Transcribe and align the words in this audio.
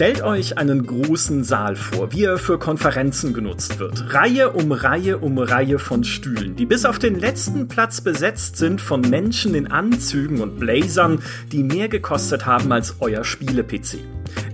Stellt 0.00 0.22
euch 0.22 0.56
einen 0.56 0.86
großen 0.86 1.44
Saal 1.44 1.76
vor, 1.76 2.10
wie 2.14 2.24
er 2.24 2.38
für 2.38 2.58
Konferenzen 2.58 3.34
genutzt 3.34 3.80
wird. 3.80 4.14
Reihe 4.14 4.50
um 4.52 4.72
Reihe 4.72 5.18
um 5.18 5.36
Reihe 5.36 5.78
von 5.78 6.04
Stühlen, 6.04 6.56
die 6.56 6.64
bis 6.64 6.86
auf 6.86 6.98
den 6.98 7.20
letzten 7.20 7.68
Platz 7.68 8.00
besetzt 8.00 8.56
sind 8.56 8.80
von 8.80 9.02
Menschen 9.02 9.54
in 9.54 9.70
Anzügen 9.70 10.40
und 10.40 10.58
Blazern, 10.58 11.18
die 11.52 11.62
mehr 11.62 11.90
gekostet 11.90 12.46
haben 12.46 12.72
als 12.72 12.96
euer 13.00 13.24
Spiele-PC. 13.24 13.98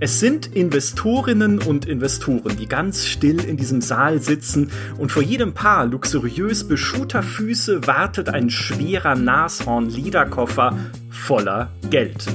Es 0.01 0.19
sind 0.19 0.53
Investorinnen 0.53 1.61
und 1.61 1.87
Investoren, 1.87 2.57
die 2.57 2.67
ganz 2.67 3.07
still 3.07 3.39
in 3.45 3.57
diesem 3.57 3.81
Saal 3.81 4.21
sitzen 4.21 4.73
und 4.99 5.13
vor 5.13 5.23
jedem 5.23 5.55
Paar 5.55 5.87
luxuriös 5.87 6.67
beschuhter 6.67 7.23
Füße 7.23 7.87
wartet 7.87 8.31
ein 8.31 8.51
schwerer 8.51 9.15
Nashorn-Lederkoffer 9.15 10.77
voller 11.09 11.70
Geld. 11.89 12.27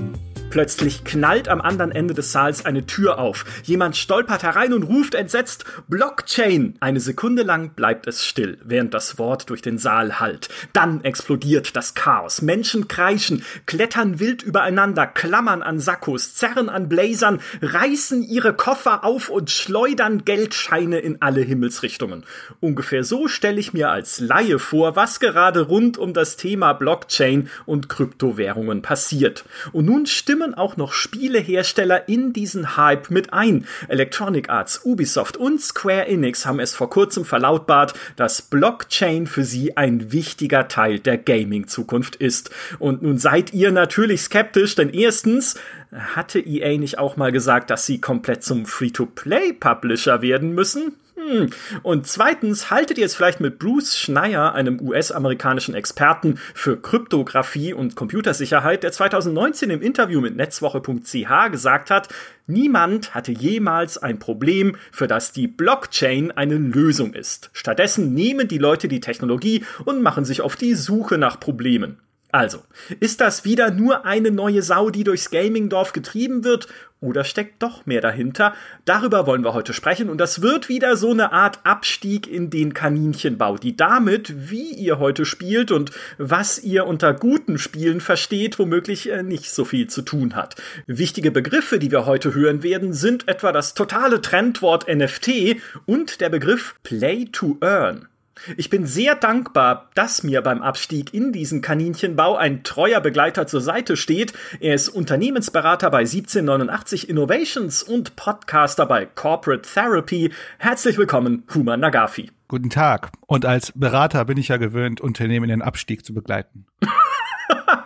Plötzlich 0.52 1.05
knallt 1.05 1.48
am 1.48 1.62
anderen 1.62 1.94
Ende 1.94 2.14
des 2.14 2.34
Saals 2.34 2.66
eine 2.66 2.86
Tür 2.86 3.20
auf. 3.20 3.46
Jemand 3.64 3.96
stolpert 3.96 4.44
herein 4.44 4.74
und 4.74 4.84
ruft 4.84 5.16
entsetzt 5.16 5.64
Blockchain. 5.88 6.76
Eine 6.82 7.00
Sekunde 7.00 7.44
lang 7.44 7.70
bleibt 7.70 8.05
es 8.05 8.26
still, 8.26 8.58
während 8.62 8.94
das 8.94 9.18
Wort 9.18 9.50
durch 9.50 9.62
den 9.62 9.77
Saal 9.77 10.20
hallt. 10.20 10.50
Dann 10.74 11.05
explodiert 11.05 11.77
das 11.77 11.94
Chaos. 11.94 12.41
Menschen 12.41 12.90
kreischen, 12.90 13.46
klettern 13.66 14.20
wild 14.20 14.44
übereinander, 14.44 15.08
klammern 15.08 15.62
an 15.62 15.80
Sakkos, 15.80 16.36
zerren 16.36 16.68
an 16.68 16.90
Blazern, 16.90 17.40
reißen 17.62 18.22
ihre 18.22 18.54
Koffer 18.54 19.05
auf 19.05 19.30
und 19.30 19.52
schleudern 19.52 20.26
Geldscheine 20.26 20.99
in 20.99 21.22
alle 21.22 21.40
Himmelsrichtungen. 21.40 22.26
Ungefähr 22.60 23.05
so 23.05 23.30
stelle 23.30 23.62
ich 23.62 23.72
mir 23.72 23.90
als 23.90 24.20
Laie 24.20 24.60
vor, 24.60 24.98
was 24.98 25.22
gerade 25.22 25.62
rund 25.62 25.98
um 25.98 26.13
das 26.13 26.36
Thema 26.36 26.74
Blockchain 26.74 27.49
und 27.66 27.88
Kryptowährungen 27.88 28.82
passiert. 28.82 29.46
Und 29.71 29.86
nun 29.86 30.05
stimmt 30.08 30.40
stimmen 30.41 30.55
auch 30.55 30.75
noch 30.75 30.91
Spielehersteller 30.91 32.09
in 32.09 32.34
diesen 32.34 32.75
Hype 32.75 33.11
mit 33.11 33.31
ein. 33.31 33.67
Electronic 33.89 34.49
Arts, 34.49 34.81
Ubisoft 34.84 35.37
und 35.37 35.61
Square 35.61 36.07
Enix 36.07 36.47
haben 36.47 36.59
es 36.59 36.73
vor 36.73 36.89
kurzem 36.89 37.25
verlautbart, 37.25 37.93
dass 38.15 38.41
Blockchain 38.41 39.27
für 39.27 39.43
sie 39.43 39.77
ein 39.77 40.12
wichtiger 40.12 40.67
Teil 40.67 40.97
der 40.97 41.19
Gaming-Zukunft 41.19 42.15
ist. 42.15 42.49
Und 42.79 43.03
nun 43.03 43.19
seid 43.19 43.53
ihr 43.53 43.71
natürlich 43.71 44.23
skeptisch, 44.23 44.73
denn 44.73 44.89
erstens 44.89 45.59
hatte 45.91 46.39
EA 46.39 46.79
nicht 46.79 46.97
auch 46.97 47.17
mal 47.17 47.31
gesagt, 47.31 47.69
dass 47.69 47.85
sie 47.85 48.01
komplett 48.01 48.43
zum 48.43 48.65
Free-to-Play-Publisher 48.65 50.23
werden 50.23 50.55
müssen? 50.55 50.93
Hm. 51.22 51.50
Und 51.84 52.08
zweitens, 52.08 52.72
haltet 52.72 52.98
ihr 52.98 53.05
es 53.05 53.16
vielleicht 53.16 53.40
mit 53.40 53.60
Bruce 53.60 53.98
Schneier, 53.98 54.54
einem 54.54 54.80
US-amerikanischen 54.82 55.76
Experten 55.76 56.40
für 56.55 56.82
Kryptographie 56.82 57.74
und 57.74 57.96
Computersicherheit, 57.96 58.82
der 58.84 58.91
2019 58.91 59.70
im 59.70 59.82
Interview 59.82 60.20
mit 60.20 60.36
netzwoche.ch 60.36 61.52
gesagt 61.52 61.92
hat, 61.92 62.10
niemand 62.48 63.14
hatte 63.14 63.32
jemals 63.32 63.99
ein 63.99 64.18
Problem, 64.18 64.75
für 64.92 65.08
das 65.08 65.31
die 65.31 65.47
Blockchain 65.47 66.31
eine 66.31 66.56
Lösung 66.56 67.14
ist. 67.14 67.52
Stattdessen 67.53 68.14
nehmen 68.14 68.47
die 68.47 68.58
Leute 68.58 68.88
die 68.88 69.00
Technologie 69.00 69.64
und 69.86 70.02
machen 70.02 70.25
sich 70.25 70.42
auf 70.42 70.56
die 70.56 70.74
Suche 70.74 71.18
nach 71.18 71.40
Problemen. 71.40 72.00
Also, 72.31 72.59
ist 73.02 73.19
das 73.19 73.44
wieder 73.44 73.72
nur 73.72 74.06
eine 74.06 74.31
neue 74.31 74.62
Sau, 74.62 74.90
die 74.90 75.03
durchs 75.03 75.31
Gaming-Dorf 75.31 75.92
getrieben 75.92 76.46
wird, 76.46 76.68
oder 77.02 77.24
steckt 77.24 77.62
doch 77.62 77.85
mehr 77.85 78.00
dahinter? 78.00 78.53
Darüber 78.85 79.25
wollen 79.25 79.44
wir 79.44 79.53
heute 79.53 79.74
sprechen 79.74 80.09
und 80.09 80.19
das 80.19 80.41
wird 80.41 80.69
wieder 80.69 80.96
so 80.96 81.12
eine 81.12 81.34
Art 81.34 81.59
Abstieg 81.63 82.28
in 82.28 82.50
den 82.50 82.74
Kaninchenbau, 82.74 83.58
die 83.58 83.75
damit, 83.75 84.52
wie 84.52 84.72
ihr 84.74 85.00
heute 85.00 85.25
spielt 85.25 85.72
und 85.72 85.91
was 86.18 86.63
ihr 86.63 86.85
unter 86.85 87.13
guten 87.13 87.58
Spielen 87.58 88.00
versteht, 88.00 88.59
womöglich 88.59 89.09
äh, 89.09 89.24
nicht 89.24 89.52
so 89.52 89.66
viel 89.66 89.88
zu 89.88 90.03
tun 90.03 90.35
hat. 90.35 90.56
Wichtige 90.85 91.31
Begriffe, 91.31 91.80
die 91.80 91.91
wir 91.91 92.06
heute 92.06 92.34
hören 92.34 92.63
werden, 92.63 92.94
sind 92.94 93.28
etwa 93.28 93.52
das 93.52 93.74
totale 93.74 94.22
Trendwort 94.22 94.88
NFT 94.88 95.58
und 95.86 96.22
der 96.22 96.30
Begriff 96.30 96.75
Play 96.84 97.25
to 97.25 97.58
Earn. 97.62 98.08
Ich 98.57 98.69
bin 98.69 98.85
sehr 98.85 99.16
dankbar, 99.16 99.90
dass 99.94 100.24
mir 100.24 100.41
beim 100.41 100.62
Abstieg 100.62 101.13
in 101.13 101.31
diesen 101.31 101.62
Kaninchenbau 101.62 102.35
ein 102.35 102.63
treuer 102.63 103.00
Begleiter 103.00 103.47
zur 103.47 103.62
Seite 103.62 103.97
steht. 103.97 104.34
Er 104.59 104.74
ist 104.74 104.90
Unternehmensberater 104.90 105.90
bei 105.90 106.00
1789 106.00 107.09
Innovations 107.09 107.84
und 107.84 108.16
Podcaster 108.16 108.85
bei 108.85 109.06
Corporate 109.06 109.69
Therapy. 109.69 110.31
Herzlich 110.57 110.97
willkommen, 110.97 111.44
Human 111.53 111.80
Nagafi. 111.80 112.31
Guten 112.47 112.69
Tag. 112.69 113.12
Und 113.28 113.46
als 113.46 113.72
Berater 113.75 114.25
bin 114.25 114.38
ich 114.38 114.50
ja 114.50 114.57
gewöhnt, 114.57 115.01
Unternehmen 115.01 115.46
in 115.46 115.59
den 115.59 115.62
Abstieg 115.62 116.06
zu 116.06 116.13
begleiten. 116.13 116.66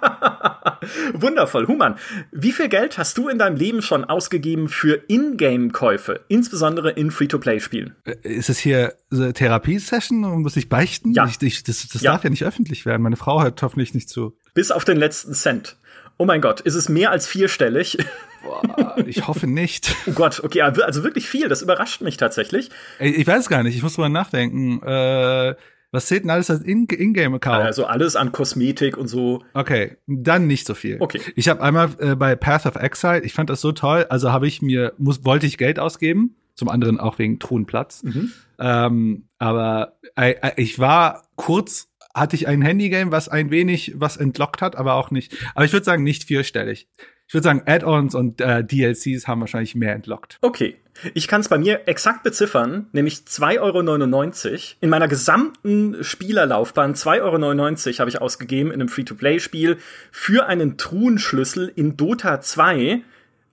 Wundervoll. 1.13 1.67
Human, 1.67 1.95
wie 2.31 2.51
viel 2.51 2.69
Geld 2.69 2.97
hast 2.97 3.17
du 3.17 3.29
in 3.29 3.38
deinem 3.38 3.56
Leben 3.56 3.81
schon 3.81 4.06
ausgegeben 4.06 4.69
für 4.69 5.01
Ingame-Käufe, 5.07 6.22
insbesondere 6.28 6.91
in 6.91 7.11
Free-to-Play-Spielen? 7.11 7.95
Äh, 8.06 8.16
ist 8.23 8.50
es 8.50 8.59
hier 8.59 8.94
eine 9.11 9.33
Therapiesession 9.33 10.23
und 10.23 10.41
muss 10.41 10.56
ich 10.56 10.69
beichten? 10.69 11.13
Ja. 11.13 11.25
Ich, 11.25 11.41
ich, 11.41 11.63
das 11.63 11.88
das 11.88 12.01
ja. 12.01 12.11
darf 12.11 12.23
ja 12.23 12.29
nicht 12.29 12.44
öffentlich 12.44 12.85
werden. 12.85 13.01
Meine 13.01 13.17
Frau 13.17 13.41
hört 13.41 13.61
hoffentlich 13.61 13.94
nicht 13.94 14.09
zu. 14.09 14.38
Bis 14.53 14.72
auf 14.72 14.85
den 14.85 14.97
letzten 14.97 15.33
Cent. 15.33 15.78
Oh 16.17 16.25
mein 16.25 16.39
Gott, 16.39 16.62
ist 16.62 16.75
es 16.75 16.88
mehr 16.88 17.12
als 17.12 17.27
vierstellig? 17.27 17.97
Boah, 18.44 18.95
ich 19.06 19.27
hoffe 19.27 19.47
nicht. 19.47 19.95
Oh 20.06 20.12
Gott, 20.12 20.41
okay, 20.44 20.62
also 20.62 21.03
wirklich 21.03 21.27
viel. 21.27 21.50
Das 21.50 21.62
überrascht 21.62 22.01
mich 22.01 22.17
tatsächlich. 22.17 22.69
Ich 23.00 23.25
weiß 23.25 23.50
gar 23.50 23.63
nicht. 23.63 23.75
Ich 23.75 23.83
muss 23.83 23.97
mal 23.97 24.07
nachdenken. 24.07 24.81
Äh, 24.83 25.56
was 25.91 26.07
zählt 26.07 26.23
denn 26.23 26.29
alles 26.29 26.50
als 26.50 26.62
In-Game-Account? 26.62 27.63
Also 27.63 27.85
alles 27.85 28.16
an 28.16 28.31
Kosmetik 28.31 28.97
und 28.97 29.07
so. 29.07 29.44
Okay, 29.53 29.97
dann 30.07 30.47
nicht 30.47 30.68
so 30.68 30.73
viel. 30.73 30.97
Okay. 31.00 31.22
Ich 31.35 31.50
habe 31.50 31.62
einmal 31.62 31.90
äh, 32.00 32.16
bei 32.16 32.35
Path 32.35 32.66
of 32.66 32.75
Exile, 32.75 33.23
ich 33.23 33.34
fand 33.34 33.50
das 33.50 33.62
so 33.62 33.72
toll, 33.72 34.06
also 34.09 34.31
habe 34.31 34.47
ich 34.47 34.62
mir, 34.62 34.94
muss, 34.97 35.24
wollte 35.25 35.45
ich 35.45 35.57
Geld 35.57 35.79
ausgeben, 35.79 36.35
zum 36.56 36.69
anderen 36.69 37.00
auch 37.00 37.19
wegen 37.19 37.40
Thronplatz. 37.40 38.03
Mhm. 38.03 38.31
Ähm, 38.59 39.28
aber 39.38 39.97
äh, 40.16 40.51
ich 40.57 40.79
war 40.79 41.24
kurz, 41.35 41.90
hatte 42.13 42.35
ich 42.35 42.47
ein 42.47 42.62
Handygame, 42.62 43.12
was 43.12 43.28
ein 43.28 43.51
wenig 43.51 43.94
was 43.95 44.18
entlockt 44.18 44.62
hat, 44.62 44.75
aber 44.75 44.94
auch 44.94 45.12
nicht. 45.12 45.35
Aber 45.53 45.66
ich 45.66 45.74
würde 45.74 45.85
sagen, 45.85 46.03
nicht 46.03 46.24
vierstellig. 46.24 46.88
Ich 47.28 47.34
würde 47.34 47.44
sagen, 47.44 47.63
Add-ons 47.66 48.13
und 48.13 48.40
äh, 48.40 48.63
DLCs 48.63 49.28
haben 49.28 49.41
wahrscheinlich 49.41 49.75
mehr 49.75 49.94
entlockt. 49.94 50.38
Okay. 50.41 50.78
Ich 51.13 51.28
kann 51.28 51.41
es 51.41 51.50
bei 51.50 51.58
mir 51.58 51.90
exakt 51.90 52.24
beziffern, 52.24 52.88
nämlich 52.94 53.16
2,99 53.28 54.52
Euro. 54.52 54.59
In 54.80 54.90
meiner 54.90 55.09
gesamten 55.09 56.02
Spielerlaufbahn 56.02 56.94
2,99 56.94 57.88
Euro 57.88 58.00
habe 58.00 58.09
ich 58.09 58.22
ausgegeben 58.22 58.72
in 58.72 58.75
einem 58.75 58.88
Free-to-Play-Spiel 58.88 59.78
für 60.12 60.46
einen 60.46 60.78
Truhenschlüssel 60.78 61.69
in 61.75 61.97
Dota 61.97 62.40
2. 62.40 63.02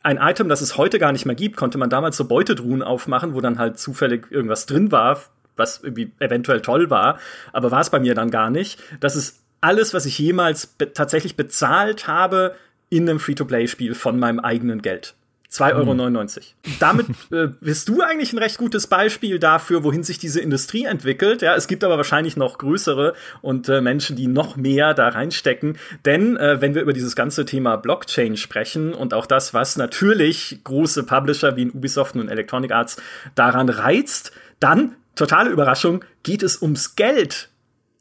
Ein 0.05 0.19
Item, 0.19 0.49
das 0.49 0.61
es 0.61 0.77
heute 0.77 1.01
gar 1.01 1.11
nicht 1.11 1.27
mehr 1.27 1.35
gibt, 1.35 1.57
konnte 1.57 1.79
man 1.79 1.91
damals 1.91 2.17
so 2.17 2.27
Beutetruhen 2.27 2.83
aufmachen, 2.83 3.35
wo 3.35 3.41
dann 3.41 3.59
halt 3.59 3.79
zufällig 3.79 4.31
irgendwas 4.31 4.67
drin 4.67 4.93
war, 4.93 5.21
was 5.57 5.83
irgendwie 5.83 6.13
eventuell 6.21 6.61
toll 6.61 6.91
war, 6.91 7.19
aber 7.53 7.73
war 7.73 7.81
es 7.81 7.91
bei 7.91 7.99
mir 7.99 8.15
dann 8.15 8.31
gar 8.31 8.51
nicht. 8.51 8.81
Das 9.01 9.17
ist 9.17 9.43
alles, 9.61 9.95
was 9.95 10.07
ich 10.07 10.19
jemals 10.19 10.67
be 10.67 10.93
tatsächlich 10.93 11.37
bezahlt 11.37 12.07
habe 12.07 12.55
in 12.93 13.09
einem 13.09 13.19
Free-to-Play-Spiel 13.19 13.95
von 13.95 14.19
meinem 14.19 14.39
eigenen 14.39 14.83
Geld. 14.83 15.15
2,99 15.51 16.37
Euro. 16.37 16.45
Damit 16.79 17.07
äh, 17.31 17.49
bist 17.61 17.89
du 17.89 18.03
eigentlich 18.03 18.35
ein 18.35 18.39
recht 18.39 18.59
gutes 18.59 18.87
Beispiel 18.87 19.39
dafür, 19.39 19.83
wohin 19.83 20.03
sich 20.03 20.19
diese 20.19 20.41
Industrie 20.41 20.85
entwickelt. 20.85 21.41
Ja, 21.41 21.55
es 21.55 21.69
gibt 21.69 21.85
aber 21.85 21.97
wahrscheinlich 21.97 22.37
noch 22.37 22.59
größere 22.59 23.15
und 23.41 23.69
äh, 23.71 23.81
Menschen, 23.81 24.15
die 24.17 24.27
noch 24.27 24.57
mehr 24.57 24.93
da 24.93 25.09
reinstecken. 25.09 25.79
Denn 26.05 26.37
äh, 26.37 26.61
wenn 26.61 26.75
wir 26.75 26.83
über 26.83 26.93
dieses 26.93 27.17
ganze 27.17 27.47
Thema 27.47 27.77
Blockchain 27.77 28.37
sprechen 28.37 28.93
und 28.93 29.15
auch 29.15 29.25
das, 29.25 29.55
was 29.55 29.77
natürlich 29.77 30.61
große 30.63 31.05
Publisher 31.05 31.57
wie 31.57 31.63
in 31.63 31.71
Ubisoft 31.71 32.15
und 32.15 32.29
Electronic 32.29 32.73
Arts 32.73 33.01
daran 33.35 33.71
reizt, 33.71 34.33
dann, 34.61 34.97
totale 35.15 35.49
Überraschung, 35.49 36.05
geht 36.23 36.43
es 36.43 36.61
ums 36.61 36.95
Geld. 36.95 37.49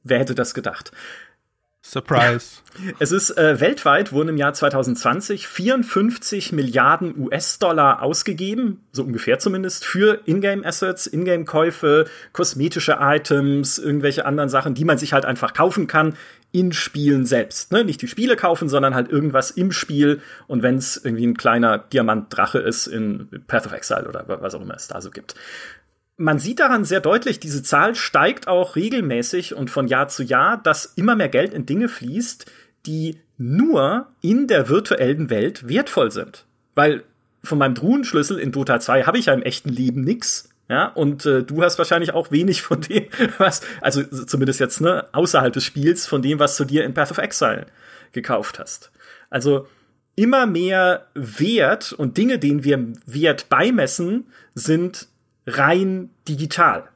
Wer 0.04 0.20
hätte 0.20 0.36
das 0.36 0.54
gedacht? 0.54 0.92
Surprise. 1.82 2.62
Es 3.00 3.12
ist 3.12 3.38
äh, 3.38 3.60
weltweit 3.60 4.14
wurden 4.14 4.30
im 4.30 4.38
Jahr 4.38 4.54
2020 4.54 5.46
54 5.46 6.54
Milliarden 6.54 7.20
US-Dollar 7.20 8.02
ausgegeben, 8.02 8.82
so 8.94 9.04
ungefähr 9.04 9.40
zumindest, 9.40 9.84
für 9.84 10.22
Ingame-Assets, 10.26 11.08
Ingame-Käufe, 11.08 12.06
kosmetische 12.32 12.98
Items, 13.02 13.78
irgendwelche 13.78 14.26
anderen 14.26 14.50
Sachen, 14.50 14.74
die 14.74 14.86
man 14.86 14.98
sich 14.98 15.12
halt 15.12 15.26
einfach 15.26 15.54
kaufen 15.54 15.88
kann 15.88 16.16
in 16.54 16.72
Spielen 16.72 17.26
selbst. 17.26 17.72
Ne? 17.72 17.84
Nicht 17.84 18.02
die 18.02 18.08
Spiele 18.08 18.38
kaufen, 18.38 18.70
sondern 18.70 18.96
halt 18.96 19.10
irgendwas 19.10 19.52
im 19.52 19.72
Spiel. 19.72 20.22
Und 20.48 20.64
wenn 20.64 20.76
es 20.76 20.98
irgendwie 21.04 21.28
ein 21.28 21.38
kleiner 21.38 21.78
Diamantdrache 21.78 22.60
ist 22.60 22.88
in 22.88 23.28
Path 23.48 23.66
of 23.66 23.74
Exile 23.74 24.08
oder 24.08 24.26
was 24.28 24.56
auch 24.56 24.62
immer 24.62 24.76
es 24.76 24.88
da 24.88 25.02
so 25.02 25.12
gibt 25.12 25.36
man 26.22 26.40
sieht 26.40 26.60
daran 26.60 26.86
sehr 26.86 27.02
deutlich, 27.02 27.40
diese 27.40 27.64
Zahl 27.64 27.96
steigt 27.96 28.48
auch 28.48 28.76
regelmäßig 28.76 29.56
und 29.56 29.70
von 29.70 29.88
Jahr 29.88 30.08
zu 30.08 30.24
Jahr, 30.24 30.62
dass 30.62 30.86
immer 30.86 31.16
mehr 31.16 31.30
Geld 31.30 31.54
in 31.54 31.66
Dinge 31.66 31.90
fließt, 31.90 32.46
die 32.86 33.20
nur 33.38 34.08
in 34.22 34.48
der 34.48 34.70
virtuellen 34.70 35.30
Welt 35.30 35.68
wertvoll 35.68 36.12
sind. 36.12 36.46
Weil 36.76 37.04
von 37.44 37.58
meinem 37.58 37.76
Truhenschlüssel 37.76 38.38
in 38.38 38.52
Dota 38.52 38.80
2 38.80 39.04
habe 39.04 39.18
ich 39.18 39.26
ja 39.26 39.34
im 39.34 39.42
echten 39.42 39.70
Leben 39.70 40.02
nix. 40.02 40.50
Ja, 40.70 40.86
und 40.88 41.26
äh, 41.26 41.44
du 41.44 41.64
hast 41.64 41.78
wahrscheinlich 41.80 42.14
auch 42.14 42.32
wenig 42.32 42.62
von 42.62 42.80
dem, 42.80 43.08
was, 43.40 43.62
also 43.82 44.04
zumindest 44.04 44.60
jetzt, 44.62 44.80
ne, 44.80 45.06
außerhalb 45.12 45.52
des 45.52 45.66
Spiels, 45.66 46.08
von 46.08 46.22
dem, 46.22 46.40
was 46.40 46.56
du 46.56 46.64
dir 46.64 46.86
in 46.86 46.94
Path 46.94 47.12
of 47.12 47.18
Exile 47.18 47.66
gekauft 48.14 48.58
hast. 48.58 48.92
Also, 49.30 49.68
immer 50.16 50.46
mehr 50.46 51.08
Wert 51.14 51.92
und 51.92 52.18
Dinge, 52.18 52.40
denen 52.40 52.64
wir 52.64 52.94
Wert 53.06 53.50
beimessen, 53.50 54.28
sind 54.54 55.10
rein 55.58 56.10
digital. 56.28 56.90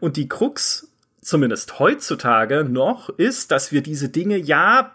Und 0.00 0.16
die 0.16 0.28
Krux, 0.28 0.88
zumindest 1.20 1.78
heutzutage 1.78 2.64
noch, 2.64 3.08
ist, 3.10 3.50
dass 3.50 3.72
wir 3.72 3.82
diese 3.82 4.08
Dinge 4.08 4.36
ja 4.36 4.92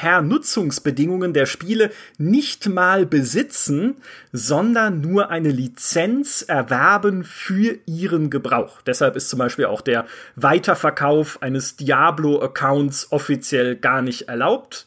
per 0.00 0.22
Nutzungsbedingungen 0.22 1.34
der 1.34 1.44
Spiele 1.44 1.90
nicht 2.16 2.68
mal 2.70 3.04
besitzen, 3.04 3.96
sondern 4.32 5.02
nur 5.02 5.28
eine 5.28 5.50
Lizenz 5.50 6.40
erwerben 6.40 7.22
für 7.22 7.78
ihren 7.84 8.30
Gebrauch. 8.30 8.80
Deshalb 8.82 9.14
ist 9.16 9.28
zum 9.28 9.38
Beispiel 9.38 9.66
auch 9.66 9.82
der 9.82 10.06
Weiterverkauf 10.36 11.42
eines 11.42 11.76
Diablo-Accounts 11.76 13.12
offiziell 13.12 13.76
gar 13.76 14.00
nicht 14.00 14.28
erlaubt, 14.28 14.86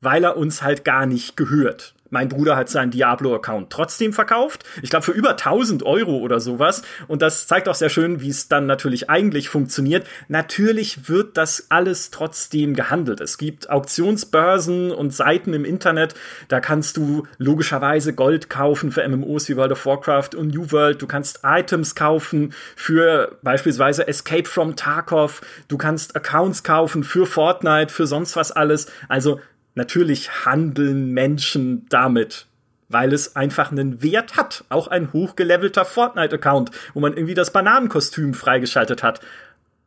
weil 0.00 0.24
er 0.24 0.36
uns 0.36 0.62
halt 0.62 0.84
gar 0.84 1.06
nicht 1.06 1.36
gehört. 1.36 1.94
Mein 2.10 2.28
Bruder 2.28 2.56
hat 2.56 2.68
seinen 2.68 2.90
Diablo-Account 2.90 3.70
trotzdem 3.70 4.12
verkauft. 4.12 4.64
Ich 4.82 4.90
glaube, 4.90 5.04
für 5.04 5.12
über 5.12 5.30
1000 5.30 5.82
Euro 5.82 6.18
oder 6.18 6.40
sowas. 6.40 6.82
Und 7.06 7.22
das 7.22 7.46
zeigt 7.46 7.68
auch 7.68 7.74
sehr 7.74 7.90
schön, 7.90 8.20
wie 8.20 8.30
es 8.30 8.48
dann 8.48 8.66
natürlich 8.66 9.10
eigentlich 9.10 9.48
funktioniert. 9.48 10.06
Natürlich 10.28 11.08
wird 11.08 11.36
das 11.36 11.66
alles 11.68 12.10
trotzdem 12.10 12.74
gehandelt. 12.74 13.20
Es 13.20 13.36
gibt 13.38 13.68
Auktionsbörsen 13.68 14.90
und 14.90 15.14
Seiten 15.14 15.52
im 15.52 15.64
Internet. 15.64 16.14
Da 16.48 16.60
kannst 16.60 16.96
du 16.96 17.26
logischerweise 17.36 18.14
Gold 18.14 18.48
kaufen 18.48 18.90
für 18.90 19.06
MMOs 19.06 19.48
wie 19.48 19.56
World 19.56 19.72
of 19.72 19.84
Warcraft 19.84 20.30
und 20.36 20.48
New 20.48 20.72
World. 20.72 21.02
Du 21.02 21.06
kannst 21.06 21.40
Items 21.44 21.94
kaufen 21.94 22.54
für 22.74 23.38
beispielsweise 23.42 24.08
Escape 24.08 24.48
from 24.48 24.76
Tarkov. 24.76 25.42
Du 25.68 25.76
kannst 25.76 26.16
Accounts 26.16 26.62
kaufen 26.62 27.04
für 27.04 27.26
Fortnite, 27.26 27.92
für 27.92 28.06
sonst 28.06 28.36
was 28.36 28.52
alles. 28.52 28.86
Also 29.08 29.40
Natürlich 29.78 30.44
handeln 30.44 31.12
Menschen 31.12 31.86
damit, 31.88 32.46
weil 32.88 33.12
es 33.12 33.36
einfach 33.36 33.70
einen 33.70 34.02
Wert 34.02 34.36
hat. 34.36 34.64
Auch 34.70 34.88
ein 34.88 35.12
hochgelevelter 35.12 35.84
Fortnite-Account, 35.84 36.72
wo 36.94 37.00
man 37.00 37.12
irgendwie 37.12 37.34
das 37.34 37.52
Bananenkostüm 37.52 38.34
freigeschaltet 38.34 39.04
hat, 39.04 39.20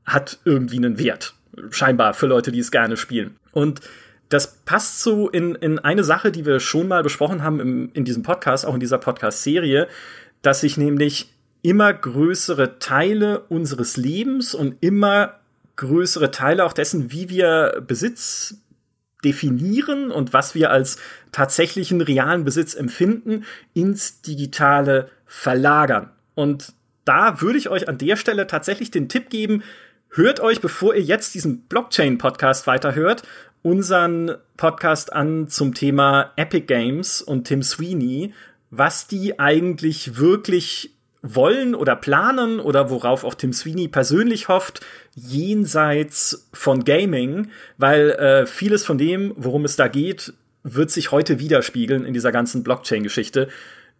hat 0.05 0.39
irgendwie 0.45 0.77
einen 0.77 0.97
Wert. 0.97 1.33
Scheinbar 1.71 2.13
für 2.13 2.27
Leute, 2.27 2.53
die 2.53 2.59
es 2.59 2.71
gerne 2.71 2.95
spielen. 2.95 3.35
Und 3.51 3.81
das 4.29 4.59
passt 4.63 5.01
so 5.01 5.27
in, 5.27 5.55
in 5.55 5.77
eine 5.77 6.05
Sache, 6.05 6.31
die 6.31 6.45
wir 6.45 6.61
schon 6.61 6.87
mal 6.87 7.03
besprochen 7.03 7.43
haben 7.43 7.59
im, 7.59 7.89
in 7.93 8.05
diesem 8.05 8.23
Podcast, 8.23 8.65
auch 8.65 8.75
in 8.75 8.79
dieser 8.79 8.97
Podcast-Serie, 8.97 9.89
dass 10.41 10.61
sich 10.61 10.77
nämlich 10.77 11.33
immer 11.63 11.91
größere 11.91 12.79
Teile 12.79 13.41
unseres 13.49 13.97
Lebens 13.97 14.55
und 14.55 14.77
immer 14.79 15.41
größere 15.75 16.31
Teile 16.31 16.63
auch 16.63 16.71
dessen, 16.71 17.11
wie 17.11 17.27
wir 17.27 17.83
Besitz 17.85 18.55
definieren 19.23 20.11
und 20.11 20.33
was 20.33 20.55
wir 20.55 20.71
als 20.71 20.97
tatsächlichen 21.31 22.01
realen 22.01 22.43
Besitz 22.43 22.73
empfinden, 22.73 23.45
ins 23.73 24.21
Digitale 24.21 25.09
verlagern. 25.25 26.09
Und 26.35 26.73
da 27.05 27.41
würde 27.41 27.57
ich 27.57 27.69
euch 27.69 27.87
an 27.87 27.97
der 27.97 28.15
Stelle 28.15 28.47
tatsächlich 28.47 28.91
den 28.91 29.09
Tipp 29.09 29.29
geben, 29.29 29.63
hört 30.09 30.39
euch, 30.39 30.61
bevor 30.61 30.95
ihr 30.95 31.01
jetzt 31.01 31.33
diesen 31.33 31.61
Blockchain-Podcast 31.63 32.67
weiterhört, 32.67 33.23
unseren 33.63 34.35
Podcast 34.57 35.13
an 35.13 35.47
zum 35.47 35.73
Thema 35.73 36.31
Epic 36.35 36.65
Games 36.65 37.21
und 37.21 37.45
Tim 37.45 37.63
Sweeney, 37.63 38.33
was 38.69 39.07
die 39.07 39.39
eigentlich 39.39 40.17
wirklich 40.17 40.95
wollen 41.21 41.75
oder 41.75 41.95
planen 41.95 42.59
oder 42.59 42.89
worauf 42.89 43.23
auch 43.23 43.35
Tim 43.35 43.53
Sweeney 43.53 43.87
persönlich 43.87 44.47
hofft, 44.47 44.81
jenseits 45.15 46.49
von 46.51 46.83
Gaming, 46.83 47.49
weil 47.77 48.11
äh, 48.11 48.45
vieles 48.45 48.85
von 48.85 48.97
dem, 48.97 49.33
worum 49.35 49.65
es 49.65 49.75
da 49.75 49.87
geht, 49.87 50.33
wird 50.63 50.91
sich 50.91 51.11
heute 51.11 51.39
widerspiegeln 51.39 52.05
in 52.05 52.13
dieser 52.13 52.31
ganzen 52.31 52.63
Blockchain-Geschichte. 52.63 53.49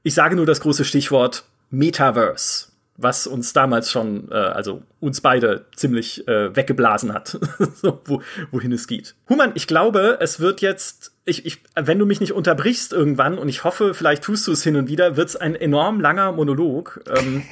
Ich 0.03 0.13
sage 0.13 0.35
nur 0.35 0.45
das 0.45 0.61
große 0.61 0.85
Stichwort 0.85 1.43
Metaverse 1.69 2.71
was 3.01 3.27
uns 3.27 3.53
damals 3.53 3.91
schon, 3.91 4.29
äh, 4.31 4.35
also 4.35 4.83
uns 4.99 5.21
beide 5.21 5.65
ziemlich 5.75 6.27
äh, 6.27 6.55
weggeblasen 6.55 7.13
hat, 7.13 7.37
so, 7.75 8.01
wo, 8.05 8.21
wohin 8.51 8.71
es 8.71 8.87
geht. 8.87 9.15
Human, 9.29 9.51
ich 9.55 9.67
glaube, 9.67 10.17
es 10.21 10.39
wird 10.39 10.61
jetzt, 10.61 11.10
ich, 11.25 11.45
ich, 11.45 11.61
wenn 11.75 11.99
du 11.99 12.05
mich 12.05 12.19
nicht 12.19 12.33
unterbrichst 12.33 12.93
irgendwann, 12.93 13.37
und 13.37 13.47
ich 13.47 13.63
hoffe, 13.63 13.93
vielleicht 13.93 14.23
tust 14.23 14.47
du 14.47 14.51
es 14.51 14.63
hin 14.63 14.75
und 14.75 14.89
wieder, 14.89 15.17
wird 15.17 15.29
es 15.29 15.35
ein 15.35 15.55
enorm 15.55 15.99
langer 15.99 16.31
Monolog. 16.31 17.01
Ähm. 17.15 17.43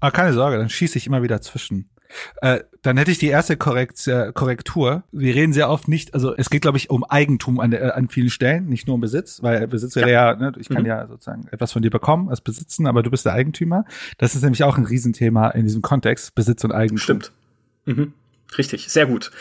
Aber 0.00 0.10
keine 0.12 0.32
Sorge, 0.32 0.58
dann 0.58 0.68
schieße 0.68 0.98
ich 0.98 1.06
immer 1.06 1.22
wieder 1.22 1.40
zwischen. 1.40 1.90
Äh, 2.40 2.60
dann 2.82 2.96
hätte 2.96 3.10
ich 3.10 3.18
die 3.18 3.26
erste 3.26 3.56
Korrekt, 3.56 4.06
äh, 4.06 4.30
Korrektur. 4.32 5.02
Wir 5.10 5.34
reden 5.34 5.52
sehr 5.52 5.68
oft 5.68 5.88
nicht, 5.88 6.14
also 6.14 6.36
es 6.36 6.50
geht, 6.50 6.62
glaube 6.62 6.78
ich, 6.78 6.88
um 6.88 7.02
Eigentum 7.02 7.58
an, 7.58 7.72
äh, 7.72 7.78
an 7.78 8.08
vielen 8.08 8.30
Stellen, 8.30 8.66
nicht 8.66 8.86
nur 8.86 8.94
um 8.94 9.00
Besitz, 9.00 9.42
weil 9.42 9.66
Besitz 9.66 9.96
wäre 9.96 10.10
ja, 10.10 10.30
ja 10.30 10.36
ne, 10.36 10.52
ich 10.56 10.68
kann 10.68 10.82
mhm. 10.82 10.88
ja 10.88 11.06
sozusagen 11.08 11.48
etwas 11.50 11.72
von 11.72 11.82
dir 11.82 11.90
bekommen, 11.90 12.28
als 12.28 12.40
besitzen, 12.40 12.86
aber 12.86 13.02
du 13.02 13.10
bist 13.10 13.26
der 13.26 13.32
Eigentümer. 13.32 13.84
Das 14.18 14.36
ist 14.36 14.42
nämlich 14.42 14.62
auch 14.62 14.78
ein 14.78 14.86
Riesenthema 14.86 15.48
in 15.50 15.64
diesem 15.64 15.82
Kontext, 15.82 16.36
Besitz 16.36 16.62
und 16.62 16.70
Eigentum. 16.70 16.98
Stimmt. 16.98 17.32
Mhm. 17.86 18.12
Richtig, 18.56 18.88
sehr 18.88 19.06
gut. 19.06 19.32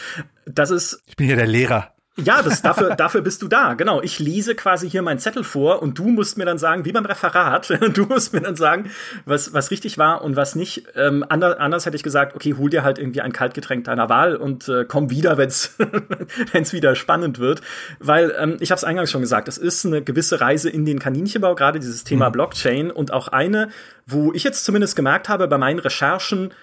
Das 0.45 0.71
ist. 0.71 1.03
Ich 1.05 1.15
bin 1.15 1.27
hier 1.27 1.35
der 1.35 1.47
Lehrer. 1.47 1.94
Ja, 2.17 2.41
das, 2.41 2.61
dafür, 2.61 2.95
dafür 2.95 3.21
bist 3.21 3.41
du 3.41 3.49
da, 3.49 3.73
genau. 3.73 4.01
Ich 4.01 4.19
lese 4.19 4.55
quasi 4.55 4.89
hier 4.89 5.01
meinen 5.01 5.19
Zettel 5.19 5.43
vor 5.43 5.81
und 5.81 5.99
du 5.99 6.07
musst 6.07 6.37
mir 6.37 6.45
dann 6.45 6.57
sagen, 6.57 6.85
wie 6.85 6.93
beim 6.93 7.05
Referat, 7.05 7.69
du 7.93 8.05
musst 8.05 8.31
mir 8.31 8.39
dann 8.39 8.55
sagen, 8.55 8.89
was, 9.25 9.53
was 9.53 9.69
richtig 9.69 9.97
war 9.97 10.23
und 10.23 10.37
was 10.37 10.55
nicht. 10.55 10.85
Ähm, 10.95 11.25
anders, 11.27 11.57
anders 11.57 11.85
hätte 11.85 11.97
ich 11.97 12.03
gesagt, 12.03 12.33
okay, 12.33 12.55
hol 12.57 12.69
dir 12.69 12.83
halt 12.83 12.99
irgendwie 12.99 13.19
ein 13.19 13.33
Kaltgetränk 13.33 13.83
deiner 13.83 14.07
Wahl 14.07 14.37
und 14.37 14.69
äh, 14.69 14.85
komm 14.87 15.09
wieder, 15.09 15.37
wenn's 15.37 15.75
wenn's 16.53 16.71
wieder 16.71 16.95
spannend 16.95 17.39
wird. 17.39 17.61
Weil, 17.99 18.33
ähm, 18.39 18.57
ich 18.61 18.71
habe 18.71 18.77
es 18.77 18.85
eingangs 18.85 19.11
schon 19.11 19.21
gesagt, 19.21 19.49
es 19.49 19.57
ist 19.57 19.85
eine 19.85 20.01
gewisse 20.01 20.39
Reise 20.39 20.69
in 20.69 20.85
den 20.85 20.99
Kaninchenbau, 20.99 21.53
gerade 21.53 21.79
dieses 21.79 22.05
Thema 22.05 22.29
mhm. 22.29 22.33
Blockchain 22.33 22.91
und 22.91 23.11
auch 23.11 23.27
eine, 23.27 23.69
wo 24.05 24.31
ich 24.31 24.45
jetzt 24.45 24.63
zumindest 24.63 24.95
gemerkt 24.95 25.27
habe 25.27 25.49
bei 25.49 25.57
meinen 25.57 25.79
Recherchen, 25.79 26.53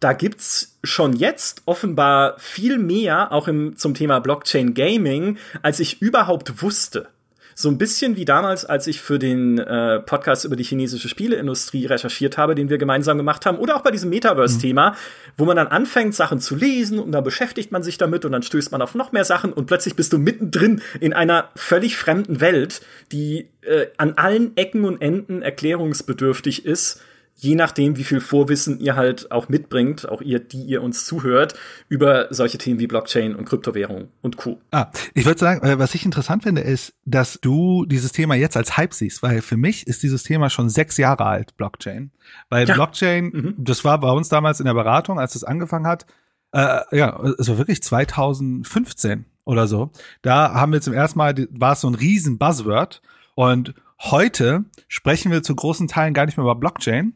da 0.00 0.12
gibt's 0.12 0.78
schon 0.84 1.12
jetzt 1.12 1.62
offenbar 1.64 2.38
viel 2.38 2.78
mehr, 2.78 3.32
auch 3.32 3.48
im, 3.48 3.76
zum 3.76 3.94
Thema 3.94 4.20
Blockchain 4.20 4.74
Gaming, 4.74 5.38
als 5.62 5.80
ich 5.80 6.00
überhaupt 6.00 6.62
wusste. 6.62 7.08
So 7.60 7.68
ein 7.68 7.76
bisschen 7.76 8.14
wie 8.14 8.24
damals, 8.24 8.64
als 8.64 8.86
ich 8.86 9.00
für 9.00 9.18
den 9.18 9.58
äh, 9.58 9.98
Podcast 9.98 10.44
über 10.44 10.54
die 10.54 10.62
chinesische 10.62 11.08
Spieleindustrie 11.08 11.86
recherchiert 11.86 12.38
habe, 12.38 12.54
den 12.54 12.70
wir 12.70 12.78
gemeinsam 12.78 13.16
gemacht 13.16 13.44
haben, 13.46 13.58
oder 13.58 13.74
auch 13.74 13.80
bei 13.80 13.90
diesem 13.90 14.10
Metaverse-Thema, 14.10 14.90
mhm. 14.90 14.94
wo 15.36 15.44
man 15.44 15.56
dann 15.56 15.66
anfängt, 15.66 16.14
Sachen 16.14 16.38
zu 16.38 16.54
lesen 16.54 17.00
und 17.00 17.10
dann 17.10 17.24
beschäftigt 17.24 17.72
man 17.72 17.82
sich 17.82 17.98
damit 17.98 18.24
und 18.24 18.30
dann 18.30 18.44
stößt 18.44 18.70
man 18.70 18.80
auf 18.80 18.94
noch 18.94 19.10
mehr 19.10 19.24
Sachen 19.24 19.52
und 19.52 19.66
plötzlich 19.66 19.96
bist 19.96 20.12
du 20.12 20.18
mittendrin 20.18 20.82
in 21.00 21.12
einer 21.12 21.48
völlig 21.56 21.96
fremden 21.96 22.40
Welt, 22.40 22.80
die 23.10 23.48
äh, 23.62 23.86
an 23.96 24.12
allen 24.12 24.56
Ecken 24.56 24.84
und 24.84 25.02
Enden 25.02 25.42
erklärungsbedürftig 25.42 26.64
ist 26.64 27.02
je 27.40 27.54
nachdem, 27.54 27.96
wie 27.96 28.04
viel 28.04 28.20
Vorwissen 28.20 28.80
ihr 28.80 28.96
halt 28.96 29.30
auch 29.30 29.48
mitbringt, 29.48 30.08
auch 30.08 30.20
ihr, 30.20 30.40
die 30.40 30.62
ihr 30.62 30.82
uns 30.82 31.06
zuhört, 31.06 31.54
über 31.88 32.26
solche 32.30 32.58
Themen 32.58 32.80
wie 32.80 32.88
Blockchain 32.88 33.36
und 33.36 33.44
Kryptowährung 33.44 34.08
und 34.22 34.36
Co. 34.36 34.60
Ah, 34.72 34.88
ich 35.14 35.24
würde 35.24 35.38
sagen, 35.38 35.64
äh, 35.64 35.78
was 35.78 35.94
ich 35.94 36.04
interessant 36.04 36.42
finde, 36.42 36.62
ist, 36.62 36.94
dass 37.04 37.38
du 37.40 37.84
dieses 37.86 38.10
Thema 38.10 38.34
jetzt 38.34 38.56
als 38.56 38.76
Hype 38.76 38.92
siehst, 38.92 39.22
weil 39.22 39.40
für 39.40 39.56
mich 39.56 39.86
ist 39.86 40.02
dieses 40.02 40.24
Thema 40.24 40.50
schon 40.50 40.68
sechs 40.68 40.96
Jahre 40.96 41.26
alt, 41.26 41.56
Blockchain. 41.56 42.10
Weil 42.48 42.66
ja. 42.66 42.74
Blockchain, 42.74 43.24
mhm. 43.26 43.54
das 43.56 43.84
war 43.84 44.00
bei 44.00 44.10
uns 44.10 44.28
damals 44.28 44.58
in 44.58 44.66
der 44.66 44.74
Beratung, 44.74 45.20
als 45.20 45.36
es 45.36 45.44
angefangen 45.44 45.86
hat, 45.86 46.06
äh, 46.50 46.80
ja, 46.96 47.20
es 47.38 47.48
war 47.48 47.58
wirklich 47.58 47.82
2015 47.82 49.26
oder 49.44 49.68
so. 49.68 49.92
Da 50.22 50.54
haben 50.54 50.72
wir 50.72 50.80
zum 50.80 50.92
ersten 50.92 51.18
Mal, 51.18 51.46
war 51.50 51.74
es 51.74 51.82
so 51.82 51.88
ein 51.88 51.94
riesen 51.94 52.38
Buzzword 52.38 53.00
und 53.34 53.74
Heute 54.00 54.64
sprechen 54.86 55.32
wir 55.32 55.42
zu 55.42 55.56
großen 55.56 55.88
Teilen 55.88 56.14
gar 56.14 56.24
nicht 56.24 56.36
mehr 56.36 56.44
über 56.44 56.54
Blockchain, 56.54 57.14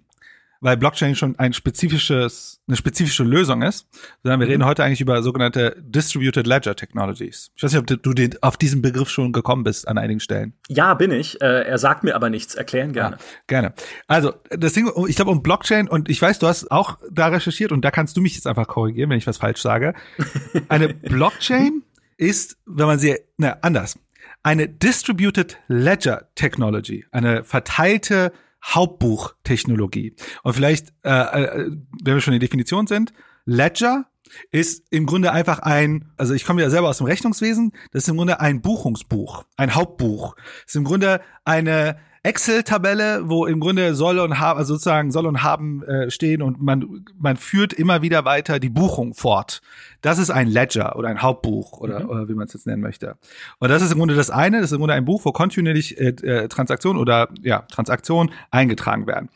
weil 0.63 0.77
Blockchain 0.77 1.17
schon 1.17 1.39
ein 1.39 1.53
spezifisches, 1.53 2.61
eine 2.69 2.77
spezifische 2.77 3.25
Lösung 3.25 3.63
ist, 3.63 3.89
sondern 4.23 4.41
wir 4.41 4.47
mhm. 4.47 4.53
reden 4.53 4.65
heute 4.65 4.85
eigentlich 4.85 5.01
über 5.01 5.21
sogenannte 5.23 5.77
Distributed 5.81 6.47
Ledger 6.47 6.77
Technologies. 6.77 7.51
Ich 7.57 7.63
weiß 7.63 7.73
nicht, 7.73 7.81
ob 7.81 8.03
du 8.03 8.15
den, 8.15 8.41
auf 8.43 8.57
diesen 8.57 8.81
Begriff 8.81 9.11
schon 9.11 9.33
gekommen 9.33 9.65
bist 9.65 9.89
an 9.89 9.99
einigen 9.99 10.21
Stellen. 10.21 10.55
Ja, 10.69 10.95
bin 10.95 11.11
ich. 11.11 11.43
Äh, 11.43 11.65
er 11.65 11.79
sagt 11.79 12.05
mir 12.05 12.15
aber 12.15 12.31
nichts. 12.31 12.55
Erklären 12.55 12.93
gerne. 12.93 13.17
Ja, 13.17 13.25
gerne. 13.49 13.75
Also, 14.07 14.35
das 14.51 14.73
Ding, 14.73 14.89
ich 15.09 15.17
glaube, 15.17 15.33
um 15.33 15.43
Blockchain, 15.43 15.89
und 15.89 16.09
ich 16.09 16.23
weiß, 16.23 16.39
du 16.39 16.47
hast 16.47 16.71
auch 16.71 16.97
da 17.11 17.27
recherchiert 17.27 17.73
und 17.73 17.85
da 17.85 17.91
kannst 17.91 18.17
du 18.17 18.21
mich 18.21 18.37
jetzt 18.37 18.47
einfach 18.47 18.69
korrigieren, 18.69 19.11
wenn 19.11 19.19
ich 19.19 19.27
was 19.27 19.39
falsch 19.39 19.61
sage. 19.61 19.95
Eine 20.69 20.95
Blockchain 20.95 21.83
ist, 22.17 22.57
wenn 22.67 22.87
man 22.87 23.01
sie, 23.01 23.19
na, 23.37 23.57
anders. 23.63 23.99
Eine 24.45 24.69
Distributed 24.69 25.59
Ledger 25.67 26.29
Technology, 26.37 27.05
eine 27.11 27.43
verteilte 27.45 28.33
Hauptbuchtechnologie. 28.65 30.15
Und 30.43 30.55
vielleicht, 30.55 30.93
äh, 31.05 31.11
äh, 31.11 31.71
wenn 32.03 32.15
wir 32.15 32.21
schon 32.21 32.35
in 32.35 32.41
der 32.41 32.47
Definition 32.47 32.87
sind, 32.87 33.13
Ledger 33.45 34.07
ist 34.51 34.87
im 34.91 35.07
Grunde 35.07 35.33
einfach 35.33 35.59
ein, 35.59 36.13
also 36.17 36.33
ich 36.35 36.45
komme 36.45 36.63
ja 36.63 36.71
selber 36.71 36.89
aus 36.89 36.99
dem 36.99 37.07
Rechnungswesen, 37.07 37.73
das 37.91 38.05
ist 38.05 38.09
im 38.09 38.17
Grunde 38.17 38.41
ein 38.41 38.63
Buchungsbuch, 38.63 39.45
ein 39.57 39.75
Hauptbuch. 39.75 40.37
Das 40.37 40.69
ist 40.69 40.77
im 40.77 40.85
Grunde 40.85 41.21
eine 41.45 41.99
Excel-Tabelle, 42.25 43.29
wo 43.29 43.47
im 43.47 43.59
Grunde 43.59 43.97
soll 43.97 44.21
und 44.21 44.39
haben, 44.39 44.59
also 44.59 44.75
sozusagen 44.75 45.11
soll 45.11 45.27
und 45.27 45.43
haben 45.43 45.83
äh, 45.83 46.11
stehen 46.11 46.41
und 46.41 46.63
man, 46.63 47.05
man 47.19 47.37
führt 47.37 47.73
immer 47.73 48.01
wieder 48.03 48.25
weiter 48.25 48.61
die 48.61 48.69
Buchung 48.69 49.15
fort. 49.15 49.61
Das 50.03 50.19
ist 50.19 50.31
ein 50.31 50.49
Ledger 50.49 50.97
oder 50.97 51.09
ein 51.09 51.23
Hauptbuch 51.23 51.79
oder, 51.79 52.01
mhm. 52.01 52.11
oder 52.11 52.29
wie 52.29 52.35
man 52.35 52.47
es 52.47 52.53
jetzt 52.53 52.67
nennen 52.67 52.83
möchte. 52.83 53.17
Und 53.59 53.71
das 53.71 53.83
ist 53.83 53.93
im 53.93 53.99
Grunde 53.99 54.15
das 54.15 54.31
eine, 54.31 54.59
das 54.61 54.67
ist 54.67 54.73
im 54.73 54.79
Grunde 54.79 54.95
ein 54.95 55.05
Buch, 55.05 55.25
wo 55.25 55.33
kontinuierlich 55.33 55.99
äh, 55.99 56.09
äh, 56.09 56.49
Transaktionen 56.49 57.01
oder 57.01 57.29
ja, 57.41 57.61
Transaktionen 57.63 58.35
eingetragen 58.51 59.07
werden. 59.07 59.31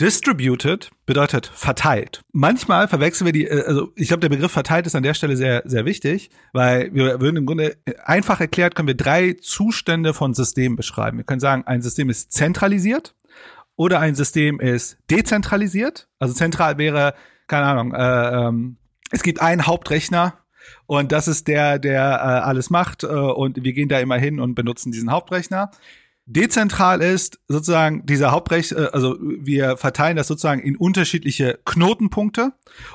Distributed 0.00 0.90
bedeutet 1.06 1.50
verteilt. 1.52 2.22
Manchmal 2.32 2.86
verwechseln 2.86 3.26
wir 3.26 3.32
die, 3.32 3.46
äh, 3.46 3.64
also 3.66 3.92
ich 3.96 4.08
glaube, 4.08 4.20
der 4.20 4.28
Begriff 4.28 4.52
verteilt 4.52 4.86
ist 4.86 4.94
an 4.94 5.02
der 5.02 5.14
Stelle 5.14 5.36
sehr, 5.36 5.62
sehr 5.64 5.84
wichtig, 5.86 6.30
weil 6.52 6.94
wir 6.94 7.20
würden 7.20 7.36
im 7.36 7.46
Grunde 7.46 7.76
äh, 7.86 7.94
einfach 8.04 8.40
erklärt, 8.40 8.74
können 8.74 8.88
wir 8.88 8.96
drei 8.96 9.34
Zustände 9.40 10.14
von 10.14 10.34
Systemen 10.34 10.76
beschreiben. 10.76 11.16
Wir 11.16 11.24
können 11.24 11.40
sagen, 11.40 11.64
ein 11.66 11.82
System 11.82 12.10
ist 12.10 12.32
zentralisiert 12.32 13.14
oder 13.76 14.00
ein 14.00 14.14
System 14.14 14.60
ist 14.60 14.98
dezentralisiert. 15.10 16.08
Also 16.18 16.34
zentral 16.34 16.76
wäre, 16.76 17.14
keine 17.46 17.64
Ahnung, 17.64 17.94
äh, 17.94 18.48
ähm, 18.48 18.76
es 19.10 19.22
gibt 19.22 19.40
einen 19.40 19.66
Hauptrechner 19.66 20.34
und 20.86 21.12
das 21.12 21.28
ist 21.28 21.48
der, 21.48 21.78
der 21.78 22.00
äh, 22.00 22.46
alles 22.46 22.70
macht 22.70 23.04
äh, 23.04 23.06
und 23.06 23.62
wir 23.62 23.72
gehen 23.72 23.88
da 23.88 23.98
immer 24.00 24.16
hin 24.16 24.40
und 24.40 24.54
benutzen 24.54 24.92
diesen 24.92 25.10
Hauptrechner. 25.10 25.70
Dezentral 26.26 27.00
ist 27.00 27.40
sozusagen 27.48 28.06
dieser 28.06 28.30
Hauptrecht, 28.30 28.72
äh, 28.72 28.88
also 28.92 29.16
wir 29.20 29.76
verteilen 29.76 30.16
das 30.16 30.28
sozusagen 30.28 30.60
in 30.60 30.76
unterschiedliche 30.76 31.58
Knotenpunkte 31.64 32.52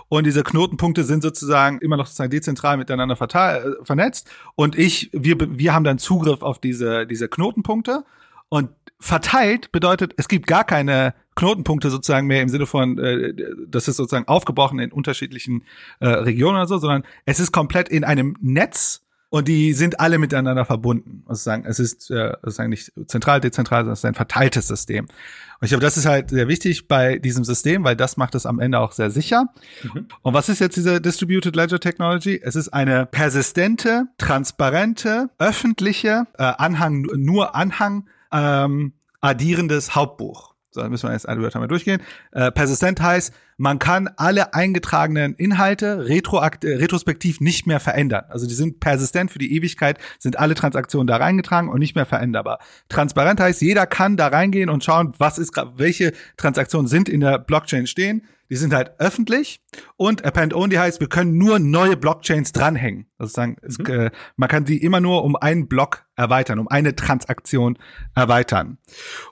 und 0.07 0.25
diese 0.25 0.43
Knotenpunkte 0.43 1.03
sind 1.03 1.21
sozusagen 1.21 1.79
immer 1.79 1.97
noch 1.97 2.05
sozusagen 2.05 2.31
dezentral 2.31 2.77
miteinander 2.77 3.17
äh, 3.19 3.83
vernetzt 3.83 4.29
und 4.55 4.77
ich, 4.77 5.09
wir, 5.11 5.35
wir 5.39 5.73
haben 5.73 5.83
dann 5.83 5.97
Zugriff 5.97 6.43
auf 6.43 6.59
diese, 6.59 7.05
diese 7.05 7.27
Knotenpunkte 7.27 8.05
und 8.47 8.69
verteilt 9.05 9.71
bedeutet, 9.71 10.15
es 10.17 10.27
gibt 10.27 10.47
gar 10.47 10.63
keine 10.63 11.13
Knotenpunkte 11.35 11.91
sozusagen 11.91 12.25
mehr 12.25 12.41
im 12.41 12.49
Sinne 12.49 12.65
von, 12.65 12.97
äh, 12.97 13.35
das 13.67 13.87
ist 13.87 13.97
sozusagen 13.97 14.27
aufgebrochen 14.27 14.79
in 14.79 14.91
unterschiedlichen 14.91 15.63
äh, 15.99 16.07
Regionen 16.07 16.57
oder 16.57 16.67
so, 16.67 16.79
sondern 16.79 17.03
es 17.25 17.39
ist 17.39 17.51
komplett 17.51 17.87
in 17.87 18.03
einem 18.03 18.35
Netz 18.41 19.03
und 19.29 19.47
die 19.47 19.73
sind 19.73 19.99
alle 19.99 20.17
miteinander 20.17 20.65
verbunden. 20.65 21.23
Also 21.27 21.43
sagen, 21.43 21.65
es 21.67 21.77
ist 21.77 22.09
äh, 22.09 22.31
sozusagen 22.41 22.71
nicht 22.71 22.93
zentral, 23.05 23.41
dezentral, 23.41 23.81
sondern 23.81 23.93
es 23.93 23.99
ist 23.99 24.05
ein 24.05 24.15
verteiltes 24.15 24.67
System. 24.67 25.05
Und 25.05 25.65
ich 25.65 25.69
glaube, 25.69 25.83
das 25.83 25.97
ist 25.97 26.07
halt 26.07 26.31
sehr 26.31 26.47
wichtig 26.47 26.87
bei 26.87 27.19
diesem 27.19 27.43
System, 27.43 27.83
weil 27.83 27.95
das 27.95 28.17
macht 28.17 28.33
es 28.33 28.47
am 28.47 28.59
Ende 28.59 28.79
auch 28.79 28.91
sehr 28.91 29.11
sicher. 29.11 29.49
Mhm. 29.83 30.07
Und 30.23 30.33
was 30.33 30.49
ist 30.49 30.59
jetzt 30.59 30.77
diese 30.77 30.99
Distributed 30.99 31.55
Ledger 31.55 31.79
Technology? 31.79 32.41
Es 32.43 32.55
ist 32.55 32.69
eine 32.69 33.05
persistente, 33.05 34.07
transparente, 34.17 35.29
öffentliche 35.37 36.25
äh, 36.39 36.43
Anhang, 36.57 37.03
nur 37.15 37.55
Anhang 37.55 38.05
ähm, 38.35 38.93
addierendes 39.21 39.95
Hauptbuch. 39.95 40.53
So, 40.71 40.81
dann 40.81 40.91
müssen 40.91 41.07
wir 41.07 41.13
jetzt 41.13 41.27
alle 41.27 41.41
Wörter 41.41 41.59
mal 41.59 41.67
durchgehen. 41.67 42.01
Äh, 42.31 42.51
persistent 42.51 43.01
heißt, 43.01 43.33
man 43.57 43.79
kann 43.79 44.09
alle 44.17 44.53
eingetragenen 44.53 45.33
Inhalte 45.35 46.07
retroakt 46.07 46.65
äh, 46.65 46.75
retrospektiv 46.75 47.39
nicht 47.39 47.67
mehr 47.67 47.79
verändern. 47.79 48.25
Also 48.29 48.47
die 48.47 48.53
sind 48.53 48.79
persistent 48.79 49.31
für 49.31 49.39
die 49.39 49.55
Ewigkeit, 49.55 49.97
sind 50.19 50.39
alle 50.39 50.55
Transaktionen 50.55 51.07
da 51.07 51.17
reingetragen 51.17 51.69
und 51.69 51.79
nicht 51.79 51.95
mehr 51.95 52.05
veränderbar. 52.05 52.59
Transparent 52.89 53.39
heißt, 53.39 53.61
jeder 53.61 53.85
kann 53.85 54.17
da 54.17 54.27
reingehen 54.27 54.69
und 54.69 54.83
schauen, 54.83 55.13
was 55.17 55.37
ist 55.37 55.55
welche 55.75 56.13
Transaktionen 56.37 56.87
sind 56.87 57.07
in 57.07 57.21
der 57.21 57.39
Blockchain 57.39 57.87
stehen 57.87 58.23
die 58.49 58.55
sind 58.55 58.73
halt 58.73 58.91
öffentlich 58.99 59.61
und 59.97 60.23
Append 60.23 60.53
Only 60.53 60.75
heißt, 60.75 60.99
wir 60.99 61.09
können 61.09 61.37
nur 61.37 61.59
neue 61.59 61.97
Blockchains 61.97 62.51
dranhängen. 62.51 63.07
Also 63.17 63.33
sagen, 63.33 63.57
mhm. 63.61 63.67
es, 63.67 63.79
äh, 63.79 64.11
man 64.35 64.49
kann 64.49 64.65
die 64.65 64.81
immer 64.81 65.01
nur 65.01 65.23
um 65.23 65.35
einen 65.35 65.67
Block 65.67 66.05
erweitern, 66.15 66.59
um 66.59 66.67
eine 66.67 66.95
Transaktion 66.95 67.77
erweitern. 68.13 68.77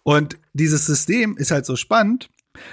Und 0.04 0.40
dieses 0.54 0.86
System 0.86 1.38
ist 1.38 1.52
halt 1.52 1.66
so 1.66 1.76
spannend, 1.76 2.30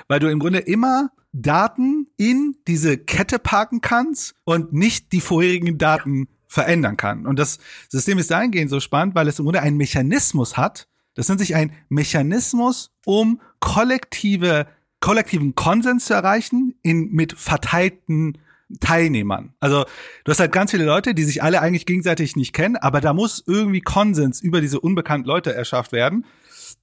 weil 0.08 0.20
du 0.20 0.30
im 0.30 0.38
Grunde 0.38 0.60
immer 0.60 1.10
Daten 1.32 2.08
in 2.16 2.56
diese 2.66 2.98
Kette 2.98 3.38
parken 3.38 3.80
kannst 3.80 4.34
und 4.44 4.72
nicht 4.72 5.12
die 5.12 5.20
vorherigen 5.20 5.78
Daten 5.78 6.28
verändern 6.48 6.96
kann. 6.96 7.26
Und 7.26 7.38
das 7.38 7.58
System 7.88 8.18
ist 8.18 8.30
dahingehend 8.30 8.70
so 8.70 8.80
spannend, 8.80 9.14
weil 9.14 9.28
es 9.28 9.38
im 9.38 9.44
Grunde 9.44 9.62
einen 9.62 9.76
Mechanismus 9.76 10.56
hat. 10.56 10.88
Das 11.14 11.28
nennt 11.28 11.40
sich 11.40 11.54
ein 11.54 11.72
Mechanismus, 11.88 12.90
um 13.04 13.40
kollektive 13.60 14.66
kollektiven 15.00 15.54
Konsens 15.54 16.04
zu 16.04 16.14
erreichen 16.14 16.74
in 16.82 17.10
mit 17.10 17.32
verteilten 17.32 18.38
Teilnehmern. 18.80 19.54
Also 19.58 19.84
du 20.24 20.30
hast 20.30 20.40
halt 20.40 20.52
ganz 20.52 20.70
viele 20.70 20.84
Leute, 20.84 21.14
die 21.14 21.24
sich 21.24 21.42
alle 21.42 21.60
eigentlich 21.60 21.86
gegenseitig 21.86 22.36
nicht 22.36 22.52
kennen, 22.52 22.76
aber 22.76 23.00
da 23.00 23.12
muss 23.12 23.42
irgendwie 23.46 23.80
Konsens 23.80 24.40
über 24.40 24.60
diese 24.60 24.78
unbekannten 24.78 25.26
Leute 25.26 25.52
erschafft 25.52 25.92
werden. 25.92 26.24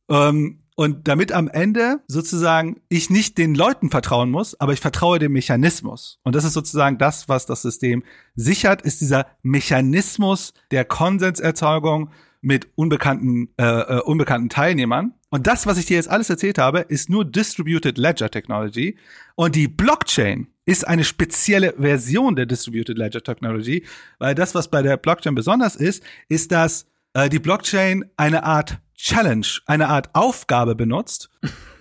Ähm, 0.09 0.59
und 0.79 1.07
damit 1.07 1.31
am 1.31 1.47
Ende 1.47 2.01
sozusagen 2.07 2.79
ich 2.87 3.09
nicht 3.09 3.39
den 3.39 3.55
Leuten 3.55 3.89
vertrauen 3.89 4.29
muss, 4.29 4.59
aber 4.59 4.73
ich 4.73 4.79
vertraue 4.79 5.17
dem 5.17 5.33
Mechanismus. 5.33 6.19
Und 6.23 6.35
das 6.35 6.43
ist 6.43 6.53
sozusagen 6.53 6.99
das, 6.99 7.27
was 7.27 7.47
das 7.47 7.63
System 7.63 8.03
sichert, 8.35 8.83
ist 8.83 9.01
dieser 9.01 9.25
Mechanismus 9.41 10.53
der 10.69 10.85
Konsenserzeugung 10.85 12.11
mit 12.41 12.69
unbekannten, 12.75 13.49
äh, 13.57 13.65
äh, 13.65 14.01
unbekannten 14.01 14.49
Teilnehmern. 14.49 15.15
Und 15.31 15.47
das, 15.47 15.65
was 15.65 15.79
ich 15.79 15.87
dir 15.87 15.95
jetzt 15.95 16.11
alles 16.11 16.29
erzählt 16.29 16.59
habe, 16.59 16.81
ist 16.81 17.09
nur 17.09 17.25
Distributed 17.25 17.97
Ledger 17.97 18.29
Technology. 18.29 18.99
Und 19.33 19.55
die 19.55 19.67
Blockchain 19.67 20.45
ist 20.65 20.87
eine 20.87 21.03
spezielle 21.03 21.73
Version 21.79 22.35
der 22.35 22.45
Distributed 22.45 22.99
Ledger 22.99 23.23
Technology, 23.23 23.83
weil 24.19 24.35
das, 24.35 24.53
was 24.53 24.69
bei 24.69 24.83
der 24.83 24.97
Blockchain 24.97 25.33
besonders 25.33 25.75
ist, 25.75 26.03
ist, 26.29 26.51
dass 26.51 26.85
äh, 27.13 27.29
die 27.29 27.39
Blockchain 27.39 28.05
eine 28.15 28.43
Art 28.43 28.79
Challenge, 28.97 29.47
eine 29.65 29.87
Art 29.87 30.09
Aufgabe 30.13 30.75
benutzt, 30.75 31.29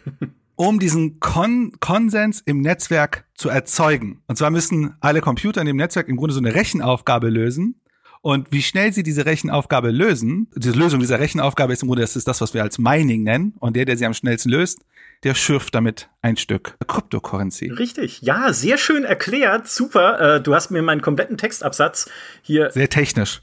um 0.56 0.78
diesen 0.78 1.18
Kon 1.18 1.72
Konsens 1.80 2.42
im 2.44 2.60
Netzwerk 2.60 3.26
zu 3.34 3.48
erzeugen. 3.48 4.22
Und 4.26 4.36
zwar 4.36 4.50
müssen 4.50 4.94
alle 5.00 5.20
Computer 5.20 5.60
in 5.60 5.66
dem 5.66 5.76
Netzwerk 5.76 6.08
im 6.08 6.16
Grunde 6.16 6.34
so 6.34 6.40
eine 6.40 6.54
Rechenaufgabe 6.54 7.28
lösen, 7.28 7.80
und 8.26 8.50
wie 8.50 8.62
schnell 8.62 8.92
sie 8.92 9.04
diese 9.04 9.24
Rechenaufgabe 9.24 9.92
lösen, 9.92 10.48
die 10.56 10.70
Lösung 10.70 10.98
dieser 10.98 11.20
Rechenaufgabe 11.20 11.72
ist 11.72 11.82
im 11.82 11.86
Grunde, 11.86 12.02
das 12.02 12.16
ist 12.16 12.26
das, 12.26 12.40
was 12.40 12.54
wir 12.54 12.62
als 12.64 12.76
Mining 12.76 13.22
nennen. 13.22 13.54
Und 13.60 13.76
der, 13.76 13.84
der 13.84 13.96
sie 13.96 14.04
am 14.04 14.14
schnellsten 14.14 14.48
löst, 14.48 14.80
der 15.22 15.36
schürft 15.36 15.76
damit 15.76 16.08
ein 16.22 16.36
Stück 16.36 16.76
Cryptocurrency. 16.88 17.70
Richtig, 17.70 18.22
ja, 18.22 18.52
sehr 18.52 18.78
schön 18.78 19.04
erklärt, 19.04 19.68
super. 19.68 20.38
Äh, 20.38 20.40
du 20.40 20.56
hast 20.56 20.72
mir 20.72 20.82
meinen 20.82 21.02
kompletten 21.02 21.38
Textabsatz 21.38 22.10
hier. 22.42 22.72
Sehr 22.72 22.88
technisch 22.88 23.42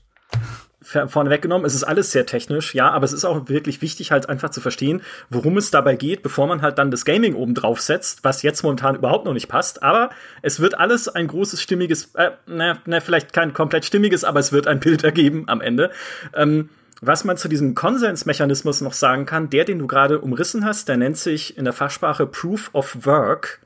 vorne 1.07 1.29
weggenommen. 1.29 1.65
Es 1.65 1.75
ist 1.75 1.83
alles 1.83 2.12
sehr 2.12 2.25
technisch, 2.25 2.73
ja, 2.73 2.89
aber 2.89 3.05
es 3.05 3.13
ist 3.13 3.25
auch 3.25 3.50
wirklich 3.50 3.81
wichtig, 3.81 4.12
halt 4.12 4.29
einfach 4.29 4.50
zu 4.50 4.62
verstehen, 4.62 5.01
worum 5.29 5.57
es 5.57 5.71
dabei 5.71 5.95
geht, 5.95 6.23
bevor 6.23 6.47
man 6.47 6.62
halt 6.62 6.77
dann 6.77 6.91
das 6.91 7.05
Gaming 7.05 7.35
oben 7.35 7.53
drauf 7.53 7.81
setzt, 7.81 8.23
was 8.23 8.41
jetzt 8.41 8.63
momentan 8.63 8.95
überhaupt 8.95 9.25
noch 9.25 9.33
nicht 9.33 9.47
passt. 9.47 9.83
Aber 9.83 10.09
es 10.41 10.59
wird 10.59 10.77
alles 10.77 11.07
ein 11.07 11.27
großes, 11.27 11.62
stimmiges, 11.62 12.12
äh, 12.15 12.31
na, 12.45 12.77
na, 12.85 13.00
vielleicht 13.00 13.33
kein 13.33 13.53
komplett 13.53 13.85
stimmiges, 13.85 14.23
aber 14.23 14.39
es 14.39 14.51
wird 14.51 14.67
ein 14.67 14.79
Bild 14.79 15.03
ergeben 15.03 15.45
am 15.47 15.62
Ende. 15.62 15.91
Ähm, 16.35 16.69
was 17.05 17.25
man 17.25 17.35
zu 17.35 17.50
diesem 17.50 17.75
Konsensmechanismus 17.75 18.79
noch 18.79 18.93
sagen 18.93 19.25
kann, 19.25 19.50
der, 19.50 19.65
den 19.65 19.79
du 19.79 19.88
gerade 19.88 20.21
umrissen 20.21 20.63
hast, 20.63 20.88
der 20.88 20.95
nennt 20.95 21.17
sich 21.17 21.57
in 21.57 21.65
der 21.65 21.73
Fachsprache 21.73 22.25
Proof 22.25 22.69
of 22.71 23.05
Work 23.05 23.59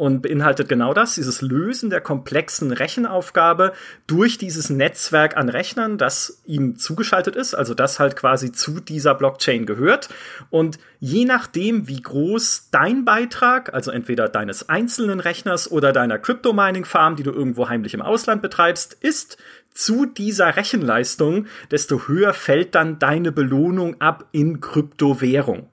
und 0.00 0.22
beinhaltet 0.22 0.70
genau 0.70 0.94
das, 0.94 1.16
dieses 1.16 1.42
Lösen 1.42 1.90
der 1.90 2.00
komplexen 2.00 2.72
Rechenaufgabe 2.72 3.74
durch 4.06 4.38
dieses 4.38 4.70
Netzwerk 4.70 5.36
an 5.36 5.50
Rechnern, 5.50 5.98
das 5.98 6.40
ihm 6.46 6.78
zugeschaltet 6.78 7.36
ist, 7.36 7.52
also 7.52 7.74
das 7.74 8.00
halt 8.00 8.16
quasi 8.16 8.50
zu 8.50 8.80
dieser 8.80 9.14
Blockchain 9.14 9.66
gehört. 9.66 10.08
Und 10.48 10.78
je 11.00 11.26
nachdem, 11.26 11.86
wie 11.86 12.00
groß 12.00 12.68
dein 12.70 13.04
Beitrag, 13.04 13.74
also 13.74 13.90
entweder 13.90 14.30
deines 14.30 14.70
einzelnen 14.70 15.20
Rechners 15.20 15.70
oder 15.70 15.92
deiner 15.92 16.18
Crypto-Mining-Farm, 16.18 17.16
die 17.16 17.22
du 17.22 17.32
irgendwo 17.32 17.68
heimlich 17.68 17.92
im 17.92 18.00
Ausland 18.00 18.40
betreibst, 18.40 18.94
ist 18.94 19.36
zu 19.74 20.06
dieser 20.06 20.56
Rechenleistung, 20.56 21.44
desto 21.70 22.08
höher 22.08 22.32
fällt 22.32 22.74
dann 22.74 22.98
deine 22.98 23.32
Belohnung 23.32 24.00
ab 24.00 24.24
in 24.32 24.62
Kryptowährung. 24.62 25.68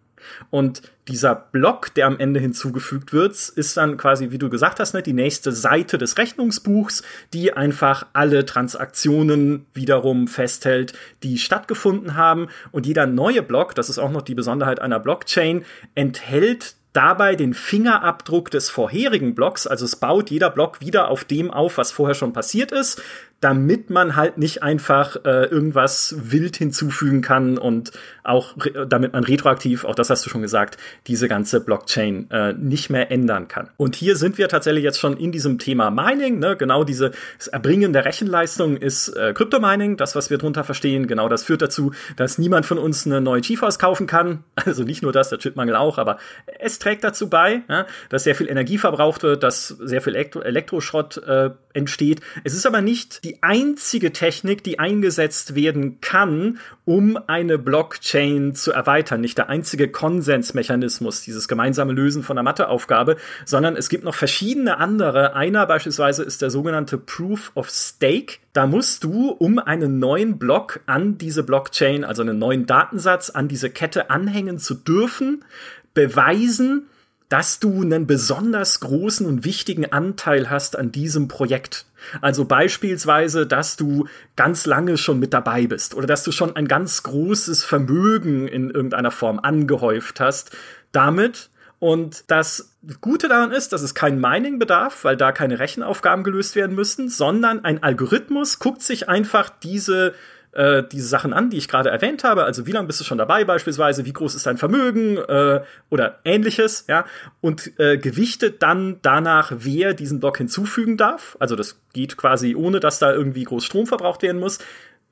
Und 0.50 0.82
dieser 1.08 1.36
Block, 1.36 1.94
der 1.94 2.08
am 2.08 2.20
Ende 2.20 2.40
hinzugefügt 2.40 3.14
wird, 3.14 3.34
ist 3.34 3.78
dann 3.78 3.98
quasi, 3.98 4.32
wie 4.32 4.38
du 4.38 4.50
gesagt 4.50 4.80
hast, 4.80 4.94
ne, 4.94 5.02
die 5.02 5.14
nächste 5.14 5.52
Seite 5.52 5.98
des 5.98 6.18
Rechnungsbuchs, 6.18 7.04
die 7.34 7.54
einfach 7.54 8.06
alle 8.14 8.46
Transaktionen 8.46 9.66
wiederum 9.74 10.28
festhält, 10.28 10.94
die 11.24 11.38
stattgefunden 11.38 12.16
haben. 12.16 12.48
Und 12.72 12.86
jeder 12.86 13.06
neue 13.06 13.42
Block, 13.42 13.76
das 13.76 13.90
ist 13.90 14.00
auch 14.00 14.12
noch 14.12 14.22
die 14.22 14.36
Besonderheit 14.36 14.82
einer 14.82 15.00
Blockchain, 15.00 15.64
enthält 15.96 16.76
dabei 16.94 17.36
den 17.36 17.54
Fingerabdruck 17.54 18.50
des 18.50 18.70
vorherigen 18.72 19.36
Blocks. 19.36 19.68
Also 19.68 19.86
es 19.86 19.98
baut 19.98 20.32
jeder 20.32 20.50
Block 20.50 20.82
wieder 20.82 21.10
auf 21.10 21.26
dem 21.26 21.52
auf, 21.52 21.78
was 21.78 21.92
vorher 21.92 22.16
schon 22.16 22.34
passiert 22.34 22.72
ist 22.72 23.02
damit 23.40 23.92
man 23.92 24.16
halt 24.16 24.38
nicht 24.38 24.64
einfach 24.64 25.18
äh, 25.24 25.46
irgendwas 25.46 26.16
wild 26.18 26.58
hinzufügen 26.58 27.22
kann 27.22 27.58
und 27.58 27.92
auch 28.24 28.56
damit 28.88 29.14
man 29.14 29.24
retroaktiv, 29.24 29.86
auch 29.86 29.94
das 29.94 30.10
hast 30.10 30.26
du 30.26 30.30
schon 30.30 30.42
gesagt, 30.42 30.78
diese 31.06 31.28
ganze 31.28 31.62
Blockchain 31.62 32.30
äh, 32.32 32.54
nicht 32.54 32.90
mehr 32.90 33.12
ändern 33.12 33.48
kann. 33.48 33.70
Und 33.78 33.96
hier 33.96 34.16
sind 34.16 34.38
wir 34.40 34.50
tatsächlich 34.50 34.84
jetzt 34.84 35.00
schon 35.00 35.18
in 35.18 35.32
diesem 35.32 35.60
Thema 35.60 35.92
Mining, 35.92 36.40
ne? 36.40 36.58
genau 36.58 36.84
dieses 36.84 37.12
Erbringen 37.52 37.94
der 37.94 38.06
Rechenleistung 38.06 38.76
ist 38.76 39.10
äh, 39.10 39.34
Crypto-Mining, 39.34 39.98
das, 39.98 40.16
was 40.16 40.32
wir 40.32 40.40
drunter 40.40 40.64
verstehen, 40.64 41.06
genau 41.06 41.30
das 41.30 41.44
führt 41.44 41.62
dazu, 41.62 41.92
dass 42.16 42.40
niemand 42.40 42.66
von 42.66 42.80
uns 42.80 43.06
eine 43.06 43.22
neue 43.22 43.42
GeForce 43.42 43.78
kaufen 43.78 44.08
kann, 44.08 44.44
also 44.56 44.84
nicht 44.84 45.04
nur 45.04 45.12
das, 45.12 45.30
der 45.30 45.38
Chipmangel 45.38 45.76
auch, 45.76 46.00
aber 46.00 46.18
es 46.60 46.80
trägt 46.80 47.04
dazu 47.04 47.30
bei, 47.30 47.62
ja, 47.70 47.86
dass 48.10 48.24
sehr 48.24 48.36
viel 48.36 48.50
Energie 48.50 48.80
verbraucht 48.80 49.22
wird, 49.22 49.44
dass 49.44 49.68
sehr 49.68 50.02
viel 50.02 50.16
Elektro 50.16 50.42
Elektroschrott 50.42 51.18
äh, 51.18 51.52
entsteht. 51.78 52.20
Es 52.44 52.54
ist 52.54 52.66
aber 52.66 52.82
nicht 52.82 53.24
die 53.24 53.42
einzige 53.44 54.12
Technik, 54.12 54.64
die 54.64 54.80
eingesetzt 54.80 55.56
werden 55.56 56.02
kann, 56.02 56.60
um 56.84 57.18
eine 57.28 57.58
Blockchain 57.58 58.56
zu 58.56 58.72
erweitern. 58.72 59.22
Nicht 59.22 59.38
der 59.38 59.50
einzige 59.50 59.88
Konsensmechanismus, 59.88 61.22
dieses 61.22 61.48
gemeinsame 61.48 61.94
Lösen 61.94 62.24
von 62.24 62.38
einer 62.38 62.44
Matheaufgabe, 62.44 63.18
sondern 63.46 63.76
es 63.78 63.90
gibt 63.90 64.04
noch 64.04 64.16
verschiedene 64.16 64.78
andere. 64.78 65.36
Einer 65.36 65.66
beispielsweise 65.68 66.24
ist 66.24 66.42
der 66.42 66.50
sogenannte 66.50 66.98
Proof 66.98 67.52
of 67.56 67.70
Stake. 67.70 68.40
Da 68.54 68.66
musst 68.66 69.04
du, 69.04 69.30
um 69.30 69.60
einen 69.60 70.00
neuen 70.00 70.40
Block 70.40 70.80
an 70.88 71.18
diese 71.18 71.44
Blockchain, 71.44 72.04
also 72.04 72.24
einen 72.24 72.40
neuen 72.40 72.66
Datensatz 72.66 73.30
an 73.30 73.48
diese 73.48 73.70
Kette 73.70 74.10
anhängen 74.10 74.58
zu 74.58 74.74
dürfen, 74.74 75.46
beweisen, 75.94 76.88
dass 77.30 77.60
du 77.60 77.82
einen 77.82 78.08
besonders 78.08 78.80
großen 78.80 79.26
und 79.26 79.44
wichtigen 79.44 79.92
Anteil 79.92 80.50
hast 80.50 80.78
an 80.78 80.92
diesem 80.92 81.28
Projekt. 81.28 81.86
Also 82.22 82.46
beispielsweise, 82.46 83.46
dass 83.46 83.76
du 83.76 84.08
ganz 84.36 84.66
lange 84.66 84.98
schon 84.98 85.20
mit 85.20 85.34
dabei 85.34 85.68
bist 85.68 85.94
oder 85.94 86.08
dass 86.08 86.24
du 86.24 86.32
schon 86.32 86.56
ein 86.56 86.68
ganz 86.68 87.04
großes 87.04 87.64
Vermögen 87.64 88.48
in 88.48 88.70
irgendeiner 88.70 89.12
Form 89.12 89.40
angehäuft 89.40 90.20
hast. 90.20 90.56
Damit 90.92 91.50
und 91.80 92.24
das 92.28 92.76
Gute 93.02 93.28
daran 93.28 93.52
ist, 93.52 93.72
dass 93.72 93.84
es 93.84 93.94
kein 93.94 94.20
Mining 94.20 94.58
bedarf, 94.58 95.04
weil 95.04 95.16
da 95.16 95.32
keine 95.32 95.60
Rechenaufgaben 95.60 96.24
gelöst 96.24 96.56
werden 96.56 96.76
müssen, 96.76 97.10
sondern 97.10 97.64
ein 97.64 97.84
Algorithmus 97.84 98.60
guckt 98.60 98.82
sich 98.82 99.10
einfach 99.10 99.50
diese 99.50 100.16
äh, 100.58 100.84
diese 100.92 101.08
Sachen 101.08 101.34
an, 101.34 101.50
die 101.50 101.58
ich 101.58 101.68
gerade 101.68 101.90
erwähnt 101.90 102.24
habe. 102.24 102.44
Also 102.44 102.66
wie 102.66 102.72
lange 102.72 102.88
bist 102.88 103.00
du 103.00 103.04
schon 103.04 103.20
dabei 103.20 103.46
beispielsweise, 103.46 104.06
wie 104.06 104.14
groß 104.14 104.34
ist 104.34 104.48
dein 104.48 104.58
Vermögen 104.58 105.18
äh, 105.18 105.62
oder 105.90 106.20
ähnliches, 106.26 106.86
ja, 106.88 107.06
und 107.42 107.80
äh, 107.80 107.98
gewichtet 107.98 108.64
dann 108.64 108.98
danach, 109.04 109.52
wer 109.56 109.94
diesen 109.94 110.20
Block 110.20 110.38
hinzufügen 110.38 110.98
darf. 110.98 111.38
Also 111.40 111.56
das 111.56 111.80
geht 111.94 112.18
quasi 112.18 112.56
ohne, 112.56 112.80
dass 112.80 112.98
da 113.00 113.14
irgendwie 113.14 113.44
groß 113.44 113.64
Strom 113.64 113.86
verbraucht 113.86 114.24
werden 114.24 114.40
muss. 114.40 114.58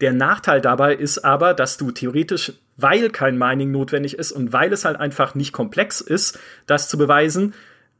Der 0.02 0.14
Nachteil 0.14 0.62
dabei 0.62 0.96
ist 0.96 1.20
aber, 1.20 1.54
dass 1.54 1.78
du 1.78 1.92
theoretisch, 1.92 2.54
weil 2.76 3.10
kein 3.12 3.38
Mining 3.38 3.72
notwendig 3.72 4.18
ist 4.18 4.32
und 4.32 4.52
weil 4.52 4.74
es 4.74 4.84
halt 4.84 5.00
einfach 5.00 5.36
nicht 5.36 5.54
komplex 5.54 6.02
ist, 6.02 6.40
das 6.66 6.90
zu 6.90 6.98
beweisen, 6.98 7.54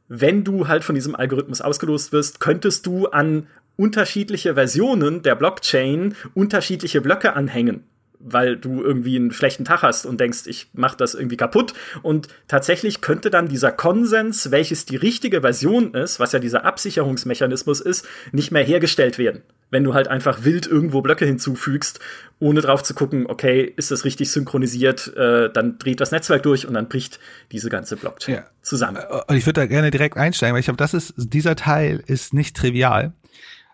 wenn 0.08 0.44
du 0.44 0.68
halt 0.68 0.84
von 0.84 0.94
diesem 0.94 1.14
Algorithmus 1.14 1.60
ausgelost 1.60 2.12
wirst, 2.12 2.38
könntest 2.40 2.86
du 2.86 3.06
an 3.06 3.46
unterschiedliche 3.76 4.54
Versionen 4.54 5.22
der 5.22 5.34
Blockchain 5.34 6.14
unterschiedliche 6.34 7.00
Blöcke 7.00 7.34
anhängen 7.34 7.84
weil 8.18 8.56
du 8.56 8.82
irgendwie 8.82 9.16
einen 9.16 9.32
schlechten 9.32 9.64
Tag 9.64 9.82
hast 9.82 10.06
und 10.06 10.20
denkst, 10.20 10.46
ich 10.46 10.68
mache 10.72 10.96
das 10.96 11.14
irgendwie 11.14 11.36
kaputt. 11.36 11.74
Und 12.02 12.28
tatsächlich 12.48 13.00
könnte 13.00 13.30
dann 13.30 13.48
dieser 13.48 13.72
Konsens, 13.72 14.50
welches 14.50 14.86
die 14.86 14.96
richtige 14.96 15.42
Version 15.42 15.94
ist, 15.94 16.20
was 16.20 16.32
ja 16.32 16.38
dieser 16.38 16.64
Absicherungsmechanismus 16.64 17.80
ist, 17.80 18.06
nicht 18.32 18.50
mehr 18.50 18.64
hergestellt 18.64 19.18
werden. 19.18 19.42
Wenn 19.70 19.84
du 19.84 19.94
halt 19.94 20.08
einfach 20.08 20.44
wild 20.44 20.66
irgendwo 20.66 21.02
Blöcke 21.02 21.26
hinzufügst, 21.26 22.00
ohne 22.38 22.60
drauf 22.60 22.82
zu 22.82 22.94
gucken, 22.94 23.26
okay, 23.26 23.72
ist 23.76 23.90
das 23.90 24.04
richtig 24.04 24.30
synchronisiert, 24.30 25.14
äh, 25.16 25.50
dann 25.52 25.78
dreht 25.78 26.00
das 26.00 26.12
Netzwerk 26.12 26.42
durch 26.42 26.66
und 26.66 26.74
dann 26.74 26.88
bricht 26.88 27.18
diese 27.52 27.68
ganze 27.68 27.96
Blockchain 27.96 28.36
ja. 28.36 28.44
zusammen. 28.62 29.02
Und 29.26 29.36
ich 29.36 29.46
würde 29.46 29.60
da 29.60 29.66
gerne 29.66 29.90
direkt 29.90 30.16
einsteigen, 30.16 30.54
weil 30.54 30.60
ich 30.60 30.66
glaube, 30.66 30.78
das 30.78 30.94
ist, 30.94 31.14
dieser 31.16 31.56
Teil 31.56 32.02
ist 32.06 32.32
nicht 32.34 32.56
trivial. 32.56 33.12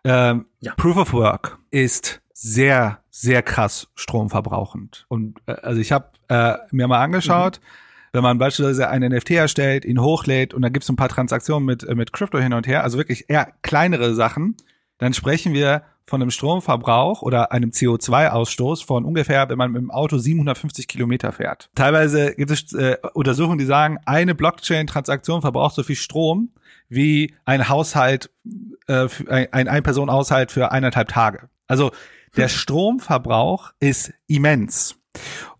Ähm, 0.04 0.46
ja. 0.60 0.74
Proof 0.76 0.96
of 0.96 1.12
Work 1.12 1.58
ist 1.70 2.20
sehr, 2.32 3.00
sehr 3.10 3.42
krass 3.42 3.88
stromverbrauchend. 3.94 5.06
Und 5.08 5.38
äh, 5.46 5.52
also 5.52 5.80
ich 5.80 5.92
habe 5.92 6.08
äh, 6.28 6.54
mir 6.70 6.88
mal 6.88 7.02
angeschaut, 7.02 7.60
mhm. 7.60 8.08
wenn 8.12 8.22
man 8.22 8.38
beispielsweise 8.38 8.88
einen 8.88 9.12
NFT 9.12 9.30
erstellt, 9.32 9.84
ihn 9.84 10.00
hochlädt 10.00 10.54
und 10.54 10.62
da 10.62 10.68
gibt 10.68 10.82
es 10.82 10.88
ein 10.88 10.96
paar 10.96 11.08
Transaktionen 11.08 11.64
mit, 11.64 11.84
äh, 11.84 11.94
mit 11.94 12.12
Crypto 12.12 12.38
hin 12.38 12.52
und 12.52 12.66
her, 12.66 12.82
also 12.82 12.98
wirklich 12.98 13.28
eher 13.28 13.52
kleinere 13.62 14.14
Sachen, 14.14 14.56
dann 14.98 15.14
sprechen 15.14 15.52
wir 15.52 15.82
von 16.12 16.20
einem 16.20 16.30
Stromverbrauch 16.30 17.22
oder 17.22 17.52
einem 17.52 17.70
CO2-Ausstoß 17.70 18.84
von 18.84 19.06
ungefähr, 19.06 19.48
wenn 19.48 19.56
man 19.56 19.72
mit 19.72 19.80
dem 19.80 19.90
Auto 19.90 20.18
750 20.18 20.86
Kilometer 20.86 21.32
fährt. 21.32 21.70
Teilweise 21.74 22.34
gibt 22.34 22.50
es 22.50 22.74
äh, 22.74 22.98
Untersuchungen, 23.14 23.56
die 23.56 23.64
sagen, 23.64 23.96
eine 24.04 24.34
Blockchain-Transaktion 24.34 25.40
verbraucht 25.40 25.74
so 25.74 25.82
viel 25.82 25.96
Strom 25.96 26.50
wie 26.90 27.34
ein 27.46 27.70
Haushalt, 27.70 28.30
äh, 28.88 29.08
ein 29.26 29.68
Ein-Person-Haushalt 29.68 30.52
für 30.52 30.70
eineinhalb 30.70 31.08
Tage. 31.08 31.48
Also 31.66 31.92
der 32.36 32.48
Stromverbrauch 32.48 33.72
ist 33.80 34.12
immens. 34.26 34.96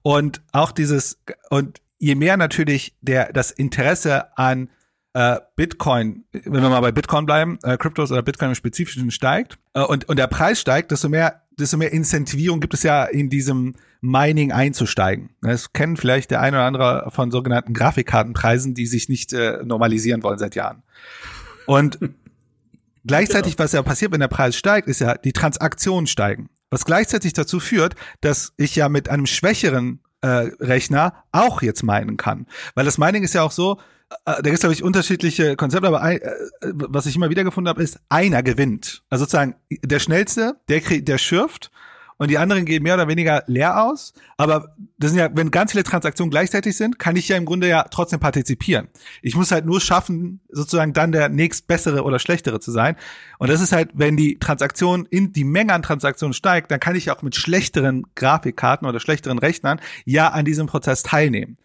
Und 0.03 0.43
auch 0.53 0.71
dieses, 0.71 1.19
und 1.49 1.81
je 1.99 2.15
mehr 2.15 2.37
natürlich 2.37 2.95
der, 3.01 3.33
das 3.33 3.53
Interesse 3.53 4.37
an 4.37 4.69
äh, 5.15 5.41
Bitcoin, 5.57 6.25
wenn 6.33 6.63
wir 6.63 6.71
mal 6.71 6.81
bei 6.81 6.93
Bitcoin 6.93 7.27
bleiben, 7.27 7.59
äh, 7.63 7.77
Kryptos 7.77 8.11
oder 8.11 8.23
Bitcoin 8.23 8.51
im 8.51 8.55
Spezifischen 8.55 9.11
steigt 9.11 9.59
äh, 9.75 9.83
und, 9.83 10.09
und 10.09 10.19
der 10.19 10.27
Preis 10.27 10.61
steigt, 10.61 10.91
desto 10.91 11.09
mehr, 11.09 11.43
desto 11.59 11.77
mehr 11.77 11.93
Incentivierung 11.93 12.61
gibt 12.61 12.75
es 12.75 12.83
ja 12.83 13.05
in 13.05 13.29
diesem 13.29 13.75
Mining 14.01 14.53
einzusteigen. 14.53 15.31
Das 15.43 15.73
kennen 15.73 15.97
vielleicht 15.97 16.31
der 16.31 16.41
eine 16.41 16.57
oder 16.57 16.67
andere 16.67 17.11
von 17.11 17.31
sogenannten 17.31 17.75
Grafikkartenpreisen, 17.75 18.75
die 18.75 18.87
sich 18.87 19.09
nicht 19.09 19.33
äh, 19.33 19.63
normalisieren 19.65 20.23
wollen 20.23 20.39
seit 20.39 20.55
Jahren. 20.55 20.83
Und 21.67 21.99
gleichzeitig, 23.07 23.57
genau. 23.57 23.65
was 23.65 23.73
ja 23.73 23.83
passiert, 23.83 24.13
wenn 24.13 24.21
der 24.21 24.29
Preis 24.29 24.57
steigt, 24.57 24.89
ist 24.89 25.01
ja, 25.01 25.15
die 25.17 25.33
Transaktionen 25.33 26.07
steigen. 26.07 26.49
Was 26.71 26.87
gleichzeitig 26.87 27.35
dazu 27.35 27.61
führt, 27.61 27.97
dass 28.23 28.55
ich 28.57 28.75
ja 28.77 28.89
mit 28.89 29.11
einem 29.11 29.27
schwächeren 29.27 30.01
äh, 30.23 30.51
Rechner 30.59 31.25
auch 31.31 31.61
jetzt 31.61 31.83
meinen 31.83 32.17
kann. 32.17 32.47
Weil 32.75 32.87
das 32.87 32.97
Mining 32.97 33.23
ist 33.23 33.35
ja 33.35 33.43
auch 33.43 33.51
so, 33.51 33.79
da 34.25 34.41
gibt 34.41 34.55
es, 34.55 34.61
glaube 34.61 34.75
ich, 34.75 34.83
unterschiedliche 34.83 35.57
Konzepte, 35.57 35.89
aber 35.89 36.03
ein, 36.03 36.21
äh, 36.21 36.31
was 36.61 37.07
ich 37.07 37.17
immer 37.17 37.31
wieder 37.31 37.45
gefunden 37.45 37.69
habe, 37.69 37.83
ist, 37.83 37.99
einer 38.09 38.43
gewinnt. 38.43 39.03
Also 39.09 39.25
sozusagen 39.25 39.55
der 39.71 39.99
Schnellste, 39.99 40.57
der, 40.69 40.81
der 40.81 41.19
schürft 41.19 41.71
und 42.23 42.31
die 42.31 42.39
anderen 42.39 42.65
gehen 42.65 42.85
mehr 42.85 42.95
oder 42.95 43.09
weniger 43.09 43.43
leer 43.49 43.83
aus. 43.83 44.13
Aber 44.37 44.77
das 44.97 45.11
sind 45.11 45.19
ja, 45.19 45.29
wenn 45.35 45.51
ganz 45.51 45.73
viele 45.73 45.83
Transaktionen 45.83 46.31
gleichzeitig 46.31 46.77
sind, 46.77 47.01
kann 47.01 47.17
ich 47.17 47.29
ja 47.29 47.37
im 47.37 47.45
Grunde 47.45 47.69
ja 47.69 47.85
trotzdem 47.91 48.21
partizipieren. 48.21 48.87
Ich 49.23 49.35
muss 49.35 49.51
halt 49.51 49.67
nur 49.67 49.81
schaffen, 49.81 50.41
sozusagen 50.49 50.93
dann 50.93 51.11
der 51.11 51.29
nächstbessere 51.29 52.05
oder 52.05 52.21
schlechtere 52.21 52.61
zu 52.61 52.71
sein. 52.71 52.95
Und 53.39 53.51
das 53.51 53.61
ist 53.61 53.73
halt, 53.73 53.91
wenn 53.95 54.17
die 54.17 54.39
Transaktion 54.39 55.07
in 55.11 55.33
die 55.33 55.43
Menge 55.43 55.73
an 55.73 55.83
Transaktionen 55.83 56.33
steigt, 56.33 56.71
dann 56.71 56.79
kann 56.79 56.95
ich 56.95 57.11
auch 57.11 57.23
mit 57.23 57.35
schlechteren 57.35 58.05
Grafikkarten 58.15 58.87
oder 58.87 59.01
schlechteren 59.01 59.39
Rechnern 59.39 59.81
ja 60.05 60.29
an 60.29 60.45
diesem 60.45 60.69
Prozess 60.69 61.03
teilnehmen. 61.03 61.57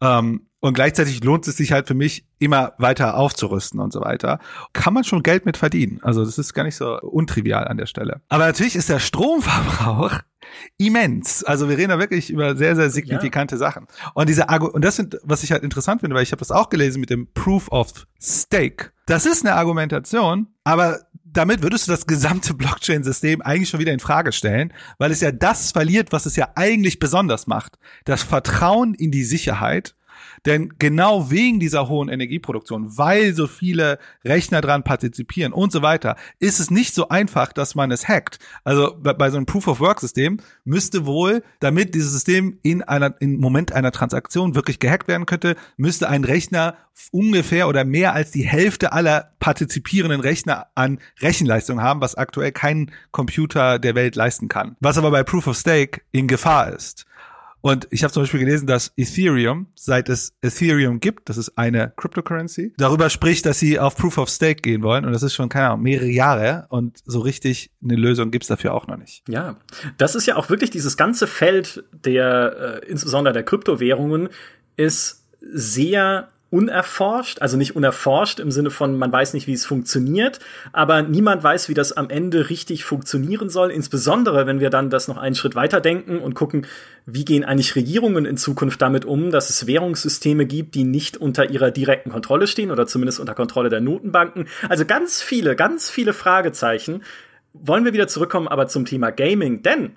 Ähm, 0.00 0.48
und 0.64 0.72
gleichzeitig 0.72 1.22
lohnt 1.22 1.46
es 1.46 1.58
sich 1.58 1.72
halt 1.72 1.86
für 1.86 1.92
mich, 1.92 2.24
immer 2.38 2.72
weiter 2.78 3.18
aufzurüsten 3.18 3.80
und 3.80 3.92
so 3.92 4.00
weiter. 4.00 4.38
Kann 4.72 4.94
man 4.94 5.04
schon 5.04 5.22
Geld 5.22 5.44
mit 5.44 5.58
verdienen. 5.58 5.98
Also 6.00 6.24
das 6.24 6.38
ist 6.38 6.54
gar 6.54 6.64
nicht 6.64 6.76
so 6.76 6.98
untrivial 7.00 7.68
an 7.68 7.76
der 7.76 7.84
Stelle. 7.84 8.22
Aber 8.30 8.46
natürlich 8.46 8.74
ist 8.74 8.88
der 8.88 8.98
Stromverbrauch 8.98 10.20
immens. 10.78 11.44
Also 11.44 11.68
wir 11.68 11.76
reden 11.76 11.90
da 11.90 11.98
wirklich 11.98 12.30
über 12.30 12.56
sehr, 12.56 12.76
sehr 12.76 12.88
signifikante 12.88 13.56
ja. 13.56 13.58
Sachen. 13.58 13.86
Und 14.14 14.28
diese 14.30 14.48
Argu 14.48 14.68
und 14.68 14.82
das 14.82 14.96
sind, 14.96 15.18
was 15.22 15.42
ich 15.42 15.52
halt 15.52 15.64
interessant 15.64 16.00
finde, 16.00 16.16
weil 16.16 16.22
ich 16.22 16.32
habe 16.32 16.40
das 16.40 16.50
auch 16.50 16.70
gelesen 16.70 17.00
mit 17.00 17.10
dem 17.10 17.30
Proof 17.34 17.70
of 17.70 18.06
Stake. 18.18 18.92
Das 19.04 19.26
ist 19.26 19.44
eine 19.44 19.56
Argumentation, 19.56 20.46
aber 20.64 21.00
damit 21.36 21.62
würdest 21.62 21.86
du 21.86 21.92
das 21.92 22.06
gesamte 22.06 22.54
Blockchain-System 22.54 23.42
eigentlich 23.42 23.68
schon 23.68 23.80
wieder 23.80 23.92
in 23.92 24.00
Frage 24.00 24.32
stellen, 24.32 24.72
weil 24.98 25.10
es 25.10 25.20
ja 25.20 25.32
das 25.32 25.72
verliert, 25.72 26.12
was 26.12 26.26
es 26.26 26.36
ja 26.36 26.48
eigentlich 26.54 26.98
besonders 26.98 27.46
macht. 27.46 27.78
Das 28.04 28.22
Vertrauen 28.22 28.94
in 28.94 29.10
die 29.10 29.24
Sicherheit 29.24 29.94
denn 30.46 30.74
genau 30.78 31.30
wegen 31.30 31.60
dieser 31.60 31.88
hohen 31.88 32.08
Energieproduktion, 32.08 32.98
weil 32.98 33.34
so 33.34 33.46
viele 33.46 33.98
Rechner 34.24 34.60
dran 34.60 34.84
partizipieren 34.84 35.52
und 35.52 35.72
so 35.72 35.82
weiter, 35.82 36.16
ist 36.38 36.60
es 36.60 36.70
nicht 36.70 36.94
so 36.94 37.08
einfach, 37.08 37.52
dass 37.52 37.74
man 37.74 37.90
es 37.90 38.08
hackt. 38.08 38.38
Also 38.62 38.96
bei 39.00 39.30
so 39.30 39.36
einem 39.36 39.46
Proof-of-Work-System 39.46 40.38
müsste 40.64 41.06
wohl, 41.06 41.42
damit 41.60 41.94
dieses 41.94 42.12
System 42.12 42.58
in 42.62 42.82
einer, 42.82 43.14
im 43.20 43.40
Moment 43.40 43.72
einer 43.72 43.92
Transaktion 43.92 44.54
wirklich 44.54 44.78
gehackt 44.78 45.08
werden 45.08 45.26
könnte, 45.26 45.56
müsste 45.76 46.08
ein 46.08 46.24
Rechner 46.24 46.76
ungefähr 47.10 47.68
oder 47.68 47.84
mehr 47.84 48.12
als 48.12 48.30
die 48.30 48.46
Hälfte 48.46 48.92
aller 48.92 49.32
partizipierenden 49.40 50.20
Rechner 50.20 50.68
an 50.74 51.00
Rechenleistung 51.20 51.82
haben, 51.82 52.00
was 52.00 52.14
aktuell 52.14 52.52
kein 52.52 52.90
Computer 53.10 53.78
der 53.78 53.94
Welt 53.94 54.16
leisten 54.16 54.48
kann. 54.48 54.76
Was 54.80 54.98
aber 54.98 55.10
bei 55.10 55.22
Proof 55.22 55.46
of 55.46 55.56
Stake 55.56 56.02
in 56.12 56.28
Gefahr 56.28 56.72
ist. 56.72 57.06
Und 57.64 57.88
ich 57.90 58.04
habe 58.04 58.12
zum 58.12 58.24
Beispiel 58.24 58.40
gelesen, 58.40 58.66
dass 58.66 58.92
Ethereum, 58.94 59.68
seit 59.74 60.10
es 60.10 60.36
Ethereum 60.42 61.00
gibt, 61.00 61.30
das 61.30 61.38
ist 61.38 61.56
eine 61.56 61.94
Cryptocurrency, 61.96 62.74
darüber 62.76 63.08
spricht, 63.08 63.46
dass 63.46 63.58
sie 63.58 63.80
auf 63.80 63.96
Proof 63.96 64.18
of 64.18 64.28
Stake 64.28 64.60
gehen 64.60 64.82
wollen. 64.82 65.06
Und 65.06 65.14
das 65.14 65.22
ist 65.22 65.32
schon, 65.32 65.48
keine 65.48 65.68
Ahnung, 65.68 65.80
mehrere 65.80 66.10
Jahre. 66.10 66.66
Und 66.68 66.98
so 67.06 67.20
richtig 67.20 67.70
eine 67.82 67.96
Lösung 67.96 68.30
gibt's 68.30 68.48
dafür 68.48 68.74
auch 68.74 68.86
noch 68.86 68.98
nicht. 68.98 69.22
Ja, 69.30 69.56
das 69.96 70.14
ist 70.14 70.26
ja 70.26 70.36
auch 70.36 70.50
wirklich 70.50 70.72
dieses 70.72 70.98
ganze 70.98 71.26
Feld 71.26 71.84
der, 71.90 72.82
äh, 72.84 72.86
insbesondere 72.86 73.32
der 73.32 73.44
Kryptowährungen, 73.44 74.28
ist 74.76 75.24
sehr 75.40 76.28
unerforscht, 76.54 77.42
also 77.42 77.56
nicht 77.56 77.74
unerforscht 77.74 78.38
im 78.38 78.52
Sinne 78.52 78.70
von, 78.70 78.96
man 78.96 79.10
weiß 79.10 79.34
nicht, 79.34 79.48
wie 79.48 79.52
es 79.54 79.66
funktioniert, 79.66 80.38
aber 80.72 81.02
niemand 81.02 81.42
weiß, 81.42 81.68
wie 81.68 81.74
das 81.74 81.90
am 81.90 82.10
Ende 82.10 82.48
richtig 82.48 82.84
funktionieren 82.84 83.50
soll, 83.50 83.72
insbesondere 83.72 84.46
wenn 84.46 84.60
wir 84.60 84.70
dann 84.70 84.88
das 84.88 85.08
noch 85.08 85.16
einen 85.16 85.34
Schritt 85.34 85.56
weiter 85.56 85.80
denken 85.80 86.20
und 86.20 86.34
gucken, 86.34 86.68
wie 87.06 87.24
gehen 87.24 87.42
eigentlich 87.42 87.74
Regierungen 87.74 88.24
in 88.24 88.36
Zukunft 88.36 88.80
damit 88.80 89.04
um, 89.04 89.32
dass 89.32 89.50
es 89.50 89.66
Währungssysteme 89.66 90.46
gibt, 90.46 90.76
die 90.76 90.84
nicht 90.84 91.16
unter 91.16 91.50
ihrer 91.50 91.72
direkten 91.72 92.10
Kontrolle 92.10 92.46
stehen 92.46 92.70
oder 92.70 92.86
zumindest 92.86 93.18
unter 93.18 93.34
Kontrolle 93.34 93.68
der 93.68 93.80
Notenbanken. 93.80 94.46
Also 94.68 94.84
ganz 94.84 95.22
viele, 95.22 95.56
ganz 95.56 95.90
viele 95.90 96.12
Fragezeichen. 96.12 97.02
Wollen 97.52 97.84
wir 97.84 97.92
wieder 97.92 98.06
zurückkommen 98.06 98.46
aber 98.46 98.68
zum 98.68 98.84
Thema 98.84 99.10
Gaming, 99.10 99.62
denn 99.62 99.96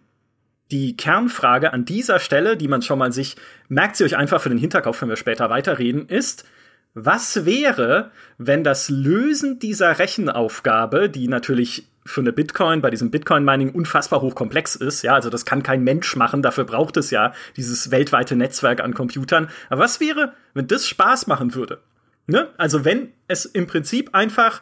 die 0.71 0.97
Kernfrage 0.97 1.73
an 1.73 1.85
dieser 1.85 2.19
Stelle, 2.19 2.57
die 2.57 2.67
man 2.67 2.81
schon 2.81 2.99
mal 2.99 3.11
sich, 3.11 3.35
merkt 3.69 3.95
sie 3.95 4.03
euch 4.03 4.17
einfach 4.17 4.41
für 4.41 4.49
den 4.49 4.57
Hinterkopf, 4.57 5.01
wenn 5.01 5.09
wir 5.09 5.15
später 5.15 5.49
weiterreden, 5.49 6.07
ist, 6.07 6.45
was 6.93 7.45
wäre, 7.45 8.11
wenn 8.37 8.63
das 8.63 8.89
Lösen 8.89 9.59
dieser 9.59 9.99
Rechenaufgabe, 9.99 11.09
die 11.09 11.27
natürlich 11.27 11.87
für 12.05 12.21
eine 12.21 12.33
Bitcoin 12.33 12.81
bei 12.81 12.89
diesem 12.89 13.11
Bitcoin-Mining 13.11 13.71
unfassbar 13.71 14.21
hochkomplex 14.21 14.75
ist, 14.75 15.03
ja, 15.03 15.13
also 15.13 15.29
das 15.29 15.45
kann 15.45 15.61
kein 15.61 15.83
Mensch 15.83 16.15
machen, 16.15 16.41
dafür 16.41 16.63
braucht 16.63 16.97
es 16.97 17.11
ja 17.11 17.33
dieses 17.55 17.91
weltweite 17.91 18.35
Netzwerk 18.35 18.81
an 18.81 18.93
Computern. 18.93 19.49
Aber 19.69 19.81
was 19.81 19.99
wäre, 19.99 20.33
wenn 20.53 20.67
das 20.67 20.87
Spaß 20.87 21.27
machen 21.27 21.53
würde? 21.53 21.81
Ne? 22.25 22.47
Also 22.57 22.83
wenn 22.83 23.11
es 23.27 23.45
im 23.45 23.67
Prinzip 23.67 24.15
einfach, 24.15 24.61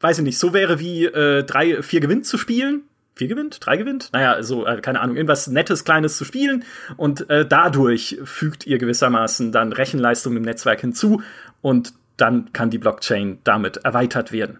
weiß 0.00 0.18
ich 0.18 0.24
nicht, 0.24 0.38
so 0.38 0.54
wäre 0.54 0.78
wie 0.80 1.04
äh, 1.04 1.44
drei, 1.44 1.82
vier 1.82 2.00
Gewinn 2.00 2.24
zu 2.24 2.38
spielen, 2.38 2.84
vier 3.16 3.28
gewinnt, 3.28 3.58
drei 3.60 3.76
gewinnt, 3.78 4.10
naja, 4.12 4.42
so, 4.42 4.66
äh, 4.66 4.80
keine 4.80 5.00
Ahnung, 5.00 5.16
irgendwas 5.16 5.48
Nettes, 5.48 5.84
Kleines 5.84 6.16
zu 6.16 6.24
spielen 6.24 6.64
und 6.96 7.28
äh, 7.30 7.46
dadurch 7.46 8.18
fügt 8.24 8.66
ihr 8.66 8.78
gewissermaßen 8.78 9.50
dann 9.50 9.72
Rechenleistung 9.72 10.36
im 10.36 10.42
Netzwerk 10.42 10.82
hinzu 10.82 11.22
und 11.62 11.94
dann 12.18 12.52
kann 12.52 12.70
die 12.70 12.78
Blockchain 12.78 13.38
damit 13.44 13.78
erweitert 13.78 14.32
werden. 14.32 14.58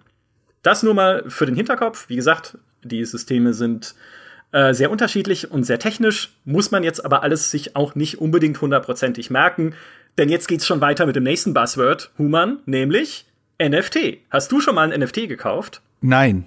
Das 0.62 0.82
nur 0.82 0.94
mal 0.94 1.24
für 1.28 1.46
den 1.46 1.54
Hinterkopf. 1.54 2.08
Wie 2.08 2.16
gesagt, 2.16 2.58
die 2.82 3.04
Systeme 3.04 3.54
sind 3.54 3.94
äh, 4.52 4.74
sehr 4.74 4.90
unterschiedlich 4.90 5.50
und 5.50 5.64
sehr 5.64 5.78
technisch, 5.78 6.34
muss 6.44 6.70
man 6.70 6.82
jetzt 6.82 7.04
aber 7.04 7.22
alles 7.22 7.50
sich 7.50 7.76
auch 7.76 7.94
nicht 7.94 8.18
unbedingt 8.20 8.60
hundertprozentig 8.60 9.30
merken, 9.30 9.74
denn 10.18 10.28
jetzt 10.28 10.48
geht's 10.48 10.66
schon 10.66 10.80
weiter 10.80 11.04
mit 11.04 11.14
dem 11.14 11.24
nächsten 11.24 11.52
Buzzword, 11.52 12.10
Human, 12.16 12.58
nämlich 12.64 13.26
NFT. 13.62 14.18
Hast 14.30 14.50
du 14.50 14.60
schon 14.60 14.74
mal 14.74 14.90
ein 14.90 14.98
NFT 14.98 15.28
gekauft? 15.28 15.82
Nein. 16.00 16.46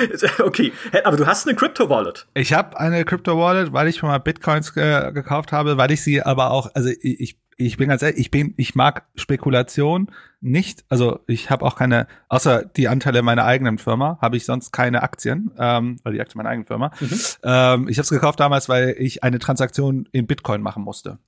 okay, 0.44 0.72
aber 1.04 1.16
du 1.16 1.26
hast 1.26 1.46
eine 1.46 1.56
Crypto 1.56 1.88
Wallet. 1.88 2.26
Ich 2.34 2.52
habe 2.52 2.78
eine 2.78 3.04
Crypto 3.04 3.38
Wallet, 3.38 3.72
weil 3.72 3.88
ich 3.88 3.96
schon 3.96 4.08
mal 4.08 4.18
Bitcoins 4.18 4.74
ge 4.74 5.12
gekauft 5.12 5.52
habe, 5.52 5.76
weil 5.76 5.90
ich 5.90 6.02
sie 6.02 6.22
aber 6.22 6.50
auch, 6.50 6.70
also 6.74 6.90
ich, 7.00 7.38
ich 7.56 7.76
bin 7.76 7.88
ganz 7.88 8.02
ehrlich, 8.02 8.18
ich 8.18 8.30
bin, 8.30 8.54
ich 8.56 8.74
mag 8.74 9.04
Spekulation 9.16 10.10
nicht. 10.40 10.84
Also 10.88 11.20
ich 11.26 11.50
habe 11.50 11.64
auch 11.64 11.76
keine, 11.76 12.06
außer 12.28 12.64
die 12.64 12.88
Anteile 12.88 13.22
meiner 13.22 13.44
eigenen 13.44 13.78
Firma, 13.78 14.18
habe 14.20 14.36
ich 14.36 14.44
sonst 14.44 14.72
keine 14.72 15.02
Aktien, 15.02 15.50
ähm, 15.58 15.96
oder 16.04 16.12
die 16.12 16.20
Aktien 16.20 16.38
meiner 16.38 16.50
eigenen 16.50 16.66
Firma. 16.66 16.92
Mhm. 17.00 17.20
Ähm, 17.42 17.88
ich 17.88 17.98
habe 17.98 18.04
es 18.04 18.10
gekauft 18.10 18.38
damals, 18.38 18.68
weil 18.68 18.94
ich 18.98 19.24
eine 19.24 19.40
Transaktion 19.40 20.08
in 20.12 20.26
Bitcoin 20.26 20.62
machen 20.62 20.84
musste. 20.84 21.18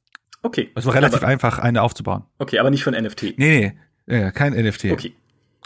Okay. 0.42 0.70
Es 0.74 0.86
war 0.86 0.94
relativ 0.94 1.18
aber, 1.18 1.26
einfach, 1.26 1.58
eine 1.58 1.82
aufzubauen. 1.82 2.24
Okay, 2.38 2.58
aber 2.60 2.70
nicht 2.70 2.84
von 2.84 2.94
NFT. 2.94 3.34
Nee, 3.36 3.76
nee, 4.06 4.30
kein 4.30 4.54
NFT. 4.54 4.86
Okay 4.92 5.12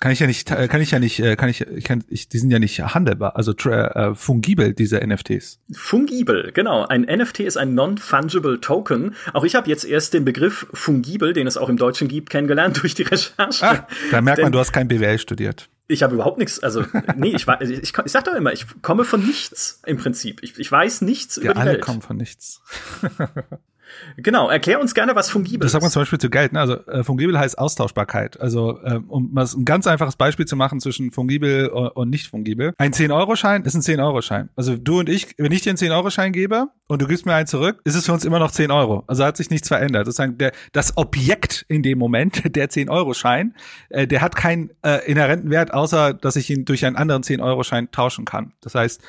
kann 0.00 0.12
ich 0.12 0.20
ja 0.20 0.26
nicht, 0.26 0.50
äh, 0.50 0.68
kann 0.68 0.80
ich 0.80 0.90
ja 0.90 0.98
nicht, 0.98 1.20
äh, 1.20 1.36
kann 1.36 1.48
ich, 1.48 1.64
kann, 1.84 2.04
ich, 2.08 2.28
die 2.28 2.38
sind 2.38 2.50
ja 2.50 2.58
nicht 2.58 2.80
handelbar, 2.80 3.36
also 3.36 3.52
äh, 3.52 4.14
fungibel 4.14 4.74
diese 4.74 4.98
NFTs. 5.06 5.60
Fungibel, 5.72 6.50
genau. 6.52 6.84
Ein 6.86 7.02
NFT 7.02 7.40
ist 7.40 7.56
ein 7.56 7.74
non-fungible 7.74 8.60
Token. 8.60 9.14
Auch 9.32 9.44
ich 9.44 9.54
habe 9.54 9.68
jetzt 9.68 9.84
erst 9.84 10.14
den 10.14 10.24
Begriff 10.24 10.66
fungibel, 10.72 11.32
den 11.32 11.46
es 11.46 11.56
auch 11.56 11.68
im 11.68 11.76
Deutschen 11.76 12.08
gibt, 12.08 12.30
kennengelernt 12.30 12.78
durch 12.82 12.94
die 12.94 13.02
Recherche. 13.02 13.64
Ah, 13.64 13.86
da 14.10 14.20
merkt 14.20 14.42
man, 14.42 14.52
du 14.52 14.58
hast 14.58 14.72
kein 14.72 14.88
BWL 14.88 15.18
studiert. 15.18 15.68
Ich 15.86 16.02
habe 16.02 16.14
überhaupt 16.14 16.38
nichts, 16.38 16.60
also 16.60 16.84
nee, 17.16 17.34
ich, 17.36 17.46
ich, 17.60 17.70
ich, 17.70 17.92
ich 18.04 18.12
sag 18.12 18.24
doch 18.24 18.34
immer, 18.34 18.54
ich 18.54 18.64
komme 18.80 19.04
von 19.04 19.24
nichts 19.24 19.82
im 19.84 19.98
Prinzip. 19.98 20.42
Ich, 20.42 20.58
ich 20.58 20.72
weiß 20.72 21.02
nichts 21.02 21.36
Wir 21.36 21.44
über 21.44 21.54
die 21.54 21.60
alle 21.60 21.70
Welt. 21.72 21.82
kommen 21.82 22.00
von 22.00 22.16
nichts. 22.16 22.62
Genau, 24.16 24.48
erklär 24.48 24.80
uns 24.80 24.94
gerne, 24.94 25.14
was 25.14 25.30
fungibel 25.30 25.64
ist. 25.64 25.64
Das 25.64 25.72
sagt 25.72 25.82
man 25.82 25.90
zum 25.90 26.02
Beispiel 26.02 26.18
zu 26.18 26.30
Geld. 26.30 26.52
Ne? 26.52 26.60
Also 26.60 26.74
äh, 26.86 27.04
fungibel 27.04 27.38
heißt 27.38 27.58
Austauschbarkeit. 27.58 28.40
Also 28.40 28.80
äh, 28.82 29.00
um 29.08 29.32
mal 29.32 29.44
ein 29.44 29.64
ganz 29.64 29.86
einfaches 29.86 30.16
Beispiel 30.16 30.46
zu 30.46 30.56
machen 30.56 30.80
zwischen 30.80 31.10
fungibel 31.10 31.68
und 31.68 32.10
nicht 32.10 32.28
fungibel. 32.28 32.72
Ein 32.78 32.92
10-Euro-Schein 32.92 33.62
ist 33.62 33.74
ein 33.74 33.82
10-Euro-Schein. 33.82 34.50
Also 34.56 34.76
du 34.76 35.00
und 35.00 35.08
ich, 35.08 35.34
wenn 35.38 35.52
ich 35.52 35.62
dir 35.62 35.70
einen 35.70 35.78
10-Euro-Schein 35.78 36.32
gebe 36.32 36.68
und 36.86 37.02
du 37.02 37.06
gibst 37.06 37.26
mir 37.26 37.34
einen 37.34 37.46
zurück, 37.46 37.80
ist 37.84 37.94
es 37.94 38.06
für 38.06 38.12
uns 38.12 38.24
immer 38.24 38.38
noch 38.38 38.50
10 38.50 38.70
Euro. 38.70 39.04
Also 39.06 39.24
hat 39.24 39.36
sich 39.36 39.50
nichts 39.50 39.68
verändert. 39.68 40.06
Sozusagen 40.06 40.38
der, 40.38 40.52
das 40.72 40.96
Objekt 40.96 41.64
in 41.68 41.82
dem 41.82 41.98
Moment, 41.98 42.42
der 42.56 42.68
10-Euro-Schein, 42.68 43.54
äh, 43.90 44.06
der 44.06 44.20
hat 44.20 44.36
keinen 44.36 44.70
äh, 44.82 45.10
inhärenten 45.10 45.50
Wert, 45.50 45.72
außer 45.72 46.14
dass 46.14 46.36
ich 46.36 46.50
ihn 46.50 46.64
durch 46.64 46.84
einen 46.86 46.96
anderen 46.96 47.22
10-Euro-Schein 47.22 47.90
tauschen 47.90 48.24
kann. 48.24 48.52
Das 48.60 48.74
heißt, 48.74 49.02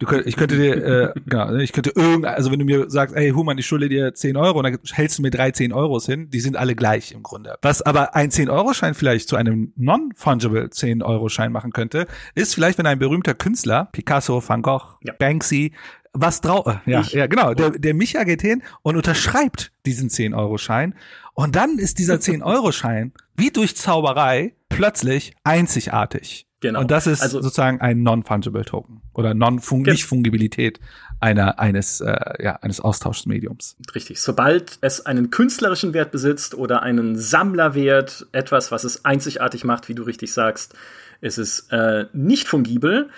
Du 0.00 0.06
könnt, 0.06 0.26
ich 0.26 0.34
könnte 0.34 0.56
dir, 0.56 0.82
äh, 0.82 1.12
genau, 1.26 1.54
ich 1.56 1.72
könnte 1.72 1.92
irgend, 1.94 2.24
also 2.24 2.50
wenn 2.50 2.58
du 2.58 2.64
mir 2.64 2.88
sagst, 2.88 3.14
ey 3.14 3.32
Human, 3.32 3.58
ich 3.58 3.66
schulde 3.66 3.90
dir 3.90 4.14
10 4.14 4.34
Euro 4.38 4.58
und 4.58 4.64
dann 4.64 4.78
hältst 4.92 5.18
du 5.18 5.22
mir 5.22 5.30
drei 5.30 5.50
10 5.50 5.74
Euros 5.74 6.06
hin, 6.06 6.30
die 6.30 6.40
sind 6.40 6.56
alle 6.56 6.74
gleich 6.74 7.12
im 7.12 7.22
Grunde. 7.22 7.58
Was 7.60 7.82
aber 7.82 8.14
ein 8.16 8.30
10-Euro-Schein 8.30 8.94
vielleicht 8.94 9.28
zu 9.28 9.36
einem 9.36 9.74
non-fungible 9.76 10.68
10-Euro-Schein 10.68 11.52
machen 11.52 11.72
könnte, 11.72 12.06
ist 12.34 12.54
vielleicht, 12.54 12.78
wenn 12.78 12.86
ein 12.86 12.98
berühmter 12.98 13.34
Künstler, 13.34 13.90
Picasso, 13.92 14.42
Van 14.44 14.62
Gogh, 14.62 14.96
ja. 15.02 15.12
Banksy, 15.18 15.74
was 16.14 16.40
drauf, 16.40 16.66
äh, 16.66 16.90
ja, 16.90 17.00
ich. 17.02 17.12
ja, 17.12 17.26
genau, 17.26 17.52
der, 17.52 17.72
der 17.72 17.92
Micha 17.92 18.24
geht 18.24 18.40
hin 18.40 18.62
und 18.80 18.96
unterschreibt 18.96 19.70
diesen 19.84 20.08
10-Euro-Schein 20.08 20.94
und 21.34 21.56
dann 21.56 21.78
ist 21.78 21.98
dieser 21.98 22.14
10-Euro-Schein 22.14 23.12
wie 23.36 23.50
durch 23.50 23.76
Zauberei 23.76 24.54
plötzlich 24.70 25.34
einzigartig. 25.44 26.46
Genau. 26.60 26.80
Und 26.80 26.90
das 26.90 27.06
ist 27.06 27.22
also, 27.22 27.40
sozusagen 27.40 27.80
ein 27.80 28.02
non-fungible 28.02 28.64
Token 28.64 29.00
oder 29.14 29.32
non-fung 29.32 29.82
nicht 29.82 30.04
Fungibilität 30.04 30.78
einer 31.18 31.58
eines 31.58 32.00
äh, 32.00 32.16
ja 32.42 32.56
eines 32.56 32.80
Austauschmediums. 32.80 33.76
Richtig. 33.94 34.20
Sobald 34.20 34.78
es 34.82 35.04
einen 35.06 35.30
künstlerischen 35.30 35.94
Wert 35.94 36.12
besitzt 36.12 36.54
oder 36.54 36.82
einen 36.82 37.16
Sammlerwert, 37.16 38.26
etwas, 38.32 38.70
was 38.70 38.84
es 38.84 39.04
einzigartig 39.04 39.64
macht, 39.64 39.88
wie 39.88 39.94
du 39.94 40.02
richtig 40.02 40.32
sagst, 40.32 40.74
ist 41.22 41.38
es 41.38 41.68
äh, 41.70 42.06
nicht 42.12 42.46
fungibel 42.46 43.08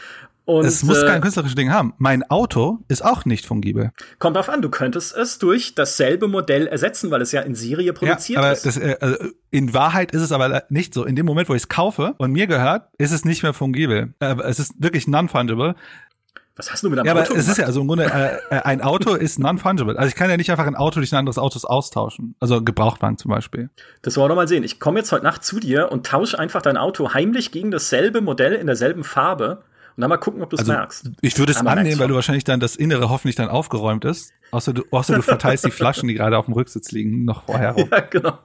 und, 0.45 0.65
es 0.65 0.83
muss 0.83 1.03
äh, 1.03 1.07
kein 1.07 1.21
künstlerisches 1.21 1.55
Ding 1.55 1.71
haben. 1.71 1.95
Mein 1.99 2.29
Auto 2.29 2.81
ist 2.89 3.05
auch 3.05 3.25
nicht 3.25 3.47
fungibel. 3.47 3.93
Kommt 4.19 4.37
drauf 4.37 4.49
an, 4.49 4.61
du 4.61 4.71
könntest 4.71 5.17
es 5.17 5.39
durch 5.39 5.75
dasselbe 5.75 6.27
Modell 6.27 6.67
ersetzen, 6.67 7.11
weil 7.13 7.23
es 7.23 7.31
ja 7.31 7.43
in 7.43 7.55
Serie 7.55 7.93
produziert 7.93 8.37
ja, 8.37 8.43
aber 8.43 8.53
ist. 8.53 8.67
Das, 8.67 8.77
äh, 8.77 8.97
also 9.01 9.17
in 9.51 9.73
Wahrheit 9.73 10.13
ist 10.13 10.23
es 10.23 10.33
aber 10.33 10.65
nicht 10.69 10.95
so. 10.95 11.05
In 11.05 11.15
dem 11.15 11.27
Moment, 11.27 11.49
wo 11.49 11.55
ich 11.55 11.63
es 11.63 11.69
kaufe 11.69 12.15
und 12.19 12.33
mir 12.33 12.49
gehört, 12.49 12.89
ist 12.99 13.13
es 13.13 13.25
nicht 13.25 13.45
mehr 13.45 13.53
fungibel. 13.53 14.15
Äh, 14.19 14.35
es 14.43 14.59
ist 14.59 14.75
wirklich 14.83 15.07
non-fungible. 15.07 15.77
Was 16.57 16.71
hast 16.71 16.83
du 16.83 16.91
mit 16.91 16.99
einem 16.99 17.07
ja, 17.07 17.13
Auto? 17.13 17.23
Ja, 17.23 17.31
aber 17.31 17.39
es 17.39 17.49
ist 17.49 17.59
ja 17.59 17.65
also 17.65 17.81
im 17.81 17.87
Grunde 17.87 18.05
äh, 18.51 18.57
ein 18.57 18.83
Auto 18.83 19.15
ist 19.15 19.39
non-fungible. 19.39 19.97
Also 19.97 20.09
ich 20.09 20.17
kann 20.17 20.29
ja 20.29 20.37
nicht 20.37 20.51
einfach 20.51 20.67
ein 20.67 20.75
Auto 20.75 20.99
durch 20.99 21.13
ein 21.13 21.19
anderes 21.19 21.39
Auto 21.39 21.59
austauschen. 21.67 22.35
Also 22.41 22.63
Gebrauchtwagen 22.63 23.17
zum 23.17 23.31
Beispiel. 23.31 23.71
Das 24.03 24.17
wollen 24.17 24.31
wir 24.31 24.35
mal 24.35 24.49
sehen. 24.49 24.65
Ich 24.65 24.81
komme 24.81 24.99
jetzt 24.99 25.13
heute 25.13 25.25
Nacht 25.25 25.45
zu 25.45 25.61
dir 25.61 25.93
und 25.93 26.05
tausche 26.05 26.39
einfach 26.39 26.63
dein 26.63 26.77
Auto 26.77 27.15
heimlich 27.15 27.53
gegen 27.53 27.71
dasselbe 27.71 28.21
Modell 28.21 28.55
in 28.55 28.67
derselben 28.67 29.05
Farbe 29.05 29.63
und 29.97 30.01
dann 30.01 30.09
mal 30.09 30.17
gucken, 30.17 30.43
ob 30.43 30.51
du 30.51 30.57
es 30.57 30.61
also, 30.61 30.73
merkst. 30.73 31.11
Ich 31.21 31.39
würde 31.39 31.53
es 31.53 31.59
annehmen, 31.59 31.99
weil 31.99 32.09
du 32.09 32.15
wahrscheinlich 32.15 32.45
dann 32.45 32.61
das 32.61 32.77
Innere 32.77 33.11
hoffentlich 33.11 33.37
dann 33.37 33.49
aufgeräumt 33.49 34.05
ist. 34.05 34.33
Außer 34.51 34.73
du, 34.73 34.85
außer 34.91 35.15
du 35.15 35.23
verteilst 35.23 35.65
die 35.67 35.71
Flaschen, 35.71 36.09
die 36.09 36.15
gerade 36.15 36.39
auf 36.39 36.47
dem 36.47 36.55
Rücksitz 36.55 36.91
liegen, 36.93 37.25
noch 37.25 37.45
vorher 37.45 37.73
rum. 37.73 37.89
Ja, 37.93 38.01
genau. 38.01 38.39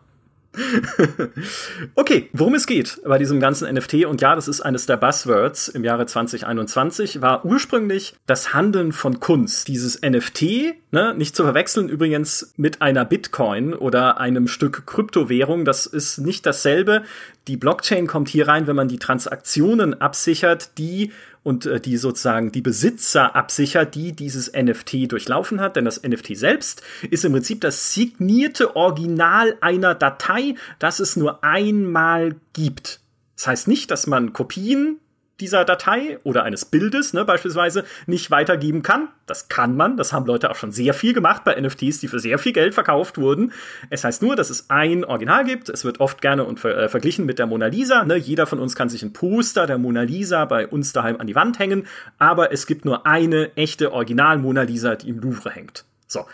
okay, 1.95 2.29
worum 2.33 2.55
es 2.55 2.65
geht 2.65 2.99
bei 3.05 3.17
diesem 3.17 3.39
ganzen 3.39 3.71
NFT, 3.71 4.05
und 4.05 4.21
ja, 4.21 4.35
das 4.35 4.47
ist 4.47 4.61
eines 4.61 4.85
der 4.85 4.97
Buzzwords 4.97 5.67
im 5.67 5.83
Jahre 5.83 6.05
2021, 6.05 7.21
war 7.21 7.45
ursprünglich 7.45 8.15
das 8.25 8.53
Handeln 8.53 8.91
von 8.91 9.19
Kunst. 9.19 9.67
Dieses 9.67 10.01
NFT, 10.01 10.75
ne, 10.91 11.13
nicht 11.15 11.35
zu 11.35 11.43
verwechseln 11.43 11.89
übrigens 11.89 12.53
mit 12.57 12.81
einer 12.81 13.05
Bitcoin 13.05 13.73
oder 13.73 14.19
einem 14.19 14.47
Stück 14.47 14.85
Kryptowährung, 14.85 15.65
das 15.65 15.85
ist 15.85 16.19
nicht 16.19 16.45
dasselbe. 16.45 17.03
Die 17.47 17.57
Blockchain 17.57 18.07
kommt 18.07 18.29
hier 18.29 18.47
rein, 18.47 18.67
wenn 18.67 18.75
man 18.75 18.87
die 18.87 18.99
Transaktionen 18.99 20.01
absichert, 20.01 20.77
die 20.77 21.11
und 21.47 21.65
äh, 21.65 21.79
die 21.79 21.95
sozusagen 21.95 22.51
die 22.51 22.61
Besitzer 22.61 23.33
absichert, 23.33 23.95
die 23.95 24.11
dieses 24.11 24.51
NFT 24.51 25.09
durchlaufen 25.09 25.61
hat. 25.61 25.77
Denn 25.77 25.85
das 25.85 26.03
NFT 26.03 26.35
selbst 26.35 26.81
ist 27.09 27.23
im 27.23 27.31
Prinzip 27.31 27.61
das 27.61 27.93
signierte 27.93 28.75
Original 28.75 29.55
einer 29.61 29.95
Datei, 29.95 30.55
das 30.77 30.99
es 30.99 31.15
nur 31.15 31.45
einmal 31.45 32.35
gibt. 32.51 32.99
Das 33.37 33.47
heißt 33.47 33.67
nicht, 33.69 33.91
dass 33.91 34.07
man 34.07 34.33
Kopien 34.33 34.99
dieser 35.39 35.65
Datei 35.65 36.19
oder 36.23 36.43
eines 36.43 36.65
Bildes 36.65 37.13
ne, 37.13 37.25
beispielsweise 37.25 37.83
nicht 38.05 38.31
weitergeben 38.31 38.81
kann. 38.81 39.09
Das 39.25 39.49
kann 39.49 39.75
man. 39.75 39.97
Das 39.97 40.13
haben 40.13 40.25
Leute 40.25 40.49
auch 40.49 40.55
schon 40.55 40.71
sehr 40.71 40.93
viel 40.93 41.13
gemacht 41.13 41.43
bei 41.43 41.59
NFTs, 41.59 41.99
die 41.99 42.07
für 42.07 42.19
sehr 42.19 42.39
viel 42.39 42.53
Geld 42.53 42.73
verkauft 42.73 43.17
wurden. 43.17 43.51
Es 43.89 44.03
heißt 44.03 44.21
nur, 44.21 44.35
dass 44.35 44.49
es 44.49 44.69
ein 44.69 45.03
Original 45.03 45.43
gibt. 45.43 45.69
Es 45.69 45.85
wird 45.85 45.99
oft 45.99 46.21
gerne 46.21 46.45
und 46.45 46.63
äh, 46.65 46.89
verglichen 46.89 47.25
mit 47.25 47.39
der 47.39 47.45
Mona 47.45 47.67
Lisa. 47.67 48.03
Ne? 48.05 48.15
Jeder 48.15 48.47
von 48.47 48.59
uns 48.59 48.75
kann 48.75 48.89
sich 48.89 49.03
ein 49.03 49.13
Poster 49.13 49.67
der 49.67 49.77
Mona 49.77 50.01
Lisa 50.03 50.45
bei 50.45 50.67
uns 50.67 50.93
daheim 50.93 51.19
an 51.19 51.27
die 51.27 51.35
Wand 51.35 51.59
hängen. 51.59 51.87
Aber 52.17 52.51
es 52.51 52.65
gibt 52.65 52.85
nur 52.85 53.05
eine 53.05 53.55
echte 53.55 53.91
Original 53.91 54.37
Mona 54.37 54.63
Lisa, 54.63 54.95
die 54.95 55.09
im 55.09 55.19
Louvre 55.19 55.51
hängt. 55.51 55.85
So. 56.07 56.25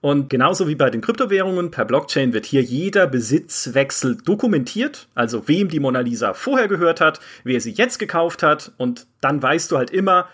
Und 0.00 0.30
genauso 0.30 0.68
wie 0.68 0.74
bei 0.74 0.90
den 0.90 1.00
Kryptowährungen 1.00 1.70
per 1.70 1.84
Blockchain 1.84 2.32
wird 2.32 2.44
hier 2.44 2.62
jeder 2.62 3.06
Besitzwechsel 3.06 4.16
dokumentiert, 4.16 5.08
also 5.14 5.46
wem 5.48 5.68
die 5.68 5.80
Mona 5.80 6.00
Lisa 6.00 6.34
vorher 6.34 6.68
gehört 6.68 7.00
hat, 7.00 7.20
wer 7.44 7.60
sie 7.60 7.70
jetzt 7.70 7.98
gekauft 7.98 8.42
hat 8.42 8.72
und 8.78 9.06
dann 9.20 9.42
weißt 9.42 9.70
du 9.70 9.78
halt 9.78 9.90
immer, 9.90 10.28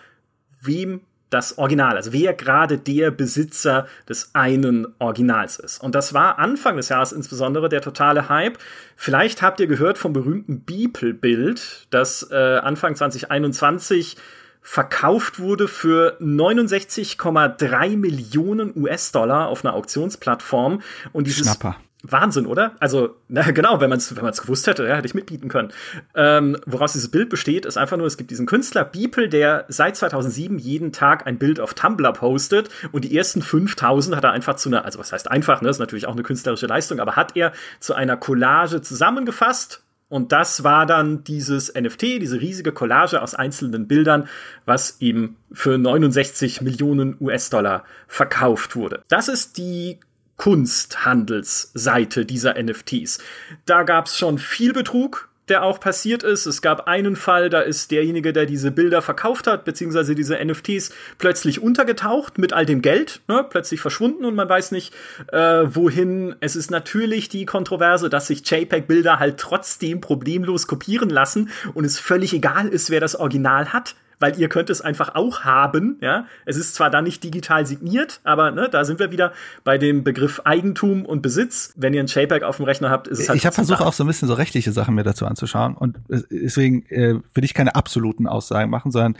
wem 0.61 1.01
das 1.29 1.59
Original, 1.59 1.95
also 1.95 2.11
wer 2.11 2.33
gerade 2.33 2.79
der 2.79 3.11
Besitzer 3.11 3.87
des 4.07 4.31
einen 4.33 4.87
Originals 4.97 5.59
ist. 5.59 5.81
Und 5.83 5.93
das 5.93 6.13
war 6.13 6.39
Anfang 6.39 6.77
des 6.77 6.89
Jahres 6.89 7.11
insbesondere 7.11 7.69
der 7.69 7.81
totale 7.81 8.29
Hype. 8.29 8.57
Vielleicht 8.95 9.41
habt 9.41 9.59
ihr 9.59 9.67
gehört 9.67 9.99
vom 9.99 10.11
berühmten 10.11 10.61
Beeple-Bild, 10.61 11.87
das 11.91 12.27
äh, 12.31 12.35
Anfang 12.35 12.95
2021 12.95 14.17
verkauft 14.61 15.39
wurde 15.39 15.67
für 15.67 16.17
69,3 16.21 17.97
Millionen 17.97 18.73
US-Dollar 18.75 19.47
auf 19.47 19.65
einer 19.65 19.73
Auktionsplattform. 19.73 20.81
Und 21.11 21.27
dieses 21.27 21.45
Schnapper. 21.45 21.77
Wahnsinn, 22.01 22.45
oder? 22.45 22.75
Also, 22.79 23.17
na 23.27 23.51
genau, 23.51 23.81
wenn 23.81 23.89
man 23.89 23.97
es 23.97 24.15
wenn 24.15 24.23
man's 24.23 24.41
gewusst 24.41 24.67
hätte, 24.67 24.87
ja, 24.87 24.95
hätte 24.95 25.07
ich 25.07 25.15
mitbieten 25.15 25.49
können. 25.49 25.73
Ähm, 26.15 26.57
woraus 26.65 26.93
dieses 26.93 27.11
Bild 27.11 27.29
besteht, 27.29 27.65
ist 27.65 27.77
einfach 27.77 27.97
nur, 27.97 28.07
es 28.07 28.15
gibt 28.15 28.31
diesen 28.31 28.45
Künstler 28.45 28.85
Beeple, 28.85 29.27
der 29.27 29.65
seit 29.67 29.97
2007 29.97 30.59
jeden 30.59 30.93
Tag 30.93 31.27
ein 31.27 31.37
Bild 31.37 31.59
auf 31.59 31.73
Tumblr 31.73 32.13
postet 32.13 32.69
und 32.93 33.03
die 33.03 33.17
ersten 33.17 33.41
5000 33.41 34.15
hat 34.15 34.23
er 34.23 34.31
einfach 34.31 34.55
zu 34.55 34.69
einer, 34.69 34.85
also 34.85 34.97
was 34.97 35.11
heißt 35.11 35.29
einfach, 35.29 35.61
ne, 35.61 35.69
ist 35.69 35.79
natürlich 35.79 36.07
auch 36.07 36.13
eine 36.13 36.23
künstlerische 36.23 36.67
Leistung, 36.67 37.01
aber 37.01 37.17
hat 37.17 37.35
er 37.35 37.51
zu 37.81 37.93
einer 37.93 38.15
Collage 38.15 38.81
zusammengefasst 38.81 39.83
und 40.09 40.31
das 40.31 40.63
war 40.63 40.85
dann 40.85 41.23
dieses 41.23 41.73
NFT, 41.73 42.01
diese 42.01 42.41
riesige 42.41 42.71
Collage 42.71 43.21
aus 43.21 43.35
einzelnen 43.35 43.87
Bildern, 43.87 44.27
was 44.65 44.99
eben 44.99 45.37
für 45.51 45.77
69 45.77 46.61
Millionen 46.61 47.15
US-Dollar 47.21 47.85
verkauft 48.07 48.75
wurde. 48.75 49.03
Das 49.07 49.27
ist 49.27 49.57
die 49.57 49.99
Kunsthandelsseite 50.37 52.25
dieser 52.25 52.61
NFTs. 52.61 53.19
Da 53.65 53.83
gab 53.83 54.07
es 54.07 54.17
schon 54.17 54.39
viel 54.39 54.73
Betrug, 54.73 55.28
der 55.49 55.63
auch 55.63 55.79
passiert 55.79 56.23
ist. 56.23 56.45
Es 56.45 56.61
gab 56.61 56.87
einen 56.87 57.15
Fall, 57.15 57.49
da 57.49 57.61
ist 57.61 57.91
derjenige, 57.91 58.33
der 58.33 58.45
diese 58.45 58.71
Bilder 58.71 59.01
verkauft 59.01 59.47
hat, 59.47 59.65
beziehungsweise 59.65 60.15
diese 60.15 60.37
NFTs, 60.43 60.91
plötzlich 61.17 61.61
untergetaucht 61.61 62.37
mit 62.37 62.53
all 62.53 62.65
dem 62.65 62.81
Geld, 62.81 63.21
ne, 63.27 63.45
plötzlich 63.49 63.81
verschwunden 63.81 64.25
und 64.25 64.35
man 64.35 64.49
weiß 64.49 64.71
nicht, 64.71 64.93
äh, 65.31 65.63
wohin. 65.65 66.35
Es 66.39 66.55
ist 66.55 66.71
natürlich 66.71 67.29
die 67.29 67.45
Kontroverse, 67.45 68.09
dass 68.09 68.27
sich 68.27 68.49
JPEG-Bilder 68.49 69.19
halt 69.19 69.37
trotzdem 69.37 70.01
problemlos 70.01 70.67
kopieren 70.67 71.09
lassen 71.09 71.49
und 71.73 71.85
es 71.85 71.99
völlig 71.99 72.33
egal 72.33 72.67
ist, 72.67 72.89
wer 72.89 72.99
das 72.99 73.15
Original 73.15 73.73
hat 73.73 73.95
weil 74.19 74.37
ihr 74.39 74.49
könnt 74.49 74.69
es 74.69 74.81
einfach 74.81 75.15
auch 75.15 75.41
haben. 75.41 75.97
Ja, 76.01 76.25
es 76.45 76.57
ist 76.57 76.75
zwar 76.75 76.89
dann 76.89 77.05
nicht 77.05 77.23
digital 77.23 77.65
signiert, 77.65 78.19
aber 78.23 78.51
ne, 78.51 78.69
da 78.69 78.83
sind 78.85 78.99
wir 78.99 79.11
wieder 79.11 79.33
bei 79.63 79.77
dem 79.77 80.03
Begriff 80.03 80.41
Eigentum 80.45 81.05
und 81.05 81.21
Besitz. 81.21 81.73
Wenn 81.75 81.93
ihr 81.93 82.01
ein 82.01 82.07
JPEG 82.07 82.43
auf 82.43 82.57
dem 82.57 82.65
Rechner 82.65 82.89
habt, 82.89 83.07
ist 83.07 83.19
es 83.19 83.29
halt. 83.29 83.37
Ich 83.37 83.45
habe 83.45 83.53
versucht 83.53 83.81
auch 83.81 83.93
so 83.93 84.03
ein 84.03 84.07
bisschen 84.07 84.27
so 84.27 84.33
rechtliche 84.33 84.71
Sachen 84.71 84.95
mir 84.95 85.03
dazu 85.03 85.25
anzuschauen 85.25 85.75
und 85.75 85.97
äh, 86.09 86.21
deswegen 86.29 86.85
äh, 86.87 87.15
will 87.33 87.43
ich 87.43 87.53
keine 87.53 87.75
absoluten 87.75 88.27
Aussagen 88.27 88.69
machen, 88.69 88.91
sondern 88.91 89.17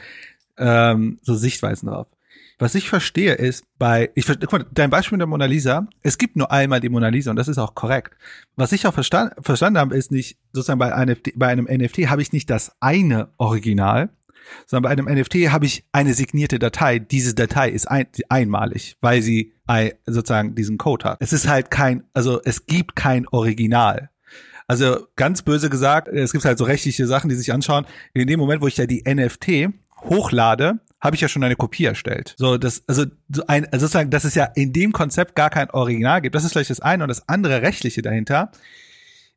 ähm, 0.58 1.20
so 1.22 1.36
Sichtweisen 1.36 1.90
drauf. 1.90 2.08
Was 2.62 2.76
ich 2.76 2.90
verstehe 2.90 3.36
ist, 3.36 3.64
bei, 3.78 4.12
ich 4.16 4.28
guck 4.28 4.52
mal, 4.52 4.66
dein 4.74 4.90
Beispiel 4.90 5.16
mit 5.16 5.22
der 5.22 5.28
Mona 5.28 5.46
Lisa, 5.46 5.88
es 6.04 6.18
gibt 6.18 6.36
nur 6.36 6.52
einmal 6.52 6.82
die 6.82 6.90
Mona 6.90 7.08
Lisa 7.08 7.32
und 7.32 7.38
das 7.38 7.48
ist 7.48 7.58
auch 7.58 7.74
korrekt. 7.74 8.18
Was 8.58 8.74
ich 8.74 8.86
auch 8.86 8.94
verstand, 8.94 9.32
verstanden 9.40 9.80
habe, 9.80 9.96
ist 9.96 10.12
nicht, 10.12 10.38
sozusagen 10.52 10.78
bei, 10.78 10.94
einem, 10.94 11.16
bei 11.36 11.48
einem 11.48 11.68
NFT 11.72 12.10
habe 12.10 12.22
ich 12.22 12.34
nicht 12.34 12.50
das 12.50 12.74
eine 12.82 13.30
Original, 13.38 14.10
sondern 14.66 14.84
bei 14.84 14.90
einem 14.90 15.20
NFT 15.20 15.52
habe 15.52 15.66
ich 15.66 15.86
eine 15.92 16.14
signierte 16.14 16.60
Datei. 16.60 17.00
Diese 17.00 17.34
Datei 17.34 17.70
ist 17.70 17.86
ein, 17.88 18.08
einmalig, 18.30 18.98
weil 19.02 19.22
sie 19.22 19.54
sozusagen 20.06 20.56
diesen 20.56 20.78
Code 20.78 21.06
hat. 21.06 21.18
Es 21.22 21.34
ist 21.34 21.48
halt 21.48 21.70
kein, 21.70 22.04
also 22.14 22.42
es 22.44 22.66
gibt 22.66 22.96
kein 22.96 23.28
Original. 23.28 24.10
Also 24.68 25.08
ganz 25.16 25.42
böse 25.42 25.70
gesagt, 25.70 26.08
es 26.08 26.32
gibt 26.32 26.46
halt 26.46 26.58
so 26.60 26.64
rechtliche 26.64 27.08
Sachen, 27.08 27.30
die 27.30 27.36
sich 27.36 27.52
anschauen. 27.52 27.86
In 28.14 28.28
dem 28.28 28.40
Moment, 28.40 28.62
wo 28.62 28.68
ich 28.68 28.78
ja 28.78 28.86
die 28.86 29.04
NFT 29.04 29.74
hochlade, 30.02 30.80
habe 31.02 31.16
ich 31.16 31.22
ja 31.22 31.28
schon 31.28 31.44
eine 31.44 31.56
Kopie 31.56 31.86
erstellt. 31.86 32.36
So, 32.38 32.58
das, 32.58 32.84
also 32.88 33.06
so 33.34 33.44
ein, 33.48 33.66
also 33.66 33.86
sozusagen, 33.86 34.10
dass 34.12 34.26
es 34.26 34.36
ja 34.36 34.46
in 34.46 34.74
dem 34.74 34.92
Konzept 34.92 35.36
gar 35.36 35.50
kein 35.50 35.70
Original 35.72 36.22
gibt. 36.22 36.36
Das 36.36 36.44
ist 36.44 36.52
vielleicht 36.52 36.70
das 36.70 36.82
eine 36.82 37.04
und 37.04 37.08
das 37.08 37.28
andere 37.28 37.62
rechtliche 37.62 38.02
dahinter. 38.02 38.52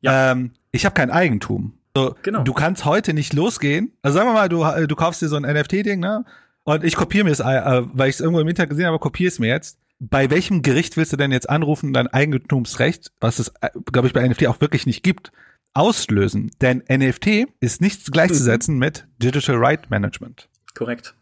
Ja. 0.01 0.31
Ähm, 0.31 0.51
ich 0.71 0.85
habe 0.85 0.93
kein 0.93 1.09
Eigentum. 1.09 1.73
So, 1.95 2.15
genau. 2.23 2.43
Du 2.43 2.53
kannst 2.53 2.85
heute 2.85 3.13
nicht 3.13 3.33
losgehen. 3.33 3.93
Also 4.01 4.17
sagen 4.17 4.29
wir 4.29 4.33
mal, 4.33 4.49
du, 4.49 4.87
du 4.87 4.95
kaufst 4.95 5.21
dir 5.21 5.27
so 5.27 5.35
ein 5.35 5.43
NFT-Ding, 5.43 5.99
ne? 5.99 6.25
Und 6.63 6.83
ich 6.83 6.95
kopiere 6.95 7.25
mir 7.25 7.31
es, 7.31 7.39
äh, 7.39 7.81
weil 7.93 8.09
ich 8.09 8.15
es 8.15 8.21
irgendwo 8.21 8.39
im 8.39 8.47
Internet 8.47 8.69
gesehen 8.69 8.85
habe, 8.85 8.99
kopiere 8.99 9.27
es 9.27 9.39
mir 9.39 9.49
jetzt. 9.49 9.77
Bei 9.99 10.29
welchem 10.31 10.61
Gericht 10.61 10.97
willst 10.97 11.13
du 11.13 11.17
denn 11.17 11.31
jetzt 11.31 11.49
anrufen, 11.49 11.93
dein 11.93 12.07
Eigentumsrecht, 12.07 13.11
was 13.19 13.39
es, 13.39 13.49
äh, 13.61 13.69
glaube 13.91 14.07
ich, 14.07 14.13
bei 14.13 14.27
NFT 14.27 14.47
auch 14.47 14.61
wirklich 14.61 14.85
nicht 14.85 15.03
gibt, 15.03 15.31
auslösen? 15.73 16.51
Denn 16.61 16.83
NFT 16.89 17.47
ist 17.59 17.81
nichts 17.81 18.11
gleichzusetzen 18.11 18.75
mhm. 18.75 18.79
mit 18.79 19.07
Digital 19.21 19.57
Right 19.57 19.89
Management. 19.89 20.49
Korrekt. 20.73 21.13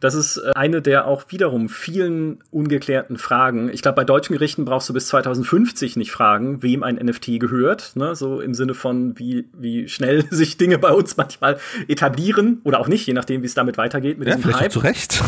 Das 0.00 0.14
ist 0.14 0.38
äh, 0.38 0.52
eine 0.54 0.82
der 0.82 1.06
auch 1.06 1.24
wiederum 1.28 1.68
vielen 1.68 2.38
ungeklärten 2.50 3.16
Fragen. 3.16 3.68
Ich 3.72 3.82
glaube, 3.82 3.96
bei 3.96 4.04
deutschen 4.04 4.34
Gerichten 4.34 4.64
brauchst 4.64 4.88
du 4.88 4.92
bis 4.92 5.08
2050 5.08 5.96
nicht 5.96 6.12
fragen, 6.12 6.62
wem 6.62 6.82
ein 6.82 6.96
NFT 6.96 7.40
gehört. 7.40 7.96
Ne? 7.96 8.14
So 8.14 8.40
im 8.40 8.54
Sinne 8.54 8.74
von, 8.74 9.18
wie, 9.18 9.48
wie 9.52 9.88
schnell 9.88 10.24
sich 10.30 10.56
Dinge 10.56 10.78
bei 10.78 10.90
uns 10.90 11.16
manchmal 11.16 11.58
etablieren 11.88 12.60
oder 12.64 12.80
auch 12.80 12.88
nicht, 12.88 13.06
je 13.06 13.14
nachdem, 13.14 13.42
wie 13.42 13.46
es 13.46 13.54
damit 13.54 13.78
weitergeht 13.78 14.18
mit 14.18 14.28
ja, 14.28 14.36
diesem 14.36 14.58
Hype. 14.58 14.72
Zu 14.72 14.80
Recht. 14.80 15.22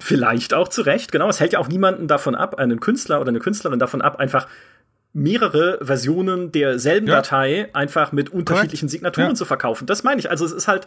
Vielleicht 0.00 0.52
auch 0.52 0.68
zu 0.68 0.82
Recht, 0.82 1.10
genau. 1.10 1.28
Es 1.28 1.40
hält 1.40 1.54
ja 1.54 1.58
auch 1.58 1.68
niemanden 1.68 2.06
davon 2.06 2.34
ab, 2.34 2.56
einen 2.56 2.80
Künstler 2.80 3.20
oder 3.20 3.30
eine 3.30 3.38
Künstlerin 3.38 3.78
davon 3.78 4.02
ab, 4.02 4.20
einfach 4.20 4.46
mehrere 5.12 5.78
Versionen 5.82 6.52
derselben 6.52 7.08
ja. 7.08 7.16
Datei 7.16 7.68
einfach 7.72 8.12
mit 8.12 8.30
unterschiedlichen 8.30 8.86
Correct. 8.86 8.90
Signaturen 8.92 9.28
ja. 9.30 9.34
zu 9.34 9.44
verkaufen. 9.44 9.86
Das 9.86 10.04
meine 10.04 10.20
ich. 10.20 10.30
Also 10.30 10.44
es 10.44 10.52
ist 10.52 10.68
halt, 10.68 10.86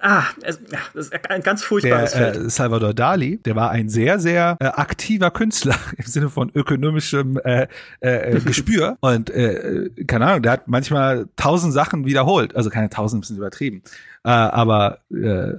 ah, 0.00 0.24
es, 0.42 0.58
ist 0.94 1.30
ein 1.30 1.42
ganz 1.42 1.62
furchtbares 1.62 2.12
der, 2.12 2.32
Feld. 2.32 2.46
Äh, 2.46 2.50
Salvador 2.50 2.94
Dali, 2.94 3.38
der 3.38 3.54
war 3.54 3.70
ein 3.70 3.88
sehr, 3.88 4.18
sehr 4.18 4.56
äh, 4.60 4.66
aktiver 4.66 5.30
Künstler 5.30 5.76
im 5.96 6.04
Sinne 6.04 6.30
von 6.30 6.50
ökonomischem 6.54 7.38
äh, 7.44 7.68
äh, 8.00 8.40
Gespür. 8.44 8.96
Und 9.00 9.30
äh, 9.30 9.90
keine 10.06 10.26
Ahnung, 10.26 10.42
der 10.42 10.52
hat 10.52 10.68
manchmal 10.68 11.28
tausend 11.36 11.72
Sachen 11.72 12.04
wiederholt. 12.04 12.56
Also 12.56 12.70
keine 12.70 12.90
tausend, 12.90 13.18
ein 13.18 13.20
bisschen 13.20 13.36
übertrieben. 13.36 13.82
Äh, 14.24 14.30
aber 14.30 14.98
äh, 15.10 15.52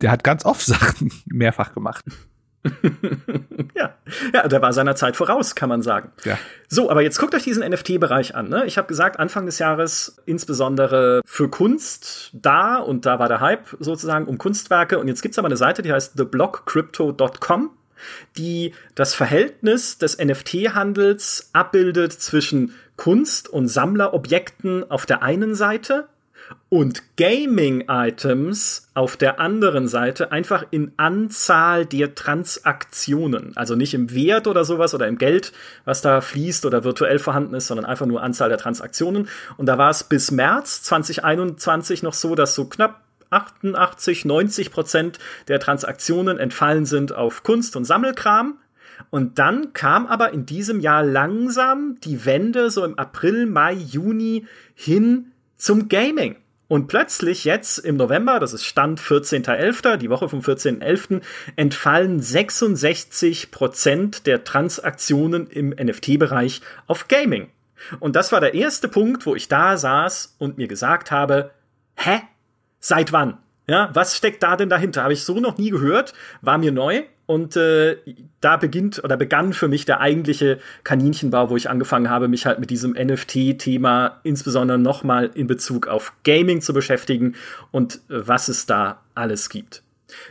der 0.00 0.10
hat 0.10 0.24
ganz 0.24 0.44
oft 0.44 0.60
Sachen 0.66 1.10
mehrfach 1.26 1.74
gemacht. 1.74 2.04
ja. 3.74 3.94
ja, 4.32 4.48
der 4.48 4.62
war 4.62 4.72
seiner 4.72 4.94
Zeit 4.94 5.16
voraus, 5.16 5.54
kann 5.54 5.68
man 5.68 5.82
sagen. 5.82 6.12
Ja. 6.24 6.38
So, 6.68 6.90
aber 6.90 7.02
jetzt 7.02 7.18
guckt 7.18 7.34
euch 7.34 7.42
diesen 7.42 7.68
NFT-Bereich 7.68 8.34
an. 8.34 8.48
Ne? 8.48 8.64
Ich 8.66 8.78
habe 8.78 8.88
gesagt, 8.88 9.18
Anfang 9.18 9.46
des 9.46 9.58
Jahres 9.58 10.16
insbesondere 10.26 11.22
für 11.24 11.48
Kunst 11.48 12.30
da 12.32 12.76
und 12.76 13.04
da 13.04 13.18
war 13.18 13.28
der 13.28 13.40
Hype 13.40 13.76
sozusagen 13.80 14.26
um 14.26 14.38
Kunstwerke. 14.38 14.98
Und 14.98 15.08
jetzt 15.08 15.22
gibt's 15.22 15.38
aber 15.38 15.46
eine 15.46 15.56
Seite, 15.56 15.82
die 15.82 15.92
heißt 15.92 16.16
theblockcrypto.com 16.16 17.70
die 18.36 18.74
das 18.96 19.14
Verhältnis 19.14 19.98
des 19.98 20.18
NFT-Handels 20.18 21.50
abbildet 21.52 22.12
zwischen 22.12 22.74
Kunst 22.96 23.48
und 23.48 23.68
Sammlerobjekten 23.68 24.90
auf 24.90 25.06
der 25.06 25.22
einen 25.22 25.54
Seite 25.54 26.08
und 26.68 27.16
Gaming-Items 27.16 28.88
auf 28.94 29.16
der 29.16 29.40
anderen 29.40 29.88
Seite 29.88 30.32
einfach 30.32 30.64
in 30.70 30.92
Anzahl 30.96 31.84
der 31.86 32.14
Transaktionen. 32.14 33.56
Also 33.56 33.74
nicht 33.74 33.94
im 33.94 34.14
Wert 34.14 34.46
oder 34.46 34.64
sowas 34.64 34.94
oder 34.94 35.06
im 35.06 35.18
Geld, 35.18 35.52
was 35.84 36.02
da 36.02 36.20
fließt 36.20 36.64
oder 36.64 36.84
virtuell 36.84 37.18
vorhanden 37.18 37.54
ist, 37.54 37.66
sondern 37.66 37.86
einfach 37.86 38.06
nur 38.06 38.22
Anzahl 38.22 38.48
der 38.48 38.58
Transaktionen. 38.58 39.28
Und 39.56 39.66
da 39.66 39.78
war 39.78 39.90
es 39.90 40.04
bis 40.04 40.30
März 40.30 40.82
2021 40.84 42.02
noch 42.02 42.14
so, 42.14 42.34
dass 42.34 42.54
so 42.54 42.64
knapp 42.64 43.02
88, 43.30 44.24
90 44.24 44.70
Prozent 44.70 45.18
der 45.48 45.60
Transaktionen 45.60 46.38
entfallen 46.38 46.86
sind 46.86 47.12
auf 47.14 47.42
Kunst 47.42 47.76
und 47.76 47.84
Sammelkram. 47.84 48.58
Und 49.10 49.38
dann 49.38 49.72
kam 49.72 50.06
aber 50.06 50.32
in 50.32 50.46
diesem 50.46 50.80
Jahr 50.80 51.02
langsam 51.02 51.96
die 52.04 52.24
Wende 52.24 52.70
so 52.70 52.84
im 52.84 52.98
April, 52.98 53.46
Mai, 53.46 53.72
Juni 53.72 54.46
hin 54.74 55.32
zum 55.56 55.88
Gaming. 55.88 56.36
Und 56.72 56.86
plötzlich 56.86 57.44
jetzt 57.44 57.76
im 57.80 57.98
November, 57.98 58.40
das 58.40 58.54
ist 58.54 58.64
Stand 58.64 58.98
14.11., 58.98 59.98
die 59.98 60.08
Woche 60.08 60.30
vom 60.30 60.40
14.11., 60.40 61.20
entfallen 61.54 62.18
66 62.18 63.50
Prozent 63.50 64.26
der 64.26 64.42
Transaktionen 64.42 65.48
im 65.48 65.68
NFT-Bereich 65.68 66.62
auf 66.86 67.08
Gaming. 67.08 67.50
Und 68.00 68.16
das 68.16 68.32
war 68.32 68.40
der 68.40 68.54
erste 68.54 68.88
Punkt, 68.88 69.26
wo 69.26 69.34
ich 69.34 69.48
da 69.48 69.76
saß 69.76 70.36
und 70.38 70.56
mir 70.56 70.66
gesagt 70.66 71.10
habe, 71.10 71.50
hä? 71.94 72.22
Seit 72.80 73.12
wann? 73.12 73.36
Ja, 73.66 73.90
was 73.92 74.16
steckt 74.16 74.42
da 74.42 74.56
denn 74.56 74.70
dahinter? 74.70 75.02
Habe 75.02 75.12
ich 75.12 75.24
so 75.24 75.40
noch 75.40 75.58
nie 75.58 75.68
gehört, 75.68 76.14
war 76.40 76.56
mir 76.56 76.72
neu 76.72 77.02
und 77.26 77.56
äh, 77.56 77.96
da 78.40 78.56
beginnt 78.56 79.02
oder 79.02 79.16
begann 79.16 79.52
für 79.52 79.68
mich 79.68 79.84
der 79.84 80.00
eigentliche 80.00 80.58
Kaninchenbau, 80.84 81.50
wo 81.50 81.56
ich 81.56 81.70
angefangen 81.70 82.10
habe, 82.10 82.28
mich 82.28 82.46
halt 82.46 82.58
mit 82.58 82.70
diesem 82.70 82.92
NFT-Thema 82.92 84.20
insbesondere 84.22 84.78
nochmal 84.78 85.30
in 85.34 85.46
Bezug 85.46 85.86
auf 85.86 86.12
Gaming 86.24 86.60
zu 86.60 86.72
beschäftigen 86.72 87.34
und 87.70 87.96
äh, 88.08 88.26
was 88.26 88.48
es 88.48 88.66
da 88.66 89.00
alles 89.14 89.48
gibt. 89.48 89.82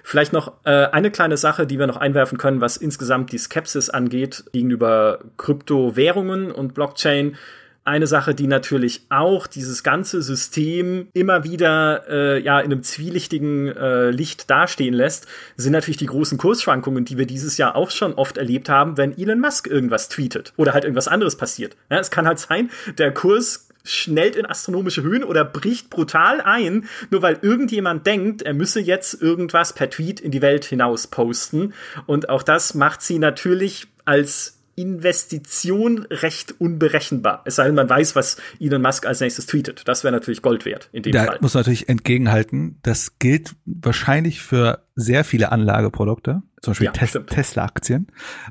Vielleicht 0.04 0.34
noch 0.34 0.54
äh, 0.64 0.88
eine 0.88 1.12
kleine 1.12 1.38
Sache, 1.38 1.66
die 1.66 1.80
wir 1.80 1.88
noch 1.88 1.98
einwerfen 1.98 2.38
können, 2.38 2.62
was 2.62 2.78
insgesamt 2.78 3.32
die 3.32 3.38
Skepsis 3.38 3.90
angeht 3.90 4.44
gegenüber 4.52 5.20
Kryptowährungen 5.38 6.52
und 6.52 6.74
Blockchain. 6.74 7.36
Eine 7.84 8.06
Sache, 8.06 8.36
die 8.36 8.46
natürlich 8.46 9.02
auch 9.10 9.48
dieses 9.48 9.84
ganze 9.84 10.22
System 10.22 11.08
immer 11.14 11.44
wieder 11.44 12.08
äh, 12.08 12.40
ja 12.40 12.60
in 12.60 12.72
einem 12.72 12.84
zwielichtigen 12.84 13.70
äh, 13.70 14.12
Licht 14.12 14.52
dastehen 14.52 14.94
lässt, 14.94 15.28
sind 15.58 15.72
natürlich 15.72 15.98
die 15.98 16.06
großen 16.06 16.38
Kursschwankungen, 16.38 17.06
die 17.06 17.18
wir 17.18 17.26
dieses 17.26 17.58
Jahr 17.58 17.76
auch 17.76 17.90
schon 17.90 18.14
oft 18.14 18.38
erlebt 18.38 18.70
haben, 18.70 18.98
wenn 18.98 19.18
Elon 19.18 19.40
Musk 19.40 19.68
irgendwas 19.68 20.10
tweetet 20.10 20.54
oder 20.58 20.74
halt 20.74 20.84
irgendwas 20.84 21.08
anderes 21.08 21.38
passiert. 21.38 21.76
Ja, 21.90 21.98
es 22.00 22.12
kann 22.12 22.28
halt 22.28 22.38
sein, 22.38 22.70
der 23.00 23.14
Kurs 23.14 23.68
schnellt 23.84 24.36
in 24.36 24.46
astronomische 24.46 25.02
Höhen 25.02 25.24
oder 25.24 25.44
bricht 25.44 25.90
brutal 25.90 26.42
ein, 26.42 26.88
nur 27.10 27.22
weil 27.22 27.40
irgendjemand 27.42 28.06
denkt, 28.06 28.42
er 28.44 28.54
müsse 28.54 28.80
jetzt 28.80 29.22
irgendwas 29.22 29.74
per 29.74 29.90
Tweet 29.90 30.20
in 30.20 30.32
die 30.32 30.42
Welt 30.42 30.66
hinaus 30.66 31.08
posten. 31.08 31.74
Und 32.06 32.30
auch 32.30 32.44
das 32.44 32.76
macht 32.76 33.02
sie 33.02 33.20
natürlich 33.20 33.88
als 34.06 34.61
Investition 34.82 36.06
recht 36.10 36.56
unberechenbar. 36.60 37.42
Es 37.46 37.56
sei 37.56 37.66
denn, 37.66 37.76
man 37.76 37.90
weiß, 37.90 38.16
was 38.16 38.38
Elon 38.60 38.82
Musk 38.82 39.06
als 39.06 39.20
nächstes 39.20 39.46
tweetet. 39.46 39.88
Das 39.88 40.04
wäre 40.04 40.12
natürlich 40.12 40.42
Gold 40.42 40.66
wert 40.66 40.90
in 40.92 41.04
dem 41.04 41.14
da 41.14 41.26
Fall. 41.26 41.38
muss 41.42 41.54
man 41.54 41.62
natürlich 41.62 41.90
entgegenhalten, 41.90 42.78
das 42.84 43.18
gilt 43.20 43.56
wahrscheinlich 43.66 44.42
für 44.42 44.86
sehr 44.96 45.24
viele 45.24 45.52
Anlageprodukte, 45.52 46.42
zum 46.62 46.72
Beispiel 46.72 46.86
Ja, 46.86 46.92
Tes. 46.92 47.18
Tesla-Aktien. 47.28 48.08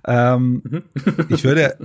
Ähm, 0.07 0.63
Mhm. 0.65 0.83
ich 1.29 1.45
würde, 1.45 1.77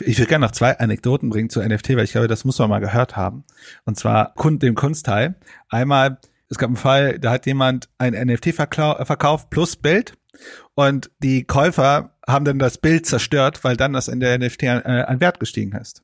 ich 0.00 0.18
würde 0.18 0.28
gerne 0.28 0.44
noch 0.46 0.52
zwei 0.52 0.78
Anekdoten 0.78 1.28
bringen 1.30 1.50
zu 1.50 1.60
NFT, 1.60 1.90
weil 1.96 2.04
ich 2.04 2.12
glaube, 2.12 2.28
das 2.28 2.44
muss 2.44 2.58
man 2.58 2.70
mal 2.70 2.80
gehört 2.80 3.16
haben. 3.16 3.44
Und 3.84 3.96
zwar 3.98 4.32
dem 4.62 4.74
Kunstteil. 4.74 5.36
Einmal, 5.68 6.18
es 6.48 6.58
gab 6.58 6.68
einen 6.68 6.76
Fall, 6.76 7.18
da 7.18 7.30
hat 7.32 7.46
jemand 7.46 7.88
ein 7.98 8.14
NFT 8.14 8.54
verkauft 8.54 9.50
plus 9.50 9.76
Bild 9.76 10.14
und 10.74 11.10
die 11.18 11.44
Käufer 11.44 12.14
haben 12.28 12.44
dann 12.44 12.58
das 12.58 12.78
Bild 12.78 13.06
zerstört, 13.06 13.64
weil 13.64 13.76
dann 13.76 13.94
das 13.94 14.06
in 14.06 14.20
der 14.20 14.38
NFT 14.38 14.64
an, 14.64 14.82
äh, 14.84 15.04
an 15.06 15.20
Wert 15.20 15.40
gestiegen 15.40 15.72
ist. 15.72 16.02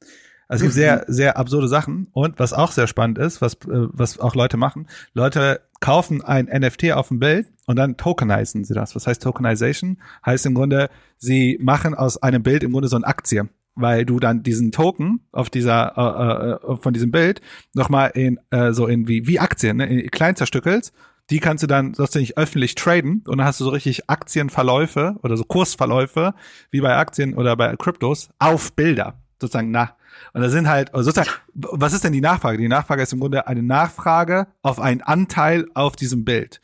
Also 0.49 0.65
gibt 0.65 0.75
sehr, 0.75 1.05
sehr 1.07 1.37
absurde 1.37 1.69
Sachen. 1.69 2.09
Und 2.13 2.39
was 2.39 2.53
auch 2.53 2.73
sehr 2.73 2.87
spannend 2.87 3.19
ist, 3.19 3.41
was, 3.41 3.55
äh, 3.55 3.59
was 3.93 4.19
auch 4.19 4.35
Leute 4.35 4.57
machen, 4.57 4.89
Leute 5.13 5.61
kaufen 5.81 6.23
ein 6.23 6.47
NFT 6.47 6.93
auf 6.93 7.11
ein 7.11 7.19
Bild 7.19 7.47
und 7.67 7.77
dann 7.77 7.97
tokenisen 7.97 8.65
sie 8.65 8.75
das. 8.75 8.95
Was 8.95 9.07
heißt 9.07 9.23
Tokenization? 9.23 9.99
Heißt 10.25 10.47
im 10.47 10.55
Grunde, 10.55 10.89
sie 11.17 11.59
machen 11.61 11.95
aus 11.95 12.23
einem 12.23 12.43
Bild 12.43 12.63
im 12.63 12.73
Grunde 12.73 12.89
so 12.89 12.97
eine 12.97 13.07
Aktie. 13.07 13.49
Weil 13.77 14.07
du 14.07 14.21
dann 14.21 14.45
diesen 14.45 14.71
Token 14.71 15.27
auf 15.33 15.51
dieser, 15.51 15.97
äh, 15.97 16.73
äh, 16.73 16.77
von 16.77 16.95
diesem 16.95 17.11
Bild 17.11 17.41
nochmal 17.75 18.13
in, 18.15 18.39
äh, 18.51 18.73
so 18.73 18.87
in 18.87 19.09
wie, 19.09 19.27
wie 19.27 19.41
Aktien, 19.41 19.79
ne, 19.79 19.87
in 19.87 20.11
klein 20.13 20.37
zerstückelst 20.37 20.93
die 21.31 21.41
kannst 21.41 21.63
du 21.63 21.67
dann 21.67 21.95
sozusagen 21.95 22.37
öffentlich 22.37 22.75
traden 22.75 23.23
und 23.27 23.39
dann 23.39 23.47
hast 23.47 23.61
du 23.61 23.65
so 23.65 23.71
richtig 23.71 24.11
Aktienverläufe 24.11 25.17
oder 25.23 25.37
so 25.37 25.45
Kursverläufe 25.45 26.35
wie 26.71 26.81
bei 26.81 26.97
Aktien 26.97 27.35
oder 27.35 27.57
bei 27.57 27.75
Kryptos 27.77 28.29
auf 28.39 28.73
Bilder 28.75 29.15
sozusagen 29.41 29.71
nach. 29.71 29.95
Und 30.33 30.43
da 30.43 30.51
sind 30.51 30.69
halt 30.69 30.95
also 30.95 31.11
sozusagen, 31.11 31.37
was 31.55 31.93
ist 31.93 32.05
denn 32.05 32.13
die 32.13 32.21
Nachfrage? 32.21 32.59
Die 32.59 32.69
Nachfrage 32.69 33.03
ist 33.03 33.13
im 33.13 33.21
Grunde 33.21 33.47
eine 33.47 33.63
Nachfrage 33.63 34.47
auf 34.63 34.79
einen 34.79 35.03
Anteil 35.03 35.67
auf 35.75 35.97
diesem 35.97 36.25
Bild. 36.25 36.61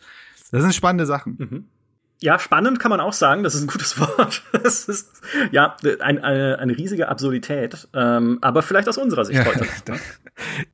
Das 0.53 0.62
sind 0.62 0.75
spannende 0.75 1.07
Sachen. 1.07 1.37
Ja, 2.22 2.38
spannend 2.38 2.78
kann 2.80 2.90
man 2.90 3.00
auch 3.00 3.14
sagen, 3.14 3.42
das 3.42 3.54
ist 3.54 3.62
ein 3.62 3.66
gutes 3.66 3.98
Wort. 4.00 4.42
Das 4.52 4.88
ist 4.88 5.22
ja 5.52 5.76
ein, 6.00 6.22
eine, 6.22 6.59
eine 6.59 6.76
riesige 6.76 7.09
Absurdität, 7.09 7.88
ähm, 7.94 8.38
aber 8.42 8.62
vielleicht 8.62 8.88
aus 8.88 8.98
unserer 8.98 9.24
Sicht 9.24 9.44
heute. 9.44 9.66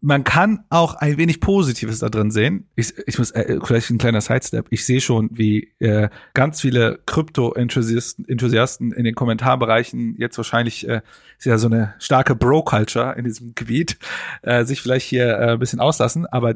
Man 0.01 0.25
kann 0.25 0.65
auch 0.71 0.95
ein 0.95 1.17
wenig 1.17 1.41
Positives 1.41 1.99
da 2.01 2.09
drin 2.09 2.31
sehen. 2.31 2.69
Ich, 2.77 2.95
ich 3.07 3.19
muss 3.19 3.31
äh, 3.33 3.59
vielleicht 3.63 3.91
ein 3.91 3.99
kleiner 3.99 4.21
Sidestep. 4.21 4.67
Ich 4.71 4.85
sehe 4.85 5.01
schon, 5.01 5.29
wie 5.33 5.73
äh, 5.79 6.09
ganz 6.35 6.61
viele 6.61 7.01
Krypto-Enthusiasten 7.07 8.29
Enthusiasten 8.29 8.93
in 8.93 9.05
den 9.05 9.15
Kommentarbereichen 9.15 10.17
jetzt 10.19 10.37
wahrscheinlich 10.37 10.89
äh, 10.89 11.01
ist 11.39 11.47
ja 11.47 11.59
so 11.59 11.67
eine 11.67 11.95
starke 11.99 12.35
Bro-Culture 12.35 13.15
in 13.17 13.25
diesem 13.25 13.55
Gebiet, 13.55 13.99
äh, 14.43 14.65
sich 14.65 14.81
vielleicht 14.81 15.07
hier 15.07 15.27
äh, 15.27 15.53
ein 15.53 15.59
bisschen 15.59 15.81
auslassen. 15.81 16.27
Aber 16.27 16.55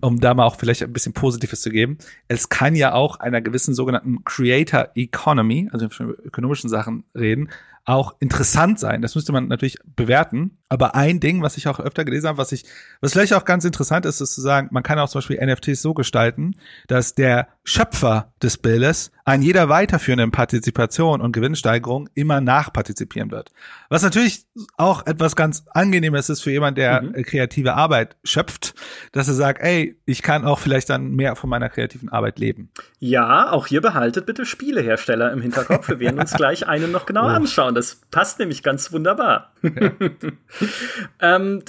um 0.00 0.20
da 0.20 0.34
mal 0.34 0.44
auch 0.44 0.56
vielleicht 0.56 0.82
ein 0.82 0.92
bisschen 0.92 1.12
Positives 1.12 1.60
zu 1.60 1.70
geben, 1.70 1.98
es 2.28 2.48
kann 2.48 2.74
ja 2.74 2.94
auch 2.94 3.20
einer 3.20 3.40
gewissen 3.40 3.74
sogenannten 3.74 4.17
Creator 4.24 4.90
Economy, 4.94 5.68
also 5.72 5.86
ökonomischen 5.86 6.68
Sachen 6.68 7.04
reden, 7.14 7.48
auch 7.84 8.16
interessant 8.20 8.78
sein. 8.78 9.00
Das 9.02 9.14
müsste 9.14 9.32
man 9.32 9.48
natürlich 9.48 9.78
bewerten. 9.96 10.57
Aber 10.68 10.94
ein 10.94 11.18
Ding, 11.20 11.42
was 11.42 11.56
ich 11.56 11.66
auch 11.68 11.80
öfter 11.80 12.04
gelesen 12.04 12.28
habe, 12.28 12.38
was 12.38 12.52
ich, 12.52 12.64
was 13.00 13.12
vielleicht 13.12 13.32
auch 13.34 13.44
ganz 13.44 13.64
interessant 13.64 14.04
ist, 14.04 14.20
ist 14.20 14.34
zu 14.34 14.40
sagen, 14.40 14.68
man 14.70 14.82
kann 14.82 14.98
auch 14.98 15.08
zum 15.08 15.20
Beispiel 15.20 15.38
NFTs 15.44 15.80
so 15.80 15.94
gestalten, 15.94 16.56
dass 16.88 17.14
der 17.14 17.48
Schöpfer 17.64 18.32
des 18.42 18.58
Bildes 18.58 19.10
an 19.24 19.42
jeder 19.42 19.68
weiterführenden 19.68 20.30
Partizipation 20.30 21.20
und 21.20 21.32
Gewinnsteigerung 21.32 22.08
immer 22.14 22.40
nachpartizipieren 22.40 23.30
wird. 23.30 23.50
Was 23.90 24.02
natürlich 24.02 24.46
auch 24.76 25.06
etwas 25.06 25.36
ganz 25.36 25.64
Angenehmes 25.74 26.28
ist 26.30 26.40
für 26.42 26.50
jemand, 26.50 26.78
der 26.78 27.02
Mhm. 27.02 27.14
äh, 27.14 27.22
kreative 27.22 27.74
Arbeit 27.74 28.16
schöpft, 28.24 28.74
dass 29.12 29.28
er 29.28 29.34
sagt, 29.34 29.62
ey, 29.62 29.98
ich 30.06 30.22
kann 30.22 30.44
auch 30.44 30.58
vielleicht 30.58 30.88
dann 30.90 31.12
mehr 31.12 31.36
von 31.36 31.50
meiner 31.50 31.68
kreativen 31.68 32.08
Arbeit 32.08 32.38
leben. 32.38 32.70
Ja, 32.98 33.50
auch 33.52 33.66
hier 33.66 33.80
behaltet 33.80 34.26
bitte 34.26 34.46
Spielehersteller 34.46 35.32
im 35.32 35.40
Hinterkopf. 35.42 35.88
Wir 35.88 36.00
werden 36.00 36.18
uns 36.20 36.32
gleich 36.36 36.66
einen 36.66 36.90
noch 36.90 37.06
genauer 37.06 37.30
anschauen. 37.30 37.74
Das 37.74 38.00
passt 38.10 38.38
nämlich 38.38 38.62
ganz 38.62 38.92
wunderbar. 38.92 39.52
ähm, 41.20 41.62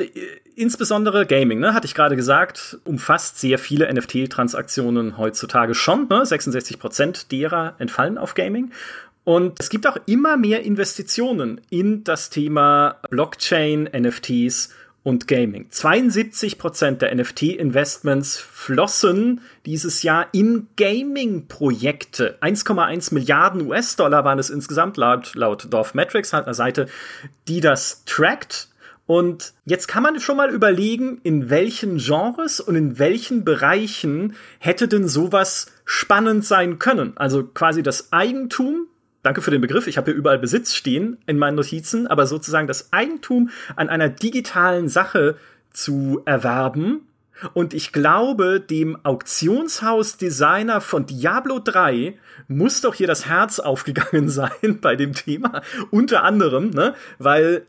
insbesondere 0.55 1.25
Gaming, 1.25 1.59
ne, 1.59 1.73
hatte 1.73 1.85
ich 1.85 1.95
gerade 1.95 2.15
gesagt, 2.15 2.77
umfasst 2.83 3.39
sehr 3.39 3.57
viele 3.57 3.91
NFT-Transaktionen 3.93 5.17
heutzutage 5.17 5.75
schon. 5.75 6.07
Ne? 6.09 6.25
66 6.25 6.79
Prozent 6.79 7.31
derer 7.31 7.75
entfallen 7.79 8.17
auf 8.17 8.35
Gaming. 8.35 8.71
Und 9.23 9.59
es 9.59 9.69
gibt 9.69 9.85
auch 9.85 9.97
immer 10.05 10.37
mehr 10.37 10.63
Investitionen 10.63 11.61
in 11.69 12.03
das 12.03 12.29
Thema 12.29 12.97
Blockchain, 13.09 13.89
NFTs 13.95 14.69
und 15.03 15.27
Gaming. 15.27 15.67
72 15.69 16.57
Prozent 16.57 17.01
der 17.01 17.13
NFT-Investments 17.15 18.37
flossen 18.37 19.41
dieses 19.65 20.03
Jahr 20.03 20.27
in 20.33 20.67
Gaming-Projekte. 20.77 22.37
1,1 22.41 23.13
Milliarden 23.13 23.67
US-Dollar 23.67 24.25
waren 24.25 24.39
es 24.39 24.49
insgesamt 24.49 24.97
laut, 24.97 25.35
laut 25.35 25.67
Dorf 25.69 25.93
Metrics, 25.93 26.33
halt 26.33 26.45
einer 26.45 26.53
Seite, 26.53 26.87
die 27.47 27.61
das 27.61 28.03
trackt. 28.05 28.67
Und 29.09 29.55
jetzt 29.65 29.87
kann 29.87 30.03
man 30.03 30.19
schon 30.19 30.37
mal 30.37 30.51
überlegen, 30.51 31.19
in 31.23 31.49
welchen 31.49 31.97
Genres 31.97 32.59
und 32.59 32.75
in 32.75 32.99
welchen 32.99 33.43
Bereichen 33.43 34.35
hätte 34.59 34.87
denn 34.87 35.07
sowas 35.07 35.71
spannend 35.83 36.45
sein 36.45 36.77
können. 36.77 37.13
Also 37.15 37.43
quasi 37.43 37.81
das 37.81 38.13
Eigentum 38.13 38.85
Danke 39.23 39.41
für 39.41 39.49
den 39.49 39.61
Begriff. 39.61 39.87
Ich 39.87 39.97
habe 39.97 40.11
hier 40.11 40.17
überall 40.17 40.37
Besitz 40.37 40.75
stehen 40.75 41.17
in 41.25 41.39
meinen 41.39 41.55
Notizen, 41.55 42.05
aber 42.05 42.27
sozusagen 42.27 42.67
das 42.67 42.93
Eigentum 42.93 43.49
an 43.75 43.89
einer 43.89 44.09
digitalen 44.09 44.87
Sache 44.89 45.37
zu 45.71 46.21
erwerben. 46.25 47.01
Und 47.53 47.73
ich 47.73 47.91
glaube, 47.91 48.59
dem 48.59 48.95
Auktionshaus-Designer 49.03 50.81
von 50.81 51.07
Diablo 51.07 51.59
3 51.59 52.15
muss 52.47 52.81
doch 52.81 52.93
hier 52.93 53.07
das 53.07 53.25
Herz 53.25 53.59
aufgegangen 53.59 54.29
sein 54.29 54.79
bei 54.79 54.95
dem 54.95 55.13
Thema. 55.13 55.63
Unter 55.89 56.23
anderem, 56.23 56.69
ne? 56.69 56.93
Weil 57.17 57.65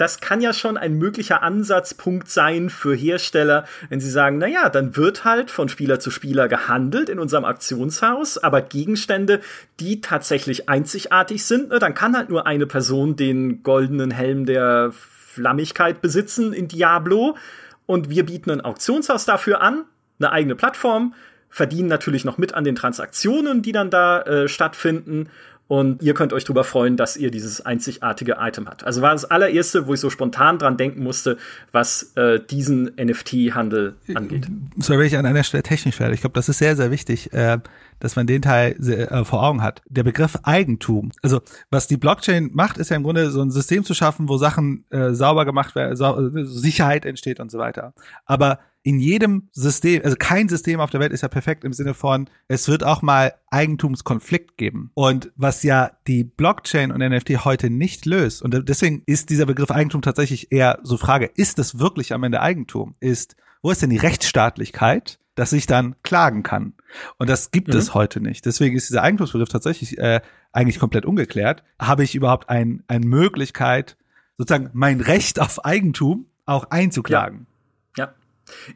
das 0.00 0.20
kann 0.20 0.40
ja 0.40 0.54
schon 0.54 0.78
ein 0.78 0.94
möglicher 0.94 1.42
Ansatzpunkt 1.42 2.30
sein 2.30 2.70
für 2.70 2.94
Hersteller, 2.94 3.66
wenn 3.90 4.00
sie 4.00 4.10
sagen, 4.10 4.38
na 4.38 4.46
ja, 4.46 4.70
dann 4.70 4.96
wird 4.96 5.24
halt 5.24 5.50
von 5.50 5.68
Spieler 5.68 6.00
zu 6.00 6.10
Spieler 6.10 6.48
gehandelt 6.48 7.10
in 7.10 7.18
unserem 7.18 7.44
Aktionshaus, 7.44 8.38
aber 8.38 8.62
Gegenstände, 8.62 9.40
die 9.78 10.00
tatsächlich 10.00 10.70
einzigartig 10.70 11.44
sind, 11.44 11.68
ne, 11.68 11.78
dann 11.78 11.92
kann 11.92 12.16
halt 12.16 12.30
nur 12.30 12.46
eine 12.46 12.66
Person 12.66 13.14
den 13.14 13.62
goldenen 13.62 14.10
Helm 14.10 14.46
der 14.46 14.90
Flammigkeit 14.92 16.00
besitzen 16.00 16.54
in 16.54 16.66
Diablo. 16.66 17.36
Und 17.84 18.08
wir 18.08 18.24
bieten 18.24 18.50
ein 18.50 18.62
Auktionshaus 18.62 19.26
dafür 19.26 19.60
an, 19.60 19.84
eine 20.18 20.32
eigene 20.32 20.54
Plattform, 20.54 21.14
verdienen 21.50 21.88
natürlich 21.88 22.24
noch 22.24 22.38
mit 22.38 22.54
an 22.54 22.64
den 22.64 22.76
Transaktionen, 22.76 23.60
die 23.60 23.72
dann 23.72 23.90
da 23.90 24.22
äh, 24.22 24.48
stattfinden 24.48 25.28
und 25.70 26.02
ihr 26.02 26.14
könnt 26.14 26.32
euch 26.32 26.42
darüber 26.42 26.64
freuen, 26.64 26.96
dass 26.96 27.16
ihr 27.16 27.30
dieses 27.30 27.64
einzigartige 27.64 28.38
Item 28.40 28.66
habt. 28.66 28.82
Also 28.82 29.02
war 29.02 29.12
das 29.12 29.24
allererste, 29.24 29.86
wo 29.86 29.94
ich 29.94 30.00
so 30.00 30.10
spontan 30.10 30.58
dran 30.58 30.76
denken 30.76 31.00
musste, 31.00 31.38
was 31.70 32.10
äh, 32.16 32.40
diesen 32.40 32.90
NFT-Handel 33.00 33.94
angeht. 34.12 34.48
So 34.78 34.94
werde 34.94 35.06
ich 35.06 35.16
an 35.16 35.26
einer 35.26 35.44
Stelle 35.44 35.62
technisch 35.62 36.00
werde. 36.00 36.14
Ich 36.14 36.22
glaube, 36.22 36.34
das 36.34 36.48
ist 36.48 36.58
sehr, 36.58 36.74
sehr 36.74 36.90
wichtig, 36.90 37.32
äh, 37.32 37.58
dass 38.00 38.16
man 38.16 38.26
den 38.26 38.42
Teil 38.42 38.74
sehr, 38.80 39.12
äh, 39.12 39.24
vor 39.24 39.44
Augen 39.44 39.62
hat. 39.62 39.80
Der 39.88 40.02
Begriff 40.02 40.36
Eigentum. 40.42 41.12
Also 41.22 41.40
was 41.70 41.86
die 41.86 41.98
Blockchain 41.98 42.50
macht, 42.52 42.76
ist 42.78 42.90
ja 42.90 42.96
im 42.96 43.04
Grunde 43.04 43.30
so 43.30 43.40
ein 43.40 43.52
System 43.52 43.84
zu 43.84 43.94
schaffen, 43.94 44.28
wo 44.28 44.38
Sachen 44.38 44.86
äh, 44.90 45.14
sauber 45.14 45.44
gemacht 45.44 45.76
werden, 45.76 46.36
äh, 46.36 46.44
Sicherheit 46.46 47.06
entsteht 47.06 47.38
und 47.38 47.52
so 47.52 47.58
weiter. 47.58 47.94
Aber 48.24 48.58
in 48.82 48.98
jedem 48.98 49.48
System, 49.52 50.00
also 50.04 50.16
kein 50.18 50.48
System 50.48 50.80
auf 50.80 50.90
der 50.90 51.00
Welt 51.00 51.12
ist 51.12 51.20
ja 51.20 51.28
perfekt 51.28 51.64
im 51.64 51.72
Sinne 51.72 51.92
von, 51.92 52.30
es 52.48 52.68
wird 52.68 52.82
auch 52.82 53.02
mal 53.02 53.34
Eigentumskonflikt 53.50 54.56
geben. 54.56 54.90
Und 54.94 55.32
was 55.36 55.62
ja 55.62 55.92
die 56.06 56.24
Blockchain 56.24 56.90
und 56.90 57.00
NFT 57.00 57.44
heute 57.44 57.68
nicht 57.68 58.06
löst, 58.06 58.42
und 58.42 58.68
deswegen 58.68 59.02
ist 59.06 59.28
dieser 59.28 59.46
Begriff 59.46 59.70
Eigentum 59.70 60.02
tatsächlich 60.02 60.50
eher 60.50 60.78
so 60.82 60.96
Frage, 60.96 61.30
ist 61.34 61.58
es 61.58 61.78
wirklich 61.78 62.12
am 62.12 62.24
Ende 62.24 62.40
Eigentum? 62.40 62.94
Ist, 63.00 63.36
wo 63.62 63.70
ist 63.70 63.82
denn 63.82 63.90
die 63.90 63.98
Rechtsstaatlichkeit? 63.98 65.18
dass 65.36 65.54
ich 65.54 65.66
dann 65.66 65.94
klagen 66.02 66.42
kann. 66.42 66.74
Und 67.16 67.30
das 67.30 67.50
gibt 67.50 67.68
mhm. 67.68 67.78
es 67.78 67.94
heute 67.94 68.20
nicht. 68.20 68.44
Deswegen 68.44 68.76
ist 68.76 68.90
dieser 68.90 69.02
Eigentumsbegriff 69.02 69.48
tatsächlich 69.48 69.96
äh, 69.98 70.20
eigentlich 70.52 70.78
komplett 70.78 71.06
ungeklärt. 71.06 71.62
Habe 71.80 72.04
ich 72.04 72.14
überhaupt 72.14 72.50
ein, 72.50 72.82
eine 72.88 73.06
Möglichkeit, 73.06 73.96
sozusagen 74.36 74.68
mein 74.74 75.00
Recht 75.00 75.40
auf 75.40 75.64
Eigentum 75.64 76.26
auch 76.44 76.70
einzuklagen? 76.70 77.46
Ja. 77.48 77.49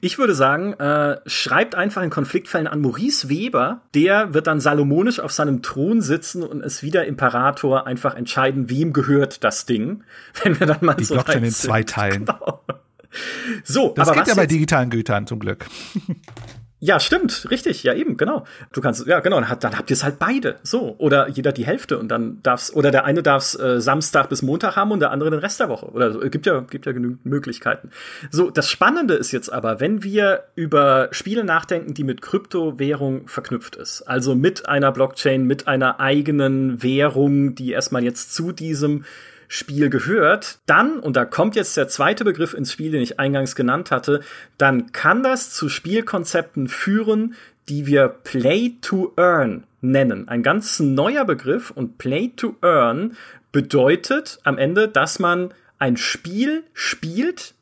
Ich 0.00 0.18
würde 0.18 0.34
sagen, 0.34 0.74
äh, 0.74 1.20
schreibt 1.26 1.74
einfach 1.74 2.02
in 2.02 2.10
Konfliktfällen 2.10 2.66
an 2.66 2.80
Maurice 2.80 3.28
Weber. 3.28 3.82
Der 3.94 4.34
wird 4.34 4.46
dann 4.46 4.60
salomonisch 4.60 5.20
auf 5.20 5.32
seinem 5.32 5.62
Thron 5.62 6.00
sitzen 6.00 6.42
und 6.42 6.62
es 6.62 6.82
wieder 6.82 7.04
Imperator 7.06 7.86
einfach 7.86 8.14
entscheiden, 8.14 8.70
wem 8.70 8.92
gehört 8.92 9.44
das 9.44 9.66
Ding. 9.66 10.04
Wenn 10.42 10.58
wir 10.58 10.66
dann 10.66 10.78
mal 10.82 10.94
Die 10.94 11.04
so 11.04 11.14
Blockchain 11.14 11.44
in 11.44 11.50
zwei 11.50 11.82
Teilen. 11.82 12.26
Genau. 12.34 12.60
So, 13.62 13.92
das 13.94 14.08
aber 14.08 14.18
geht 14.18 14.26
ja 14.26 14.34
bei 14.34 14.46
digitalen 14.46 14.90
Gütern 14.90 15.28
zum 15.28 15.38
Glück. 15.38 15.66
Ja, 16.84 17.00
stimmt, 17.00 17.50
richtig, 17.50 17.82
ja 17.82 17.94
eben, 17.94 18.18
genau. 18.18 18.44
Du 18.74 18.82
kannst, 18.82 19.06
ja 19.06 19.20
genau, 19.20 19.40
dann, 19.40 19.78
habt 19.78 19.90
ihr 19.90 19.94
es 19.94 20.04
halt 20.04 20.18
beide, 20.18 20.56
so. 20.62 20.94
Oder 20.98 21.30
jeder 21.30 21.50
die 21.50 21.64
Hälfte. 21.64 21.98
Und 21.98 22.08
dann 22.08 22.42
darf's 22.42 22.74
oder 22.74 22.90
der 22.90 23.06
eine 23.06 23.22
darf's 23.22 23.54
äh, 23.54 23.80
Samstag 23.80 24.28
bis 24.28 24.42
Montag 24.42 24.76
haben 24.76 24.90
und 24.90 25.00
der 25.00 25.10
andere 25.10 25.30
den 25.30 25.40
Rest 25.40 25.60
der 25.60 25.70
Woche. 25.70 25.86
Oder 25.86 26.12
so. 26.12 26.20
gibt 26.28 26.44
ja 26.44 26.60
gibt 26.60 26.84
ja 26.84 26.92
genügend 26.92 27.24
Möglichkeiten. 27.24 27.88
So, 28.30 28.50
das 28.50 28.68
Spannende 28.68 29.14
ist 29.14 29.32
jetzt 29.32 29.50
aber, 29.50 29.80
wenn 29.80 30.02
wir 30.02 30.44
über 30.56 31.08
Spiele 31.12 31.42
nachdenken, 31.42 31.94
die 31.94 32.04
mit 32.04 32.20
Kryptowährung 32.20 33.28
verknüpft 33.28 33.76
ist, 33.76 34.02
also 34.02 34.34
mit 34.34 34.68
einer 34.68 34.92
Blockchain, 34.92 35.46
mit 35.46 35.66
einer 35.66 36.00
eigenen 36.00 36.82
Währung, 36.82 37.54
die 37.54 37.72
erstmal 37.72 38.04
jetzt 38.04 38.34
zu 38.34 38.52
diesem 38.52 39.06
Spiel 39.48 39.90
gehört, 39.90 40.58
dann, 40.66 41.00
und 41.00 41.16
da 41.16 41.24
kommt 41.24 41.56
jetzt 41.56 41.76
der 41.76 41.88
zweite 41.88 42.24
Begriff 42.24 42.54
ins 42.54 42.72
Spiel, 42.72 42.92
den 42.92 43.02
ich 43.02 43.18
eingangs 43.18 43.54
genannt 43.54 43.90
hatte, 43.90 44.20
dann 44.58 44.92
kann 44.92 45.22
das 45.22 45.50
zu 45.50 45.68
Spielkonzepten 45.68 46.68
führen, 46.68 47.34
die 47.68 47.86
wir 47.86 48.08
Play 48.08 48.74
to 48.80 49.12
Earn 49.16 49.64
nennen. 49.80 50.28
Ein 50.28 50.42
ganz 50.42 50.80
neuer 50.80 51.24
Begriff 51.24 51.70
und 51.70 51.98
Play 51.98 52.32
to 52.36 52.56
Earn 52.62 53.16
bedeutet 53.52 54.40
am 54.44 54.58
Ende, 54.58 54.88
dass 54.88 55.18
man 55.18 55.54
ein 55.78 55.96
Spiel 55.96 56.64
spielt 56.72 57.54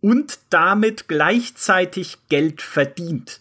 und 0.00 0.38
damit 0.50 1.08
gleichzeitig 1.08 2.18
Geld 2.28 2.62
verdient. 2.62 3.40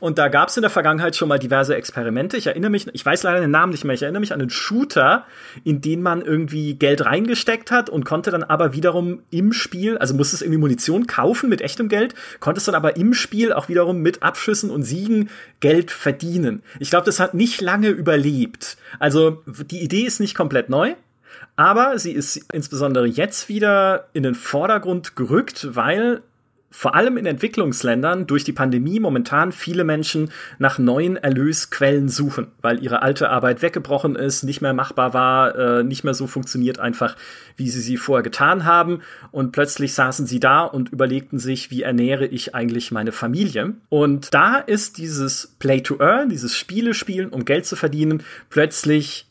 Und 0.00 0.18
da 0.18 0.28
gab 0.28 0.48
es 0.48 0.56
in 0.56 0.62
der 0.62 0.70
Vergangenheit 0.70 1.16
schon 1.16 1.28
mal 1.28 1.38
diverse 1.38 1.74
Experimente. 1.74 2.36
Ich 2.36 2.46
erinnere 2.46 2.70
mich, 2.70 2.86
ich 2.92 3.04
weiß 3.04 3.22
leider 3.22 3.40
den 3.40 3.50
Namen 3.50 3.72
nicht 3.72 3.84
mehr, 3.84 3.94
ich 3.94 4.02
erinnere 4.02 4.20
mich 4.20 4.32
an 4.32 4.40
einen 4.40 4.50
Shooter, 4.50 5.24
in 5.64 5.80
den 5.80 6.02
man 6.02 6.22
irgendwie 6.22 6.74
Geld 6.74 7.04
reingesteckt 7.04 7.70
hat 7.70 7.90
und 7.90 8.04
konnte 8.04 8.30
dann 8.30 8.44
aber 8.44 8.72
wiederum 8.72 9.22
im 9.30 9.52
Spiel, 9.52 9.98
also 9.98 10.14
musste 10.14 10.36
es 10.36 10.42
irgendwie 10.42 10.60
Munition 10.60 11.06
kaufen 11.06 11.48
mit 11.48 11.60
echtem 11.60 11.88
Geld, 11.88 12.14
konnte 12.40 12.58
es 12.58 12.64
dann 12.64 12.74
aber 12.74 12.96
im 12.96 13.14
Spiel 13.14 13.52
auch 13.52 13.68
wiederum 13.68 14.00
mit 14.00 14.22
Abschüssen 14.22 14.70
und 14.70 14.82
Siegen 14.82 15.30
Geld 15.60 15.90
verdienen. 15.90 16.62
Ich 16.78 16.90
glaube, 16.90 17.06
das 17.06 17.20
hat 17.20 17.34
nicht 17.34 17.60
lange 17.60 17.88
überlebt. 17.88 18.76
Also 18.98 19.42
die 19.46 19.82
Idee 19.82 20.02
ist 20.02 20.20
nicht 20.20 20.34
komplett 20.34 20.68
neu. 20.68 20.94
Aber 21.56 21.98
sie 21.98 22.12
ist 22.12 22.36
insbesondere 22.52 23.06
jetzt 23.06 23.48
wieder 23.48 24.08
in 24.12 24.22
den 24.22 24.34
Vordergrund 24.34 25.16
gerückt, 25.16 25.74
weil 25.74 26.22
vor 26.70 26.94
allem 26.94 27.16
in 27.16 27.26
Entwicklungsländern 27.26 28.26
durch 28.26 28.44
die 28.44 28.52
Pandemie 28.52 29.00
momentan 29.00 29.52
viele 29.52 29.84
Menschen 29.84 30.30
nach 30.58 30.78
neuen 30.78 31.16
Erlösquellen 31.16 32.08
suchen, 32.08 32.48
weil 32.60 32.82
ihre 32.82 33.02
alte 33.02 33.30
Arbeit 33.30 33.62
weggebrochen 33.62 34.16
ist, 34.16 34.42
nicht 34.42 34.60
mehr 34.60 34.74
machbar 34.74 35.14
war, 35.14 35.56
äh, 35.56 35.84
nicht 35.84 36.04
mehr 36.04 36.14
so 36.14 36.26
funktioniert 36.26 36.78
einfach, 36.78 37.16
wie 37.56 37.70
sie 37.70 37.80
sie 37.80 37.96
vorher 37.96 38.22
getan 38.22 38.64
haben. 38.64 39.00
Und 39.30 39.52
plötzlich 39.52 39.94
saßen 39.94 40.26
sie 40.26 40.40
da 40.40 40.64
und 40.64 40.90
überlegten 40.90 41.38
sich, 41.38 41.70
wie 41.70 41.82
ernähre 41.82 42.26
ich 42.26 42.54
eigentlich 42.54 42.90
meine 42.90 43.12
Familie? 43.12 43.74
Und 43.88 44.34
da 44.34 44.58
ist 44.58 44.98
dieses 44.98 45.54
Play 45.58 45.80
to 45.80 45.98
Earn, 46.00 46.28
dieses 46.28 46.56
Spiele 46.56 46.94
spielen, 46.94 47.30
um 47.30 47.44
Geld 47.44 47.64
zu 47.64 47.76
verdienen, 47.76 48.22
plötzlich 48.50 49.26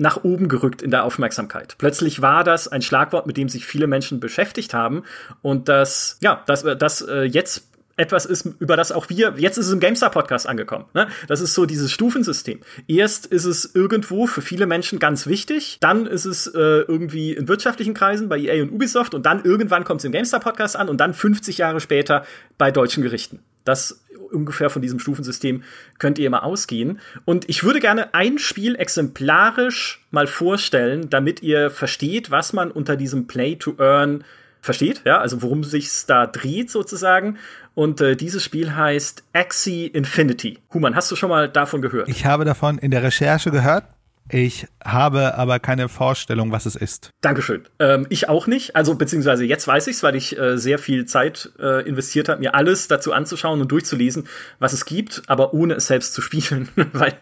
nach 0.00 0.24
oben 0.24 0.48
gerückt 0.48 0.82
in 0.82 0.90
der 0.90 1.04
Aufmerksamkeit. 1.04 1.76
Plötzlich 1.78 2.22
war 2.22 2.42
das 2.42 2.68
ein 2.68 2.82
Schlagwort, 2.82 3.26
mit 3.26 3.36
dem 3.36 3.48
sich 3.48 3.66
viele 3.66 3.86
Menschen 3.86 4.18
beschäftigt 4.18 4.72
haben 4.72 5.04
und 5.42 5.68
das, 5.68 6.16
ja, 6.20 6.42
das, 6.46 6.64
das 6.78 7.02
äh, 7.02 7.24
jetzt 7.24 7.66
etwas 7.98 8.24
ist, 8.24 8.48
über 8.58 8.78
das 8.78 8.92
auch 8.92 9.10
wir, 9.10 9.34
jetzt 9.36 9.58
ist 9.58 9.66
es 9.66 9.72
im 9.72 9.80
GameStar-Podcast 9.80 10.48
angekommen. 10.48 10.86
Ne? 10.94 11.08
Das 11.28 11.42
ist 11.42 11.52
so 11.52 11.66
dieses 11.66 11.92
Stufensystem. 11.92 12.60
Erst 12.88 13.26
ist 13.26 13.44
es 13.44 13.74
irgendwo 13.74 14.26
für 14.26 14.40
viele 14.40 14.66
Menschen 14.66 14.98
ganz 14.98 15.26
wichtig, 15.26 15.76
dann 15.80 16.06
ist 16.06 16.24
es 16.24 16.46
äh, 16.46 16.58
irgendwie 16.58 17.34
in 17.34 17.46
wirtschaftlichen 17.46 17.92
Kreisen 17.92 18.30
bei 18.30 18.38
EA 18.38 18.62
und 18.62 18.72
Ubisoft 18.72 19.14
und 19.14 19.26
dann 19.26 19.44
irgendwann 19.44 19.84
kommt 19.84 20.00
es 20.00 20.06
im 20.06 20.12
GameStar-Podcast 20.12 20.76
an 20.76 20.88
und 20.88 20.98
dann 20.98 21.12
50 21.12 21.58
Jahre 21.58 21.80
später 21.80 22.24
bei 22.56 22.70
deutschen 22.70 23.02
Gerichten. 23.02 23.40
Das 23.64 24.04
ungefähr 24.32 24.70
von 24.70 24.82
diesem 24.82 24.98
Stufensystem 24.98 25.62
könnt 25.98 26.18
ihr 26.18 26.26
immer 26.26 26.44
ausgehen. 26.44 27.00
Und 27.24 27.48
ich 27.48 27.64
würde 27.64 27.80
gerne 27.80 28.14
ein 28.14 28.38
Spiel 28.38 28.76
exemplarisch 28.76 30.06
mal 30.10 30.26
vorstellen, 30.26 31.10
damit 31.10 31.42
ihr 31.42 31.70
versteht, 31.70 32.30
was 32.30 32.52
man 32.52 32.70
unter 32.70 32.96
diesem 32.96 33.26
Play 33.26 33.56
to 33.56 33.74
Earn 33.78 34.24
versteht, 34.62 35.02
ja, 35.04 35.18
also 35.18 35.42
worum 35.42 35.64
sich's 35.64 36.06
da 36.06 36.26
dreht 36.26 36.70
sozusagen. 36.70 37.38
Und 37.74 38.00
äh, 38.00 38.16
dieses 38.16 38.44
Spiel 38.44 38.74
heißt 38.74 39.24
Axie 39.32 39.86
Infinity. 39.86 40.58
Human, 40.74 40.94
hast 40.94 41.10
du 41.10 41.16
schon 41.16 41.30
mal 41.30 41.48
davon 41.48 41.80
gehört? 41.80 42.08
Ich 42.08 42.26
habe 42.26 42.44
davon 42.44 42.78
in 42.78 42.90
der 42.90 43.02
Recherche 43.02 43.50
gehört. 43.50 43.84
Ich 44.32 44.66
habe 44.84 45.36
aber 45.36 45.58
keine 45.58 45.88
Vorstellung, 45.88 46.52
was 46.52 46.64
es 46.64 46.76
ist. 46.76 47.10
Dankeschön. 47.20 47.64
Ähm, 47.80 48.06
ich 48.10 48.28
auch 48.28 48.46
nicht. 48.46 48.76
Also 48.76 48.94
beziehungsweise 48.94 49.44
jetzt 49.44 49.66
weiß 49.66 49.88
ich's, 49.88 50.02
weil 50.02 50.14
ich 50.14 50.38
äh, 50.38 50.56
sehr 50.56 50.78
viel 50.78 51.04
Zeit 51.04 51.50
äh, 51.58 51.86
investiert 51.86 52.28
habe, 52.28 52.40
mir 52.40 52.54
alles 52.54 52.86
dazu 52.86 53.12
anzuschauen 53.12 53.60
und 53.60 53.72
durchzulesen, 53.72 54.28
was 54.60 54.72
es 54.72 54.84
gibt, 54.84 55.22
aber 55.26 55.52
ohne 55.52 55.74
es 55.74 55.88
selbst 55.88 56.14
zu 56.14 56.22
spielen, 56.22 56.68
weil 56.92 57.14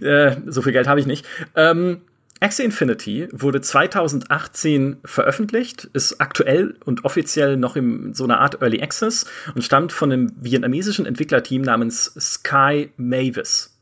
äh, 0.00 0.36
so 0.46 0.62
viel 0.62 0.72
Geld 0.72 0.86
habe 0.86 1.00
ich 1.00 1.06
nicht. 1.06 1.26
Ähm, 1.56 2.02
Axie 2.42 2.62
Infinity 2.62 3.28
wurde 3.32 3.60
2018 3.60 4.98
veröffentlicht, 5.04 5.90
ist 5.92 6.22
aktuell 6.22 6.76
und 6.84 7.04
offiziell 7.04 7.58
noch 7.58 7.76
in 7.76 8.14
so 8.14 8.24
einer 8.24 8.40
Art 8.40 8.62
Early 8.62 8.80
Access 8.80 9.26
und 9.54 9.62
stammt 9.62 9.92
von 9.92 10.10
einem 10.10 10.32
vietnamesischen 10.40 11.04
Entwicklerteam 11.04 11.60
namens 11.60 12.14
Sky 12.18 12.92
Mavis. 12.96 13.76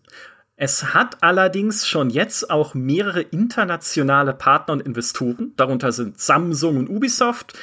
Es 0.61 0.93
hat 0.93 1.19
allerdings 1.21 1.87
schon 1.87 2.11
jetzt 2.11 2.51
auch 2.51 2.75
mehrere 2.75 3.21
internationale 3.21 4.35
Partner 4.35 4.75
und 4.75 4.81
Investoren. 4.81 5.53
Darunter 5.57 5.93
sind 5.93 6.19
Samsung 6.19 6.79
und 6.79 6.91
Ubisoft. 6.91 7.57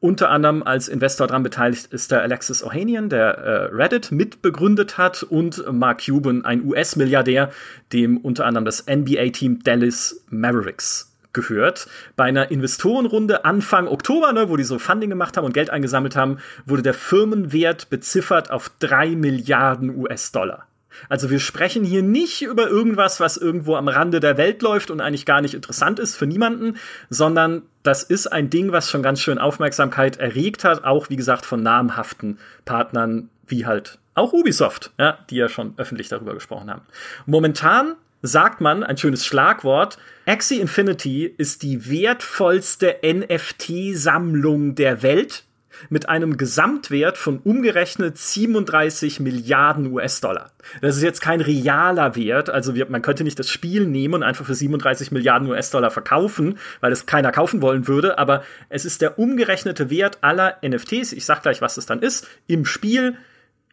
Unter 0.00 0.28
anderem 0.30 0.64
als 0.64 0.88
Investor 0.88 1.28
daran 1.28 1.44
beteiligt 1.44 1.86
ist 1.92 2.10
der 2.10 2.22
Alexis 2.22 2.64
Ohanian, 2.64 3.08
der 3.08 3.38
äh, 3.38 3.64
Reddit 3.72 4.10
mitbegründet 4.10 4.98
hat, 4.98 5.22
und 5.22 5.62
Mark 5.72 6.04
Cuban, 6.04 6.44
ein 6.44 6.64
US-Milliardär, 6.64 7.50
dem 7.92 8.16
unter 8.16 8.44
anderem 8.44 8.64
das 8.64 8.86
NBA-Team 8.88 9.62
Dallas 9.62 10.24
Mavericks 10.28 11.16
gehört. 11.32 11.86
Bei 12.16 12.24
einer 12.24 12.50
Investorenrunde 12.50 13.44
Anfang 13.44 13.86
Oktober, 13.86 14.32
ne, 14.32 14.48
wo 14.48 14.56
die 14.56 14.64
so 14.64 14.80
Funding 14.80 15.10
gemacht 15.10 15.36
haben 15.36 15.44
und 15.44 15.54
Geld 15.54 15.70
eingesammelt 15.70 16.16
haben, 16.16 16.38
wurde 16.66 16.82
der 16.82 16.94
Firmenwert 16.94 17.88
beziffert 17.88 18.50
auf 18.50 18.72
drei 18.80 19.10
Milliarden 19.10 19.96
US-Dollar. 19.96 20.66
Also 21.08 21.30
wir 21.30 21.40
sprechen 21.40 21.84
hier 21.84 22.02
nicht 22.02 22.42
über 22.42 22.68
irgendwas, 22.68 23.20
was 23.20 23.36
irgendwo 23.36 23.76
am 23.76 23.88
Rande 23.88 24.20
der 24.20 24.36
Welt 24.36 24.62
läuft 24.62 24.90
und 24.90 25.00
eigentlich 25.00 25.26
gar 25.26 25.40
nicht 25.40 25.54
interessant 25.54 25.98
ist 25.98 26.16
für 26.16 26.26
niemanden, 26.26 26.76
sondern 27.10 27.62
das 27.82 28.02
ist 28.02 28.26
ein 28.26 28.50
Ding, 28.50 28.72
was 28.72 28.90
schon 28.90 29.02
ganz 29.02 29.20
schön 29.20 29.38
Aufmerksamkeit 29.38 30.18
erregt 30.18 30.64
hat, 30.64 30.84
auch 30.84 31.10
wie 31.10 31.16
gesagt 31.16 31.46
von 31.46 31.62
namhaften 31.62 32.38
Partnern 32.64 33.28
wie 33.46 33.66
halt 33.66 33.98
auch 34.14 34.32
Ubisoft, 34.32 34.92
ja, 34.98 35.18
die 35.30 35.36
ja 35.36 35.48
schon 35.48 35.74
öffentlich 35.76 36.08
darüber 36.08 36.34
gesprochen 36.34 36.70
haben. 36.70 36.82
Momentan 37.26 37.96
sagt 38.22 38.60
man, 38.60 38.84
ein 38.84 38.96
schönes 38.96 39.26
Schlagwort, 39.26 39.98
Axie 40.26 40.60
Infinity 40.60 41.26
ist 41.26 41.62
die 41.62 41.90
wertvollste 41.90 42.96
NFT-Sammlung 43.04 44.74
der 44.74 45.02
Welt 45.02 45.44
mit 45.90 46.08
einem 46.08 46.36
Gesamtwert 46.36 47.18
von 47.18 47.38
umgerechnet 47.38 48.18
37 48.18 49.20
Milliarden 49.20 49.92
US-Dollar. 49.92 50.52
Das 50.80 50.96
ist 50.96 51.02
jetzt 51.02 51.20
kein 51.20 51.40
realer 51.40 52.16
Wert, 52.16 52.50
also 52.50 52.74
wir, 52.74 52.88
man 52.88 53.02
könnte 53.02 53.24
nicht 53.24 53.38
das 53.38 53.48
Spiel 53.48 53.86
nehmen 53.86 54.14
und 54.14 54.22
einfach 54.22 54.46
für 54.46 54.54
37 54.54 55.10
Milliarden 55.12 55.48
US-Dollar 55.48 55.90
verkaufen, 55.90 56.58
weil 56.80 56.92
es 56.92 57.06
keiner 57.06 57.32
kaufen 57.32 57.62
wollen 57.62 57.88
würde, 57.88 58.18
aber 58.18 58.42
es 58.68 58.84
ist 58.84 59.02
der 59.02 59.18
umgerechnete 59.18 59.90
Wert 59.90 60.18
aller 60.22 60.58
NFTs, 60.66 61.12
ich 61.12 61.24
sag 61.24 61.42
gleich, 61.42 61.60
was 61.60 61.76
es 61.76 61.86
dann 61.86 62.00
ist, 62.00 62.28
im 62.46 62.64
Spiel 62.64 63.16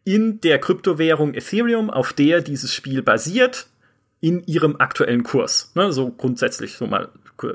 in 0.03 0.41
der 0.41 0.59
Kryptowährung 0.59 1.33
Ethereum, 1.33 1.89
auf 1.89 2.13
der 2.13 2.41
dieses 2.41 2.73
Spiel 2.73 3.01
basiert, 3.01 3.67
in 4.21 4.43
ihrem 4.45 4.75
aktuellen 4.77 5.23
Kurs. 5.23 5.71
Ne, 5.75 5.91
so 5.93 6.11
grundsätzlich 6.11 6.75
so 6.75 6.87
mal 6.87 7.09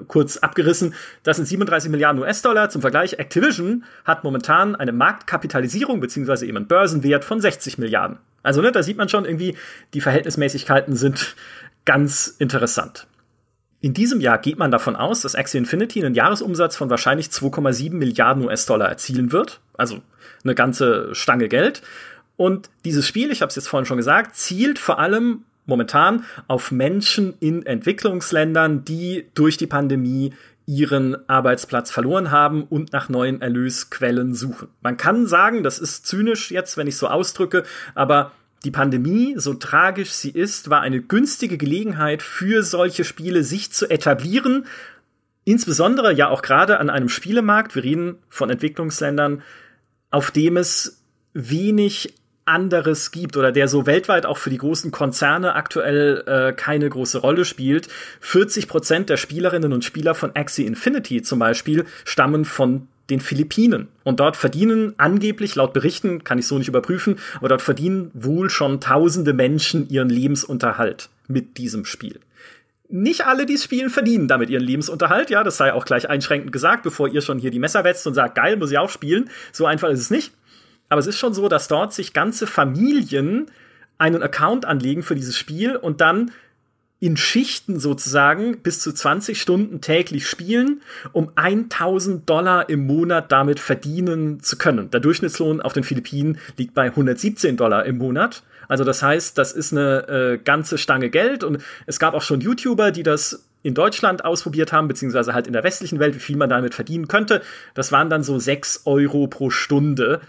kurz 0.08 0.38
abgerissen. 0.38 0.94
Das 1.22 1.36
sind 1.36 1.46
37 1.46 1.90
Milliarden 1.90 2.20
US-Dollar. 2.20 2.70
Zum 2.70 2.80
Vergleich, 2.80 3.18
Activision 3.18 3.84
hat 4.04 4.24
momentan 4.24 4.76
eine 4.76 4.92
Marktkapitalisierung 4.92 6.00
beziehungsweise 6.00 6.46
eben 6.46 6.56
einen 6.56 6.66
Börsenwert 6.66 7.24
von 7.24 7.40
60 7.40 7.78
Milliarden. 7.78 8.18
Also 8.42 8.60
ne, 8.60 8.72
da 8.72 8.82
sieht 8.82 8.96
man 8.96 9.08
schon 9.08 9.24
irgendwie, 9.24 9.56
die 9.94 10.00
Verhältnismäßigkeiten 10.00 10.96
sind 10.96 11.36
ganz 11.84 12.34
interessant. 12.38 13.06
In 13.80 13.92
diesem 13.92 14.20
Jahr 14.20 14.38
geht 14.38 14.58
man 14.58 14.70
davon 14.70 14.96
aus, 14.96 15.20
dass 15.20 15.34
Axie 15.34 15.58
Infinity 15.58 16.02
einen 16.02 16.14
Jahresumsatz 16.14 16.74
von 16.74 16.88
wahrscheinlich 16.88 17.26
2,7 17.26 17.92
Milliarden 17.92 18.44
US-Dollar 18.44 18.88
erzielen 18.88 19.30
wird. 19.30 19.60
Also 19.74 20.00
eine 20.42 20.54
ganze 20.54 21.14
Stange 21.14 21.48
Geld. 21.48 21.82
Und 22.36 22.70
dieses 22.84 23.06
Spiel, 23.06 23.30
ich 23.30 23.42
habe 23.42 23.50
es 23.50 23.56
jetzt 23.56 23.68
vorhin 23.68 23.84
schon 23.84 23.98
gesagt, 23.98 24.36
zielt 24.36 24.78
vor 24.78 24.98
allem 24.98 25.44
momentan 25.66 26.24
auf 26.46 26.70
Menschen 26.70 27.34
in 27.40 27.64
Entwicklungsländern, 27.64 28.84
die 28.84 29.26
durch 29.34 29.56
die 29.56 29.66
Pandemie 29.66 30.32
ihren 30.66 31.28
Arbeitsplatz 31.28 31.90
verloren 31.90 32.30
haben 32.30 32.64
und 32.64 32.92
nach 32.92 33.08
neuen 33.08 33.42
Erlösquellen 33.42 34.34
suchen. 34.34 34.68
Man 34.80 34.96
kann 34.96 35.26
sagen, 35.26 35.62
das 35.62 35.78
ist 35.78 36.06
zynisch 36.06 36.50
jetzt, 36.50 36.76
wenn 36.76 36.86
ich 36.86 36.96
so 36.96 37.08
ausdrücke, 37.08 37.64
aber 37.94 38.32
die 38.64 38.70
Pandemie, 38.70 39.34
so 39.36 39.52
tragisch 39.54 40.12
sie 40.12 40.30
ist, 40.30 40.70
war 40.70 40.80
eine 40.80 41.02
günstige 41.02 41.58
Gelegenheit 41.58 42.22
für 42.22 42.62
solche 42.62 43.04
Spiele, 43.04 43.44
sich 43.44 43.72
zu 43.72 43.90
etablieren. 43.90 44.64
Insbesondere 45.44 46.14
ja 46.14 46.28
auch 46.30 46.40
gerade 46.40 46.80
an 46.80 46.88
einem 46.88 47.10
Spielemarkt, 47.10 47.74
wir 47.74 47.84
reden 47.84 48.16
von 48.30 48.48
Entwicklungsländern, 48.48 49.42
auf 50.10 50.30
dem 50.30 50.56
es 50.56 51.02
wenig 51.34 52.14
anderes 52.46 53.10
gibt 53.10 53.36
oder 53.36 53.52
der 53.52 53.68
so 53.68 53.86
weltweit 53.86 54.26
auch 54.26 54.38
für 54.38 54.50
die 54.50 54.58
großen 54.58 54.90
Konzerne 54.90 55.54
aktuell 55.54 56.24
äh, 56.26 56.52
keine 56.52 56.88
große 56.88 57.18
Rolle 57.18 57.44
spielt. 57.44 57.88
40 58.20 58.68
Prozent 58.68 59.10
der 59.10 59.16
Spielerinnen 59.16 59.72
und 59.72 59.84
Spieler 59.84 60.14
von 60.14 60.34
Axie 60.34 60.66
Infinity 60.66 61.22
zum 61.22 61.38
Beispiel 61.38 61.84
stammen 62.04 62.44
von 62.44 62.88
den 63.10 63.20
Philippinen. 63.20 63.88
Und 64.02 64.20
dort 64.20 64.36
verdienen 64.36 64.94
angeblich, 64.96 65.54
laut 65.54 65.72
Berichten, 65.72 66.24
kann 66.24 66.38
ich 66.38 66.46
so 66.46 66.58
nicht 66.58 66.68
überprüfen, 66.68 67.18
aber 67.38 67.48
dort 67.48 67.62
verdienen 67.62 68.10
wohl 68.14 68.48
schon 68.50 68.80
tausende 68.80 69.32
Menschen 69.32 69.88
ihren 69.88 70.08
Lebensunterhalt 70.08 71.10
mit 71.28 71.58
diesem 71.58 71.84
Spiel. 71.84 72.20
Nicht 72.88 73.26
alle, 73.26 73.46
die 73.46 73.54
es 73.54 73.64
spielen, 73.64 73.90
verdienen 73.90 74.28
damit 74.28 74.50
ihren 74.50 74.62
Lebensunterhalt. 74.62 75.30
Ja, 75.30 75.42
das 75.42 75.56
sei 75.56 75.72
auch 75.72 75.84
gleich 75.84 76.08
einschränkend 76.08 76.52
gesagt, 76.52 76.82
bevor 76.82 77.08
ihr 77.08 77.22
schon 77.22 77.38
hier 77.38 77.50
die 77.50 77.58
Messer 77.58 77.82
wetzt 77.84 78.06
und 78.06 78.14
sagt, 78.14 78.34
geil, 78.34 78.56
muss 78.56 78.70
ich 78.70 78.78
auch 78.78 78.90
spielen. 78.90 79.30
So 79.52 79.66
einfach 79.66 79.88
ist 79.88 80.00
es 80.00 80.10
nicht. 80.10 80.32
Aber 80.88 81.00
es 81.00 81.06
ist 81.06 81.18
schon 81.18 81.34
so, 81.34 81.48
dass 81.48 81.68
dort 81.68 81.92
sich 81.92 82.12
ganze 82.12 82.46
Familien 82.46 83.50
einen 83.98 84.22
Account 84.22 84.64
anlegen 84.64 85.02
für 85.02 85.14
dieses 85.14 85.36
Spiel 85.36 85.76
und 85.76 86.00
dann 86.00 86.30
in 87.00 87.16
Schichten 87.18 87.78
sozusagen 87.80 88.58
bis 88.62 88.80
zu 88.80 88.90
20 88.90 89.38
Stunden 89.40 89.82
täglich 89.82 90.26
spielen, 90.26 90.80
um 91.12 91.32
1000 91.34 92.28
Dollar 92.28 92.70
im 92.70 92.86
Monat 92.86 93.30
damit 93.30 93.60
verdienen 93.60 94.40
zu 94.40 94.56
können. 94.56 94.90
Der 94.90 95.00
Durchschnittslohn 95.00 95.60
auf 95.60 95.74
den 95.74 95.84
Philippinen 95.84 96.38
liegt 96.56 96.72
bei 96.72 96.86
117 96.86 97.58
Dollar 97.58 97.84
im 97.84 97.98
Monat. 97.98 98.42
Also 98.68 98.84
das 98.84 99.02
heißt, 99.02 99.36
das 99.36 99.52
ist 99.52 99.72
eine 99.72 100.08
äh, 100.08 100.38
ganze 100.38 100.78
Stange 100.78 101.10
Geld 101.10 101.44
und 101.44 101.62
es 101.86 101.98
gab 101.98 102.14
auch 102.14 102.22
schon 102.22 102.40
YouTuber, 102.40 102.90
die 102.90 103.02
das 103.02 103.44
in 103.62 103.74
Deutschland 103.74 104.24
ausprobiert 104.24 104.72
haben, 104.72 104.88
beziehungsweise 104.88 105.34
halt 105.34 105.46
in 105.46 105.52
der 105.52 105.64
westlichen 105.64 105.98
Welt, 105.98 106.14
wie 106.14 106.20
viel 106.20 106.36
man 106.36 106.48
damit 106.48 106.74
verdienen 106.74 107.08
könnte. 107.08 107.42
Das 107.74 107.92
waren 107.92 108.08
dann 108.08 108.22
so 108.22 108.38
6 108.38 108.82
Euro 108.86 109.26
pro 109.26 109.50
Stunde 109.50 110.20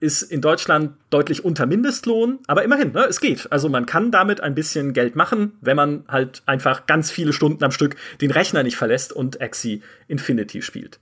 ist 0.00 0.22
in 0.22 0.40
Deutschland 0.40 0.92
deutlich 1.10 1.44
unter 1.44 1.66
Mindestlohn, 1.66 2.38
aber 2.46 2.64
immerhin, 2.64 2.92
ne, 2.92 3.04
es 3.04 3.20
geht. 3.20 3.52
Also 3.52 3.68
man 3.68 3.84
kann 3.86 4.10
damit 4.10 4.40
ein 4.40 4.54
bisschen 4.54 4.94
Geld 4.94 5.14
machen, 5.14 5.52
wenn 5.60 5.76
man 5.76 6.04
halt 6.08 6.42
einfach 6.46 6.86
ganz 6.86 7.10
viele 7.10 7.34
Stunden 7.34 7.62
am 7.62 7.70
Stück 7.70 7.96
den 8.20 8.30
Rechner 8.30 8.62
nicht 8.62 8.76
verlässt 8.76 9.12
und 9.12 9.40
Axie 9.40 9.82
Infinity 10.08 10.62
spielt. 10.62 10.98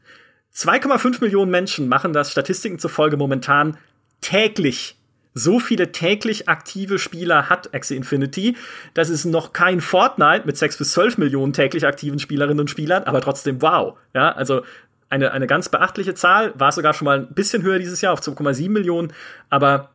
2,5 0.55 1.21
Millionen 1.21 1.53
Menschen 1.53 1.89
machen 1.89 2.13
das 2.13 2.33
Statistiken 2.33 2.81
zufolge 2.81 3.17
momentan 3.17 3.79
täglich. 4.21 4.97
So 5.35 5.61
viele 5.61 5.93
täglich 5.93 6.49
aktive 6.49 6.99
Spieler 6.99 7.49
hat 7.49 7.73
Axie 7.73 7.95
Infinity. 7.95 8.57
Das 8.95 9.09
ist 9.09 9.25
noch 9.25 9.53
kein 9.53 9.81
Fortnite 9.81 10.45
mit 10.47 10.57
6 10.57 10.79
bis 10.79 10.93
12 10.93 11.19
Millionen 11.19 11.53
täglich 11.53 11.87
aktiven 11.87 12.19
Spielerinnen 12.19 12.59
und 12.59 12.71
Spielern, 12.71 13.05
aber 13.05 13.21
trotzdem 13.21 13.63
wow. 13.63 13.97
Ja, 14.15 14.33
also 14.33 14.63
eine, 15.11 15.33
eine 15.33 15.47
ganz 15.47 15.69
beachtliche 15.69 16.15
Zahl, 16.15 16.53
war 16.59 16.73
sogar 16.73 16.95
schon 16.95 17.07
mal 17.07 17.21
ein 17.21 17.35
bisschen 17.35 17.63
höher 17.63 17.79
dieses 17.79 18.01
Jahr 18.01 18.13
auf 18.13 18.21
2,7 18.21 18.71
Millionen, 18.71 19.13
aber 19.49 19.91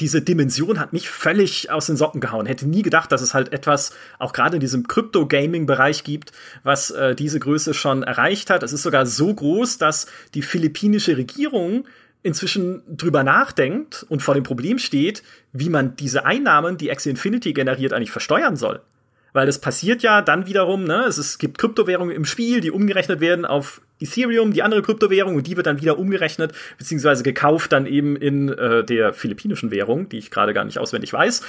diese 0.00 0.22
Dimension 0.22 0.80
hat 0.80 0.92
mich 0.92 1.08
völlig 1.08 1.70
aus 1.70 1.86
den 1.86 1.96
Socken 1.96 2.20
gehauen. 2.20 2.46
Hätte 2.46 2.66
nie 2.66 2.82
gedacht, 2.82 3.12
dass 3.12 3.22
es 3.22 3.32
halt 3.32 3.52
etwas 3.52 3.92
auch 4.18 4.32
gerade 4.32 4.56
in 4.56 4.60
diesem 4.60 4.88
Crypto-Gaming-Bereich 4.88 6.02
gibt, 6.02 6.32
was 6.64 6.90
äh, 6.90 7.14
diese 7.14 7.38
Größe 7.38 7.74
schon 7.74 8.02
erreicht 8.02 8.50
hat. 8.50 8.64
Es 8.64 8.72
ist 8.72 8.82
sogar 8.82 9.06
so 9.06 9.32
groß, 9.32 9.78
dass 9.78 10.06
die 10.34 10.42
philippinische 10.42 11.16
Regierung 11.16 11.86
inzwischen 12.24 12.82
drüber 12.96 13.22
nachdenkt 13.22 14.04
und 14.08 14.20
vor 14.20 14.34
dem 14.34 14.42
Problem 14.42 14.78
steht, 14.78 15.22
wie 15.52 15.68
man 15.68 15.94
diese 15.94 16.24
Einnahmen, 16.24 16.76
die 16.76 16.90
Axie 16.90 17.10
Infinity 17.10 17.52
generiert, 17.52 17.92
eigentlich 17.92 18.10
versteuern 18.10 18.56
soll 18.56 18.80
weil 19.34 19.46
das 19.46 19.58
passiert 19.58 20.02
ja 20.02 20.22
dann 20.22 20.46
wiederum, 20.46 20.84
ne? 20.84 21.04
Es, 21.06 21.18
es 21.18 21.38
gibt 21.38 21.58
Kryptowährungen 21.58 22.14
im 22.14 22.24
Spiel, 22.24 22.62
die 22.62 22.70
umgerechnet 22.70 23.20
werden 23.20 23.44
auf 23.44 23.82
Ethereum, 24.00 24.52
die 24.52 24.62
andere 24.62 24.80
Kryptowährung, 24.80 25.34
und 25.34 25.46
die 25.46 25.56
wird 25.56 25.66
dann 25.66 25.80
wieder 25.80 25.98
umgerechnet, 25.98 26.52
beziehungsweise 26.78 27.22
gekauft 27.24 27.72
dann 27.72 27.86
eben 27.86 28.16
in 28.16 28.48
äh, 28.48 28.84
der 28.84 29.12
philippinischen 29.12 29.70
Währung, 29.70 30.08
die 30.08 30.18
ich 30.18 30.30
gerade 30.30 30.54
gar 30.54 30.64
nicht 30.64 30.78
auswendig 30.78 31.12
weiß. 31.12 31.42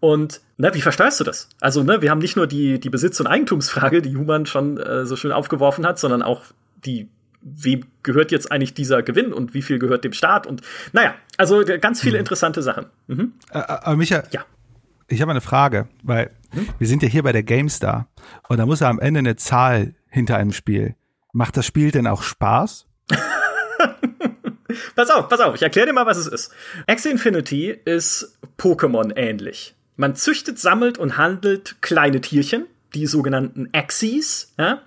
Und 0.00 0.42
ne, 0.58 0.72
wie 0.74 0.82
versteuerst 0.82 1.18
du 1.18 1.24
das? 1.24 1.48
Also, 1.60 1.82
ne, 1.82 2.02
wir 2.02 2.10
haben 2.10 2.18
nicht 2.18 2.36
nur 2.36 2.46
die, 2.46 2.78
die 2.78 2.90
Besitz- 2.90 3.18
und 3.20 3.26
Eigentumsfrage, 3.26 4.02
die 4.02 4.14
Human 4.16 4.44
schon 4.44 4.76
äh, 4.76 5.06
so 5.06 5.16
schön 5.16 5.32
aufgeworfen 5.32 5.86
hat, 5.86 5.98
sondern 5.98 6.22
auch 6.22 6.42
die 6.84 7.08
wem 7.42 7.86
gehört 8.02 8.32
jetzt 8.32 8.52
eigentlich 8.52 8.74
dieser 8.74 9.02
Gewinn 9.02 9.32
und 9.32 9.54
wie 9.54 9.62
viel 9.62 9.78
gehört 9.78 10.04
dem 10.04 10.12
Staat 10.12 10.46
und 10.46 10.60
naja, 10.92 11.14
also 11.38 11.64
ganz 11.80 12.02
viele 12.02 12.18
mhm. 12.18 12.20
interessante 12.20 12.60
Sachen. 12.60 12.84
Mhm. 13.06 13.32
Äh, 13.50 13.60
äh 13.60 13.62
aber 13.66 13.96
Micha, 13.96 14.24
ja. 14.30 14.44
ich 15.08 15.22
habe 15.22 15.30
eine 15.30 15.40
Frage, 15.40 15.88
weil 16.02 16.30
Wir 16.78 16.86
sind 16.86 17.02
ja 17.02 17.08
hier 17.08 17.22
bei 17.22 17.32
der 17.32 17.42
GameStar 17.42 18.08
und 18.48 18.58
da 18.58 18.66
muss 18.66 18.80
ja 18.80 18.88
am 18.88 18.98
Ende 18.98 19.18
eine 19.18 19.36
Zahl 19.36 19.94
hinter 20.08 20.36
einem 20.36 20.52
Spiel. 20.52 20.94
Macht 21.32 21.56
das 21.56 21.66
Spiel 21.66 21.90
denn 21.90 22.06
auch 22.06 22.22
Spaß? 22.22 22.86
pass 24.96 25.10
auf, 25.10 25.28
pass 25.28 25.40
auf, 25.40 25.54
ich 25.54 25.62
erkläre 25.62 25.86
dir 25.86 25.92
mal, 25.92 26.06
was 26.06 26.18
es 26.18 26.26
ist. 26.26 26.52
Axie 26.86 27.10
Infinity 27.10 27.70
ist 27.84 28.38
Pokémon 28.58 29.12
ähnlich. 29.16 29.74
Man 29.96 30.16
züchtet, 30.16 30.58
sammelt 30.58 30.98
und 30.98 31.18
handelt 31.18 31.82
kleine 31.82 32.20
Tierchen, 32.20 32.66
die 32.94 33.06
sogenannten 33.06 33.68
Axies, 33.72 34.52
ja? 34.58 34.82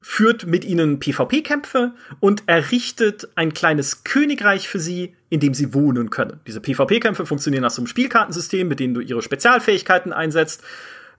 Führt 0.00 0.46
mit 0.46 0.64
ihnen 0.64 0.98
PvP-Kämpfe 0.98 1.92
und 2.20 2.44
errichtet 2.46 3.28
ein 3.34 3.52
kleines 3.52 4.02
Königreich 4.04 4.68
für 4.68 4.80
sie, 4.80 5.14
in 5.28 5.40
dem 5.40 5.52
sie 5.52 5.74
wohnen 5.74 6.10
können. 6.10 6.40
Diese 6.46 6.60
PvP-Kämpfe 6.60 7.26
funktionieren 7.26 7.62
nach 7.62 7.70
so 7.70 7.82
einem 7.82 7.86
Spielkartensystem, 7.86 8.66
mit 8.66 8.80
dem 8.80 8.94
du 8.94 9.00
ihre 9.00 9.20
Spezialfähigkeiten 9.20 10.12
einsetzt. 10.12 10.62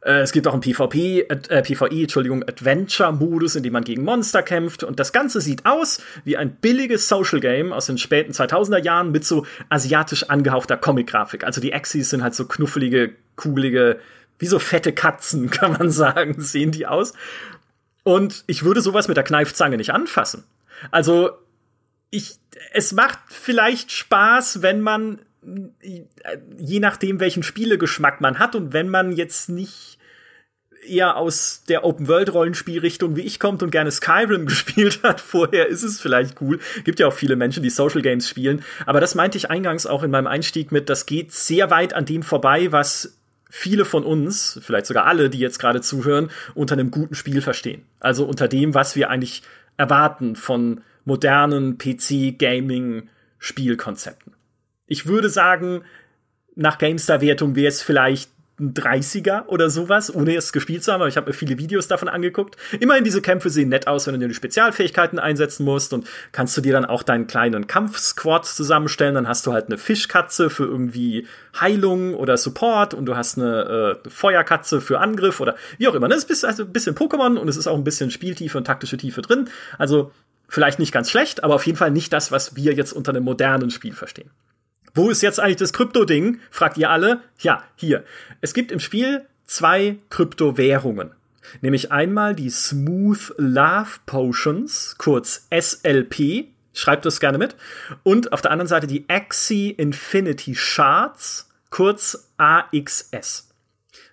Äh, 0.02 0.22
es 0.22 0.32
gibt 0.32 0.48
auch 0.48 0.54
einen 0.54 0.62
PvP, 0.62 1.22
äh, 1.22 1.62
PvE, 1.62 2.02
Entschuldigung, 2.02 2.44
Adventure-Modus, 2.44 3.56
in 3.56 3.64
dem 3.64 3.74
man 3.74 3.84
gegen 3.84 4.04
Monster 4.04 4.42
kämpft. 4.42 4.84
Und 4.84 5.00
das 5.00 5.14
Ganze 5.14 5.42
sieht 5.42 5.66
aus 5.66 6.02
wie 6.24 6.38
ein 6.38 6.56
billiges 6.56 7.08
Social 7.08 7.40
Game 7.40 7.72
aus 7.72 7.86
den 7.86 8.00
späten 8.00 8.32
2000er 8.32 8.80
Jahren 8.80 9.12
mit 9.12 9.26
so 9.26 9.46
asiatisch 9.70 10.24
angehauchter 10.30 10.78
Comic-Grafik. 10.78 11.44
Also 11.44 11.62
die 11.62 11.74
Axis 11.74 12.10
sind 12.10 12.24
halt 12.24 12.34
so 12.34 12.46
knuffelige, 12.46 13.14
kugelige, 13.36 14.00
wie 14.40 14.48
so 14.48 14.58
fette 14.58 14.92
Katzen, 14.92 15.50
kann 15.52 15.74
man 15.74 15.92
sagen, 15.92 16.42
sehen 16.42 16.72
die 16.72 16.88
aus. 16.88 17.14
Und 18.04 18.44
ich 18.48 18.64
würde 18.64 18.82
sowas 18.82 19.08
mit 19.08 19.18
der 19.18 19.24
Kneifzange 19.24 19.78
nicht 19.78 19.94
anfassen. 19.94 20.44
Also, 20.90 21.32
ich, 22.10 22.36
es 22.74 22.92
macht 22.92 23.20
vielleicht 23.28 23.92
Spaß, 23.92 24.62
wenn 24.62 24.82
man, 24.82 25.20
je 26.58 26.80
nachdem, 26.80 27.20
welchen 27.20 27.44
Spielegeschmack 27.44 28.22
man 28.22 28.40
hat 28.40 28.56
und 28.56 28.74
wenn 28.74 28.90
man 28.90 29.12
jetzt 29.12 29.50
nicht 29.50 29.98
eher 30.84 31.16
aus 31.16 31.64
der 31.70 31.84
Open-World-Rollenspielrichtung 31.84 33.16
wie 33.16 33.22
ich 33.22 33.40
kommt 33.40 33.62
und 33.64 33.72
gerne 33.72 33.92
Skyrim 33.92 34.46
gespielt 34.48 35.02
hat 35.04 35.22
vorher, 35.22 35.68
ist 35.68 35.84
es 35.84 36.02
vielleicht 36.02 36.42
cool. 36.42 36.60
Gibt 36.84 37.00
ja 37.00 37.08
auch 37.08 37.14
viele 37.14 37.36
Menschen, 37.36 37.64
die 37.64 37.70
Social 37.70 38.02
Games 38.02 38.28
spielen. 38.28 38.64
Aber 38.86 39.00
das 39.00 39.16
meinte 39.16 39.38
ich 39.38 39.50
eingangs 39.50 39.86
auch 39.86 40.04
in 40.04 40.12
meinem 40.12 40.28
Einstieg 40.28 40.72
mit, 40.72 40.90
das 40.90 41.06
geht 41.06 41.32
sehr 41.32 41.70
weit 41.70 41.94
an 41.94 42.06
dem 42.06 42.24
vorbei, 42.24 42.72
was 42.72 43.18
viele 43.54 43.84
von 43.84 44.06
uns, 44.06 44.62
vielleicht 44.64 44.86
sogar 44.86 45.06
alle, 45.06 45.30
die 45.30 45.38
jetzt 45.38 45.60
gerade 45.60 45.82
zuhören, 45.82 46.32
unter 46.56 46.72
einem 46.74 46.90
guten 46.90 47.16
Spiel 47.16 47.42
verstehen. 47.42 47.84
Also 48.00 48.24
unter 48.26 48.48
dem, 48.48 48.74
was 48.74 48.96
wir 48.96 49.10
eigentlich 49.10 49.44
erwarten 49.76 50.38
von 50.38 50.80
modernen 51.04 51.78
PC-Gaming-Spielkonzepten. 51.78 54.36
Ich 54.88 55.06
würde 55.06 55.30
sagen, 55.30 55.84
nach 56.56 56.78
GameStar-Wertung 56.78 57.58
wäre 57.58 57.68
es 57.68 57.82
vielleicht 57.82 58.31
ein 58.62 58.74
30er 58.74 59.48
oder 59.48 59.70
sowas, 59.70 60.14
ohne 60.14 60.36
es 60.36 60.54
gespielt 60.54 60.84
zu 60.84 60.92
haben, 60.94 61.02
aber 61.02 61.10
ich 61.10 61.18
habe 61.18 61.28
mir 61.28 61.34
viele 61.34 61.58
Videos 61.58 61.88
davon 61.88 62.08
angeguckt. 62.08 62.56
Immerhin, 62.80 63.04
diese 63.04 63.22
Kämpfe 63.22 63.50
sehen 63.50 63.70
nett 63.70 63.88
aus, 63.88 64.08
wenn 64.08 64.20
du 64.20 64.28
die 64.28 64.34
Spezialfähigkeiten 64.34 65.20
einsetzen 65.20 65.66
musst 65.66 65.94
und 65.94 66.08
kannst 66.32 66.56
du 66.56 66.62
dir 66.62 66.74
dann 66.74 66.86
auch 66.86 67.04
deinen 67.04 67.28
kleinen 67.28 67.68
Kampfsquad 67.68 68.46
zusammenstellen. 68.46 69.16
Dann 69.16 69.28
hast 69.28 69.46
du 69.48 69.54
halt 69.54 69.66
eine 69.66 69.78
Fischkatze 69.78 70.50
für 70.50 70.66
irgendwie 70.66 71.28
Heilung 71.60 72.14
oder 72.14 72.38
Support 72.38 72.94
und 72.94 73.06
du 73.06 73.16
hast 73.16 73.38
eine 73.38 74.00
äh, 74.06 74.10
Feuerkatze 74.10 74.80
für 74.80 75.00
Angriff 75.00 75.40
oder 75.40 75.56
wie 75.78 75.88
auch 75.88 75.96
immer. 75.96 76.08
Das 76.08 76.24
ist 76.24 76.46
also 76.46 76.64
ein 76.64 76.72
bisschen 76.72 76.96
Pokémon 76.96 77.38
und 77.38 77.48
es 77.48 77.58
ist 77.58 77.68
auch 77.68 77.76
ein 77.76 77.84
bisschen 77.84 78.12
Spieltiefe 78.12 78.58
und 78.58 78.66
taktische 78.66 78.98
Tiefe 78.98 79.22
drin. 79.22 79.50
Also 79.78 80.12
vielleicht 80.48 80.80
nicht 80.80 80.92
ganz 80.92 81.10
schlecht, 81.10 81.44
aber 81.44 81.56
auf 81.56 81.66
jeden 81.66 81.78
Fall 81.78 81.92
nicht 81.92 82.14
das, 82.14 82.32
was 82.32 82.56
wir 82.56 82.74
jetzt 82.74 82.94
unter 82.94 83.12
einem 83.12 83.24
modernen 83.24 83.72
Spiel 83.72 83.94
verstehen. 83.94 84.30
Wo 84.94 85.10
ist 85.10 85.22
jetzt 85.22 85.40
eigentlich 85.40 85.58
das 85.58 85.74
Krypto-Ding? 85.74 86.40
Fragt 86.50 86.78
ihr 86.78 86.90
alle. 86.90 87.22
Ja, 87.40 87.64
hier. 87.76 88.04
Es 88.42 88.54
gibt 88.54 88.72
im 88.72 88.80
Spiel 88.80 89.26
zwei 89.46 89.98
Kryptowährungen. 90.10 91.12
Nämlich 91.62 91.92
einmal 91.92 92.36
die 92.36 92.50
Smooth 92.50 93.34
Love 93.38 94.00
Potions, 94.06 94.96
kurz 94.98 95.48
SLP. 95.50 96.48
Schreibt 96.74 97.06
das 97.06 97.20
gerne 97.20 97.38
mit. 97.38 97.56
Und 98.04 98.34
auf 98.34 98.42
der 98.42 98.52
anderen 98.52 98.68
Seite 98.68 98.88
die 98.88 99.06
Axie 99.10 99.72
Infinity 99.72 100.56
Shards, 100.56 101.50
kurz 101.70 102.30
AXS. 102.38 103.50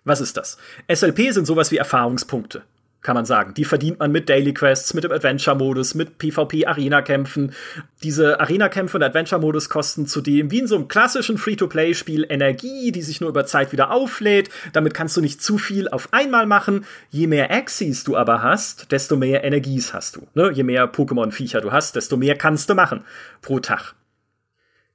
Was 0.04 0.20
ist 0.20 0.36
das? 0.36 0.58
SLP 0.92 1.32
sind 1.32 1.46
sowas 1.46 1.70
wie 1.70 1.76
Erfahrungspunkte 1.76 2.62
kann 3.08 3.14
man 3.14 3.24
sagen. 3.24 3.54
Die 3.54 3.64
verdient 3.64 4.00
man 4.00 4.12
mit 4.12 4.28
Daily 4.28 4.52
Quests, 4.52 4.92
mit 4.92 5.02
dem 5.02 5.12
Adventure-Modus, 5.12 5.94
mit 5.94 6.18
PvP-Arena-Kämpfen. 6.18 7.54
Diese 8.02 8.38
Arena-Kämpfe 8.38 8.98
und 8.98 9.02
Adventure-Modus 9.02 9.70
kosten 9.70 10.06
zudem, 10.06 10.50
wie 10.50 10.58
in 10.58 10.66
so 10.66 10.74
einem 10.74 10.88
klassischen 10.88 11.38
Free-to-Play-Spiel, 11.38 12.26
Energie, 12.28 12.92
die 12.92 13.00
sich 13.00 13.22
nur 13.22 13.30
über 13.30 13.46
Zeit 13.46 13.72
wieder 13.72 13.92
auflädt. 13.92 14.50
Damit 14.74 14.92
kannst 14.92 15.16
du 15.16 15.22
nicht 15.22 15.42
zu 15.42 15.56
viel 15.56 15.88
auf 15.88 16.12
einmal 16.12 16.44
machen. 16.44 16.84
Je 17.08 17.28
mehr 17.28 17.50
Axis 17.50 18.04
du 18.04 18.14
aber 18.14 18.42
hast, 18.42 18.92
desto 18.92 19.16
mehr 19.16 19.42
Energies 19.42 19.94
hast 19.94 20.16
du. 20.16 20.28
Ne? 20.34 20.50
Je 20.52 20.62
mehr 20.62 20.92
Pokémon-Viecher 20.92 21.62
du 21.62 21.72
hast, 21.72 21.96
desto 21.96 22.18
mehr 22.18 22.36
kannst 22.36 22.68
du 22.68 22.74
machen 22.74 23.06
pro 23.40 23.58
Tag. 23.58 23.94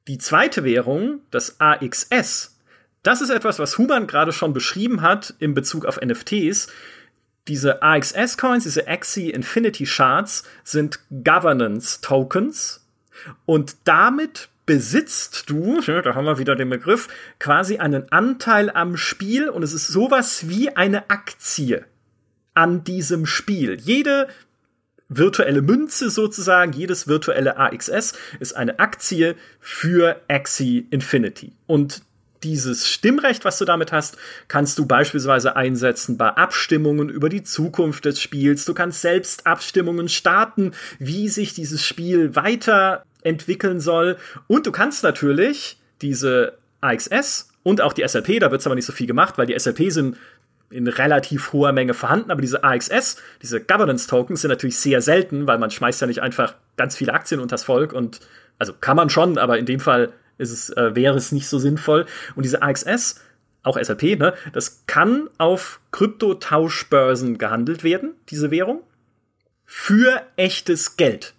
Die 0.08 0.20
zweite 0.20 0.64
Währung, 0.64 1.22
das 1.32 1.60
AXS, 1.60 2.54
das 3.04 3.22
ist 3.22 3.32
etwas, 3.32 3.60
was 3.60 3.78
Human 3.78 4.08
gerade 4.08 4.32
schon 4.32 4.54
beschrieben 4.54 5.02
hat 5.02 5.34
in 5.40 5.54
Bezug 5.54 5.86
auf 5.86 6.00
NFTs 6.00 6.70
diese 7.48 7.82
AXS-Coins, 7.82 8.64
diese 8.64 8.88
Axie 8.88 9.30
Infinity 9.30 9.86
Shards, 9.86 10.44
sind 10.64 11.00
Governance-Tokens 11.10 12.86
und 13.46 13.76
damit 13.84 14.50
besitzt 14.66 15.50
du, 15.50 15.82
da 15.82 16.16
haben 16.16 16.26
wir 16.26 16.38
wieder 16.38 16.56
den 16.56 16.70
Begriff, 16.70 17.10
quasi 17.40 17.78
einen 17.78 18.12
Anteil 18.12 18.70
am 18.70 18.96
Spiel 18.96 19.50
und 19.50 19.64
es 19.64 19.74
ist 19.74 19.88
sowas 19.88 20.48
wie 20.48 20.76
eine 20.76 21.10
Aktie 21.10 21.86
an 22.54 22.84
diesem 22.84 23.26
Spiel. 23.26 23.78
Jede 23.80 24.28
virtuelle 25.10 25.62
Münze 25.62 26.10
sozusagen, 26.10 26.72
jedes 26.72 27.08
virtuelle 27.08 27.58
AXS 27.58 28.14
ist 28.40 28.56
eine 28.56 28.80
Aktie 28.80 29.36
für 29.60 30.22
Axie 30.28 30.88
Infinity. 30.92 31.54
Und 31.68 32.04
dieses 32.44 32.88
Stimmrecht, 32.88 33.46
was 33.46 33.58
du 33.58 33.66
damit 33.66 33.92
hast, 33.92 34.18
kannst 34.48 34.78
du 34.78 34.86
beispielsweise 34.86 35.56
einsetzen 35.56 36.18
bei 36.18 36.30
Abstimmungen 36.30 37.10
über 37.10 37.30
die 37.30 37.44
Zukunft 37.44 38.06
des 38.06 38.22
Spiels. 38.22 38.66
Du 38.66 38.74
kannst 38.74 39.02
selbst 39.02 39.48
Abstimmungen 39.48 40.10
starten, 40.10 40.72
wie 41.00 41.30
sich 41.30 41.54
dieses 41.54 41.84
Spiel 41.84 42.36
weiterentwickeln 42.36 43.80
soll. 43.80 44.18
Und 44.48 44.68
du 44.68 44.72
kannst 44.72 45.04
natürlich 45.04 45.78
diese 46.02 46.58
AXS 46.82 47.50
und 47.64 47.82
auch 47.82 47.94
die 47.94 48.08
SLP, 48.08 48.40
da 48.40 48.52
wird 48.52 48.62
es 48.62 48.68
aber 48.68 48.76
nicht 48.76 48.86
so 48.86 48.94
viel 48.94 49.08
gemacht, 49.08 49.38
weil 49.38 49.48
die 49.48 49.58
SLP 49.58 49.90
sind 49.92 50.18
in 50.70 50.88
relativ 50.88 51.54
hoher 51.54 51.72
Menge 51.72 51.94
vorhanden, 51.94 52.32
aber 52.32 52.42
diese 52.42 52.64
AXS, 52.64 53.18
diese 53.42 53.62
Governance 53.62 54.08
Tokens 54.08 54.42
sind 54.42 54.50
natürlich 54.50 54.78
sehr 54.78 55.02
selten, 55.02 55.46
weil 55.46 55.60
man 55.60 55.70
schmeißt 55.70 56.02
ja 56.02 56.08
nicht 56.08 56.22
einfach 56.22 56.56
ganz 56.78 56.96
viele 56.96 57.14
Aktien 57.14 57.40
unters 57.40 57.64
Volk 57.64 57.94
und 57.94 58.20
also 58.60 58.74
kann 58.80 58.98
man 58.98 59.10
schon, 59.10 59.38
aber 59.38 59.60
in 59.60 59.66
dem 59.66 59.80
Fall 59.80 60.14
ist 60.44 60.52
es, 60.52 60.70
äh, 60.70 60.96
wäre 60.96 61.18
es 61.18 61.32
nicht 61.32 61.48
so 61.48 61.58
sinnvoll. 61.58 62.06
Und 62.36 62.44
diese 62.44 62.62
AXS, 62.62 63.22
auch 63.64 63.78
SLP, 63.78 64.18
ne, 64.18 64.34
das 64.52 64.84
kann 64.86 65.30
auf 65.38 65.80
Kryptotauschbörsen 65.92 67.38
gehandelt 67.38 67.84
werden, 67.84 68.14
diese 68.30 68.52
Währung, 68.52 68.82
für 69.66 70.22
echtes 70.36 70.98
Geld. 70.98 71.34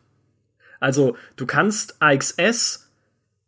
Also 0.81 1.17
du 1.37 1.47
kannst 1.47 1.97
AXS 2.01 2.91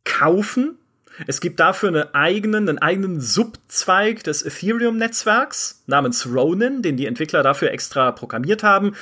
kaufen. 0.04 0.78
Es 1.26 1.40
gibt 1.40 1.60
dafür 1.60 1.88
eine 1.88 2.14
eigenen, 2.14 2.68
einen 2.68 2.78
eigenen 2.78 3.20
Subzweig 3.20 4.22
des 4.22 4.42
Ethereum-Netzwerks 4.42 5.82
namens 5.86 6.26
Ronin, 6.26 6.82
den 6.82 6.96
die 6.96 7.06
Entwickler 7.06 7.42
dafür 7.42 7.70
extra 7.72 8.12
programmiert 8.12 8.62
haben 8.62 8.94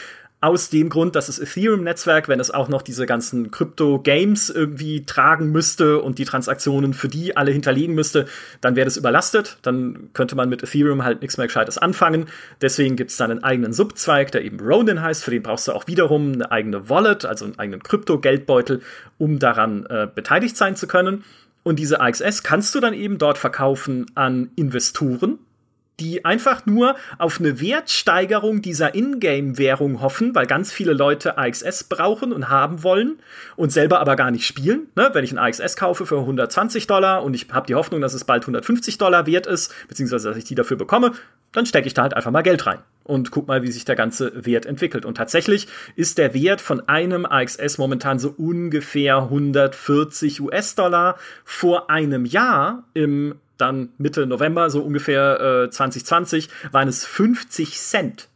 aus 0.44 0.68
dem 0.68 0.90
Grund, 0.90 1.16
dass 1.16 1.26
das 1.26 1.38
Ethereum-Netzwerk, 1.38 2.28
wenn 2.28 2.38
es 2.38 2.50
auch 2.50 2.68
noch 2.68 2.82
diese 2.82 3.06
ganzen 3.06 3.50
Krypto-Games 3.50 4.50
irgendwie 4.50 5.06
tragen 5.06 5.50
müsste 5.50 6.02
und 6.02 6.18
die 6.18 6.26
Transaktionen 6.26 6.92
für 6.92 7.08
die 7.08 7.34
alle 7.34 7.50
hinterlegen 7.50 7.94
müsste, 7.94 8.26
dann 8.60 8.76
wäre 8.76 8.84
das 8.84 8.98
überlastet. 8.98 9.56
Dann 9.62 10.10
könnte 10.12 10.36
man 10.36 10.50
mit 10.50 10.62
Ethereum 10.62 11.02
halt 11.02 11.22
nichts 11.22 11.38
mehr 11.38 11.46
Gescheites 11.46 11.78
anfangen. 11.78 12.26
Deswegen 12.60 12.94
gibt 12.94 13.10
es 13.10 13.16
dann 13.16 13.30
einen 13.30 13.42
eigenen 13.42 13.72
Subzweig, 13.72 14.32
der 14.32 14.44
eben 14.44 14.60
Ronin 14.60 15.00
heißt. 15.00 15.24
Für 15.24 15.30
den 15.30 15.42
brauchst 15.42 15.66
du 15.66 15.72
auch 15.72 15.86
wiederum 15.86 16.32
eine 16.32 16.52
eigene 16.52 16.90
Wallet, 16.90 17.24
also 17.24 17.46
einen 17.46 17.58
eigenen 17.58 17.82
Krypto-Geldbeutel, 17.82 18.82
um 19.16 19.38
daran 19.38 19.86
äh, 19.86 20.06
beteiligt 20.14 20.58
sein 20.58 20.76
zu 20.76 20.86
können. 20.86 21.24
Und 21.62 21.78
diese 21.78 22.02
AXS 22.02 22.42
kannst 22.42 22.74
du 22.74 22.80
dann 22.80 22.92
eben 22.92 23.16
dort 23.16 23.38
verkaufen 23.38 24.04
an 24.14 24.50
Investoren, 24.56 25.38
die 26.00 26.24
einfach 26.24 26.66
nur 26.66 26.96
auf 27.18 27.38
eine 27.38 27.60
Wertsteigerung 27.60 28.62
dieser 28.62 28.94
Ingame-Währung 28.94 30.00
hoffen, 30.00 30.34
weil 30.34 30.46
ganz 30.46 30.72
viele 30.72 30.92
Leute 30.92 31.38
AXS 31.38 31.84
brauchen 31.84 32.32
und 32.32 32.48
haben 32.48 32.82
wollen 32.82 33.18
und 33.56 33.70
selber 33.70 34.00
aber 34.00 34.16
gar 34.16 34.30
nicht 34.30 34.46
spielen. 34.46 34.88
Ne? 34.96 35.10
Wenn 35.12 35.24
ich 35.24 35.32
ein 35.32 35.38
AXS 35.38 35.76
kaufe 35.76 36.06
für 36.06 36.18
120 36.18 36.86
Dollar 36.86 37.22
und 37.22 37.34
ich 37.34 37.48
habe 37.52 37.66
die 37.66 37.74
Hoffnung, 37.74 38.00
dass 38.00 38.14
es 38.14 38.24
bald 38.24 38.42
150 38.42 38.98
Dollar 38.98 39.26
wert 39.26 39.46
ist, 39.46 39.72
beziehungsweise 39.88 40.28
dass 40.28 40.36
ich 40.36 40.44
die 40.44 40.54
dafür 40.54 40.76
bekomme, 40.76 41.12
dann 41.52 41.66
stecke 41.66 41.86
ich 41.86 41.94
da 41.94 42.02
halt 42.02 42.14
einfach 42.14 42.32
mal 42.32 42.42
Geld 42.42 42.66
rein 42.66 42.80
und 43.04 43.30
guck 43.30 43.46
mal, 43.46 43.62
wie 43.62 43.70
sich 43.70 43.84
der 43.84 43.94
ganze 43.94 44.44
Wert 44.44 44.66
entwickelt. 44.66 45.04
Und 45.04 45.16
tatsächlich 45.16 45.68
ist 45.94 46.18
der 46.18 46.34
Wert 46.34 46.60
von 46.60 46.88
einem 46.88 47.26
AXS 47.26 47.78
momentan 47.78 48.18
so 48.18 48.34
ungefähr 48.36 49.18
140 49.18 50.40
US-Dollar. 50.40 51.16
Vor 51.44 51.90
einem 51.90 52.24
Jahr 52.24 52.84
im 52.94 53.36
dann 53.58 53.90
Mitte 53.98 54.26
November, 54.26 54.70
so 54.70 54.82
ungefähr 54.82 55.64
äh, 55.64 55.70
2020, 55.70 56.48
waren 56.72 56.88
es 56.88 57.04
50 57.04 57.78
Cent. 57.78 58.28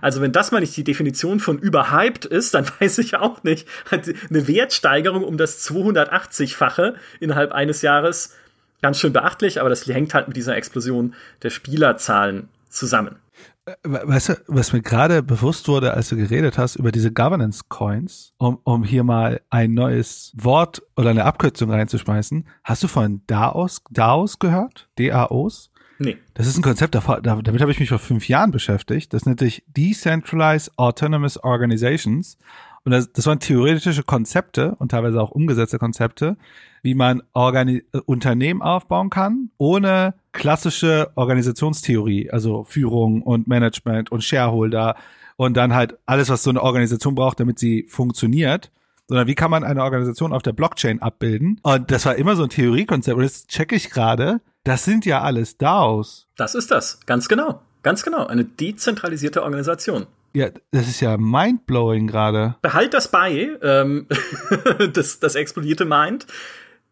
Also 0.00 0.20
wenn 0.20 0.32
das 0.32 0.52
mal 0.52 0.60
nicht 0.60 0.76
die 0.76 0.84
Definition 0.84 1.40
von 1.40 1.58
überhyped 1.58 2.24
ist, 2.24 2.54
dann 2.54 2.66
weiß 2.80 2.98
ich 2.98 3.16
auch 3.16 3.42
nicht. 3.42 3.66
Eine 3.90 4.48
Wertsteigerung 4.48 5.24
um 5.24 5.36
das 5.36 5.68
280-fache 5.68 6.94
innerhalb 7.20 7.52
eines 7.52 7.82
Jahres 7.82 8.36
ganz 8.80 8.98
schön 8.98 9.12
beachtlich, 9.12 9.60
aber 9.60 9.70
das 9.70 9.86
hängt 9.86 10.12
halt 10.12 10.28
mit 10.28 10.36
dieser 10.36 10.56
Explosion 10.56 11.14
der 11.42 11.50
Spielerzahlen 11.50 12.48
zusammen. 12.68 13.16
Äh, 13.64 13.74
weißt 13.84 14.28
du, 14.28 14.34
was 14.48 14.72
mir 14.72 14.82
gerade 14.82 15.22
bewusst 15.22 15.68
wurde, 15.68 15.94
als 15.94 16.08
du 16.08 16.16
geredet 16.16 16.58
hast 16.58 16.76
über 16.76 16.90
diese 16.90 17.12
Governance 17.12 17.64
Coins, 17.68 18.34
um, 18.38 18.58
um 18.64 18.82
hier 18.84 19.04
mal 19.04 19.40
ein 19.50 19.72
neues 19.74 20.32
Wort 20.36 20.82
oder 20.96 21.10
eine 21.10 21.24
Abkürzung 21.24 21.70
reinzuschmeißen, 21.70 22.46
hast 22.64 22.82
du 22.82 22.88
von 22.88 23.22
DAOs, 23.26 23.82
DAOs 23.90 24.38
gehört? 24.38 24.88
DAOs? 24.96 25.70
Nee. 25.98 26.18
Das 26.34 26.48
ist 26.48 26.56
ein 26.56 26.62
Konzept, 26.62 26.96
damit 26.96 27.60
habe 27.60 27.70
ich 27.70 27.78
mich 27.78 27.90
vor 27.90 28.00
fünf 28.00 28.26
Jahren 28.26 28.50
beschäftigt. 28.50 29.12
Das 29.12 29.24
nennt 29.24 29.38
sich 29.38 29.62
Decentralized 29.68 30.76
Autonomous 30.76 31.38
Organizations. 31.38 32.38
Und 32.84 32.92
das, 32.92 33.12
das 33.12 33.26
waren 33.26 33.38
theoretische 33.38 34.02
Konzepte 34.02 34.74
und 34.78 34.90
teilweise 34.90 35.20
auch 35.20 35.30
umgesetzte 35.30 35.78
Konzepte, 35.78 36.36
wie 36.82 36.94
man 36.94 37.22
Organi 37.32 37.84
Unternehmen 38.06 38.60
aufbauen 38.60 39.08
kann, 39.08 39.50
ohne 39.56 40.14
klassische 40.32 41.10
Organisationstheorie, 41.14 42.30
also 42.30 42.64
Führung 42.64 43.22
und 43.22 43.46
Management 43.46 44.10
und 44.10 44.24
Shareholder 44.24 44.96
und 45.36 45.56
dann 45.56 45.74
halt 45.74 45.96
alles, 46.06 46.28
was 46.28 46.42
so 46.42 46.50
eine 46.50 46.62
Organisation 46.62 47.14
braucht, 47.14 47.38
damit 47.38 47.58
sie 47.58 47.86
funktioniert, 47.88 48.72
sondern 49.08 49.26
wie 49.26 49.34
kann 49.34 49.50
man 49.50 49.64
eine 49.64 49.82
Organisation 49.82 50.32
auf 50.32 50.42
der 50.42 50.52
Blockchain 50.52 51.02
abbilden? 51.02 51.60
Und 51.62 51.90
das 51.90 52.06
war 52.06 52.16
immer 52.16 52.34
so 52.34 52.44
ein 52.44 52.48
Theoriekonzept. 52.48 53.16
Und 53.16 53.22
jetzt 53.24 53.48
checke 53.48 53.76
ich 53.76 53.90
gerade, 53.90 54.40
das 54.64 54.84
sind 54.84 55.04
ja 55.04 55.22
alles 55.22 55.58
DAOs. 55.58 56.28
Das 56.36 56.54
ist 56.54 56.70
das, 56.70 57.00
ganz 57.06 57.28
genau. 57.28 57.60
Ganz 57.82 58.04
genau, 58.04 58.26
eine 58.26 58.44
dezentralisierte 58.44 59.42
Organisation. 59.42 60.06
Ja, 60.34 60.50
das 60.70 60.88
ist 60.88 61.00
ja 61.00 61.16
mindblowing 61.16 62.06
gerade. 62.06 62.56
Behalt 62.62 62.94
das 62.94 63.08
bei, 63.08 63.50
ähm, 63.62 64.06
das, 64.92 65.20
das 65.20 65.34
explodierte 65.34 65.84
Mind. 65.84 66.26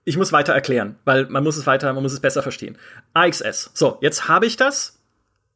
Ich 0.04 0.16
muss 0.16 0.32
weiter 0.32 0.52
erklären, 0.52 0.96
weil 1.04 1.26
man 1.26 1.44
muss 1.44 1.56
es 1.56 1.66
weiter, 1.66 1.92
man 1.92 2.02
muss 2.02 2.12
es 2.12 2.20
besser 2.20 2.42
verstehen. 2.42 2.76
AXS. 3.14 3.70
So, 3.74 3.98
jetzt 4.00 4.28
habe 4.28 4.46
ich 4.46 4.56
das. 4.56 4.98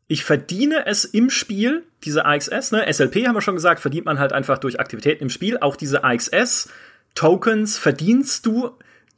Ich 0.07 0.23
verdiene 0.25 0.87
es 0.87 1.05
im 1.05 1.31
Spiel, 1.31 1.85
diese 2.05 2.27
AXS, 2.27 2.73
ne? 2.73 2.93
SLP 2.93 3.27
haben 3.27 3.35
wir 3.35 3.41
schon 3.41 3.55
gesagt, 3.55 3.81
verdient 3.81 4.05
man 4.05 4.19
halt 4.19 4.35
einfach 4.35 4.59
durch 4.59 4.79
Aktivitäten 4.79 5.25
im 5.25 5.31
Spiel. 5.31 5.59
Auch 5.59 5.77
diese 5.77 6.05
AXS 6.05 6.69
Tokens 7.15 7.79
verdienst 7.79 8.45
du 8.45 8.71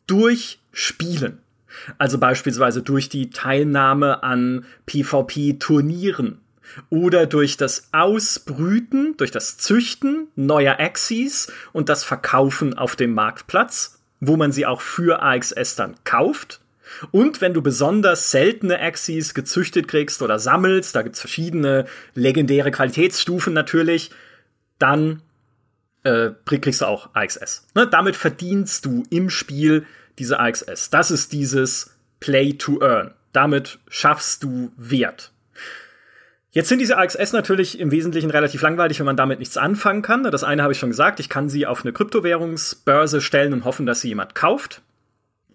durch 0.07 0.61
Spielen. 0.73 1.39
Also 1.99 2.19
beispielsweise 2.19 2.83
durch 2.83 3.09
die 3.09 3.31
Teilnahme 3.31 4.23
an 4.23 4.65
PvP-Turnieren 4.87 6.41
oder 6.91 7.27
durch 7.27 7.57
das 7.57 7.89
Ausbrüten, 7.93 9.17
durch 9.17 9.31
das 9.31 9.59
Züchten 9.59 10.29
neuer 10.37 10.79
Axis 10.79 11.53
und 11.73 11.89
das 11.89 12.05
Verkaufen 12.05 12.77
auf 12.77 12.97
dem 12.97 13.15
Marktplatz, 13.15 14.01
wo 14.21 14.37
man 14.37 14.53
sie 14.53 14.67
auch 14.67 14.81
für 14.81 15.23
AXS 15.23 15.77
dann 15.77 15.95
kauft. 16.05 16.61
Und 17.11 17.41
wenn 17.41 17.53
du 17.53 17.63
besonders 17.63 18.31
seltene 18.31 18.81
Axis 18.81 19.35
gezüchtet 19.35 19.89
kriegst 19.89 20.23
oder 20.23 20.39
sammelst, 20.39 20.95
da 20.95 21.03
gibt's 21.03 21.21
verschiedene 21.21 21.87
legendäre 22.15 22.71
Qualitätsstufen 22.71 23.53
natürlich, 23.53 24.11
dann 24.79 25.23
äh, 26.05 26.31
kriegst 26.45 26.81
du 26.81 26.87
auch 26.87 27.11
AXS. 27.15 27.67
Ne? 27.75 27.87
Damit 27.87 28.17
verdienst 28.17 28.85
du 28.87 29.03
im 29.11 29.31
Spiel 29.31 29.87
diese 30.19 30.39
AXS. 30.39 30.91
Das 30.91 31.11
ist 31.11 31.33
dieses 31.33 31.97
Play 32.21 32.55
to 32.55 32.81
Earn. 32.81 33.13
Damit 33.33 33.79
schaffst 33.89 34.43
du 34.43 34.73
Wert. 34.77 35.33
Jetzt 36.57 36.71
sind 36.71 36.79
diese 36.79 36.97
AXS 36.97 37.35
natürlich 37.35 37.79
im 37.81 37.91
Wesentlichen 37.91 38.31
relativ 38.31 38.63
langweilig, 38.63 38.99
wenn 38.99 39.05
man 39.05 39.19
damit 39.19 39.41
nichts 39.41 39.59
anfangen 39.59 40.01
kann. 40.01 40.23
Das 40.23 40.43
eine 40.43 40.63
habe 40.63 40.73
ich 40.73 40.79
schon 40.79 40.89
gesagt, 40.89 41.21
ich 41.21 41.29
kann 41.29 41.51
sie 41.51 41.67
auf 41.67 41.85
eine 41.85 41.93
Kryptowährungsbörse 41.93 43.21
stellen 43.21 43.53
und 43.53 43.67
hoffen, 43.67 43.85
dass 43.85 44.01
sie 44.01 44.09
jemand 44.09 44.35
kauft. 44.35 44.81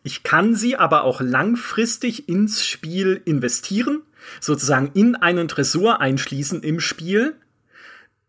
Ich 0.04 0.22
kann 0.22 0.54
sie 0.54 0.78
aber 0.78 1.04
auch 1.04 1.20
langfristig 1.20 2.30
ins 2.30 2.64
Spiel 2.64 3.20
investieren, 3.26 4.04
sozusagen 4.40 4.92
in 4.94 5.16
einen 5.16 5.48
Tresor 5.48 6.02
einschließen 6.02 6.62
im 6.62 6.80
Spiel. 6.80 7.34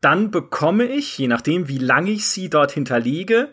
Dann 0.01 0.31
bekomme 0.31 0.87
ich, 0.87 1.19
je 1.19 1.29
nachdem, 1.29 1.69
wie 1.69 1.77
lange 1.77 2.13
ich 2.13 2.25
sie 2.25 2.49
dort 2.49 2.73
hinterlege, 2.73 3.51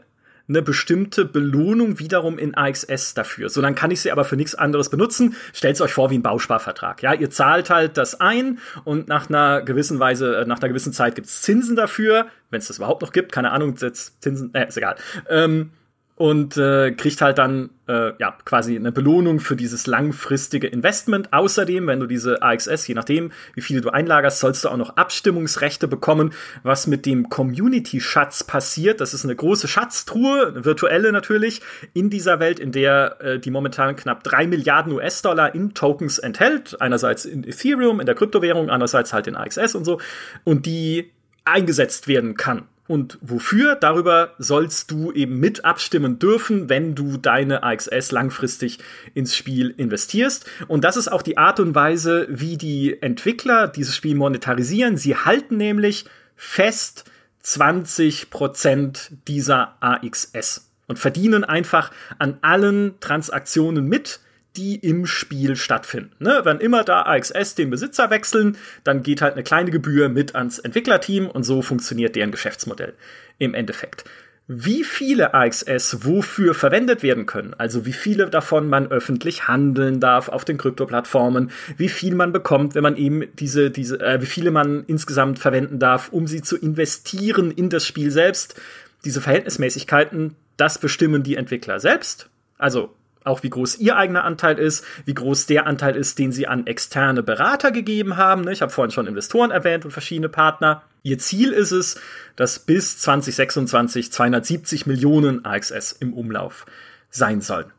eine 0.50 0.62
bestimmte 0.62 1.26
Belohnung 1.26 2.00
wiederum 2.00 2.38
in 2.38 2.56
AXS 2.56 3.14
dafür. 3.14 3.50
So, 3.50 3.62
dann 3.62 3.76
kann 3.76 3.92
ich 3.92 4.02
sie 4.02 4.12
aber 4.12 4.26
für 4.26 4.36
nichts 4.36 4.56
anderes 4.56 4.90
benutzen. 4.90 5.36
Stellt 5.54 5.80
euch 5.80 5.94
vor 5.94 6.10
wie 6.10 6.18
ein 6.18 6.24
Bausparvertrag. 6.24 7.04
Ja, 7.04 7.14
ihr 7.14 7.30
zahlt 7.30 7.70
halt 7.70 7.98
das 7.98 8.20
ein 8.20 8.60
und 8.84 9.08
nach 9.08 9.30
einer 9.30 9.62
gewissen 9.62 10.00
Weise, 10.00 10.38
äh, 10.38 10.46
nach 10.46 10.60
einer 10.60 10.70
gewissen 10.70 10.92
Zeit 10.92 11.16
gibt's 11.16 11.42
Zinsen 11.44 11.76
dafür, 11.76 12.28
wenn 12.50 12.60
es 12.60 12.68
das 12.68 12.78
überhaupt 12.78 13.02
noch 13.04 13.12
gibt. 13.12 13.32
Keine 13.32 13.52
Ahnung, 13.52 13.76
jetzt 13.80 14.22
Zinsen, 14.22 14.54
äh, 14.56 14.68
ist 14.68 14.78
egal. 14.78 14.96
Ähm, 15.30 15.72
und 16.20 16.58
äh, 16.58 16.92
kriegt 16.92 17.22
halt 17.22 17.38
dann 17.38 17.70
äh, 17.88 18.12
ja 18.20 18.36
quasi 18.44 18.76
eine 18.76 18.92
Belohnung 18.92 19.40
für 19.40 19.56
dieses 19.56 19.88
langfristige 19.88 20.68
Investment. 20.68 21.32
Außerdem, 21.32 21.88
wenn 21.88 22.02
du 22.02 22.08
diese 22.08 22.42
AXS, 22.42 22.86
je 22.88 22.94
nachdem, 22.94 23.32
wie 23.54 23.62
viele 23.62 23.80
du 23.80 23.90
einlagerst, 23.90 24.42
sollst 24.42 24.66
du 24.66 24.70
auch 24.70 24.76
noch 24.76 24.98
Abstimmungsrechte 24.98 25.88
bekommen, 25.88 26.34
was 26.62 26.88
mit 26.88 27.06
dem 27.06 27.30
Community-Schatz 27.30 28.44
passiert. 28.44 29.00
Das 29.00 29.14
ist 29.14 29.24
eine 29.24 29.34
große 29.34 29.70
Schatztruhe, 29.70 30.48
eine 30.48 30.66
virtuelle 30.66 31.14
natürlich, 31.14 31.62
in 31.94 32.10
dieser 32.10 32.42
Welt, 32.42 32.60
in 32.60 32.74
der 32.74 33.22
äh, 33.22 33.40
die 33.40 33.50
momentan 33.50 33.96
knapp 33.96 34.22
drei 34.26 34.46
Milliarden 34.46 34.92
US-Dollar 34.92 35.56
in 35.56 35.74
Tokens 35.74 36.20
enthält. 36.20 36.82
Einerseits 36.82 37.24
in 37.24 37.46
Ethereum, 37.46 38.02
in 38.02 38.06
der 38.06 38.16
Kryptowährung, 38.16 38.70
andererseits 38.70 39.14
halt 39.14 39.28
in 39.28 39.38
AXS 39.38 39.74
und 39.74 39.86
so. 39.86 40.02
Und 40.44 40.66
die 40.66 41.14
eingesetzt 41.46 42.10
werden 42.10 42.36
kann 42.36 42.66
und 42.90 43.20
wofür. 43.22 43.76
Darüber 43.76 44.34
sollst 44.40 44.90
du 44.90 45.12
eben 45.12 45.40
mit 45.40 45.64
abstimmen 45.64 46.18
dürfen, 46.18 46.70
wenn 46.70 46.96
du 46.96 47.18
deine 47.18 47.62
AXS 47.62 48.12
langfristig 48.12 48.80
ins 49.14 49.36
Spiel 49.36 49.74
investierst. 49.78 50.50
Und 50.68 50.84
das 50.84 50.98
ist 50.98 51.08
auch 51.08 51.22
die 51.22 51.38
Art 51.38 51.60
und 51.60 51.76
Weise, 51.76 52.26
wie 52.30 52.58
die 52.58 53.00
Entwickler 53.02 53.68
dieses 53.68 53.96
Spiel 53.96 54.16
monetarisieren. 54.16 54.98
Sie 54.98 55.16
halten 55.16 55.58
nämlich 55.58 56.06
fest 56.36 57.06
20% 57.44 59.12
dieser 59.28 59.78
AXS 59.82 60.72
und 60.88 60.98
verdienen 60.98 61.44
einfach 61.44 61.92
an 62.18 62.40
allen 62.42 63.00
Transaktionen 63.00 63.86
mit, 63.86 64.20
die 64.58 64.76
im 64.76 65.06
Spiel 65.06 65.56
stattfinden. 65.56 66.12
Ne? 66.20 66.42
Wenn 66.44 66.60
immer 66.60 66.84
da 66.84 67.04
AXS 67.04 67.56
den 67.56 67.70
Besitzer 67.70 68.10
wechseln, 68.10 68.58
dann 68.84 69.04
geht 69.04 69.22
halt 69.22 69.34
eine 69.34 69.44
kleine 69.44 69.72
Gebühr 69.72 70.10
mit 70.10 70.36
ans 70.36 70.60
Entwicklerteam 70.60 71.30
und 71.30 71.44
so 71.44 71.62
funktioniert 71.62 72.16
deren 72.16 72.32
Geschäftsmodell 72.32 72.94
im 73.38 73.54
Endeffekt. 73.54 74.06
Wie 74.52 74.84
viele 74.84 75.36
AXS 75.36 76.06
wofür 76.06 76.56
verwendet 76.56 77.04
werden 77.04 77.28
können, 77.28 77.54
also 77.56 77.86
wie 77.86 77.94
viele 77.94 78.32
davon 78.32 78.68
man 78.68 78.88
öffentlich 78.88 79.48
handeln 79.48 80.00
darf 80.00 80.28
auf 80.28 80.44
den 80.44 80.58
Krypto-Plattformen, 80.58 81.52
wie 81.78 81.88
viel 81.88 82.16
man 82.16 82.32
bekommt, 82.32 82.74
wenn 82.74 82.82
man 82.82 82.98
eben 82.98 83.26
diese, 83.36 83.70
diese, 83.70 84.00
äh, 84.00 84.20
wie 84.24 84.26
viele 84.26 84.50
man 84.50 84.86
insgesamt 84.88 85.38
verwenden 85.38 85.78
darf, 85.78 86.10
um 86.10 86.26
sie 86.26 86.42
zu 86.42 86.58
investieren 86.58 87.52
in 87.52 87.70
das 87.70 87.86
Spiel 87.86 88.10
selbst, 88.10 88.60
diese 89.06 89.22
Verhältnismäßigkeiten, 89.22 90.36
das 90.58 90.80
bestimmen 90.80 91.22
die 91.22 91.36
Entwickler 91.36 91.80
selbst. 91.80 92.32
Also 92.58 92.96
auch 93.24 93.44
wie 93.44 93.50
groß 93.50 93.78
ihr 93.78 93.98
eigener 93.98 94.24
Anteil 94.24 94.58
ist, 94.58 94.86
wie 95.06 95.14
groß 95.14 95.46
der 95.46 95.68
Anteil 95.68 95.96
ist, 95.96 96.20
den 96.20 96.32
sie 96.32 96.48
an 96.48 96.68
externe 96.68 97.24
Berater 97.24 97.72
gegeben 97.72 98.18
haben. 98.18 98.48
Ich 98.48 98.62
habe 98.62 98.72
vorhin 98.72 98.92
schon 98.92 99.08
Investoren 99.08 99.52
erwähnt 99.52 99.86
und 99.86 99.92
verschiedene 99.92 100.30
Partner. 100.30 100.84
Ihr 101.04 101.18
Ziel 101.18 101.52
ist 101.52 101.72
es, 101.72 102.00
dass 102.36 102.60
bis 102.60 102.98
2026 103.00 104.12
270 104.12 104.86
Millionen 104.86 105.46
AXS 105.46 105.94
im 105.94 106.14
Umlauf 106.14 106.66
sein 107.10 107.42
sollen. 107.42 107.72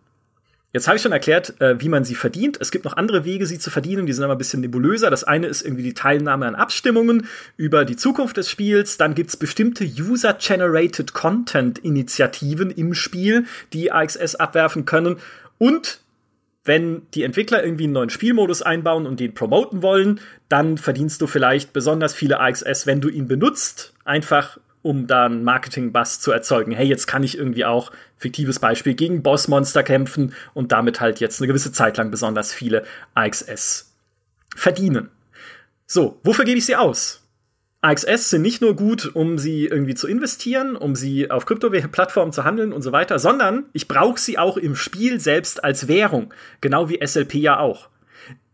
Jetzt 0.72 0.86
habe 0.86 0.96
ich 0.96 1.02
schon 1.02 1.10
erklärt, 1.10 1.60
äh, 1.60 1.80
wie 1.80 1.88
man 1.88 2.04
sie 2.04 2.14
verdient. 2.14 2.56
Es 2.60 2.70
gibt 2.70 2.84
noch 2.84 2.96
andere 2.96 3.24
Wege, 3.24 3.44
sie 3.44 3.58
zu 3.58 3.70
verdienen, 3.70 4.06
die 4.06 4.12
sind 4.12 4.22
aber 4.22 4.36
ein 4.36 4.38
bisschen 4.38 4.60
nebulöser. 4.60 5.10
Das 5.10 5.24
eine 5.24 5.48
ist 5.48 5.62
irgendwie 5.62 5.82
die 5.82 5.94
Teilnahme 5.94 6.46
an 6.46 6.54
Abstimmungen 6.54 7.26
über 7.56 7.84
die 7.84 7.96
Zukunft 7.96 8.36
des 8.36 8.48
Spiels. 8.48 8.96
Dann 8.96 9.16
gibt's 9.16 9.36
bestimmte 9.36 9.84
User-Generated 9.84 11.12
Content-Initiativen 11.12 12.70
im 12.70 12.94
Spiel, 12.94 13.46
die 13.72 13.90
AXS 13.90 14.36
abwerfen 14.36 14.84
können. 14.84 15.16
Und 15.58 16.00
wenn 16.64 17.02
die 17.14 17.24
Entwickler 17.24 17.64
irgendwie 17.64 17.84
einen 17.84 17.94
neuen 17.94 18.10
Spielmodus 18.10 18.62
einbauen 18.62 19.06
und 19.06 19.18
den 19.18 19.34
promoten 19.34 19.82
wollen, 19.82 20.20
dann 20.48 20.78
verdienst 20.78 21.20
du 21.20 21.26
vielleicht 21.26 21.72
besonders 21.72 22.14
viele 22.14 22.38
AXS, 22.38 22.86
wenn 22.86 23.00
du 23.00 23.08
ihn 23.08 23.26
benutzt. 23.26 23.92
Einfach 24.04 24.58
um 24.82 25.06
da 25.06 25.26
einen 25.26 25.44
Marketing-Buzz 25.44 26.20
zu 26.20 26.32
erzeugen. 26.32 26.72
Hey, 26.72 26.86
jetzt 26.86 27.06
kann 27.06 27.22
ich 27.22 27.36
irgendwie 27.36 27.64
auch, 27.64 27.92
fiktives 28.16 28.58
Beispiel, 28.58 28.94
gegen 28.94 29.22
Bossmonster 29.22 29.82
kämpfen 29.82 30.34
und 30.54 30.72
damit 30.72 31.00
halt 31.00 31.20
jetzt 31.20 31.40
eine 31.40 31.48
gewisse 31.48 31.72
Zeit 31.72 31.96
lang 31.96 32.10
besonders 32.10 32.52
viele 32.52 32.84
AXS 33.14 33.94
verdienen. 34.56 35.10
So, 35.86 36.20
wofür 36.22 36.44
gebe 36.44 36.58
ich 36.58 36.66
sie 36.66 36.76
aus? 36.76 37.20
AXS 37.82 38.30
sind 38.30 38.42
nicht 38.42 38.60
nur 38.60 38.76
gut, 38.76 39.10
um 39.14 39.38
sie 39.38 39.64
irgendwie 39.64 39.94
zu 39.94 40.06
investieren, 40.06 40.76
um 40.76 40.94
sie 40.94 41.30
auf 41.30 41.46
Krypto-Plattformen 41.46 42.32
zu 42.32 42.44
handeln 42.44 42.72
und 42.72 42.82
so 42.82 42.92
weiter, 42.92 43.18
sondern 43.18 43.64
ich 43.72 43.88
brauche 43.88 44.20
sie 44.20 44.38
auch 44.38 44.58
im 44.58 44.76
Spiel 44.76 45.18
selbst 45.18 45.64
als 45.64 45.88
Währung, 45.88 46.34
genau 46.60 46.90
wie 46.90 47.04
SLP 47.04 47.34
ja 47.36 47.58
auch. 47.58 47.88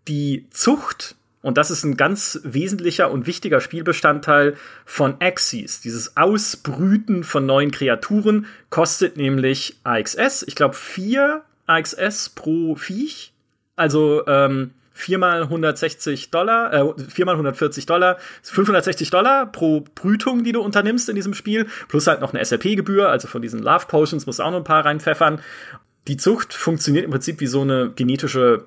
Die 0.06 0.46
Zucht 0.50 1.16
und 1.42 1.58
das 1.58 1.70
ist 1.70 1.84
ein 1.84 1.96
ganz 1.96 2.40
wesentlicher 2.42 3.10
und 3.10 3.26
wichtiger 3.26 3.60
Spielbestandteil 3.60 4.56
von 4.84 5.16
Axis. 5.20 5.80
Dieses 5.80 6.16
Ausbrüten 6.16 7.22
von 7.22 7.46
neuen 7.46 7.70
Kreaturen 7.70 8.46
kostet 8.70 9.16
nämlich 9.16 9.76
AXS. 9.84 10.42
Ich 10.42 10.56
glaube, 10.56 10.74
vier 10.74 11.42
AXS 11.66 12.30
pro 12.30 12.74
Viech. 12.74 13.32
Also 13.76 14.26
ähm, 14.26 14.72
viermal 14.92 15.42
160 15.42 16.30
Dollar, 16.30 16.72
äh, 16.72 16.94
viermal 17.08 17.34
140 17.34 17.84
Dollar, 17.86 18.16
560 18.42 19.10
Dollar 19.10 19.46
pro 19.46 19.84
Brütung, 19.94 20.42
die 20.42 20.52
du 20.52 20.62
unternimmst 20.62 21.08
in 21.10 21.14
diesem 21.14 21.34
Spiel, 21.34 21.66
plus 21.88 22.06
halt 22.06 22.22
noch 22.22 22.32
eine 22.32 22.42
SLP-Gebühr, 22.42 23.08
also 23.10 23.28
von 23.28 23.42
diesen 23.42 23.62
Love 23.62 23.86
Potions 23.86 24.26
musst 24.26 24.38
du 24.38 24.42
auch 24.42 24.50
noch 24.50 24.58
ein 24.58 24.64
paar 24.64 24.86
reinpfeffern. 24.86 25.40
Die 26.08 26.16
Zucht 26.16 26.54
funktioniert 26.54 27.04
im 27.04 27.10
Prinzip 27.10 27.40
wie 27.40 27.46
so 27.46 27.60
eine 27.60 27.90
genetische 27.94 28.64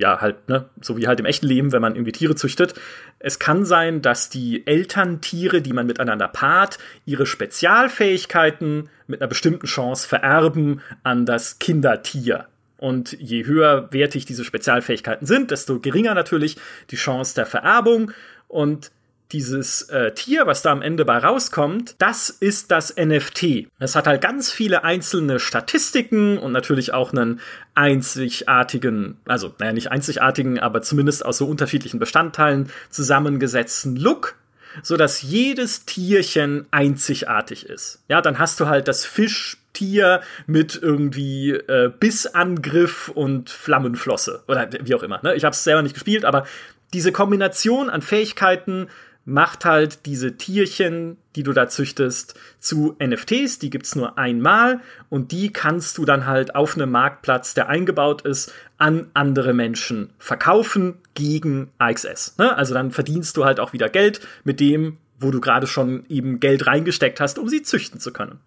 ja, 0.00 0.20
halt, 0.20 0.48
ne, 0.48 0.64
so 0.80 0.96
wie 0.96 1.06
halt 1.06 1.20
im 1.20 1.26
echten 1.26 1.46
Leben, 1.46 1.72
wenn 1.72 1.82
man 1.82 1.94
irgendwie 1.94 2.12
Tiere 2.12 2.34
züchtet. 2.34 2.74
Es 3.18 3.38
kann 3.38 3.66
sein, 3.66 4.00
dass 4.00 4.30
die 4.30 4.66
Elterntiere, 4.66 5.60
die 5.60 5.74
man 5.74 5.86
miteinander 5.86 6.26
paart, 6.26 6.78
ihre 7.04 7.26
Spezialfähigkeiten 7.26 8.88
mit 9.06 9.20
einer 9.20 9.28
bestimmten 9.28 9.66
Chance 9.66 10.08
vererben 10.08 10.80
an 11.02 11.26
das 11.26 11.58
Kindertier. 11.58 12.46
Und 12.78 13.12
je 13.20 13.44
höher 13.44 13.92
wertig 13.92 14.24
diese 14.24 14.44
Spezialfähigkeiten 14.44 15.26
sind, 15.26 15.50
desto 15.50 15.80
geringer 15.80 16.14
natürlich 16.14 16.56
die 16.90 16.96
Chance 16.96 17.34
der 17.34 17.44
Vererbung. 17.44 18.12
Und 18.48 18.90
dieses 19.32 19.82
äh, 19.82 20.12
Tier, 20.12 20.46
was 20.46 20.62
da 20.62 20.72
am 20.72 20.82
Ende 20.82 21.04
bei 21.04 21.18
rauskommt, 21.18 21.94
das 21.98 22.30
ist 22.30 22.70
das 22.70 22.96
NFT. 22.96 23.68
Es 23.78 23.94
hat 23.94 24.06
halt 24.06 24.22
ganz 24.22 24.50
viele 24.50 24.84
einzelne 24.84 25.38
Statistiken 25.38 26.38
und 26.38 26.52
natürlich 26.52 26.92
auch 26.92 27.12
einen 27.12 27.40
einzigartigen, 27.74 29.18
also 29.26 29.54
naja, 29.58 29.72
nicht 29.72 29.90
einzigartigen, 29.90 30.58
aber 30.58 30.82
zumindest 30.82 31.24
aus 31.24 31.38
so 31.38 31.46
unterschiedlichen 31.46 32.00
Bestandteilen 32.00 32.70
zusammengesetzten 32.90 33.96
Look, 33.96 34.36
so 34.82 34.96
dass 34.96 35.22
jedes 35.22 35.84
Tierchen 35.84 36.66
einzigartig 36.70 37.66
ist. 37.66 38.02
Ja, 38.08 38.20
dann 38.20 38.38
hast 38.38 38.60
du 38.60 38.66
halt 38.66 38.88
das 38.88 39.04
Fischtier 39.04 40.20
mit 40.46 40.78
irgendwie 40.80 41.50
äh, 41.50 41.90
Bissangriff 41.98 43.08
und 43.08 43.50
Flammenflosse 43.50 44.42
oder 44.48 44.68
wie 44.82 44.94
auch 44.94 45.02
immer. 45.02 45.20
Ne? 45.22 45.34
Ich 45.34 45.44
habe 45.44 45.54
es 45.54 45.64
selber 45.64 45.82
nicht 45.82 45.94
gespielt, 45.94 46.24
aber 46.24 46.46
diese 46.92 47.12
Kombination 47.12 47.88
an 47.88 48.02
Fähigkeiten 48.02 48.88
macht 49.24 49.64
halt 49.64 50.06
diese 50.06 50.36
Tierchen, 50.36 51.16
die 51.36 51.42
du 51.42 51.52
da 51.52 51.68
züchtest, 51.68 52.38
zu 52.58 52.96
NFTs. 52.98 53.58
Die 53.58 53.70
gibt's 53.70 53.94
nur 53.94 54.18
einmal 54.18 54.80
und 55.08 55.32
die 55.32 55.52
kannst 55.52 55.98
du 55.98 56.04
dann 56.04 56.26
halt 56.26 56.54
auf 56.54 56.74
einem 56.74 56.90
Marktplatz, 56.90 57.54
der 57.54 57.68
eingebaut 57.68 58.22
ist, 58.22 58.52
an 58.78 59.10
andere 59.14 59.52
Menschen 59.52 60.10
verkaufen 60.18 60.96
gegen 61.14 61.70
AXS. 61.78 62.38
Ne? 62.38 62.56
Also 62.56 62.74
dann 62.74 62.90
verdienst 62.90 63.36
du 63.36 63.44
halt 63.44 63.60
auch 63.60 63.72
wieder 63.72 63.88
Geld 63.88 64.20
mit 64.44 64.58
dem, 64.58 64.96
wo 65.18 65.30
du 65.30 65.40
gerade 65.40 65.66
schon 65.66 66.04
eben 66.08 66.40
Geld 66.40 66.66
reingesteckt 66.66 67.20
hast, 67.20 67.38
um 67.38 67.48
sie 67.48 67.62
züchten 67.62 68.00
zu 68.00 68.12
können. 68.12 68.40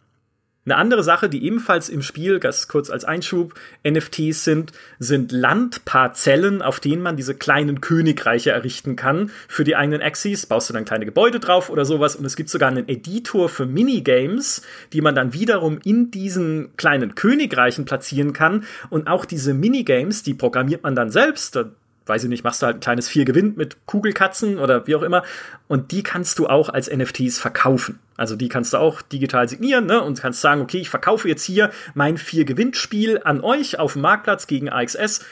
Eine 0.66 0.78
andere 0.78 1.04
Sache, 1.04 1.28
die 1.28 1.44
ebenfalls 1.44 1.90
im 1.90 2.02
Spiel, 2.02 2.40
ganz 2.40 2.70
kurz 2.70 2.90
als 2.90 3.04
Einschub, 3.04 3.54
NFTs 3.86 4.46
sind, 4.46 4.72
sind 4.98 5.34
Landparzellen, 5.34 6.62
auf 6.62 6.80
denen 6.80 7.02
man 7.02 7.18
diese 7.18 7.36
kleinen 7.36 7.82
Königreiche 7.82 8.52
errichten 8.52 8.96
kann 8.96 9.30
für 9.50 9.66
die 9.66 9.76
eigenen 9.76 10.02
Axis. 10.02 10.46
Baust 10.46 10.70
du 10.70 10.74
dann 10.74 10.86
kleine 10.86 11.04
Gebäude 11.04 11.42
drauf 11.42 11.70
oder 11.70 11.84
sowas 11.84 12.16
und 12.16 12.24
es 12.24 12.38
gibt 12.38 12.50
sogar 12.50 12.70
einen 12.70 12.88
Editor 12.88 13.50
für 13.50 13.66
Minigames, 13.66 14.62
die 14.94 15.02
man 15.02 15.16
dann 15.16 15.34
wiederum 15.34 15.80
in 15.84 16.12
diesen 16.12 16.74
kleinen 16.78 17.14
Königreichen 17.14 17.84
platzieren 17.84 18.32
kann. 18.32 18.64
Und 18.90 19.08
auch 19.08 19.26
diese 19.26 19.54
Minigames, 19.54 20.24
die 20.24 20.34
programmiert 20.34 20.84
man 20.84 20.96
dann 20.96 21.10
selbst. 21.10 21.58
Da 21.58 21.72
weiß 22.06 22.24
ich 22.24 22.30
nicht, 22.30 22.44
machst 22.44 22.62
du 22.62 22.66
halt 22.66 22.78
ein 22.78 22.82
kleines 22.82 23.08
Vier 23.08 23.26
gewinnt 23.26 23.58
mit 23.58 23.86
Kugelkatzen 23.86 24.60
oder 24.60 24.88
wie 24.88 24.96
auch 24.96 25.02
immer. 25.02 25.24
Und 25.68 25.92
die 25.92 26.04
kannst 26.04 26.40
du 26.40 26.48
auch 26.48 26.70
als 26.70 26.90
NFTs 26.90 27.40
verkaufen. 27.40 28.00
Also 28.18 28.36
die 28.36 28.50
kannst 28.50 28.74
du 28.74 28.78
auch 28.78 29.02
digital 29.02 29.48
signieren 29.50 29.86
ne? 29.86 30.02
und 30.02 30.22
kannst 30.22 30.42
sagen, 30.42 30.62
okay, 30.62 30.80
ich 30.80 30.90
verkaufe 30.90 31.28
jetzt 31.28 31.44
hier 31.44 31.72
mein 31.94 32.18
Vier 32.18 32.46
gewinnt 32.46 32.76
Spiel 32.76 33.22
an 33.24 33.42
euch 33.42 33.80
auf 33.80 33.94
dem 33.94 34.02
Marktplatz 34.02 34.48
gegen 34.48 34.70
AXS 34.70 35.26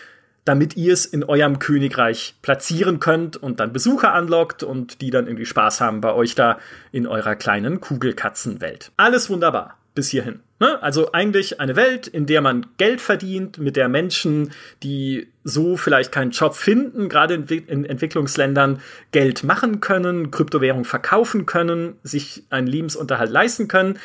damit 0.43 0.75
ihr 0.75 0.93
es 0.93 1.05
in 1.05 1.23
eurem 1.23 1.59
Königreich 1.59 2.35
platzieren 2.41 2.99
könnt 2.99 3.37
und 3.37 3.59
dann 3.59 3.73
Besucher 3.73 4.13
anlockt 4.13 4.63
und 4.63 5.01
die 5.01 5.11
dann 5.11 5.27
irgendwie 5.27 5.45
Spaß 5.45 5.81
haben 5.81 6.01
bei 6.01 6.13
euch 6.13 6.33
da 6.33 6.57
in 6.91 7.05
eurer 7.05 7.35
kleinen 7.35 7.79
Kugelkatzenwelt. 7.79 8.91
Alles 8.97 9.29
wunderbar 9.29 9.77
bis 9.93 10.09
hierhin. 10.09 10.39
Ne? 10.59 10.81
Also 10.81 11.11
eigentlich 11.11 11.59
eine 11.59 11.75
Welt, 11.75 12.07
in 12.07 12.25
der 12.25 12.41
man 12.41 12.67
Geld 12.77 13.01
verdient, 13.01 13.57
mit 13.57 13.75
der 13.75 13.89
Menschen, 13.89 14.51
die 14.83 15.27
so 15.43 15.77
vielleicht 15.77 16.11
keinen 16.11 16.31
Job 16.31 16.55
finden, 16.55 17.09
gerade 17.09 17.33
in, 17.33 17.47
in 17.47 17.85
Entwicklungsländern 17.85 18.81
Geld 19.11 19.43
machen 19.43 19.81
können, 19.81 20.31
Kryptowährung 20.31 20.85
verkaufen 20.85 21.45
können, 21.45 21.95
sich 22.03 22.43
einen 22.49 22.67
Lebensunterhalt 22.67 23.31
leisten 23.31 23.67
können. 23.67 23.99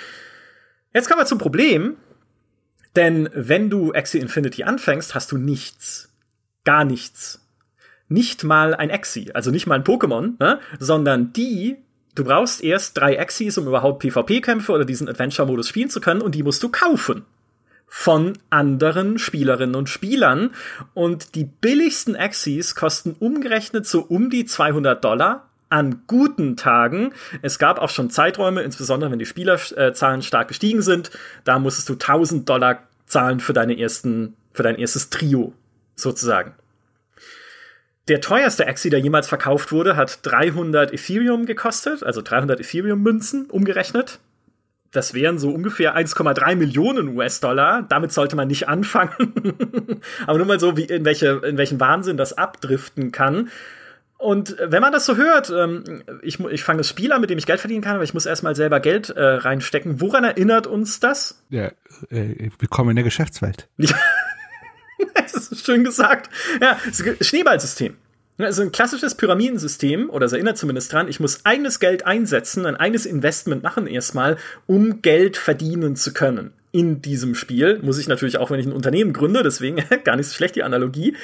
Jetzt 0.93 1.09
kommen 1.09 1.21
wir 1.21 1.27
zum 1.27 1.39
Problem, 1.39 1.97
denn 2.97 3.29
wenn 3.35 3.71
du 3.71 3.93
Axie 3.93 4.19
Infinity 4.19 4.65
anfängst, 4.65 5.15
hast 5.15 5.31
du 5.31 5.37
nichts 5.37 6.11
gar 6.67 6.85
nichts. 6.85 7.41
Nicht 8.09 8.45
mal 8.45 8.75
ein 8.75 8.91
Exi, 8.91 9.31
also 9.33 9.51
nicht 9.51 9.67
mal 9.67 9.77
ein 9.77 9.85
Pokémon, 9.85 10.35
ne? 10.39 10.61
sondern 10.79 11.33
die, 11.33 11.79
du 12.17 12.25
brauchst 12.25 12.65
erst 12.65 12.99
drei 12.99 13.15
Exis, 13.15 13.57
um 13.59 13.69
überhaupt 13.69 14.01
PvP-Kämpfe 14.01 14.73
oder 14.73 14.85
diesen 14.85 15.09
Adventure-Modus 15.09 15.69
spielen 15.69 15.91
zu 15.91 16.01
können, 16.01 16.23
und 16.23 16.35
die 16.35 16.43
musst 16.43 16.63
du 16.63 16.69
kaufen. 16.69 17.25
Von 17.87 18.37
anderen 18.51 19.19
Spielerinnen 19.19 19.77
und 19.77 19.89
Spielern. 19.89 20.51
Und 20.93 21.37
die 21.37 21.45
billigsten 21.45 22.17
Exis 22.17 22.75
kosten 22.75 23.15
umgerechnet 23.19 23.87
so 23.87 24.01
um 24.01 24.29
die 24.29 24.45
200 24.45 25.05
Dollar 25.05 25.49
an 25.69 26.03
guten 26.07 26.57
Tagen. 26.57 27.13
Es 27.43 27.59
gab 27.59 27.79
auch 27.79 27.91
schon 27.91 28.11
Zeiträume, 28.11 28.63
insbesondere 28.63 29.11
wenn 29.11 29.19
die 29.19 29.27
Spielerzahlen 29.27 30.23
stark 30.23 30.49
gestiegen 30.49 30.83
sind. 30.83 31.11
Da 31.45 31.59
musstest 31.59 31.89
du 31.89 31.95
1000 31.95 32.49
Dollar 32.49 32.83
zahlen 33.07 33.39
für 33.39 33.53
deine 33.53 33.79
ersten, 33.79 34.35
für 34.53 34.65
dein 34.65 34.77
erstes 34.77 35.11
Trio 35.11 35.53
sozusagen. 35.95 36.55
Der 38.09 38.21
teuerste 38.21 38.69
Axie, 38.69 38.91
der 38.91 39.01
jemals 39.01 39.27
verkauft 39.27 39.73
wurde, 39.73 39.97
hat 39.97 40.21
300 40.23 40.93
Ethereum 40.93 41.45
gekostet, 41.45 42.05
also 42.05 42.23
300 42.23 42.61
Ethereum-Münzen 42.61 43.47
umgerechnet. 43.51 44.21
Das 44.93 45.13
wären 45.13 45.39
so 45.39 45.51
ungefähr 45.51 45.97
1,3 45.97 46.55
Millionen 46.55 47.17
US-Dollar. 47.17 47.83
Damit 47.89 48.13
sollte 48.13 48.37
man 48.37 48.47
nicht 48.47 48.69
anfangen. 48.69 49.35
Aber 50.27 50.39
nur 50.39 50.47
mal 50.47 50.61
so, 50.61 50.77
wie 50.77 50.85
in, 50.85 51.05
welche, 51.05 51.43
in 51.45 51.59
welchen 51.59 51.81
Wahnsinn 51.81 52.17
das 52.17 52.33
abdriften 52.39 53.11
kann. 53.11 53.51
Und 54.19 54.57
wenn 54.61 54.81
man 54.81 54.93
das 54.93 55.05
so 55.05 55.17
hört, 55.17 55.51
ähm, 55.51 56.03
ich, 56.23 56.41
ich 56.41 56.65
fange 56.65 56.79
das 56.79 56.89
Spiel 56.89 57.13
an, 57.13 57.21
mit 57.21 57.29
dem 57.29 57.37
ich 57.37 57.45
Geld 57.45 57.61
verdienen 57.61 57.83
kann, 57.83 57.97
aber 57.97 58.05
ich 58.05 58.15
muss 58.15 58.25
erstmal 58.25 58.57
selber 58.57 58.81
Geld 58.81 59.11
äh, 59.11 59.23
reinstecken. 59.23 60.01
Woran 60.01 60.25
erinnert 60.25 60.67
uns 60.67 61.01
das? 61.01 61.43
Ja, 61.51 61.67
äh, 62.09 62.51
willkommen 62.59 62.91
in 62.91 62.97
der 62.97 63.05
Geschäftswelt. 63.05 63.69
das 65.15 65.35
ist 65.35 65.65
schön 65.65 65.85
gesagt. 65.85 66.31
Ja, 66.61 66.79
Schneeballsystem. 67.21 67.97
Also 68.39 68.63
ein 68.63 68.73
klassisches 68.73 69.15
Pyramidensystem, 69.15 70.11
oder 70.11 70.27
es 70.27 70.33
erinnert 70.33 70.59
zumindest 70.59 70.93
dran, 70.93 71.09
ich 71.09 71.21
muss 71.21 71.47
eigenes 71.47 71.81
Geld 71.81 72.07
einsetzen, 72.07 72.67
ein 72.67 72.77
eigenes 72.77 73.07
Investment 73.07 73.63
machen 73.63 73.87
erstmal, 73.87 74.37
um 74.67 75.01
Geld 75.01 75.39
verdienen 75.39 75.97
zu 75.97 76.13
können. 76.13 76.53
In 76.71 77.01
diesem 77.01 77.35
Spiel 77.35 77.79
muss 77.83 77.97
ich 77.97 78.09
natürlich 78.09 78.37
auch, 78.37 78.51
wenn 78.51 78.61
ich 78.61 78.67
ein 78.67 78.73
Unternehmen 78.73 79.15
gründe, 79.15 79.43
deswegen 79.43 79.83
gar 80.05 80.17
nicht 80.17 80.29
so 80.29 80.35
schlecht 80.35 80.57
die 80.57 80.65
Analogie. 80.65 81.17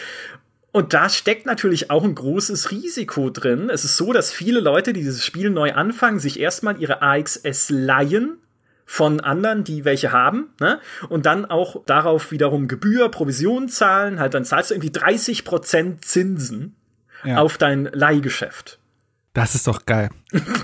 Und 0.72 0.94
da 0.94 1.10
steckt 1.10 1.44
natürlich 1.44 1.90
auch 1.90 2.02
ein 2.02 2.14
großes 2.14 2.70
Risiko 2.70 3.28
drin. 3.28 3.68
Es 3.68 3.84
ist 3.84 3.98
so, 3.98 4.14
dass 4.14 4.32
viele 4.32 4.60
Leute, 4.60 4.94
die 4.94 5.00
dieses 5.00 5.22
Spiel 5.22 5.50
neu 5.50 5.74
anfangen, 5.74 6.18
sich 6.18 6.40
erstmal 6.40 6.80
ihre 6.80 7.02
AXS 7.02 7.68
leihen 7.68 8.38
von 8.84 9.20
anderen, 9.20 9.64
die 9.64 9.84
welche 9.84 10.12
haben, 10.12 10.50
ne? 10.60 10.80
Und 11.08 11.26
dann 11.26 11.44
auch 11.44 11.84
darauf 11.86 12.30
wiederum 12.30 12.68
Gebühr, 12.68 13.08
Provision 13.08 13.68
zahlen, 13.68 14.20
halt 14.20 14.34
dann 14.34 14.44
zahlst 14.44 14.70
du 14.70 14.74
irgendwie 14.74 14.92
30 14.92 15.44
Prozent 15.44 16.04
Zinsen 16.04 16.76
ja. 17.24 17.38
auf 17.38 17.58
dein 17.58 17.84
Leihgeschäft. 17.92 18.78
Das 19.34 19.54
ist 19.54 19.66
doch 19.66 19.86
geil. 19.86 20.10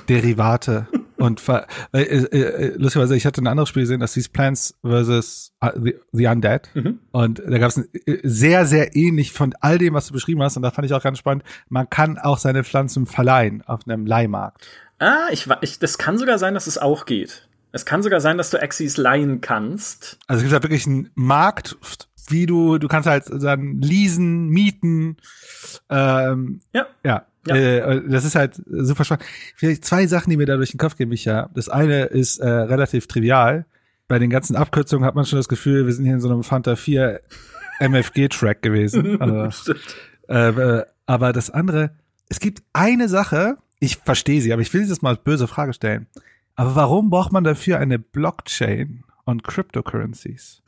Derivate. 0.08 0.88
Und 1.16 1.42
äh, 1.48 1.98
äh, 1.98 2.74
lustigerweise, 2.76 3.16
ich 3.16 3.26
hatte 3.26 3.42
ein 3.42 3.46
anderes 3.46 3.70
Spiel 3.70 3.82
gesehen, 3.82 3.98
das 3.98 4.14
hieß 4.14 4.28
Plants 4.28 4.74
vs. 4.84 5.52
Uh, 5.64 5.70
the, 5.82 5.94
the 6.12 6.26
Undead. 6.26 6.68
Mhm. 6.74 7.00
Und 7.10 7.42
da 7.44 7.58
gab 7.58 7.70
es 7.70 7.78
äh, 7.78 8.20
sehr, 8.22 8.66
sehr 8.66 8.94
ähnlich 8.94 9.32
von 9.32 9.54
all 9.60 9.78
dem, 9.78 9.94
was 9.94 10.06
du 10.06 10.12
beschrieben 10.12 10.42
hast. 10.42 10.56
Und 10.56 10.62
da 10.62 10.70
fand 10.70 10.86
ich 10.86 10.92
auch 10.92 11.02
ganz 11.02 11.18
spannend. 11.18 11.42
Man 11.68 11.90
kann 11.90 12.18
auch 12.18 12.38
seine 12.38 12.62
Pflanzen 12.62 13.06
verleihen 13.06 13.62
auf 13.62 13.80
einem 13.86 14.06
Leihmarkt. 14.06 14.68
Ah, 15.00 15.28
ich, 15.32 15.48
ich, 15.62 15.78
das 15.78 15.98
kann 15.98 16.18
sogar 16.18 16.38
sein, 16.38 16.54
dass 16.54 16.66
es 16.66 16.78
auch 16.78 17.06
geht. 17.06 17.47
Es 17.72 17.84
kann 17.84 18.02
sogar 18.02 18.20
sein, 18.20 18.38
dass 18.38 18.50
du 18.50 18.60
Axis 18.62 18.96
leihen 18.96 19.40
kannst. 19.40 20.18
Also 20.26 20.38
es 20.38 20.44
gibt 20.44 20.52
halt 20.52 20.62
wirklich 20.62 20.86
einen 20.86 21.10
Markt, 21.14 21.76
wie 22.28 22.46
du, 22.46 22.78
du 22.78 22.88
kannst 22.88 23.08
halt 23.08 23.24
dann 23.30 23.80
leasen, 23.80 24.48
mieten. 24.48 25.16
Ähm, 25.90 26.60
ja. 26.72 26.86
Ja. 27.04 27.26
ja. 27.46 27.54
Äh, 27.54 28.02
das 28.08 28.24
ist 28.24 28.34
halt 28.34 28.62
super 28.66 29.04
spannend. 29.04 29.24
Vielleicht 29.56 29.84
zwei 29.84 30.06
Sachen, 30.06 30.30
die 30.30 30.36
mir 30.36 30.46
da 30.46 30.56
durch 30.56 30.70
den 30.70 30.78
Kopf 30.78 30.96
gehen, 30.96 31.08
Micha. 31.08 31.50
Das 31.54 31.68
eine 31.68 32.04
ist 32.04 32.38
äh, 32.38 32.48
relativ 32.48 33.06
trivial. 33.06 33.66
Bei 34.08 34.18
den 34.18 34.30
ganzen 34.30 34.56
Abkürzungen 34.56 35.04
hat 35.04 35.14
man 35.14 35.26
schon 35.26 35.38
das 35.38 35.48
Gefühl, 35.48 35.86
wir 35.86 35.92
sind 35.92 36.06
hier 36.06 36.14
in 36.14 36.20
so 36.20 36.30
einem 36.30 36.42
Fanta 36.42 36.76
4 36.76 37.20
MFG-Track 37.80 38.62
gewesen. 38.62 39.20
also, 39.20 39.74
äh, 40.28 40.82
aber 41.06 41.32
das 41.32 41.50
andere, 41.50 41.90
es 42.28 42.40
gibt 42.40 42.62
eine 42.72 43.08
Sache, 43.08 43.56
ich 43.80 43.96
verstehe 43.96 44.40
sie, 44.40 44.52
aber 44.52 44.62
ich 44.62 44.72
will 44.72 44.80
dieses 44.80 45.02
mal 45.02 45.10
als 45.10 45.22
böse 45.22 45.46
Frage 45.46 45.72
stellen. 45.72 46.06
Aber 46.58 46.74
warum 46.74 47.08
braucht 47.08 47.30
man 47.32 47.44
dafür 47.44 47.78
eine 47.78 48.00
Blockchain 48.00 49.04
und 49.24 49.44
Cryptocurrencies? 49.44 50.64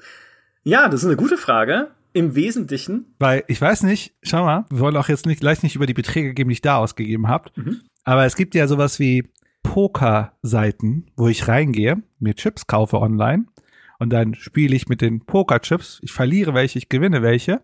Ja, 0.62 0.88
das 0.88 1.01
ist 1.01 1.07
eine 1.07 1.16
gute 1.16 1.36
Frage. 1.36 1.88
Im 2.12 2.36
Wesentlichen. 2.36 3.07
Weil 3.18 3.43
ich 3.49 3.61
weiß 3.61 3.82
nicht, 3.82 4.14
schau 4.22 4.45
mal, 4.45 4.66
wir 4.70 4.78
wollen 4.78 4.97
auch 4.97 5.09
jetzt 5.09 5.26
nicht 5.26 5.41
gleich 5.41 5.64
nicht 5.64 5.74
über 5.74 5.86
die 5.86 5.95
Beträge 5.95 6.32
geben, 6.32 6.49
die 6.49 6.55
ich 6.55 6.62
da 6.62 6.76
ausgegeben 6.76 7.26
habt. 7.26 7.57
Mhm. 7.57 7.80
Aber 8.05 8.24
es 8.24 8.36
gibt 8.36 8.55
ja 8.55 8.68
sowas 8.68 9.01
wie 9.01 9.32
Poker-Seiten, 9.64 11.07
wo 11.16 11.26
ich 11.26 11.49
reingehe, 11.49 12.01
mir 12.20 12.34
Chips 12.34 12.68
kaufe 12.68 13.01
online 13.01 13.47
und 13.99 14.11
dann 14.11 14.34
spiele 14.34 14.76
ich 14.76 14.88
mit 14.88 15.01
den 15.01 15.26
Poker-Chips. 15.26 15.99
Ich 16.03 16.12
verliere 16.12 16.55
welche, 16.55 16.78
ich 16.78 16.88
gewinne 16.88 17.20
welche. 17.22 17.62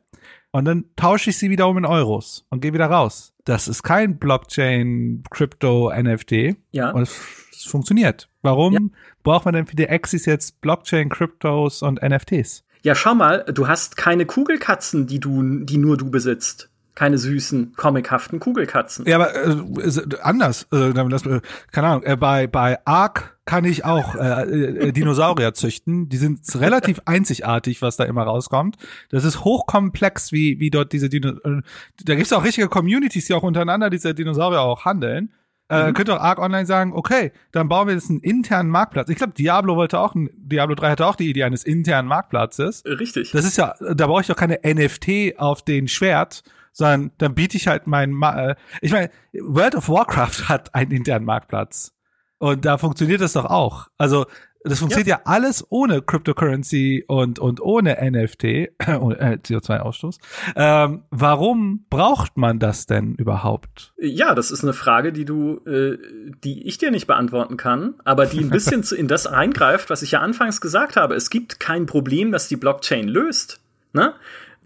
Und 0.51 0.65
dann 0.65 0.87
tausche 0.97 1.31
ich 1.31 1.39
sie 1.39 1.49
wieder 1.49 1.69
um 1.69 1.79
in 1.79 1.87
Euros 1.87 2.45
und 2.51 2.61
gehe 2.61 2.73
wieder 2.73 2.87
raus. 2.87 3.35
Das 3.45 3.69
ist 3.69 3.85
kein 3.85 4.19
Blockchain, 4.19 5.23
Crypto, 5.31 5.93
NFT. 5.97 6.57
Ja. 6.73 6.91
Und 6.91 7.09
es 7.57 7.65
funktioniert. 7.65 8.29
Warum 8.43 8.73
ja. 8.73 8.81
braucht 9.23 9.45
man 9.45 9.55
denn 9.55 9.67
für 9.67 9.77
die 9.77 9.89
Axis 9.89 10.27
jetzt 10.27 10.61
Blockchain, 10.61 11.09
Kryptos 11.09 11.83
und 11.83 12.03
NFTs? 12.03 12.65
Ja, 12.83 12.95
schau 12.95 13.15
mal, 13.15 13.45
du 13.53 13.69
hast 13.69 13.97
keine 13.97 14.27
Kugelkatzen, 14.27 15.07
die 15.07 15.19
du, 15.19 15.43
die 15.65 15.79
nur 15.79 15.97
du 15.97 16.11
besitzt 16.11 16.71
keine 16.97 17.19
süßen, 17.19 17.75
comichaften 17.77 18.41
Kugelkatzen. 18.41 19.07
Ja, 19.07 19.17
aber 19.17 19.35
äh, 19.37 20.03
anders. 20.23 20.67
Äh, 20.73 20.95
das, 20.95 21.27
äh, 21.27 21.41
keine 21.71 21.89
Ahnung, 21.89 22.03
äh, 22.05 22.17
bei, 22.17 22.47
bei 22.47 22.79
Ark 22.87 23.39
kann 23.45 23.67
ich 23.67 23.85
auch 23.85 24.17
äh, 24.17 24.89
äh, 24.89 24.93
Dinosaurier 24.93 25.53
züchten. 25.53 26.09
Die 26.09 26.17
sind 26.17 26.41
relativ 26.59 27.03
einzigartig, 27.05 27.83
was 27.83 27.97
da 27.97 28.05
immer 28.05 28.23
rauskommt. 28.23 28.77
Das 29.11 29.25
ist 29.25 29.45
hochkomplex, 29.45 30.33
wie, 30.33 30.59
wie 30.59 30.71
dort 30.71 30.93
diese 30.95 31.11
Dino 31.11 31.33
äh, 31.45 31.61
Da 32.03 32.15
gibt's 32.15 32.33
auch 32.33 32.45
richtige 32.45 32.69
Communities, 32.69 33.27
die 33.27 33.35
auch 33.35 33.43
untereinander 33.43 33.91
diese 33.91 34.15
Dinosaurier 34.15 34.63
auch 34.63 34.87
handeln. 34.87 35.33
Äh, 35.69 35.89
mhm. 35.89 35.95
Könnte 35.95 36.15
auch 36.15 36.23
Arc 36.23 36.39
Online 36.39 36.65
sagen, 36.65 36.93
okay, 36.93 37.33
dann 37.51 37.69
bauen 37.69 37.89
wir 37.89 37.95
jetzt 37.95 38.09
einen 38.09 38.21
internen 38.21 38.71
Marktplatz. 38.71 39.09
Ich 39.09 39.17
glaube, 39.17 39.33
Diablo 39.33 39.77
wollte 39.77 39.99
auch, 39.99 40.15
Diablo 40.15 40.77
3 40.77 40.91
hatte 40.91 41.07
auch 41.07 41.17
die 41.17 41.29
Idee 41.29 41.43
eines 41.43 41.65
internen 41.65 42.09
Marktplatzes. 42.09 42.85
Richtig. 42.85 43.33
Das 43.33 43.45
ist 43.45 43.57
ja, 43.57 43.75
da 43.81 44.07
brauche 44.07 44.21
ich 44.21 44.29
doch 44.29 44.37
keine 44.37 44.61
NFT 44.65 45.39
auf 45.39 45.63
den 45.63 45.89
Schwert, 45.89 46.45
sondern 46.73 47.11
dann 47.19 47.35
biete 47.35 47.57
ich 47.57 47.67
halt 47.67 47.87
meinen, 47.89 48.13
Ma 48.13 48.51
äh, 48.51 48.55
ich 48.81 48.93
meine, 48.93 49.11
World 49.33 49.75
of 49.75 49.89
Warcraft 49.89 50.45
hat 50.49 50.75
einen 50.75 50.93
internen 50.93 51.25
Marktplatz. 51.25 51.93
Und 52.39 52.65
da 52.65 52.79
funktioniert 52.79 53.21
das 53.21 53.33
doch 53.33 53.47
auch. 53.47 53.89
Also 53.99 54.27
das 54.69 54.79
funktioniert 54.81 55.09
ja. 55.09 55.17
ja, 55.17 55.23
alles 55.25 55.65
ohne 55.69 56.03
Cryptocurrency 56.03 57.05
und, 57.07 57.39
und 57.39 57.61
ohne 57.61 57.99
NFT, 58.01 58.45
äh, 58.45 58.69
CO2-Ausstoß. 58.79 60.19
Ähm, 60.55 61.03
warum 61.11 61.87
braucht 61.91 62.37
man 62.37 62.59
das 62.59 62.87
denn 62.87 63.15
überhaupt? 63.15 63.93
Ja, 63.99 64.35
das 64.35 64.51
ist 64.51 64.63
eine 64.63 64.73
Frage, 64.73 65.13
die 65.13 65.25
du, 65.25 65.61
äh, 65.67 65.99
die 66.45 66.67
ich 66.67 66.79
dir 66.79 66.91
nicht 66.91 67.07
beantworten 67.07 67.57
kann, 67.57 67.95
aber 68.05 68.27
die 68.27 68.41
ein 68.41 68.51
bisschen 68.51 68.83
in 68.97 69.09
das 69.09 69.27
eingreift, 69.27 69.91
was 69.91 70.03
ich 70.03 70.13
ja 70.13 70.21
anfangs 70.21 70.61
gesagt 70.61 70.97
habe. 70.97 71.15
Es 71.15 71.31
gibt 71.31 71.61
kein 71.61 71.87
Problem, 71.87 72.33
das 72.33 72.49
die 72.49 72.57
Blockchain 72.57 73.09
löst. 73.09 73.61
Ne? 73.93 74.15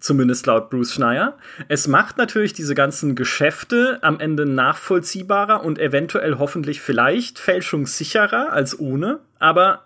Zumindest 0.00 0.46
laut 0.46 0.70
Bruce 0.70 0.94
Schneier. 0.94 1.36
Es 1.68 1.86
macht 1.86 2.16
natürlich 2.16 2.54
diese 2.54 2.74
ganzen 2.74 3.14
Geschäfte 3.14 3.98
am 4.00 4.18
Ende 4.18 4.46
nachvollziehbarer 4.46 5.62
und 5.62 5.78
eventuell 5.78 6.38
hoffentlich 6.38 6.80
vielleicht 6.80 7.38
fälschungssicherer 7.38 8.50
als 8.50 8.80
ohne. 8.80 9.20
Aber 9.38 9.82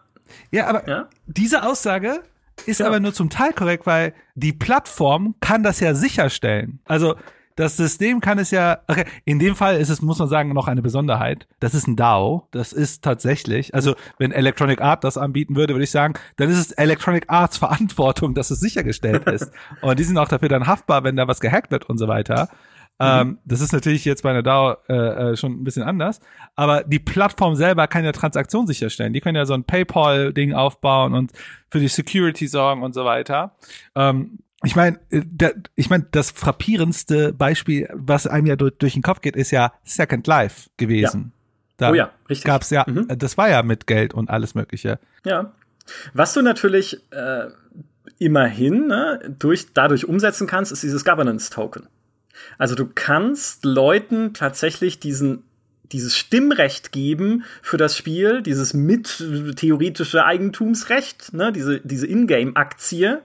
ja, 0.51 0.67
aber 0.67 0.89
ja? 0.89 1.09
diese 1.27 1.65
Aussage 1.65 2.23
ist 2.67 2.81
ja. 2.81 2.87
aber 2.87 3.01
nur 3.01 3.13
zum 3.13 3.31
Teil 3.31 3.53
korrekt, 3.53 3.87
weil 3.87 4.15
die 4.35 4.53
Plattform 4.53 5.35
kann 5.41 5.63
das 5.63 5.81
ja 5.81 5.95
sicherstellen. 5.95 6.81
Also 6.85 7.17
das 7.57 7.77
System 7.77 8.21
kann 8.21 8.41
es 8.41 8.51
ja, 8.51 8.81
okay, 8.89 9.05
in 9.25 9.39
dem 9.39 9.55
Fall 9.55 9.77
ist 9.77 9.89
es, 9.89 10.03
muss 10.03 10.19
man 10.19 10.29
sagen, 10.29 10.53
noch 10.53 10.67
eine 10.67 10.83
Besonderheit. 10.83 11.47
Das 11.61 11.73
ist 11.75 11.87
ein 11.87 11.95
DAO. 11.95 12.49
Das 12.51 12.73
ist 12.73 13.05
tatsächlich, 13.05 13.75
also 13.75 13.95
wenn 14.19 14.33
Electronic 14.33 14.81
Art 14.81 15.05
das 15.05 15.17
anbieten 15.17 15.55
würde, 15.55 15.75
würde 15.75 15.85
ich 15.85 15.93
sagen, 15.93 16.15
dann 16.37 16.51
ist 16.51 16.59
es 16.59 16.73
Electronic 16.73 17.27
Arts 17.29 17.59
Verantwortung, 17.59 18.35
dass 18.35 18.51
es 18.51 18.59
sichergestellt 18.59 19.29
ist. 19.29 19.53
und 19.83 19.99
die 19.99 20.05
sind 20.05 20.19
auch 20.19 20.29
dafür 20.29 20.49
dann 20.49 20.67
haftbar, 20.67 21.05
wenn 21.05 21.15
da 21.15 21.29
was 21.29 21.41
gehackt 21.41 21.71
wird 21.71 21.89
und 21.89 21.99
so 21.99 22.09
weiter. 22.09 22.49
Mhm. 22.99 23.07
Ähm, 23.07 23.39
das 23.45 23.61
ist 23.61 23.73
natürlich 23.73 24.05
jetzt 24.05 24.23
bei 24.23 24.31
einer 24.31 24.43
DAO 24.43 24.77
äh, 24.89 24.95
äh, 25.33 25.37
schon 25.37 25.53
ein 25.53 25.65
bisschen 25.65 25.83
anders. 25.83 26.21
Aber 26.55 26.85
die 26.85 27.01
Plattform 27.01 27.57
selber 27.57 27.89
kann 27.89 28.05
ja 28.05 28.13
Transaktionen 28.13 28.67
sicherstellen. 28.67 29.13
Die 29.13 29.21
können 29.21 29.37
ja 29.37 29.47
so 29.47 29.55
ein 29.55 29.65
PayPal-Ding 29.65 30.53
aufbauen 30.53 31.15
und 31.15 31.33
für 31.71 31.81
die 31.81 31.89
Security 31.89 32.47
sorgen 32.47 32.83
und 32.83 32.95
so 32.95 33.05
weiter. 33.05 33.57
Ähm, 33.97 34.39
ich 34.65 34.77
meine, 34.77 34.99
äh, 35.11 35.23
ich 35.75 35.91
meine, 35.91 36.07
das 36.11 36.31
frappierendste 36.31 37.33
Beispiel, 37.33 37.89
was 37.93 38.27
einem 38.27 38.47
ja 38.47 38.57
durch, 38.57 38.75
durch 38.79 38.95
den 38.95 39.03
Kopf 39.03 39.21
geht, 39.21 39.37
ist 39.37 39.51
ja 39.51 39.73
Second 39.83 40.27
Life 40.27 40.71
gewesen. 40.77 41.21
Ja. 41.21 41.31
Da 41.77 41.91
oh 41.91 41.95
ja, 41.95 42.11
richtig. 42.29 42.45
Gab's 42.45 42.71
ja, 42.71 42.85
mhm. 42.87 43.09
das 43.09 43.37
war 43.37 43.51
ja 43.51 43.63
mit 43.65 43.87
Geld 43.89 44.15
und 44.15 44.31
alles 44.31 44.55
Mögliche. 44.55 45.01
Ja. 45.25 45.53
Was 46.13 46.33
du 46.33 46.41
natürlich 46.41 47.01
äh, 47.11 47.49
immerhin 48.19 48.87
ne, 48.87 49.21
durch, 49.39 49.75
dadurch 49.75 50.07
umsetzen 50.09 50.47
kannst, 50.47 50.73
ist 50.73 50.83
dieses 50.83 51.05
Governance 51.05 51.51
Token. 51.51 51.89
Also 52.59 52.75
du 52.75 52.89
kannst 52.95 53.65
Leuten 53.65 54.35
tatsächlich 54.35 54.99
diesen 55.01 55.43
dieses 55.93 56.17
Stimmrecht 56.17 56.93
geben 56.93 57.45
für 57.63 57.77
das 57.77 57.97
Spiel, 57.97 58.43
dieses 58.43 58.75
mit 58.75 59.23
theoretische 59.57 60.25
Eigentumsrecht, 60.25 61.33
ne, 61.35 61.53
diese, 61.53 61.81
diese 61.81 62.07
Ingame-Aktie. 62.07 63.23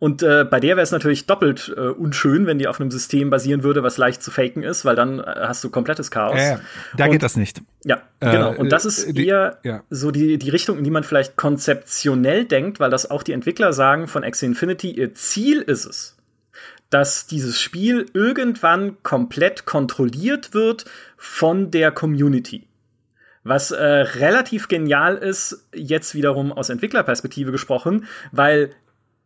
Und 0.00 0.22
äh, 0.22 0.44
bei 0.44 0.60
der 0.60 0.76
wäre 0.76 0.82
es 0.82 0.90
natürlich 0.90 1.26
doppelt 1.26 1.72
äh, 1.76 1.80
unschön, 1.80 2.46
wenn 2.46 2.58
die 2.58 2.66
auf 2.66 2.80
einem 2.80 2.90
System 2.90 3.30
basieren 3.30 3.62
würde, 3.62 3.82
was 3.82 3.96
leicht 3.96 4.22
zu 4.22 4.30
faken 4.30 4.62
ist, 4.62 4.84
weil 4.84 4.96
dann 4.96 5.20
äh, 5.20 5.22
hast 5.24 5.62
du 5.62 5.70
komplettes 5.70 6.10
Chaos. 6.10 6.38
Äh, 6.38 6.58
da 6.96 7.04
und, 7.04 7.12
geht 7.12 7.22
das 7.22 7.36
nicht. 7.36 7.62
Ja, 7.84 8.02
genau. 8.18 8.54
Und 8.54 8.70
das 8.70 8.84
ist 8.84 9.16
die, 9.16 9.26
eher 9.26 9.58
ja. 9.62 9.82
so 9.90 10.10
die, 10.10 10.36
die 10.36 10.50
Richtung, 10.50 10.78
in 10.78 10.84
die 10.84 10.90
man 10.90 11.04
vielleicht 11.04 11.36
konzeptionell 11.36 12.44
denkt, 12.44 12.80
weil 12.80 12.90
das 12.90 13.10
auch 13.10 13.22
die 13.22 13.32
Entwickler 13.32 13.72
sagen 13.72 14.08
von 14.08 14.24
Axie 14.24 14.46
Infinity, 14.46 14.90
ihr 14.90 15.14
Ziel 15.14 15.62
ist 15.62 15.86
es, 15.86 16.13
dass 16.90 17.26
dieses 17.26 17.60
Spiel 17.60 18.06
irgendwann 18.12 19.02
komplett 19.02 19.66
kontrolliert 19.66 20.54
wird 20.54 20.84
von 21.16 21.70
der 21.70 21.90
Community. 21.90 22.66
Was 23.42 23.72
äh, 23.72 23.84
relativ 23.84 24.68
genial 24.68 25.16
ist, 25.16 25.66
jetzt 25.74 26.14
wiederum 26.14 26.50
aus 26.52 26.70
Entwicklerperspektive 26.70 27.52
gesprochen, 27.52 28.06
weil 28.32 28.70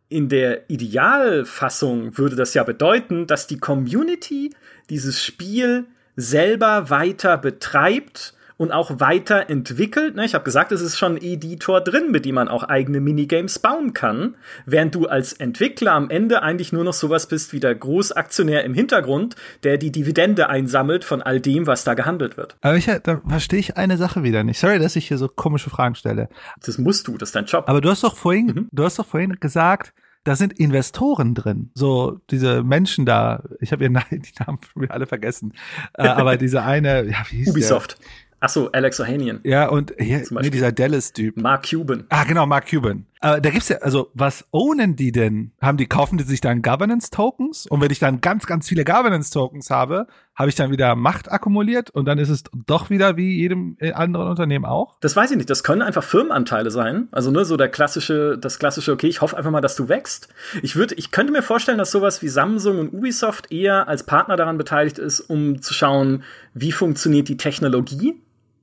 in 0.09 0.27
der 0.27 0.69
Idealfassung 0.69 2.17
würde 2.17 2.35
das 2.35 2.53
ja 2.53 2.63
bedeuten, 2.63 3.27
dass 3.27 3.47
die 3.47 3.59
Community 3.59 4.53
dieses 4.89 5.23
Spiel 5.23 5.85
selber 6.15 6.89
weiter 6.89 7.37
betreibt 7.37 8.33
und 8.59 8.73
auch 8.73 8.99
weiterentwickelt. 8.99 10.17
Ne? 10.17 10.25
Ich 10.25 10.35
habe 10.35 10.43
gesagt, 10.43 10.73
es 10.73 10.81
ist 10.81 10.97
schon 10.97 11.15
ein 11.15 11.23
Editor 11.23 11.79
drin, 11.79 12.11
mit 12.11 12.25
dem 12.25 12.35
man 12.35 12.49
auch 12.49 12.63
eigene 12.63 12.99
Minigames 12.99 13.57
bauen 13.57 13.93
kann, 13.93 14.35
während 14.65 14.93
du 14.93 15.07
als 15.07 15.31
Entwickler 15.31 15.93
am 15.93 16.09
Ende 16.09 16.43
eigentlich 16.43 16.73
nur 16.73 16.83
noch 16.83 16.93
sowas 16.93 17.27
bist 17.27 17.53
wie 17.53 17.61
der 17.61 17.73
Großaktionär 17.73 18.65
im 18.65 18.73
Hintergrund, 18.73 19.37
der 19.63 19.77
die 19.77 19.93
Dividende 19.93 20.49
einsammelt 20.49 21.05
von 21.05 21.21
all 21.21 21.39
dem, 21.39 21.67
was 21.67 21.85
da 21.85 21.93
gehandelt 21.93 22.35
wird. 22.35 22.57
Aber 22.59 22.75
ich, 22.75 22.85
da 22.85 23.21
verstehe 23.25 23.59
ich 23.59 23.77
eine 23.77 23.95
Sache 23.95 24.23
wieder 24.23 24.43
nicht. 24.43 24.59
Sorry, 24.59 24.77
dass 24.77 24.97
ich 24.97 25.07
hier 25.07 25.17
so 25.17 25.29
komische 25.29 25.69
Fragen 25.69 25.95
stelle. 25.95 26.27
Das 26.61 26.77
musst 26.77 27.07
du, 27.07 27.17
das 27.17 27.29
ist 27.29 27.35
dein 27.37 27.45
Job. 27.45 27.63
Aber 27.67 27.79
du 27.79 27.89
hast 27.89 28.03
doch 28.03 28.17
vorhin, 28.17 28.47
mhm. 28.47 28.69
du 28.73 28.83
hast 28.83 28.99
doch 28.99 29.05
vorhin 29.05 29.37
gesagt, 29.39 29.93
da 30.25 30.35
sind 30.35 30.59
Investoren 30.59 31.33
drin. 31.33 31.71
So 31.75 32.19
diese 32.29 32.61
Menschen 32.61 33.05
da, 33.05 33.43
ich 33.61 33.71
habe 33.71 33.83
ihren 33.83 33.93
die 34.11 34.33
Namen 34.45 34.59
alle 34.89 35.07
vergessen. 35.07 35.53
Äh, 35.93 36.07
aber 36.07 36.35
diese 36.35 36.61
eine, 36.63 37.05
ja, 37.05 37.23
wie 37.29 37.37
hieß 37.37 37.51
Ubisoft. 37.51 37.97
Der? 37.99 38.28
Ach 38.41 38.49
so, 38.49 38.71
Alex 38.71 38.99
Ohanian. 38.99 39.41
Ja, 39.43 39.67
und 39.67 39.93
hier, 39.99 40.23
nee, 40.29 40.49
dieser 40.49 40.71
Dallas-Typ. 40.71 41.35
Mark 41.37 41.69
Cuban. 41.69 42.05
Ah, 42.09 42.23
genau, 42.23 42.45
Mark 42.45 42.69
Cuban. 42.69 43.05
Aber 43.21 43.41
da 43.41 43.49
gibt's 43.49 43.67
ja, 43.67 43.77
also, 43.79 44.11
was 44.13 44.45
ownen 44.51 44.95
die 44.95 45.11
denn? 45.11 45.51
Haben 45.61 45.77
die, 45.77 45.87
kaufen 45.87 46.17
die 46.17 46.23
sich 46.23 46.39
dann 46.39 46.61
Governance-Tokens? 46.61 47.67
Und 47.67 47.81
wenn 47.81 47.91
ich 47.91 47.99
dann 47.99 48.21
ganz, 48.21 48.45
ganz 48.45 48.69
viele 48.69 48.85
Governance-Tokens 48.85 49.69
habe, 49.69 50.07
habe 50.35 50.47
ich 50.47 50.55
dann 50.55 50.71
wieder 50.71 50.95
Macht 50.95 51.29
akkumuliert 51.29 51.89
und 51.89 52.05
dann 52.05 52.17
ist 52.17 52.29
es 52.29 52.45
doch 52.65 52.89
wieder 52.89 53.17
wie 53.17 53.35
jedem 53.35 53.75
äh, 53.79 53.91
anderen 53.91 54.29
Unternehmen 54.29 54.63
auch? 54.63 54.95
Das 55.01 55.17
weiß 55.17 55.31
ich 55.31 55.37
nicht. 55.37 55.49
Das 55.49 55.65
können 55.65 55.81
einfach 55.81 56.03
Firmenanteile 56.03 56.71
sein. 56.71 57.09
Also, 57.11 57.29
ne, 57.29 57.43
so 57.43 57.57
der 57.57 57.67
klassische, 57.67 58.37
das 58.37 58.57
klassische, 58.57 58.93
okay, 58.93 59.07
ich 59.07 59.19
hoffe 59.19 59.35
einfach 59.35 59.51
mal, 59.51 59.59
dass 59.59 59.75
du 59.75 59.89
wächst. 59.89 60.29
Ich 60.61 60.77
würde, 60.77 60.95
ich 60.95 61.11
könnte 61.11 61.33
mir 61.33 61.43
vorstellen, 61.43 61.77
dass 61.77 61.91
sowas 61.91 62.21
wie 62.21 62.29
Samsung 62.29 62.79
und 62.79 62.93
Ubisoft 62.93 63.51
eher 63.51 63.89
als 63.89 64.03
Partner 64.03 64.37
daran 64.37 64.57
beteiligt 64.57 64.97
ist, 64.97 65.19
um 65.19 65.61
zu 65.61 65.73
schauen, 65.73 66.23
wie 66.53 66.71
funktioniert 66.71 67.27
die 67.27 67.37
Technologie 67.37 68.15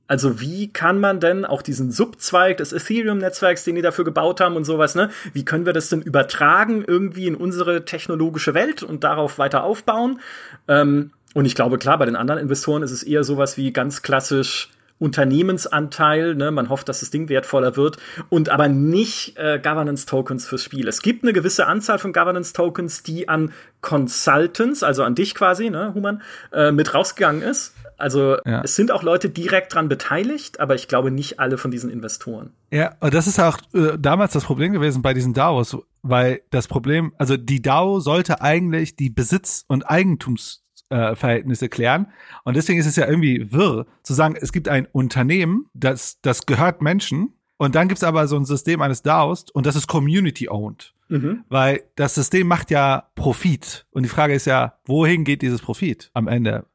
also 0.09 0.41
wie 0.41 0.73
kann 0.73 1.01
man 1.01 1.21
denn 1.21 1.45
auch 1.45 1.63
diesen 1.63 1.91
Subzweig 1.91 2.59
des 2.59 2.73
Ethereum-Netzwerks, 2.73 3.65
den 3.65 3.75
die 3.75 3.83
dafür 3.83 4.05
gebaut 4.05 4.41
haben 4.41 4.57
und 4.57 4.65
sowas, 4.65 4.95
ne, 4.95 5.11
wie 5.33 5.45
können 5.45 5.67
wir 5.67 5.73
das 5.73 5.89
denn 5.89 6.03
übertragen 6.03 6.85
irgendwie 6.87 7.27
in 7.27 7.35
unsere 7.35 7.85
technologische 7.85 8.55
Welt 8.55 8.83
und 8.83 9.05
darauf 9.05 9.39
weiter 9.39 9.65
aufbauen? 9.65 10.21
Ähm, 10.69 11.11
und 11.35 11.45
ich 11.45 11.55
glaube, 11.55 11.79
klar, 11.79 11.99
bei 11.99 12.07
den 12.07 12.17
anderen 12.17 12.41
Investoren 12.41 12.83
ist 12.83 12.93
es 12.93 13.03
eher 13.03 13.25
sowas 13.25 13.57
wie 13.57 13.73
ganz 13.73 14.03
klassisch 14.03 14.71
Unternehmensanteil, 14.99 16.35
ne? 16.35 16.51
man 16.51 16.69
hofft, 16.69 16.89
dass 16.89 17.01
das 17.01 17.11
Ding 17.11 17.29
wertvoller 17.29 17.77
wird 17.77 17.99
und 18.31 18.49
aber 18.49 18.69
nicht 18.69 19.37
äh, 19.37 19.61
Governance 19.63 20.07
Tokens 20.07 20.47
fürs 20.47 20.63
Spiel. 20.63 20.89
Es 20.89 21.03
gibt 21.03 21.23
eine 21.23 21.33
gewisse 21.33 21.67
Anzahl 21.67 21.99
von 21.99 22.13
Governance 22.13 22.53
Tokens, 22.55 23.03
die 23.03 23.29
an 23.29 23.53
Consultants, 23.83 24.83
also 24.83 25.03
an 25.03 25.15
dich 25.15 25.35
quasi, 25.35 25.71
ne, 25.71 25.93
Human, 25.95 26.23
äh, 26.53 26.73
mit 26.73 26.95
rausgegangen 26.95 27.43
ist. 27.43 27.75
Also 27.99 28.37
ja. 28.45 28.63
es 28.63 28.77
sind 28.77 28.91
auch 28.91 29.03
Leute 29.03 29.31
direkt 29.31 29.75
dran 29.75 29.89
beteiligt, 29.89 30.61
aber 30.61 30.75
ich 30.75 30.87
glaube 30.89 31.11
nicht 31.11 31.41
alle 31.41 31.57
von 31.57 31.71
diesen 31.71 31.91
Investoren. 31.91 32.53
Ja, 32.71 32.95
und 33.01 33.15
das 33.15 33.27
ist 33.27 33.41
auch 33.41 33.59
äh, 33.75 33.97
damals 33.99 34.33
das 34.33 34.45
Problem 34.45 34.73
gewesen 34.73 35.03
bei 35.03 35.15
diesen 35.15 35.33
DAOs, 35.33 35.77
weil 36.03 36.43
das 36.51 36.69
Problem, 36.69 37.13
also 37.17 37.37
die 37.37 37.63
DAO 37.63 38.01
sollte 38.01 38.41
eigentlich 38.41 38.97
die 38.97 39.11
Besitz- 39.11 39.65
und 39.69 39.89
Eigentumsverhältnisse 39.89 40.66
äh, 40.91 41.69
klären. 41.69 42.07
Und 42.45 42.57
deswegen 42.57 42.79
ist 42.79 42.87
es 42.87 42.97
ja 42.97 43.07
irgendwie 43.07 43.53
wirr, 43.53 43.87
zu 44.03 44.15
sagen, 44.15 44.37
es 44.41 44.53
gibt 44.53 44.69
ein 44.69 44.87
Unternehmen, 44.93 45.67
das, 45.75 46.21
das 46.23 46.47
gehört 46.47 46.83
Menschen. 46.83 47.33
Und 47.59 47.75
dann 47.75 47.89
gibt 47.89 47.99
es 47.99 48.05
aber 48.05 48.29
so 48.29 48.37
ein 48.37 48.45
System 48.45 48.83
eines 48.83 49.03
DAOs 49.03 49.47
und 49.53 49.65
das 49.65 49.77
ist 49.77 49.87
community-owned. 49.87 50.93
Mhm. 51.09 51.45
Weil 51.49 51.85
das 51.95 52.15
System 52.15 52.49
macht 52.49 52.71
ja 52.71 53.09
Profit. 53.15 53.87
Und 53.91 54.03
die 54.03 54.09
Frage 54.09 54.35
ist 54.35 54.47
ja, 54.47 54.75
wohin 54.85 55.25
geht 55.25 55.43
dieses 55.43 55.63
Profit 55.63 56.11
am 56.13 56.29
Ende? 56.29 56.67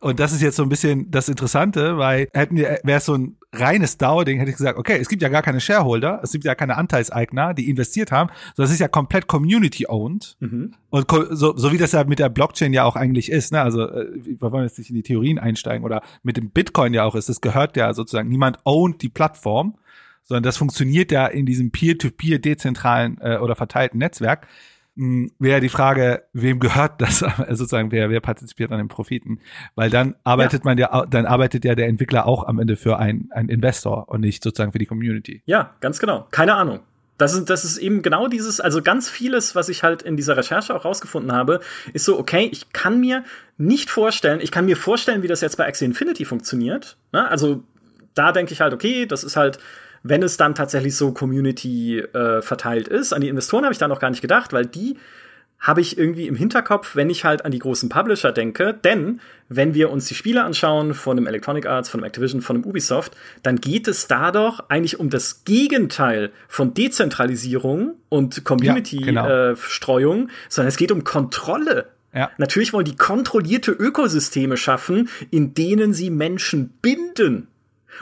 Und 0.00 0.20
das 0.20 0.32
ist 0.32 0.42
jetzt 0.42 0.56
so 0.56 0.62
ein 0.62 0.68
bisschen 0.68 1.10
das 1.10 1.28
Interessante, 1.28 1.98
weil 1.98 2.28
hätten 2.32 2.56
wir, 2.56 2.80
wäre 2.82 2.98
es 2.98 3.04
so 3.04 3.14
ein 3.14 3.36
reines 3.52 3.98
DAO-Ding, 3.98 4.38
hätte 4.38 4.50
ich 4.50 4.56
gesagt, 4.56 4.78
okay, 4.78 4.98
es 5.00 5.08
gibt 5.08 5.22
ja 5.22 5.28
gar 5.28 5.42
keine 5.42 5.60
Shareholder, 5.60 6.20
es 6.22 6.32
gibt 6.32 6.44
ja 6.44 6.54
keine 6.54 6.76
Anteilseigner, 6.76 7.52
die 7.52 7.68
investiert 7.68 8.12
haben, 8.12 8.30
sondern 8.54 8.68
es 8.68 8.74
ist 8.74 8.80
ja 8.80 8.88
komplett 8.88 9.26
community-owned. 9.26 10.36
Mhm. 10.40 10.74
Und 10.90 11.06
so, 11.30 11.56
so 11.56 11.72
wie 11.72 11.78
das 11.78 11.92
ja 11.92 12.04
mit 12.04 12.20
der 12.20 12.28
Blockchain 12.28 12.72
ja 12.72 12.84
auch 12.84 12.96
eigentlich 12.96 13.30
ist, 13.30 13.52
ne? 13.52 13.60
Also 13.60 13.88
äh, 13.88 14.06
wir 14.22 14.52
wollen 14.52 14.64
jetzt 14.64 14.78
nicht 14.78 14.90
in 14.90 14.96
die 14.96 15.02
Theorien 15.02 15.38
einsteigen 15.38 15.84
oder 15.84 16.02
mit 16.22 16.36
dem 16.36 16.50
Bitcoin 16.50 16.94
ja 16.94 17.04
auch 17.04 17.16
ist, 17.16 17.28
das 17.28 17.40
gehört 17.40 17.76
ja 17.76 17.92
sozusagen, 17.92 18.28
niemand 18.28 18.58
ownt 18.64 19.02
die 19.02 19.08
Plattform, 19.08 19.76
sondern 20.22 20.44
das 20.44 20.56
funktioniert 20.56 21.10
ja 21.10 21.26
in 21.26 21.44
diesem 21.44 21.72
Peer-to-Peer 21.72 22.38
dezentralen 22.38 23.18
äh, 23.20 23.38
oder 23.38 23.56
verteilten 23.56 23.98
Netzwerk 23.98 24.46
wäre 25.38 25.60
die 25.60 25.68
Frage, 25.68 26.24
wem 26.32 26.60
gehört 26.60 27.00
das 27.00 27.18
sozusagen, 27.48 27.90
wer, 27.90 28.10
wer 28.10 28.20
partizipiert 28.20 28.70
an 28.70 28.78
den 28.78 28.88
Profiten? 28.88 29.40
Weil 29.74 29.88
dann 29.88 30.14
arbeitet 30.24 30.64
ja. 30.64 30.64
man 30.64 30.78
ja, 30.78 31.06
dann 31.06 31.26
arbeitet 31.26 31.64
ja 31.64 31.74
der 31.74 31.88
Entwickler 31.88 32.26
auch 32.26 32.46
am 32.46 32.58
Ende 32.58 32.76
für 32.76 32.98
einen, 32.98 33.30
einen 33.32 33.48
Investor 33.48 34.08
und 34.08 34.20
nicht 34.20 34.42
sozusagen 34.42 34.72
für 34.72 34.78
die 34.78 34.86
Community. 34.86 35.42
Ja, 35.46 35.74
ganz 35.80 35.98
genau. 35.98 36.26
Keine 36.30 36.54
Ahnung. 36.54 36.80
Das 37.16 37.34
ist, 37.34 37.50
das 37.50 37.64
ist 37.64 37.76
eben 37.76 38.00
genau 38.00 38.28
dieses, 38.28 38.60
also 38.60 38.80
ganz 38.82 39.08
vieles, 39.08 39.54
was 39.54 39.68
ich 39.68 39.82
halt 39.82 40.02
in 40.02 40.16
dieser 40.16 40.36
Recherche 40.38 40.74
auch 40.74 40.86
rausgefunden 40.86 41.32
habe, 41.32 41.60
ist 41.92 42.06
so, 42.06 42.18
okay, 42.18 42.48
ich 42.50 42.72
kann 42.72 42.98
mir 42.98 43.24
nicht 43.58 43.90
vorstellen, 43.90 44.40
ich 44.40 44.50
kann 44.50 44.64
mir 44.64 44.76
vorstellen, 44.76 45.22
wie 45.22 45.28
das 45.28 45.42
jetzt 45.42 45.56
bei 45.56 45.66
Axie 45.66 45.84
Infinity 45.84 46.24
funktioniert. 46.24 46.96
Ne? 47.12 47.28
Also 47.28 47.62
da 48.14 48.32
denke 48.32 48.54
ich 48.54 48.62
halt, 48.62 48.72
okay, 48.72 49.04
das 49.04 49.22
ist 49.22 49.36
halt 49.36 49.58
wenn 50.02 50.22
es 50.22 50.36
dann 50.36 50.54
tatsächlich 50.54 50.96
so 50.96 51.12
Community 51.12 51.98
äh, 51.98 52.42
verteilt 52.42 52.88
ist. 52.88 53.12
An 53.12 53.20
die 53.20 53.28
Investoren 53.28 53.64
habe 53.64 53.72
ich 53.72 53.78
da 53.78 53.88
noch 53.88 54.00
gar 54.00 54.10
nicht 54.10 54.22
gedacht, 54.22 54.52
weil 54.52 54.66
die 54.66 54.96
habe 55.60 55.82
ich 55.82 55.98
irgendwie 55.98 56.26
im 56.26 56.36
Hinterkopf, 56.36 56.96
wenn 56.96 57.10
ich 57.10 57.26
halt 57.26 57.44
an 57.44 57.52
die 57.52 57.58
großen 57.58 57.90
Publisher 57.90 58.32
denke. 58.32 58.72
Denn 58.72 59.20
wenn 59.50 59.74
wir 59.74 59.90
uns 59.90 60.06
die 60.06 60.14
Spiele 60.14 60.42
anschauen 60.42 60.94
von 60.94 61.16
dem 61.16 61.26
Electronic 61.26 61.66
Arts, 61.66 61.90
von 61.90 62.00
dem 62.00 62.06
Activision, 62.06 62.40
von 62.40 62.56
dem 62.56 62.64
Ubisoft, 62.64 63.14
dann 63.42 63.56
geht 63.56 63.86
es 63.86 64.08
da 64.08 64.32
doch 64.32 64.70
eigentlich 64.70 64.98
um 64.98 65.10
das 65.10 65.44
Gegenteil 65.44 66.32
von 66.48 66.72
Dezentralisierung 66.72 67.96
und 68.08 68.42
Community-Streuung, 68.44 70.18
ja, 70.18 70.24
genau. 70.24 70.24
äh, 70.24 70.34
sondern 70.48 70.68
es 70.68 70.78
geht 70.78 70.92
um 70.92 71.04
Kontrolle. 71.04 71.88
Ja. 72.14 72.30
Natürlich 72.38 72.72
wollen 72.72 72.86
die 72.86 72.96
kontrollierte 72.96 73.70
Ökosysteme 73.70 74.56
schaffen, 74.56 75.10
in 75.30 75.52
denen 75.52 75.92
sie 75.92 76.10
Menschen 76.10 76.70
binden 76.80 77.48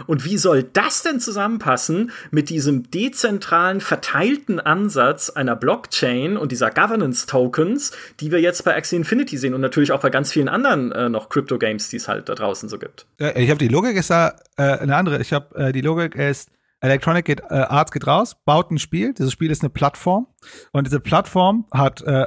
Und 0.06 0.24
wie 0.24 0.38
soll 0.38 0.62
das 0.62 1.02
denn 1.02 1.20
zusammenpassen 1.20 2.10
mit 2.30 2.50
diesem 2.50 2.90
dezentralen, 2.90 3.80
verteilten 3.80 4.60
Ansatz 4.60 5.30
einer 5.30 5.56
Blockchain 5.56 6.36
und 6.36 6.52
dieser 6.52 6.70
Governance-Tokens, 6.70 7.92
die 8.20 8.30
wir 8.30 8.40
jetzt 8.40 8.64
bei 8.64 8.76
Axie 8.76 8.96
Infinity 8.96 9.38
sehen 9.38 9.54
und 9.54 9.60
natürlich 9.60 9.92
auch 9.92 10.00
bei 10.00 10.10
ganz 10.10 10.32
vielen 10.32 10.48
anderen 10.48 10.92
äh, 10.92 11.08
noch 11.08 11.28
Crypto-Games, 11.28 11.88
die 11.88 11.96
es 11.96 12.08
halt 12.08 12.28
da 12.28 12.34
draußen 12.34 12.68
so 12.68 12.78
gibt? 12.78 13.06
Ich 13.18 13.50
habe 13.50 13.58
die 13.58 13.68
Logik 13.68 13.96
ist 13.96 14.10
da 14.10 14.36
äh, 14.56 14.62
eine 14.62 14.96
andere. 14.96 15.20
Ich 15.20 15.32
habe 15.32 15.54
äh, 15.56 15.72
die 15.72 15.80
Logik 15.80 16.14
ist 16.14 16.50
Electronic 16.80 17.24
geht, 17.24 17.40
äh, 17.50 17.54
Arts 17.54 17.90
geht 17.90 18.06
raus, 18.06 18.36
baut 18.44 18.70
ein 18.70 18.78
Spiel. 18.78 19.12
Dieses 19.12 19.32
Spiel 19.32 19.50
ist 19.50 19.62
eine 19.62 19.70
Plattform 19.70 20.28
und 20.72 20.86
diese 20.86 21.00
Plattform 21.00 21.66
hat 21.72 22.02
äh, 22.02 22.26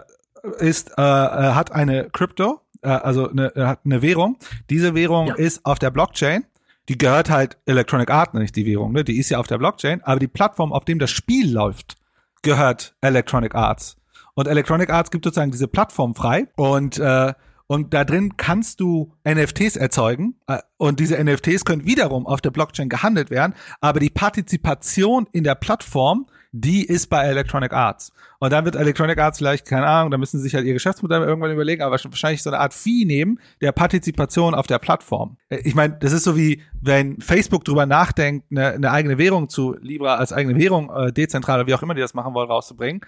ist 0.59 0.91
äh, 0.97 1.01
äh 1.01 1.53
hat 1.53 1.71
eine 1.71 2.09
Crypto, 2.09 2.61
äh, 2.81 2.89
also 2.89 3.29
eine, 3.29 3.53
hat 3.55 3.79
eine 3.85 4.01
Währung. 4.01 4.37
Diese 4.69 4.93
Währung 4.93 5.27
ja. 5.27 5.35
ist 5.35 5.65
auf 5.65 5.79
der 5.79 5.91
Blockchain 5.91 6.45
die 6.89 6.97
gehört 6.97 7.29
halt 7.29 7.57
Electronic 7.65 8.09
Art, 8.09 8.33
nicht 8.33 8.55
die 8.55 8.65
Währung, 8.65 8.91
ne? 8.91 9.03
Die 9.03 9.17
ist 9.17 9.29
ja 9.29 9.39
auf 9.39 9.47
der 9.47 9.57
Blockchain, 9.57 10.01
aber 10.03 10.19
die 10.19 10.27
Plattform, 10.27 10.73
auf 10.73 10.85
dem 10.85 10.99
das 10.99 11.11
Spiel 11.11 11.51
läuft, 11.51 11.95
gehört 12.41 12.95
Electronic 13.01 13.55
Arts. 13.55 13.97
Und 14.33 14.47
Electronic 14.47 14.89
Arts 14.89 15.11
gibt 15.11 15.25
sozusagen 15.25 15.51
diese 15.51 15.67
Plattform 15.67 16.15
frei 16.15 16.47
und 16.55 16.97
äh, 16.97 17.33
und 17.67 17.93
da 17.93 18.03
drin 18.03 18.35
kannst 18.35 18.81
du 18.81 19.13
NFTs 19.25 19.77
erzeugen 19.77 20.35
äh, 20.47 20.57
und 20.75 20.99
diese 20.99 21.23
NFTs 21.23 21.63
können 21.63 21.85
wiederum 21.85 22.27
auf 22.27 22.41
der 22.41 22.51
Blockchain 22.51 22.89
gehandelt 22.89 23.29
werden, 23.29 23.53
aber 23.79 24.01
die 24.01 24.09
Partizipation 24.09 25.25
in 25.31 25.45
der 25.45 25.55
Plattform 25.55 26.27
die 26.51 26.85
ist 26.85 27.07
bei 27.07 27.23
Electronic 27.23 27.71
Arts. 27.71 28.11
Und 28.39 28.51
dann 28.51 28.65
wird 28.65 28.75
Electronic 28.75 29.17
Arts 29.17 29.37
vielleicht, 29.37 29.65
keine 29.65 29.87
Ahnung, 29.87 30.11
da 30.11 30.17
müssen 30.17 30.37
sie 30.37 30.43
sich 30.43 30.55
halt 30.55 30.65
ihr 30.65 30.73
Geschäftsmodell 30.73 31.21
irgendwann 31.21 31.51
überlegen, 31.51 31.81
aber 31.81 31.91
wahrscheinlich 32.03 32.43
so 32.43 32.49
eine 32.49 32.59
Art 32.59 32.73
Fee 32.73 33.05
nehmen 33.05 33.39
der 33.61 33.71
Partizipation 33.71 34.53
auf 34.53 34.67
der 34.67 34.79
Plattform. 34.79 35.37
Äh, 35.49 35.59
ich 35.63 35.75
meine, 35.75 35.97
das 35.99 36.11
ist 36.11 36.23
so 36.23 36.35
wie, 36.35 36.61
wenn 36.81 37.21
Facebook 37.21 37.63
drüber 37.63 37.85
nachdenkt, 37.85 38.47
eine, 38.51 38.73
eine 38.73 38.91
eigene 38.91 39.17
Währung 39.17 39.47
zu 39.47 39.77
Libra 39.81 40.15
als 40.15 40.33
eigene 40.33 40.59
Währung, 40.59 40.91
äh, 40.93 41.13
dezentral 41.13 41.59
oder 41.59 41.67
wie 41.67 41.73
auch 41.73 41.83
immer 41.83 41.93
die 41.93 42.01
das 42.01 42.13
machen 42.13 42.33
wollen, 42.33 42.49
rauszubringen 42.49 43.01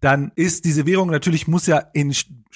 dann 0.00 0.32
ist 0.36 0.64
diese 0.64 0.86
Währung 0.86 1.10
natürlich 1.10 1.48
muss 1.48 1.66
ja 1.66 1.78
in 1.92 2.12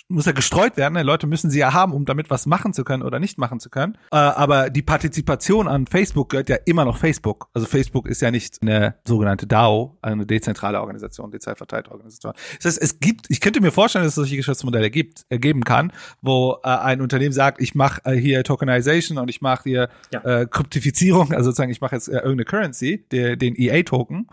muss 0.08 0.24
ja 0.24 0.32
gestreut 0.32 0.76
werden. 0.76 0.94
Ne? 0.94 1.02
Leute 1.02 1.26
müssen 1.26 1.50
sie 1.50 1.58
ja 1.58 1.72
haben, 1.74 1.92
um 1.92 2.04
damit 2.04 2.30
was 2.30 2.46
machen 2.46 2.72
zu 2.72 2.84
können 2.84 3.02
oder 3.02 3.18
nicht 3.18 3.38
machen 3.38 3.60
zu 3.60 3.68
können. 3.68 3.98
Äh, 4.10 4.16
aber 4.16 4.70
die 4.70 4.82
Partizipation 4.82 5.68
an 5.68 5.86
Facebook 5.86 6.30
gehört 6.30 6.48
ja 6.48 6.56
immer 6.64 6.84
noch 6.84 6.96
Facebook. 6.96 7.48
Also 7.52 7.66
Facebook 7.66 8.08
ist 8.08 8.22
ja 8.22 8.30
nicht 8.30 8.58
eine 8.62 8.94
sogenannte 9.06 9.46
DAO, 9.46 9.98
eine 10.00 10.24
dezentrale 10.24 10.80
Organisation, 10.80 11.30
dezentral 11.30 11.56
verteilte 11.56 11.90
Organisation. 11.90 12.32
Das 12.56 12.64
heißt, 12.64 12.82
es 12.82 13.00
gibt, 13.00 13.26
ich 13.28 13.40
könnte 13.40 13.60
mir 13.60 13.70
vorstellen, 13.70 14.04
dass 14.04 14.12
es 14.12 14.16
solche 14.16 14.36
Geschäftsmodelle 14.36 14.90
gibt, 14.90 15.26
äh, 15.28 15.38
geben 15.38 15.62
kann, 15.62 15.92
wo 16.22 16.58
äh, 16.64 16.68
ein 16.68 17.02
Unternehmen 17.02 17.32
sagt, 17.32 17.60
ich 17.60 17.74
mache 17.74 18.00
äh, 18.04 18.14
hier 18.14 18.44
Tokenization 18.44 19.18
und 19.18 19.28
ich 19.28 19.42
mache 19.42 19.64
hier 19.64 19.88
ja. 20.12 20.24
äh, 20.24 20.46
Kryptifizierung, 20.46 21.32
also 21.32 21.50
sozusagen 21.50 21.70
ich 21.70 21.80
mache 21.80 21.96
jetzt 21.96 22.08
äh, 22.08 22.14
irgendeine 22.14 22.44
Currency, 22.44 23.04
der, 23.10 23.36
den 23.36 23.54
EA-Token, 23.56 24.26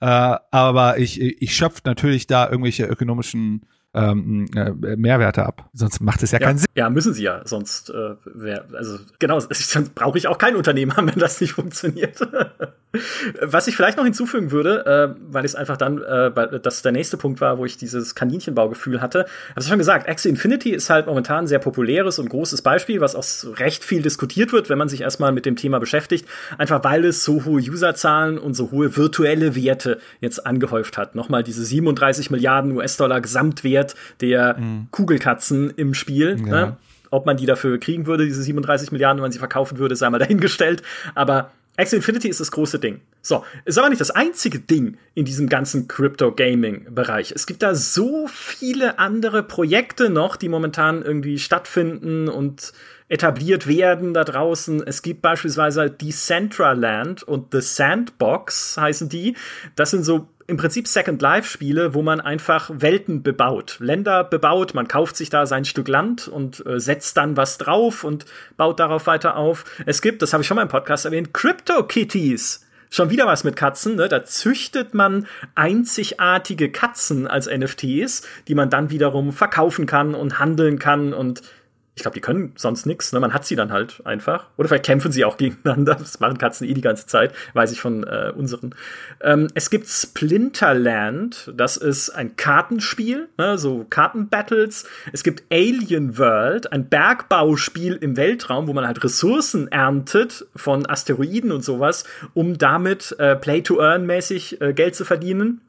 aber 0.00 0.98
ich, 0.98 1.20
ich 1.20 1.54
schöpfe 1.54 1.82
natürlich 1.84 2.26
da 2.26 2.49
irgendwelche 2.50 2.84
ökonomischen 2.86 3.62
ähm, 3.92 4.46
äh, 4.54 4.96
Mehrwerte 4.96 5.44
ab. 5.44 5.68
Sonst 5.72 6.00
macht 6.00 6.22
es 6.22 6.30
ja, 6.30 6.38
ja, 6.38 6.46
keinen 6.46 6.58
Sinn. 6.58 6.68
Ja, 6.76 6.90
müssen 6.90 7.12
sie 7.12 7.24
ja. 7.24 7.42
Sonst 7.44 7.90
äh, 7.90 8.14
wär, 8.24 8.64
also 8.72 8.98
genau, 9.18 9.40
sonst 9.40 9.94
brauche 9.94 10.16
ich 10.16 10.28
auch 10.28 10.38
kein 10.38 10.54
Unternehmen 10.54 10.96
haben, 10.96 11.08
wenn 11.12 11.18
das 11.18 11.40
nicht 11.40 11.54
funktioniert. 11.54 12.20
Was 13.40 13.68
ich 13.68 13.76
vielleicht 13.76 13.98
noch 13.98 14.04
hinzufügen 14.04 14.50
würde, 14.50 14.84
äh, 14.86 15.20
weil 15.32 15.44
es 15.44 15.54
einfach 15.54 15.76
dann, 15.76 16.02
äh, 16.02 16.34
weil 16.34 16.58
das 16.60 16.82
der 16.82 16.92
nächste 16.92 17.16
Punkt 17.16 17.40
war, 17.40 17.56
wo 17.58 17.64
ich 17.64 17.76
dieses 17.76 18.16
Kaninchenbaugefühl 18.16 19.00
hatte, 19.00 19.26
habe 19.50 19.60
ich 19.60 19.66
schon 19.68 19.78
gesagt, 19.78 20.08
Axie 20.08 20.28
Infinity 20.28 20.70
ist 20.70 20.90
halt 20.90 21.06
momentan 21.06 21.44
ein 21.44 21.46
sehr 21.46 21.60
populäres 21.60 22.18
und 22.18 22.28
großes 22.28 22.62
Beispiel, 22.62 23.00
was 23.00 23.14
auch 23.14 23.58
recht 23.60 23.84
viel 23.84 24.02
diskutiert 24.02 24.52
wird, 24.52 24.70
wenn 24.70 24.78
man 24.78 24.88
sich 24.88 25.02
erstmal 25.02 25.30
mit 25.30 25.46
dem 25.46 25.54
Thema 25.54 25.78
beschäftigt, 25.78 26.26
einfach 26.58 26.82
weil 26.82 27.04
es 27.04 27.22
so 27.22 27.44
hohe 27.44 27.60
Userzahlen 27.60 28.38
und 28.38 28.54
so 28.54 28.72
hohe 28.72 28.96
virtuelle 28.96 29.54
Werte 29.54 29.98
jetzt 30.20 30.44
angehäuft 30.44 30.98
hat. 30.98 31.14
Nochmal 31.14 31.44
diese 31.44 31.64
37 31.64 32.32
Milliarden 32.32 32.72
US-Dollar 32.72 33.20
Gesamtwert 33.20 33.79
Wert 33.80 33.94
der 34.20 34.58
mhm. 34.58 34.88
Kugelkatzen 34.90 35.70
im 35.70 35.94
Spiel. 35.94 36.36
Ja. 36.40 36.46
Ne? 36.46 36.76
Ob 37.10 37.26
man 37.26 37.36
die 37.36 37.46
dafür 37.46 37.78
kriegen 37.78 38.06
würde, 38.06 38.24
diese 38.24 38.42
37 38.42 38.92
Milliarden, 38.92 39.18
wenn 39.18 39.24
man 39.24 39.32
sie 39.32 39.38
verkaufen 39.38 39.78
würde, 39.78 39.96
sei 39.96 40.08
mal 40.10 40.18
dahingestellt. 40.20 40.82
Aber 41.14 41.50
Axie 41.76 41.96
Infinity 41.96 42.28
ist 42.28 42.40
das 42.40 42.50
große 42.50 42.78
Ding. 42.78 43.00
So, 43.22 43.44
ist 43.64 43.78
aber 43.78 43.88
nicht 43.88 44.00
das 44.00 44.10
einzige 44.10 44.58
Ding 44.58 44.98
in 45.14 45.24
diesem 45.24 45.48
ganzen 45.48 45.88
Crypto-Gaming-Bereich. 45.88 47.32
Es 47.32 47.46
gibt 47.46 47.62
da 47.62 47.74
so 47.74 48.26
viele 48.28 48.98
andere 48.98 49.42
Projekte 49.42 50.10
noch, 50.10 50.36
die 50.36 50.48
momentan 50.48 51.02
irgendwie 51.02 51.38
stattfinden 51.38 52.28
und 52.28 52.72
etabliert 53.08 53.66
werden 53.66 54.14
da 54.14 54.24
draußen. 54.24 54.86
Es 54.86 55.02
gibt 55.02 55.22
beispielsweise 55.22 55.90
Decentraland 55.90 57.22
und 57.22 57.52
The 57.52 57.60
Sandbox 57.60 58.76
heißen 58.76 59.08
die. 59.08 59.36
Das 59.74 59.90
sind 59.90 60.04
so 60.04 60.28
im 60.50 60.56
Prinzip 60.56 60.88
Second 60.88 61.22
Life 61.22 61.48
Spiele, 61.48 61.94
wo 61.94 62.02
man 62.02 62.20
einfach 62.20 62.70
Welten 62.74 63.22
bebaut, 63.22 63.76
Länder 63.78 64.24
bebaut, 64.24 64.74
man 64.74 64.88
kauft 64.88 65.16
sich 65.16 65.30
da 65.30 65.46
sein 65.46 65.64
Stück 65.64 65.86
Land 65.86 66.26
und 66.26 66.66
äh, 66.66 66.80
setzt 66.80 67.16
dann 67.16 67.36
was 67.36 67.56
drauf 67.56 68.02
und 68.02 68.26
baut 68.56 68.80
darauf 68.80 69.06
weiter 69.06 69.36
auf. 69.36 69.64
Es 69.86 70.02
gibt, 70.02 70.22
das 70.22 70.32
habe 70.32 70.42
ich 70.42 70.48
schon 70.48 70.56
mal 70.56 70.62
im 70.62 70.68
Podcast 70.68 71.04
erwähnt, 71.04 71.32
Crypto 71.32 71.84
Kitties. 71.84 72.66
Schon 72.92 73.10
wieder 73.10 73.26
was 73.26 73.44
mit 73.44 73.54
Katzen, 73.54 73.94
ne? 73.94 74.08
Da 74.08 74.24
züchtet 74.24 74.94
man 74.94 75.28
einzigartige 75.54 76.72
Katzen 76.72 77.28
als 77.28 77.46
NFTs, 77.46 78.26
die 78.48 78.56
man 78.56 78.68
dann 78.68 78.90
wiederum 78.90 79.32
verkaufen 79.32 79.86
kann 79.86 80.16
und 80.16 80.40
handeln 80.40 80.80
kann 80.80 81.14
und 81.14 81.42
ich 82.00 82.02
glaube, 82.02 82.14
die 82.14 82.22
können 82.22 82.54
sonst 82.56 82.86
nichts. 82.86 83.12
Ne? 83.12 83.20
Man 83.20 83.34
hat 83.34 83.44
sie 83.44 83.56
dann 83.56 83.72
halt 83.72 84.00
einfach. 84.06 84.46
Oder 84.56 84.68
vielleicht 84.68 84.86
kämpfen 84.86 85.12
sie 85.12 85.26
auch 85.26 85.36
gegeneinander. 85.36 85.96
Das 85.96 86.18
machen 86.18 86.38
Katzen 86.38 86.66
eh 86.66 86.72
die 86.72 86.80
ganze 86.80 87.06
Zeit, 87.06 87.34
weiß 87.52 87.72
ich 87.72 87.80
von 87.80 88.04
äh, 88.04 88.32
unseren. 88.34 88.74
Ähm, 89.20 89.48
es 89.52 89.68
gibt 89.68 89.86
Splinterland. 89.86 91.52
Das 91.54 91.76
ist 91.76 92.08
ein 92.08 92.36
Kartenspiel, 92.36 93.28
ne? 93.36 93.58
so 93.58 93.84
Kartenbattles. 93.90 94.86
Es 95.12 95.22
gibt 95.22 95.42
Alien 95.52 96.16
World, 96.16 96.72
ein 96.72 96.88
Bergbauspiel 96.88 97.96
im 97.96 98.16
Weltraum, 98.16 98.66
wo 98.66 98.72
man 98.72 98.86
halt 98.86 99.04
Ressourcen 99.04 99.68
erntet 99.68 100.46
von 100.56 100.88
Asteroiden 100.88 101.52
und 101.52 101.62
sowas, 101.62 102.04
um 102.32 102.56
damit 102.56 103.14
äh, 103.18 103.36
Play-to-Earn-mäßig 103.36 104.62
äh, 104.62 104.72
Geld 104.72 104.94
zu 104.94 105.04
verdienen. 105.04 105.60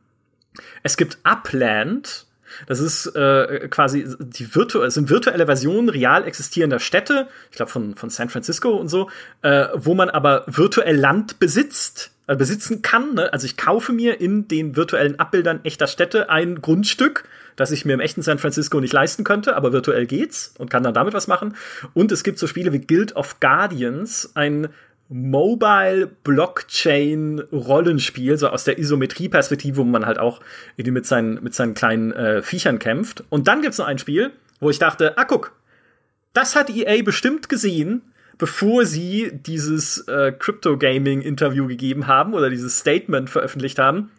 Es 0.82 0.96
gibt 0.96 1.18
Upland 1.26 2.26
das 2.68 2.80
ist 2.80 3.08
äh, 3.16 3.68
quasi 3.70 4.08
die 4.20 4.54
virtu 4.54 4.88
sind 4.89 5.10
virtuelle 5.10 5.45
Versionen 5.45 5.89
real 5.89 6.26
existierender 6.26 6.80
Städte, 6.80 7.28
ich 7.49 7.58
glaube 7.58 7.72
von, 7.72 7.95
von 7.95 8.10
San 8.10 8.30
Francisco 8.30 8.70
und 8.70 8.88
so, 8.88 9.10
äh, 9.41 9.68
wo 9.76 9.93
man 9.93 10.10
aber 10.10 10.43
virtuell 10.47 10.95
Land 10.95 11.39
besitzt, 11.39 12.12
äh, 12.28 12.36
besitzen 12.36 12.82
kann. 12.82 13.16
Ne? 13.16 13.32
Also 13.34 13.45
ich 13.45 13.58
kaufe 13.58 13.93
mir 13.93 14.22
in 14.22 14.47
den 14.47 14.76
virtuellen 14.76 15.20
Abbildern 15.20 15.62
echter 15.64 15.88
Städte 15.88 16.30
ein 16.30 16.62
Grundstück, 16.62 17.26
das 17.56 17.72
ich 17.72 17.86
mir 17.86 17.93
im 17.93 17.99
echten 17.99 18.22
San 18.22 18.39
Francisco 18.39 18.80
nicht 18.80 18.93
leisten 18.93 19.24
könnte, 19.24 19.56
aber 19.56 19.74
virtuell 19.74 20.06
geht's 20.06 20.54
und 20.58 20.70
kann 20.70 20.84
dann 20.84 20.93
damit 20.93 21.14
was 21.14 21.28
machen. 21.28 21.56
Und 21.93 22.12
es 22.12 22.24
gibt 22.24 22.39
so 22.39 22.47
Spiele 22.47 22.72
wie 22.74 22.80
Guild 22.80 23.16
of 23.16 23.39
Guardians, 23.39 24.32
ein 24.36 24.70
Mobile 25.14 26.07
Blockchain 26.07 27.41
Rollenspiel, 27.51 28.38
so 28.38 28.47
aus 28.47 28.64
der 28.64 28.80
Isometrie-Perspektive, 28.80 29.78
wo 29.78 29.84
man 29.84 30.05
halt 30.05 30.18
auch 30.18 30.39
mit 30.78 31.05
seinen, 31.05 31.43
mit 31.43 31.53
seinen 31.53 31.74
kleinen 31.74 32.14
äh, 32.14 32.41
Viechern 32.41 32.80
kämpft. 32.80 33.26
Und 33.30 33.49
dann 33.49 33.62
gibt's 33.62 33.78
noch 33.78 33.88
ein 33.88 33.99
Spiel, 33.99 34.32
wo 34.62 34.70
ich 34.70 34.80
dachte, 34.80 35.18
ah, 35.18 35.26
guck, 35.26 35.51
das 36.32 36.55
hat 36.55 36.70
EA 36.70 37.03
bestimmt 37.03 37.49
gesehen, 37.49 38.03
bevor 38.38 38.86
sie 38.86 39.32
dieses 39.34 40.07
äh, 40.07 40.32
Crypto 40.32 40.78
Gaming 40.78 41.22
Interview 41.22 41.68
gegeben 41.68 42.07
haben 42.07 42.34
oder 42.34 42.49
dieses 42.49 42.80
Statement 42.80 43.30
veröffentlicht 43.30 43.80
haben. 43.80 44.12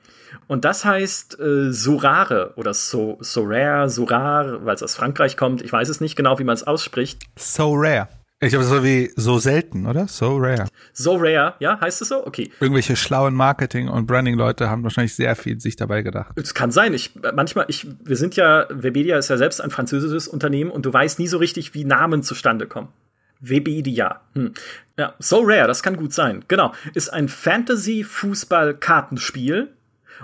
Und 0.46 0.66
das 0.66 0.84
heißt 0.84 1.40
äh, 1.40 1.72
Sorare 1.72 2.52
oder 2.56 2.74
so, 2.74 3.16
Sorare, 3.20 3.88
Sorar, 3.88 4.64
weil 4.66 4.74
es 4.74 4.82
aus 4.82 4.94
Frankreich 4.94 5.38
kommt. 5.38 5.62
Ich 5.62 5.72
weiß 5.72 5.88
es 5.88 6.02
nicht 6.02 6.16
genau, 6.16 6.38
wie 6.38 6.44
man 6.44 6.54
es 6.54 6.66
ausspricht. 6.66 7.22
So 7.38 7.72
rare. 7.74 8.08
Ich 8.42 8.50
glaube, 8.50 8.64
so 8.64 8.82
wie 8.82 9.12
so 9.14 9.38
selten, 9.38 9.86
oder? 9.86 10.08
So 10.08 10.36
rare. 10.36 10.66
So 10.92 11.14
rare, 11.14 11.54
ja, 11.60 11.80
heißt 11.80 12.02
es 12.02 12.08
so? 12.08 12.26
Okay. 12.26 12.50
Irgendwelche 12.58 12.96
schlauen 12.96 13.34
Marketing- 13.34 13.88
und 13.88 14.06
Branding-Leute 14.06 14.68
haben 14.68 14.82
wahrscheinlich 14.82 15.14
sehr 15.14 15.36
viel 15.36 15.60
sich 15.60 15.76
dabei 15.76 16.02
gedacht. 16.02 16.32
Es 16.34 16.52
kann 16.52 16.72
sein. 16.72 16.92
Ich, 16.92 17.12
manchmal, 17.34 17.66
ich, 17.68 17.86
wir 18.02 18.16
sind 18.16 18.34
ja, 18.34 18.66
Webedia 18.68 19.16
ist 19.16 19.28
ja 19.28 19.36
selbst 19.36 19.60
ein 19.60 19.70
französisches 19.70 20.26
Unternehmen 20.26 20.72
und 20.72 20.84
du 20.84 20.92
weißt 20.92 21.20
nie 21.20 21.28
so 21.28 21.38
richtig, 21.38 21.72
wie 21.74 21.84
Namen 21.84 22.24
zustande 22.24 22.66
kommen. 22.66 22.88
Webedia. 23.38 24.22
Hm. 24.34 24.54
Ja, 24.98 25.14
So 25.20 25.42
Rare, 25.44 25.68
das 25.68 25.84
kann 25.84 25.96
gut 25.96 26.12
sein. 26.12 26.44
Genau. 26.48 26.72
Ist 26.94 27.12
ein 27.12 27.28
Fantasy-Fußball-Kartenspiel 27.28 29.68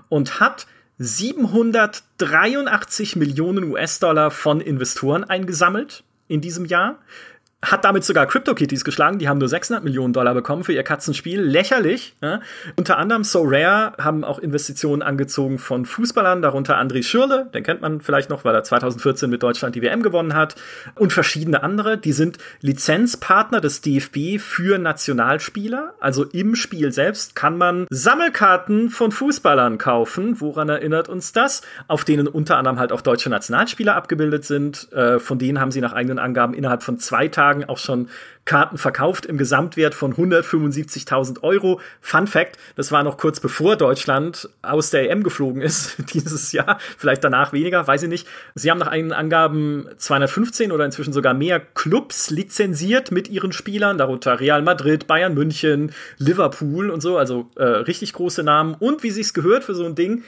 und 0.08 0.40
hat 0.40 0.66
783 0.98 3.14
Millionen 3.14 3.70
US-Dollar 3.70 4.32
von 4.32 4.60
Investoren 4.60 5.22
eingesammelt 5.22 6.02
in 6.26 6.40
diesem 6.40 6.64
Jahr 6.64 6.98
hat 7.60 7.84
damit 7.84 8.04
sogar 8.04 8.26
CryptoKitties 8.26 8.84
geschlagen. 8.84 9.18
Die 9.18 9.28
haben 9.28 9.38
nur 9.38 9.48
600 9.48 9.82
Millionen 9.82 10.12
Dollar 10.12 10.32
bekommen 10.32 10.62
für 10.62 10.72
ihr 10.72 10.84
Katzenspiel. 10.84 11.40
Lächerlich. 11.40 12.14
Ja? 12.22 12.40
Unter 12.76 12.98
anderem 12.98 13.24
So 13.24 13.42
Rare 13.44 13.94
haben 13.98 14.22
auch 14.22 14.38
Investitionen 14.38 15.02
angezogen 15.02 15.58
von 15.58 15.84
Fußballern, 15.84 16.40
darunter 16.40 16.78
André 16.78 17.02
Schürle, 17.02 17.50
den 17.52 17.64
kennt 17.64 17.80
man 17.80 18.00
vielleicht 18.00 18.30
noch, 18.30 18.44
weil 18.44 18.54
er 18.54 18.62
2014 18.62 19.28
mit 19.28 19.42
Deutschland 19.42 19.74
die 19.74 19.82
WM 19.82 20.04
gewonnen 20.04 20.34
hat, 20.34 20.54
und 20.94 21.12
verschiedene 21.12 21.64
andere. 21.64 21.98
Die 21.98 22.12
sind 22.12 22.38
Lizenzpartner 22.60 23.60
des 23.60 23.80
DFB 23.80 24.38
für 24.38 24.78
Nationalspieler. 24.78 25.94
Also 25.98 26.24
im 26.24 26.54
Spiel 26.54 26.92
selbst 26.92 27.34
kann 27.34 27.58
man 27.58 27.86
Sammelkarten 27.90 28.88
von 28.88 29.10
Fußballern 29.10 29.78
kaufen. 29.78 30.40
Woran 30.40 30.68
erinnert 30.68 31.08
uns 31.08 31.32
das? 31.32 31.62
Auf 31.88 32.04
denen 32.04 32.28
unter 32.28 32.56
anderem 32.56 32.78
halt 32.78 32.92
auch 32.92 33.00
deutsche 33.00 33.30
Nationalspieler 33.30 33.96
abgebildet 33.96 34.44
sind. 34.44 34.92
Äh, 34.92 35.18
von 35.18 35.40
denen 35.40 35.60
haben 35.60 35.72
sie 35.72 35.80
nach 35.80 35.92
eigenen 35.92 36.20
Angaben 36.20 36.54
innerhalb 36.54 36.84
von 36.84 36.98
zwei 36.98 37.26
Tagen 37.26 37.47
Tagen 37.48 37.64
auch 37.64 37.78
schon 37.78 38.08
Karten 38.44 38.78
verkauft 38.78 39.26
im 39.26 39.38
Gesamtwert 39.38 39.94
von 39.94 40.14
175.000 40.14 41.42
Euro. 41.42 41.80
Fun 42.00 42.26
Fact, 42.26 42.58
das 42.76 42.92
war 42.92 43.02
noch 43.02 43.16
kurz 43.16 43.40
bevor 43.40 43.76
Deutschland 43.76 44.48
aus 44.60 44.90
der 44.90 45.10
EM 45.10 45.22
geflogen 45.22 45.62
ist 45.62 45.96
dieses 46.12 46.52
Jahr. 46.52 46.78
Vielleicht 46.98 47.24
danach 47.24 47.52
weniger, 47.52 47.86
weiß 47.86 48.02
ich 48.02 48.08
nicht. 48.08 48.28
Sie 48.54 48.70
haben 48.70 48.78
nach 48.78 48.88
eigenen 48.88 49.12
Angaben 49.12 49.86
215 49.96 50.72
oder 50.72 50.84
inzwischen 50.84 51.12
sogar 51.12 51.32
mehr 51.32 51.58
Clubs 51.60 52.30
lizenziert 52.30 53.12
mit 53.12 53.28
ihren 53.28 53.52
Spielern, 53.52 53.96
darunter 53.96 54.40
Real 54.40 54.62
Madrid, 54.62 55.06
Bayern 55.06 55.34
München, 55.34 55.92
Liverpool 56.18 56.90
und 56.90 57.00
so, 57.00 57.16
also 57.16 57.50
äh, 57.56 57.64
richtig 57.64 58.12
große 58.12 58.42
Namen. 58.42 58.74
Und 58.74 59.02
wie 59.02 59.10
sich's 59.10 59.32
gehört 59.32 59.64
für 59.64 59.74
so 59.74 59.86
ein 59.86 59.94
Ding, 59.94 60.22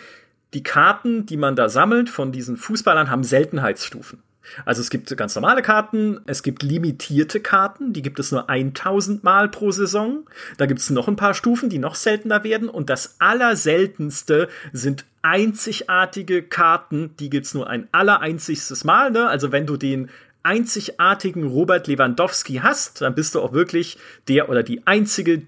die 0.55 0.62
Karten, 0.62 1.26
die 1.26 1.36
man 1.36 1.55
da 1.55 1.68
sammelt 1.68 2.09
von 2.09 2.32
diesen 2.32 2.56
Fußballern, 2.56 3.10
haben 3.10 3.24
Seltenheitsstufen. 3.24 4.22
Also 4.65 4.81
es 4.81 4.91
gibt 4.91 5.15
ganz 5.17 5.35
normale 5.35 5.62
Karten, 5.62 6.21
es 6.27 6.43
gibt 6.43 6.62
limitierte 6.62 7.41
Karten, 7.41 7.93
die 7.93 8.03
gibt 8.03 8.19
es 8.19 8.33
nur 8.33 8.49
1000 8.49 9.23
Mal 9.23 9.49
pro 9.49 9.71
Saison. 9.71 10.27
Da 10.57 10.67
gibt 10.67 10.81
es 10.81 10.91
noch 10.91 11.09
ein 11.09 11.17
paar 11.17 11.35
Stufen, 11.35 11.69
die 11.69 11.79
noch 11.79 11.95
seltener 11.95 12.43
werden. 12.45 12.69
Und 12.69 12.91
das 12.91 13.17
Allerseltenste 13.19 14.49
sind 14.73 15.05
einzigartige 15.23 16.43
Karten, 16.43 17.15
die 17.19 17.31
gibt 17.31 17.47
es 17.47 17.55
nur 17.55 17.69
ein 17.69 17.89
allereinzigstes 17.93 18.85
Mal. 18.85 19.11
Ne? 19.11 19.29
Also 19.29 19.53
wenn 19.53 19.67
du 19.67 19.77
den 19.77 20.11
einzigartigen 20.43 21.47
Robert 21.47 21.87
Lewandowski 21.87 22.61
hast, 22.62 23.03
dann 23.03 23.15
bist 23.15 23.35
du 23.35 23.41
auch 23.41 23.53
wirklich 23.53 23.99
der 24.29 24.49
oder 24.49 24.62
die 24.62 24.87
Einzige, 24.87 25.43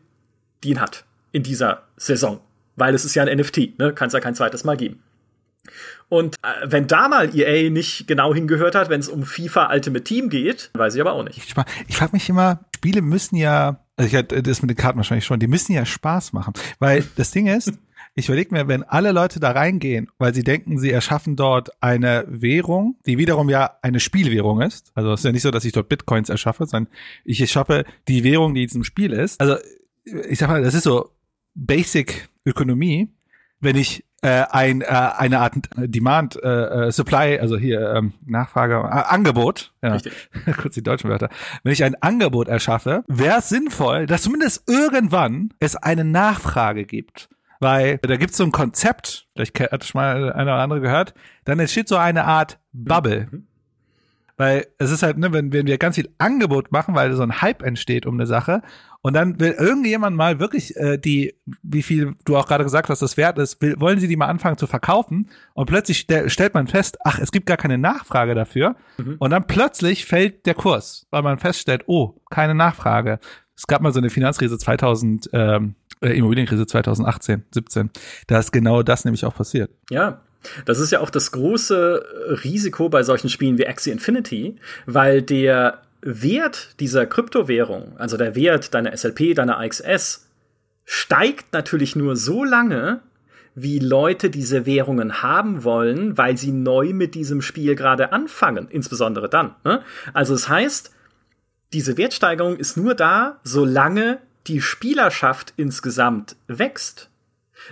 die 0.63 0.71
ihn 0.71 0.81
hat 0.81 1.05
in 1.33 1.43
dieser 1.43 1.83
Saison. 1.97 2.41
Weil 2.77 2.95
es 2.95 3.05
ist 3.05 3.15
ja 3.15 3.25
ein 3.25 3.39
NFT, 3.39 3.79
ne? 3.79 3.93
kann 3.95 4.09
es 4.09 4.13
ja 4.13 4.21
kein 4.21 4.35
zweites 4.35 4.65
Mal 4.65 4.77
geben. 4.77 5.03
Und 6.13 6.37
äh, 6.43 6.67
wenn 6.67 6.87
da 6.87 7.09
mal 7.09 7.35
EA 7.35 7.71
nicht 7.71 8.07
genau 8.07 8.35
hingehört 8.35 8.75
hat, 8.75 8.91
wenn 8.91 9.01
es 9.01 9.09
um 9.09 9.23
FIFA 9.23 9.73
Ultimate 9.73 10.05
Team 10.05 10.29
geht, 10.29 10.71
weiß 10.75 10.95
ich 10.95 11.01
aber 11.01 11.15
auch 11.15 11.23
nicht. 11.23 11.39
Ich, 11.39 11.55
ich 11.89 11.97
frage 11.97 12.13
mich 12.13 12.29
immer, 12.29 12.67
Spiele 12.77 13.01
müssen 13.01 13.37
ja, 13.37 13.81
also 13.97 14.09
ich 14.09 14.15
hatte 14.15 14.43
das 14.43 14.61
mit 14.61 14.69
den 14.69 14.77
Karten 14.77 14.99
wahrscheinlich 14.99 15.25
schon, 15.25 15.41
die 15.41 15.47
müssen 15.47 15.73
ja 15.73 15.87
Spaß 15.87 16.35
machen. 16.35 16.53
Weil 16.79 17.03
das 17.17 17.31
Ding 17.31 17.47
ist, 17.47 17.73
ich 18.15 18.27
überlege 18.27 18.55
mir, 18.55 18.69
wenn 18.69 18.83
alle 18.83 19.13
Leute 19.13 19.41
da 19.41 19.53
reingehen, 19.53 20.11
weil 20.19 20.35
sie 20.35 20.45
denken, 20.45 20.79
sie 20.79 20.91
erschaffen 20.91 21.35
dort 21.35 21.71
eine 21.83 22.27
Währung, 22.29 22.99
die 23.07 23.17
wiederum 23.17 23.49
ja 23.49 23.79
eine 23.81 23.99
Spielwährung 23.99 24.61
ist. 24.61 24.93
Also 24.95 25.15
es 25.15 25.21
ist 25.21 25.25
ja 25.25 25.33
nicht 25.33 25.41
so, 25.41 25.51
dass 25.51 25.65
ich 25.65 25.73
dort 25.73 25.89
Bitcoins 25.89 26.29
erschaffe, 26.29 26.67
sondern 26.67 26.93
ich 27.25 27.41
erschaffe 27.41 27.87
die 28.07 28.23
Währung, 28.23 28.53
die 28.53 28.65
in 28.65 28.69
diesem 28.69 28.85
Spiel 28.85 29.15
ist. 29.15 29.41
Also 29.41 29.57
ich 30.05 30.39
sag 30.39 30.51
mal, 30.51 30.63
das 30.63 30.75
ist 30.75 30.85
so 30.85 31.09
Basic 31.55 32.29
Ökonomie. 32.45 33.09
Wenn 33.63 33.77
ich 33.77 34.05
äh, 34.23 34.45
ein, 34.51 34.83
äh, 34.83 34.85
eine 34.85 35.41
Art 35.41 35.55
Demand 35.77 36.41
äh, 36.43 36.49
äh, 36.87 36.93
Supply, 36.93 37.39
also 37.41 37.57
hier 37.57 37.95
ähm, 37.95 38.13
Nachfrage, 38.25 38.75
äh, 38.75 39.13
Angebot, 39.13 39.73
ja, 39.83 39.99
kurz 40.61 40.75
die 40.75 40.83
deutschen 40.83 41.11
Wörter. 41.11 41.29
Wenn 41.63 41.73
ich 41.73 41.83
ein 41.83 41.97
Angebot 42.01 42.49
erschaffe, 42.49 43.05
wäre 43.09 43.39
es 43.39 43.49
sinnvoll, 43.49 44.07
dass 44.07 44.23
zumindest 44.23 44.69
irgendwann 44.69 45.55
es 45.59 45.77
eine 45.77 46.05
Nachfrage 46.05 46.85
gibt. 46.85 47.31
Weil 47.59 47.99
da 47.99 48.17
gibt 48.17 48.33
es 48.33 48.37
so 48.37 48.45
ein 48.45 48.53
Konzept, 48.53 49.29
vielleicht 49.35 49.59
hat 49.61 49.85
schon 49.85 50.01
mal 50.01 50.33
einer 50.33 50.55
oder 50.55 50.63
andere 50.63 50.81
gehört, 50.81 51.15
dann 51.45 51.61
entsteht 51.61 51.89
so 51.89 51.97
eine 51.97 52.25
Art 52.25 52.59
Bubble. 52.73 53.29
Mhm. 53.31 53.47
Weil 54.37 54.67
es 54.79 54.91
ist 54.91 55.03
halt, 55.05 55.19
ne, 55.19 55.33
wenn, 55.33 55.53
wenn 55.53 55.67
wir 55.67 55.79
ganz 55.79 55.95
viel 55.95 56.09
Angebot 56.19 56.73
machen, 56.73 56.95
weil 56.95 57.13
so 57.13 57.23
ein 57.23 57.41
Hype 57.41 57.63
entsteht 57.63 58.07
um 58.07 58.15
eine 58.15 58.27
Sache 58.27 58.63
und 59.03 59.15
dann 59.15 59.39
will 59.41 59.53
irgendjemand 59.53 60.17
mal 60.17 60.39
wirklich 60.41 60.77
äh, 60.77 60.97
die, 60.97 61.35
wie 61.63 61.83
viel 61.83 62.15
du 62.25 62.37
auch 62.37 62.47
gerade 62.47 62.65
gesagt 62.65 62.89
hast, 62.89 63.03
das 63.03 63.17
wert 63.17 63.39
ist, 63.39 63.61
will, 63.61 63.75
wollen 63.79 63.99
sie 63.99 64.09
die 64.09 64.17
mal 64.17 64.27
anfangen 64.27 64.57
zu 64.57 64.67
verkaufen 64.67 65.29
und 65.55 65.67
plötzlich 65.67 65.99
stell, 65.99 66.31
stellt 66.31 66.55
man 66.55 66.69
fest, 66.69 66.97
ach, 67.05 67.19
es 67.19 67.33
gibt 67.33 67.47
gar 67.47 67.57
keine 67.57 67.79
Nachfrage 67.79 68.35
dafür 68.35 68.77
mhm. 68.97 69.17
und 69.19 69.31
dann 69.31 69.47
plötzlich 69.47 70.07
fällt 70.07 70.47
der 70.47 70.55
Kurs, 70.55 71.07
weil 71.11 71.23
man 71.23 71.39
feststellt, 71.39 71.83
oh, 71.87 72.15
keine 72.31 72.55
Nachfrage. 72.55 73.19
Es 73.57 73.67
gab 73.67 73.83
mal 73.83 73.93
so 73.93 73.99
eine 73.99 74.11
Finanzkrise 74.11 74.57
2000, 74.57 75.31
ähm, 75.33 75.75
äh, 76.01 76.17
Immobilienkrise 76.17 76.67
2018, 76.67 77.45
17. 77.51 77.91
Da 78.27 78.39
ist 78.39 78.53
genau 78.53 78.83
das 78.83 79.05
nämlich 79.05 79.25
auch 79.25 79.35
passiert. 79.35 79.71
Ja, 79.91 80.21
das 80.65 80.79
ist 80.79 80.91
ja 80.91 81.01
auch 81.01 81.11
das 81.11 81.31
große 81.33 82.05
Risiko 82.45 82.89
bei 82.89 83.03
solchen 83.03 83.29
Spielen 83.29 83.59
wie 83.59 83.67
Axie 83.67 83.91
Infinity, 83.91 84.57
weil 84.87 85.23
der 85.23 85.83
Wert 86.03 86.81
dieser 86.81 87.07
Kryptowährung, 87.07 87.97
also 87.97 88.17
der 88.17 88.35
Wert 88.35 88.75
deiner 88.75 88.97
SLP, 88.97 89.35
deiner 89.35 89.59
AXS, 89.59 90.29
steigt 90.85 91.53
natürlich 91.53 91.97
nur 91.97 92.17
so 92.17 92.45
lange, 92.45 93.01
wie 93.55 93.79
Leute 93.79 94.31
diese 94.31 94.67
Währungen 94.67 95.23
haben 95.23 95.63
wollen, 95.63 96.19
weil 96.19 96.37
sie 96.37 96.53
neu 96.53 96.93
mit 96.93 97.15
diesem 97.15 97.43
Spiel 97.43 97.75
gerade 97.75 98.13
anfangen, 98.13 98.69
insbesondere 98.69 99.29
dann. 99.29 99.55
Ne? 99.65 99.83
Also 100.13 100.35
es 100.35 100.43
das 100.43 100.49
heißt, 100.49 100.91
diese 101.73 101.97
Wertsteigerung 101.97 102.57
ist 102.57 102.77
nur 102.77 102.95
da, 102.95 103.41
solange 103.45 104.19
die 104.47 104.61
Spielerschaft 104.61 105.55
insgesamt 105.57 106.37
wächst. 106.49 107.11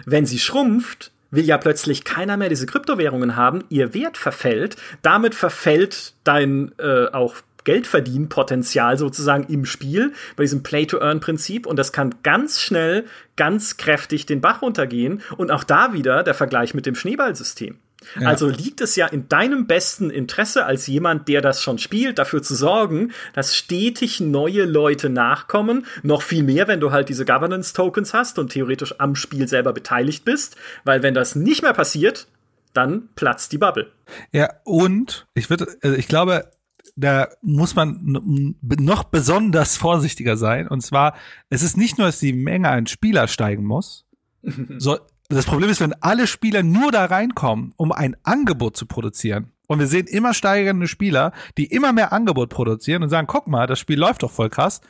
Wenn 0.06 0.26
sie 0.26 0.38
schrumpft, 0.38 1.10
will 1.30 1.44
ja 1.44 1.58
plötzlich 1.58 2.04
keiner 2.04 2.36
mehr 2.36 2.48
diese 2.48 2.66
Kryptowährungen 2.66 3.36
haben, 3.36 3.64
ihr 3.68 3.94
Wert 3.94 4.16
verfällt, 4.16 4.76
damit 5.02 5.34
verfällt 5.34 6.14
dein 6.24 6.72
äh, 6.78 7.06
auch 7.06 7.36
Geldverdienpotenzial 7.70 8.98
sozusagen 8.98 9.44
im 9.44 9.64
Spiel, 9.64 10.12
bei 10.34 10.42
diesem 10.42 10.64
Play-to-Earn-Prinzip. 10.64 11.66
Und 11.66 11.78
das 11.78 11.92
kann 11.92 12.16
ganz 12.24 12.60
schnell, 12.60 13.04
ganz 13.36 13.76
kräftig 13.76 14.26
den 14.26 14.40
Bach 14.40 14.60
runtergehen. 14.60 15.22
Und 15.36 15.52
auch 15.52 15.62
da 15.62 15.92
wieder 15.92 16.24
der 16.24 16.34
Vergleich 16.34 16.74
mit 16.74 16.84
dem 16.84 16.96
Schneeballsystem. 16.96 17.78
Ja. 18.18 18.26
Also 18.26 18.48
liegt 18.48 18.80
es 18.80 18.96
ja 18.96 19.06
in 19.06 19.28
deinem 19.28 19.68
besten 19.68 20.10
Interesse 20.10 20.64
als 20.64 20.88
jemand, 20.88 21.28
der 21.28 21.42
das 21.42 21.62
schon 21.62 21.78
spielt, 21.78 22.18
dafür 22.18 22.42
zu 22.42 22.56
sorgen, 22.56 23.12
dass 23.34 23.54
stetig 23.54 24.18
neue 24.18 24.64
Leute 24.64 25.08
nachkommen. 25.08 25.86
Noch 26.02 26.22
viel 26.22 26.42
mehr, 26.42 26.66
wenn 26.66 26.80
du 26.80 26.90
halt 26.90 27.08
diese 27.08 27.24
Governance-Tokens 27.24 28.14
hast 28.14 28.40
und 28.40 28.50
theoretisch 28.50 28.96
am 28.98 29.14
Spiel 29.14 29.46
selber 29.46 29.72
beteiligt 29.72 30.24
bist. 30.24 30.56
Weil 30.82 31.04
wenn 31.04 31.14
das 31.14 31.36
nicht 31.36 31.62
mehr 31.62 31.74
passiert, 31.74 32.26
dann 32.72 33.10
platzt 33.14 33.52
die 33.52 33.58
Bubble. 33.58 33.92
Ja, 34.32 34.54
und 34.64 35.28
ich 35.34 35.50
würde, 35.50 35.68
also 35.82 35.96
ich 35.96 36.08
glaube, 36.08 36.50
da 37.00 37.28
muss 37.42 37.74
man 37.74 38.56
noch 38.60 39.04
besonders 39.04 39.76
vorsichtiger 39.76 40.36
sein. 40.36 40.68
Und 40.68 40.82
zwar, 40.82 41.14
es 41.48 41.62
ist 41.62 41.76
nicht 41.76 41.98
nur, 41.98 42.06
dass 42.06 42.20
die 42.20 42.32
Menge 42.32 42.68
an 42.68 42.86
Spieler 42.86 43.28
steigen 43.28 43.64
muss. 43.64 44.06
so, 44.78 44.98
das 45.28 45.46
Problem 45.46 45.70
ist, 45.70 45.80
wenn 45.80 45.94
alle 45.94 46.26
Spieler 46.26 46.62
nur 46.62 46.92
da 46.92 47.06
reinkommen, 47.06 47.72
um 47.76 47.92
ein 47.92 48.16
Angebot 48.22 48.76
zu 48.76 48.86
produzieren. 48.86 49.52
Und 49.66 49.78
wir 49.78 49.86
sehen 49.86 50.06
immer 50.08 50.34
steigende 50.34 50.88
Spieler, 50.88 51.32
die 51.56 51.66
immer 51.66 51.92
mehr 51.92 52.12
Angebot 52.12 52.50
produzieren 52.50 53.04
und 53.04 53.08
sagen, 53.08 53.28
guck 53.28 53.46
mal, 53.46 53.66
das 53.66 53.78
Spiel 53.78 53.98
läuft 53.98 54.22
doch 54.24 54.32
voll 54.32 54.50
krass. 54.50 54.80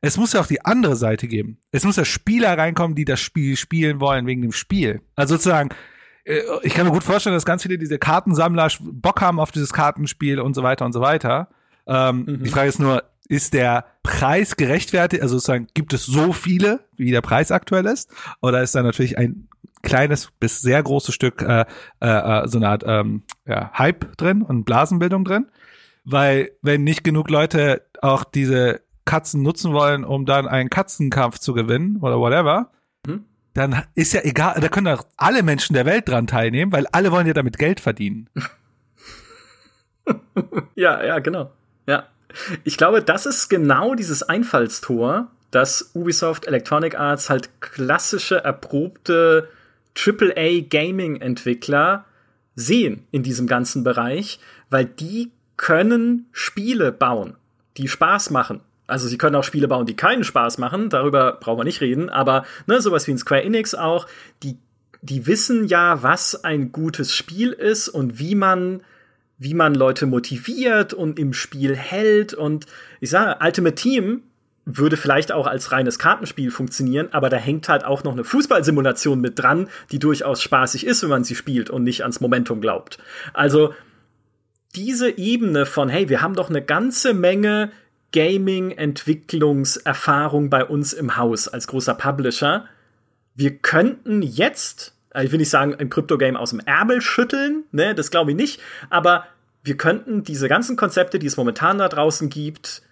Es 0.00 0.16
muss 0.16 0.32
ja 0.32 0.40
auch 0.40 0.46
die 0.46 0.64
andere 0.64 0.96
Seite 0.96 1.28
geben. 1.28 1.58
Es 1.70 1.84
muss 1.84 1.96
ja 1.96 2.04
Spieler 2.04 2.56
reinkommen, 2.56 2.96
die 2.96 3.04
das 3.04 3.20
Spiel 3.20 3.56
spielen 3.56 4.00
wollen 4.00 4.26
wegen 4.26 4.42
dem 4.42 4.52
Spiel. 4.52 5.02
Also 5.14 5.34
sozusagen, 5.34 5.68
ich 6.24 6.74
kann 6.74 6.86
mir 6.86 6.92
gut 6.92 7.02
vorstellen, 7.02 7.34
dass 7.34 7.44
ganz 7.44 7.62
viele 7.62 7.78
diese 7.78 7.98
Kartensammler 7.98 8.68
Bock 8.80 9.20
haben 9.20 9.40
auf 9.40 9.50
dieses 9.50 9.72
Kartenspiel 9.72 10.40
und 10.40 10.54
so 10.54 10.62
weiter 10.62 10.84
und 10.84 10.92
so 10.92 11.00
weiter. 11.00 11.48
Ähm, 11.86 12.24
mhm. 12.26 12.44
Die 12.44 12.50
Frage 12.50 12.68
ist 12.68 12.78
nur, 12.78 13.02
ist 13.28 13.54
der 13.54 13.86
Preis 14.02 14.56
gerechtfertigt? 14.56 15.22
Also 15.22 15.36
sozusagen, 15.36 15.66
gibt 15.74 15.92
es 15.92 16.06
so 16.06 16.32
viele, 16.32 16.80
wie 16.96 17.10
der 17.10 17.22
Preis 17.22 17.50
aktuell 17.50 17.86
ist? 17.86 18.10
Oder 18.40 18.62
ist 18.62 18.74
da 18.74 18.82
natürlich 18.82 19.18
ein 19.18 19.48
kleines 19.82 20.30
bis 20.38 20.60
sehr 20.60 20.82
großes 20.82 21.14
Stück 21.14 21.42
äh, 21.42 21.64
äh, 22.00 22.06
äh, 22.06 22.48
so 22.48 22.58
eine 22.58 22.68
Art 22.68 22.84
ähm, 22.86 23.22
ja, 23.46 23.72
Hype 23.76 24.16
drin 24.16 24.42
und 24.42 24.64
Blasenbildung 24.64 25.24
drin? 25.24 25.46
Weil 26.04 26.50
wenn 26.62 26.84
nicht 26.84 27.04
genug 27.04 27.30
Leute 27.30 27.82
auch 28.00 28.24
diese 28.24 28.80
Katzen 29.04 29.42
nutzen 29.42 29.72
wollen, 29.72 30.04
um 30.04 30.26
dann 30.26 30.46
einen 30.46 30.70
Katzenkampf 30.70 31.38
zu 31.38 31.54
gewinnen 31.54 31.98
oder 32.00 32.18
whatever, 32.18 32.70
dann 33.54 33.82
ist 33.94 34.12
ja 34.12 34.20
egal, 34.24 34.60
da 34.60 34.68
können 34.68 34.86
doch 34.94 35.06
alle 35.16 35.42
Menschen 35.42 35.74
der 35.74 35.84
Welt 35.84 36.08
dran 36.08 36.26
teilnehmen, 36.26 36.72
weil 36.72 36.86
alle 36.92 37.12
wollen 37.12 37.26
ja 37.26 37.34
damit 37.34 37.58
Geld 37.58 37.80
verdienen. 37.80 38.28
ja, 40.74 41.04
ja, 41.04 41.18
genau. 41.18 41.52
Ja. 41.86 42.08
Ich 42.64 42.78
glaube, 42.78 43.02
das 43.02 43.26
ist 43.26 43.48
genau 43.48 43.94
dieses 43.94 44.22
Einfallstor, 44.22 45.30
dass 45.50 45.90
Ubisoft 45.94 46.46
Electronic 46.46 46.98
Arts 46.98 47.28
halt 47.28 47.60
klassische, 47.60 48.42
erprobte 48.42 49.48
AAA 49.94 50.62
Gaming 50.68 51.20
Entwickler 51.20 52.06
sehen 52.54 53.06
in 53.10 53.22
diesem 53.22 53.46
ganzen 53.46 53.84
Bereich, 53.84 54.40
weil 54.70 54.86
die 54.86 55.30
können 55.56 56.26
Spiele 56.32 56.90
bauen. 56.92 57.36
die 57.78 57.88
Spaß 57.88 58.30
machen. 58.30 58.60
Also 58.86 59.08
sie 59.08 59.18
können 59.18 59.36
auch 59.36 59.44
Spiele 59.44 59.68
bauen, 59.68 59.86
die 59.86 59.96
keinen 59.96 60.24
Spaß 60.24 60.58
machen, 60.58 60.90
darüber 60.90 61.38
brauchen 61.40 61.60
wir 61.60 61.64
nicht 61.64 61.80
reden, 61.80 62.10
aber 62.10 62.44
ne, 62.66 62.80
sowas 62.80 63.06
wie 63.06 63.12
ein 63.12 63.18
Square 63.18 63.44
Enix 63.44 63.74
auch, 63.74 64.06
die, 64.42 64.58
die 65.02 65.26
wissen 65.26 65.66
ja, 65.66 66.02
was 66.02 66.44
ein 66.44 66.72
gutes 66.72 67.14
Spiel 67.14 67.52
ist 67.52 67.88
und 67.88 68.18
wie 68.18 68.34
man, 68.34 68.82
wie 69.38 69.54
man 69.54 69.74
Leute 69.74 70.06
motiviert 70.06 70.94
und 70.94 71.18
im 71.18 71.32
Spiel 71.32 71.76
hält. 71.76 72.34
Und 72.34 72.66
ich 73.00 73.10
sage, 73.10 73.44
Ultimate 73.44 73.76
Team 73.76 74.22
würde 74.64 74.96
vielleicht 74.96 75.32
auch 75.32 75.46
als 75.46 75.72
reines 75.72 75.98
Kartenspiel 75.98 76.50
funktionieren, 76.50 77.08
aber 77.12 77.28
da 77.28 77.36
hängt 77.36 77.68
halt 77.68 77.84
auch 77.84 78.04
noch 78.04 78.12
eine 78.12 78.24
Fußballsimulation 78.24 79.20
mit 79.20 79.38
dran, 79.38 79.68
die 79.90 79.98
durchaus 79.98 80.40
spaßig 80.40 80.86
ist, 80.86 81.02
wenn 81.02 81.10
man 81.10 81.24
sie 81.24 81.34
spielt 81.34 81.70
und 81.70 81.82
nicht 81.82 82.02
ans 82.02 82.20
Momentum 82.20 82.60
glaubt. 82.60 82.98
Also 83.32 83.74
diese 84.74 85.18
Ebene 85.18 85.66
von, 85.66 85.88
hey, 85.88 86.08
wir 86.08 86.22
haben 86.22 86.34
doch 86.34 86.48
eine 86.48 86.62
ganze 86.62 87.12
Menge 87.12 87.72
Gaming-Entwicklungserfahrung 88.12 90.50
bei 90.50 90.64
uns 90.64 90.92
im 90.92 91.16
Haus 91.16 91.48
als 91.48 91.66
großer 91.66 91.94
Publisher. 91.94 92.66
Wir 93.34 93.56
könnten 93.56 94.22
jetzt, 94.22 94.94
also 95.10 95.26
ich 95.26 95.32
will 95.32 95.38
nicht 95.38 95.50
sagen, 95.50 95.74
ein 95.74 95.90
Krypto-Game 95.90 96.36
aus 96.36 96.50
dem 96.50 96.60
Ärmel 96.60 97.00
schütteln, 97.00 97.64
ne, 97.72 97.94
das 97.94 98.10
glaube 98.10 98.32
ich 98.32 98.36
nicht, 98.36 98.60
aber 98.90 99.26
wir 99.64 99.76
könnten 99.76 100.24
diese 100.24 100.48
ganzen 100.48 100.76
Konzepte, 100.76 101.18
die 101.18 101.26
es 101.26 101.36
momentan 101.36 101.78
da 101.78 101.88
draußen 101.88 102.28
gibt, 102.28 102.82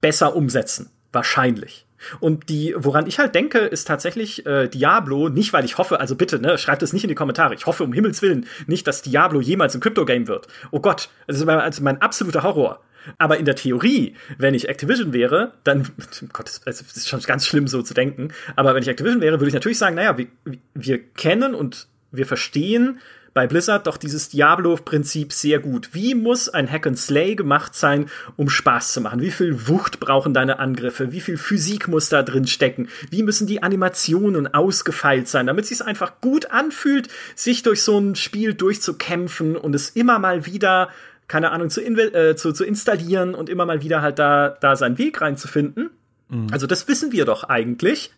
besser 0.00 0.36
umsetzen. 0.36 0.90
Wahrscheinlich. 1.12 1.86
Und 2.20 2.48
die, 2.48 2.74
woran 2.76 3.06
ich 3.06 3.18
halt 3.18 3.34
denke, 3.34 3.58
ist 3.58 3.88
tatsächlich 3.88 4.46
äh, 4.46 4.68
Diablo, 4.68 5.28
nicht 5.28 5.52
weil 5.52 5.64
ich 5.64 5.78
hoffe, 5.78 6.00
also 6.00 6.14
bitte, 6.14 6.38
ne, 6.38 6.58
schreibt 6.58 6.82
es 6.82 6.92
nicht 6.92 7.02
in 7.02 7.08
die 7.08 7.14
Kommentare. 7.14 7.54
Ich 7.54 7.66
hoffe 7.66 7.82
um 7.82 7.92
Himmels 7.92 8.22
Willen 8.22 8.46
nicht, 8.66 8.86
dass 8.86 9.02
Diablo 9.02 9.40
jemals 9.40 9.74
ein 9.74 9.80
Crypto-Game 9.80 10.28
wird. 10.28 10.46
Oh 10.70 10.80
Gott, 10.80 11.08
das 11.26 11.38
ist 11.38 11.44
mein, 11.44 11.58
also 11.58 11.82
mein 11.82 12.00
absoluter 12.00 12.42
Horror. 12.42 12.80
Aber 13.16 13.38
in 13.38 13.44
der 13.44 13.56
Theorie, 13.56 14.14
wenn 14.38 14.54
ich 14.54 14.68
Activision 14.68 15.12
wäre, 15.12 15.52
dann, 15.64 15.88
Gott, 16.32 16.60
das 16.64 16.80
ist 16.80 17.08
schon 17.08 17.20
ganz 17.20 17.46
schlimm 17.46 17.68
so 17.68 17.82
zu 17.82 17.94
denken, 17.94 18.32
aber 18.56 18.74
wenn 18.74 18.82
ich 18.82 18.88
Activision 18.88 19.20
wäre, 19.20 19.40
würde 19.40 19.48
ich 19.48 19.54
natürlich 19.54 19.78
sagen, 19.78 19.96
naja, 19.96 20.16
wir, 20.16 20.26
wir 20.74 20.98
kennen 20.98 21.54
und 21.54 21.88
wir 22.10 22.26
verstehen 22.26 23.00
bei 23.38 23.46
Blizzard 23.46 23.86
doch 23.86 23.98
dieses 23.98 24.30
Diablo-Prinzip 24.30 25.32
sehr 25.32 25.60
gut. 25.60 25.90
Wie 25.92 26.16
muss 26.16 26.48
ein 26.48 26.68
Hack 26.68 26.88
and 26.88 26.98
Slay 26.98 27.36
gemacht 27.36 27.72
sein, 27.72 28.06
um 28.34 28.48
Spaß 28.48 28.92
zu 28.92 29.00
machen? 29.00 29.20
Wie 29.20 29.30
viel 29.30 29.68
Wucht 29.68 30.00
brauchen 30.00 30.34
deine 30.34 30.58
Angriffe? 30.58 31.12
Wie 31.12 31.20
viel 31.20 31.36
Physik 31.36 31.86
muss 31.86 32.08
da 32.08 32.24
drin 32.24 32.48
stecken? 32.48 32.88
Wie 33.10 33.22
müssen 33.22 33.46
die 33.46 33.62
Animationen 33.62 34.52
ausgefeilt 34.52 35.28
sein, 35.28 35.46
damit 35.46 35.64
es 35.64 35.68
sich 35.68 35.86
einfach 35.86 36.20
gut 36.20 36.50
anfühlt, 36.50 37.10
sich 37.36 37.62
durch 37.62 37.82
so 37.82 37.98
ein 37.98 38.16
Spiel 38.16 38.54
durchzukämpfen 38.54 39.56
und 39.56 39.72
es 39.72 39.90
immer 39.90 40.18
mal 40.18 40.44
wieder 40.44 40.88
keine 41.28 41.52
Ahnung, 41.52 41.70
zu, 41.70 41.80
äh, 41.82 42.34
zu, 42.36 42.52
zu 42.52 42.64
installieren 42.64 43.34
und 43.34 43.48
immer 43.48 43.66
mal 43.66 43.82
wieder 43.82 44.02
halt 44.02 44.18
da, 44.18 44.48
da 44.48 44.76
seinen 44.76 44.98
Weg 44.98 45.20
reinzufinden. 45.20 45.90
Mhm. 46.28 46.48
Also 46.50 46.66
das 46.66 46.88
wissen 46.88 47.12
wir 47.12 47.24
doch 47.24 47.44
eigentlich. 47.44 48.12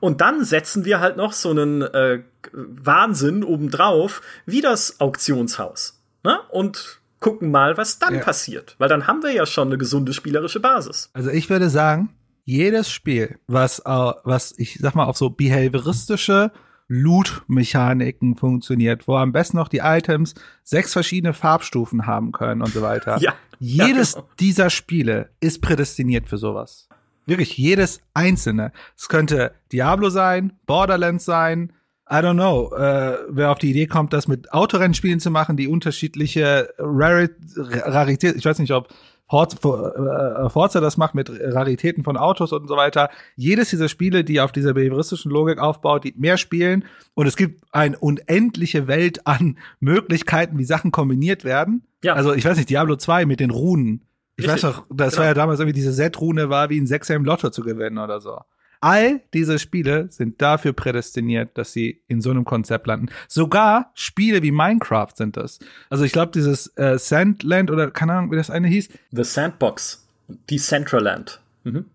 Und 0.00 0.20
dann 0.20 0.44
setzen 0.44 0.84
wir 0.84 1.00
halt 1.00 1.16
noch 1.16 1.32
so 1.32 1.50
einen 1.50 1.82
äh, 1.82 2.22
Wahnsinn 2.52 3.44
obendrauf, 3.44 4.22
wie 4.46 4.60
das 4.60 4.98
Auktionshaus. 5.00 6.00
Ne? 6.24 6.38
Und 6.50 7.00
gucken 7.20 7.50
mal, 7.50 7.76
was 7.76 7.98
dann 7.98 8.14
ja. 8.14 8.20
passiert. 8.20 8.76
Weil 8.78 8.88
dann 8.88 9.06
haben 9.06 9.22
wir 9.22 9.32
ja 9.32 9.46
schon 9.46 9.68
eine 9.68 9.78
gesunde 9.78 10.14
spielerische 10.14 10.60
Basis. 10.60 11.10
Also 11.12 11.30
ich 11.30 11.50
würde 11.50 11.68
sagen, 11.68 12.10
jedes 12.44 12.90
Spiel, 12.90 13.38
was, 13.46 13.80
äh, 13.80 14.12
was 14.24 14.54
ich 14.56 14.78
sag 14.80 14.94
mal 14.94 15.04
auf 15.04 15.18
so 15.18 15.30
behavioristische 15.30 16.50
Loot-Mechaniken 16.88 18.36
funktioniert, 18.36 19.06
wo 19.06 19.16
am 19.16 19.32
besten 19.32 19.58
noch 19.58 19.68
die 19.68 19.78
Items 19.78 20.34
sechs 20.64 20.92
verschiedene 20.92 21.34
Farbstufen 21.34 22.06
haben 22.06 22.32
können 22.32 22.62
und 22.62 22.72
so 22.72 22.82
weiter. 22.82 23.18
Ja, 23.28 23.34
Jedes 23.60 24.12
ja, 24.12 24.20
genau. 24.20 24.32
dieser 24.38 24.70
Spiele 24.70 25.30
ist 25.40 25.60
prädestiniert 25.62 26.28
für 26.28 26.38
sowas. 26.38 26.88
Wirklich 27.26 27.58
jedes 27.58 28.00
einzelne. 28.14 28.72
Es 28.96 29.08
könnte 29.08 29.52
Diablo 29.72 30.10
sein, 30.10 30.52
Borderlands 30.64 31.24
sein, 31.24 31.72
I 32.10 32.14
don't 32.14 32.34
know, 32.34 32.72
äh, 32.74 33.18
wer 33.28 33.50
auf 33.50 33.58
die 33.58 33.70
Idee 33.70 33.86
kommt, 33.86 34.14
das 34.14 34.28
mit 34.28 34.52
Autorennspielen 34.52 35.20
zu 35.20 35.30
machen, 35.30 35.58
die 35.58 35.68
unterschiedliche 35.68 36.72
Rarität, 36.78 38.36
ich 38.36 38.44
weiß 38.46 38.60
nicht, 38.60 38.72
ob 38.72 38.88
Forza 39.28 40.80
das 40.80 40.96
macht 40.96 41.14
mit 41.14 41.30
Raritäten 41.30 42.02
von 42.02 42.16
Autos 42.16 42.52
und 42.52 42.66
so 42.66 42.76
weiter. 42.76 43.10
Jedes 43.36 43.70
dieser 43.70 43.88
Spiele, 43.88 44.24
die 44.24 44.40
auf 44.40 44.52
dieser 44.52 44.74
behavioristischen 44.74 45.30
Logik 45.30 45.58
aufbaut, 45.58 46.04
die 46.04 46.14
mehr 46.16 46.38
spielen 46.38 46.84
und 47.14 47.26
es 47.26 47.36
gibt 47.36 47.62
eine 47.72 47.98
unendliche 47.98 48.86
Welt 48.88 49.26
an 49.26 49.58
Möglichkeiten, 49.80 50.58
wie 50.58 50.64
Sachen 50.64 50.90
kombiniert 50.90 51.44
werden. 51.44 51.84
Ja. 52.02 52.14
Also 52.14 52.32
ich 52.32 52.44
weiß 52.44 52.56
nicht, 52.56 52.70
Diablo 52.70 52.96
2 52.96 53.26
mit 53.26 53.40
den 53.40 53.50
Runen. 53.50 54.04
Ich 54.36 54.44
Richtig. 54.46 54.64
weiß 54.64 54.76
noch, 54.76 54.86
das 54.90 55.10
genau. 55.10 55.20
war 55.20 55.26
ja 55.26 55.34
damals 55.34 55.60
irgendwie 55.60 55.74
diese 55.74 55.92
Z-Rune 55.92 56.48
war 56.48 56.70
wie 56.70 56.80
ein 56.80 56.86
Sechser 56.86 57.14
im 57.14 57.24
Lotto 57.24 57.50
zu 57.50 57.62
gewinnen 57.62 57.98
oder 57.98 58.20
so. 58.20 58.38
All 58.80 59.20
diese 59.34 59.58
Spiele 59.58 60.06
sind 60.10 60.40
dafür 60.40 60.72
prädestiniert, 60.72 61.56
dass 61.58 61.72
sie 61.72 62.00
in 62.06 62.20
so 62.20 62.30
einem 62.30 62.44
Konzept 62.44 62.86
landen. 62.86 63.08
Sogar 63.26 63.90
Spiele 63.94 64.42
wie 64.42 64.52
Minecraft 64.52 65.12
sind 65.14 65.36
das. 65.36 65.58
Also 65.90 66.04
ich 66.04 66.12
glaube, 66.12 66.32
dieses 66.32 66.68
äh, 66.76 66.98
Sandland 66.98 67.70
oder 67.70 67.90
keine 67.90 68.14
Ahnung, 68.14 68.30
wie 68.30 68.36
das 68.36 68.50
eine 68.50 68.68
hieß. 68.68 68.88
The 69.12 69.24
Sandbox. 69.24 70.06
Decentraland. 70.50 71.40
Mhm. 71.64 71.86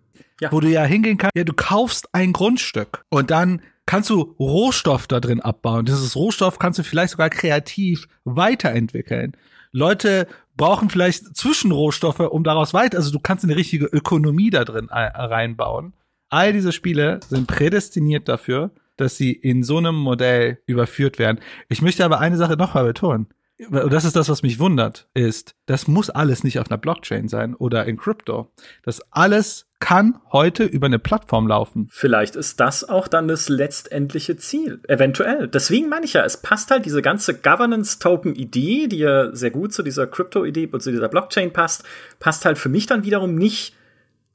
Ja. 0.42 0.52
Wo 0.52 0.60
du 0.60 0.68
ja 0.68 0.84
hingehen 0.84 1.18
kannst, 1.18 1.36
ja, 1.38 1.44
du 1.44 1.54
kaufst 1.54 2.10
ein 2.14 2.34
Grundstück 2.34 3.04
und 3.10 3.32
dann 3.32 3.62
kannst 3.86 4.10
du 4.10 4.36
Rohstoff 4.40 5.08
da 5.08 5.20
drin 5.20 5.42
abbauen. 5.42 5.86
Dieses 5.86 6.16
Rohstoff 6.16 6.60
kannst 6.60 6.80
du 6.80 6.84
vielleicht 6.84 7.12
sogar 7.12 7.30
kreativ 7.30 8.08
weiterentwickeln. 8.26 9.38
Leute 9.72 10.28
brauchen 10.56 10.90
vielleicht 10.90 11.36
Zwischenrohstoffe, 11.36 12.20
um 12.20 12.44
daraus 12.44 12.74
weiter, 12.74 12.98
also 12.98 13.12
du 13.12 13.20
kannst 13.20 13.44
eine 13.44 13.56
richtige 13.56 13.86
Ökonomie 13.86 14.50
da 14.50 14.66
drin 14.66 14.90
äh, 14.90 15.00
reinbauen. 15.00 15.94
All 16.34 16.52
diese 16.52 16.72
Spiele 16.72 17.20
sind 17.30 17.46
prädestiniert 17.46 18.28
dafür, 18.28 18.72
dass 18.98 19.18
sie 19.18 19.34
in 19.34 19.62
so 19.62 19.78
einem 19.78 19.94
Modell 19.94 20.58
überführt 20.66 21.20
werden. 21.20 21.40
Ich 21.70 21.84
möchte 21.84 22.04
aber 22.04 22.20
eine 22.22 22.38
Sache 22.38 22.58
nochmal 22.58 22.86
betonen. 22.86 23.28
Und 23.70 23.94
das 23.94 24.04
ist 24.04 24.16
das, 24.16 24.30
was 24.30 24.42
mich 24.42 24.58
wundert, 24.58 25.08
ist, 25.14 25.54
das 25.68 25.88
muss 25.88 26.10
alles 26.10 26.44
nicht 26.44 26.58
auf 26.58 26.72
einer 26.72 26.80
Blockchain 26.80 27.28
sein 27.28 27.54
oder 27.54 27.86
in 27.86 27.98
Krypto. 27.98 28.52
Das 28.82 29.00
alles 29.12 29.68
kann 29.80 30.20
heute 30.32 30.64
über 30.64 30.88
eine 30.88 30.98
Plattform 30.98 31.48
laufen. 31.48 31.88
Vielleicht 31.92 32.36
ist 32.36 32.60
das 32.60 32.90
auch 32.90 33.08
dann 33.08 33.28
das 33.28 33.48
letztendliche 33.48 34.36
Ziel. 34.36 34.80
Eventuell. 34.88 35.48
Deswegen 35.48 35.88
meine 35.88 36.06
ich 36.06 36.14
ja, 36.14 36.26
es 36.26 36.38
passt 36.38 36.72
halt 36.72 36.88
diese 36.88 37.04
ganze 37.04 37.36
Governance-Token-Idee, 37.36 38.88
die 38.88 38.98
ja 38.98 39.36
sehr 39.36 39.52
gut 39.52 39.72
zu 39.72 39.84
dieser 39.84 40.08
Krypto-Idee 40.08 40.70
und 40.72 40.82
zu 40.82 40.90
dieser 40.90 41.10
Blockchain 41.10 41.54
passt, 41.54 41.84
passt 42.20 42.44
halt 42.46 42.58
für 42.58 42.70
mich 42.70 42.88
dann 42.88 43.04
wiederum 43.04 43.36
nicht 43.36 43.76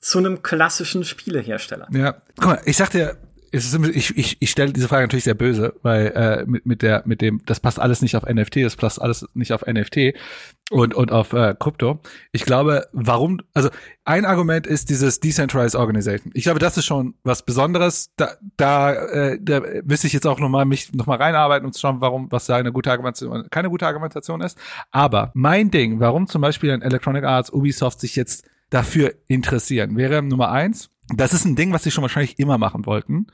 zu 0.01 0.19
einem 0.19 0.43
klassischen 0.43 1.05
Spielehersteller. 1.05 1.89
Ja, 1.93 2.17
guck 2.37 2.47
mal, 2.47 2.61
ich 2.65 2.77
es 3.51 3.73
ist, 3.73 3.89
ich, 3.89 4.17
ich, 4.17 4.37
ich 4.41 4.51
stelle 4.51 4.73
diese 4.73 4.89
Frage 4.89 5.05
natürlich 5.05 5.25
sehr 5.25 5.35
böse, 5.35 5.75
weil 5.83 6.09
äh, 6.09 6.45
mit, 6.47 6.67
mit 6.67 6.83
der 6.83 7.03
mit 7.07 7.21
dem 7.21 7.41
das 7.47 7.61
passt 7.61 7.81
alles 7.81 8.03
nicht 8.03 8.17
auf 8.17 8.25
NFT, 8.25 8.57
das 8.57 8.77
passt 8.77 9.01
alles 9.01 9.27
nicht 9.35 9.53
auf 9.53 9.67
NFT 9.67 10.15
und 10.71 10.95
und 10.95 11.13
auf 11.13 11.33
äh, 11.33 11.55
Krypto. 11.59 12.01
Ich 12.33 12.45
glaube, 12.45 12.89
warum 12.93 13.41
also 13.55 13.71
ein 14.05 14.25
Argument 14.25 14.67
ist 14.67 14.91
dieses 14.91 15.21
decentralized 15.21 15.77
organization. 15.77 16.33
Ich 16.35 16.45
glaube, 16.45 16.59
das 16.59 16.77
ist 16.77 16.85
schon 16.85 17.15
was 17.23 17.45
Besonderes. 17.45 18.11
Da 18.17 18.37
da, 18.57 18.93
äh, 18.93 19.39
da 19.41 19.63
müsste 19.85 20.07
ich 20.07 20.13
jetzt 20.13 20.27
auch 20.27 20.41
noch 20.41 20.49
mal 20.49 20.65
mich 20.65 20.93
noch 20.93 21.07
mal 21.07 21.17
reinarbeiten 21.17 21.67
und 21.67 21.79
schauen, 21.79 22.01
warum 22.01 22.31
was 22.31 22.47
da 22.47 22.57
eine 22.57 22.73
gute 22.73 22.91
Argumentation 22.91 23.47
keine 23.51 23.71
gute 23.71 23.87
Argumentation 23.87 24.41
ist. 24.41 24.59
Aber 24.91 25.31
mein 25.35 25.71
Ding, 25.71 26.01
warum 26.01 26.27
zum 26.27 26.43
Beispiel 26.43 26.71
ein 26.71 26.83
Electronic 26.83 27.25
Arts 27.25 27.51
Ubisoft 27.51 28.01
sich 28.01 28.15
jetzt 28.17 28.45
dafür 28.71 29.15
interessieren. 29.27 29.97
Wäre 29.97 30.23
Nummer 30.23 30.51
eins, 30.51 30.91
das 31.15 31.33
ist 31.33 31.45
ein 31.45 31.57
Ding, 31.57 31.73
was 31.73 31.83
sie 31.83 31.91
schon 31.91 32.03
wahrscheinlich 32.03 32.39
immer 32.39 32.59
machen 32.59 32.87
wollten. 32.87 33.29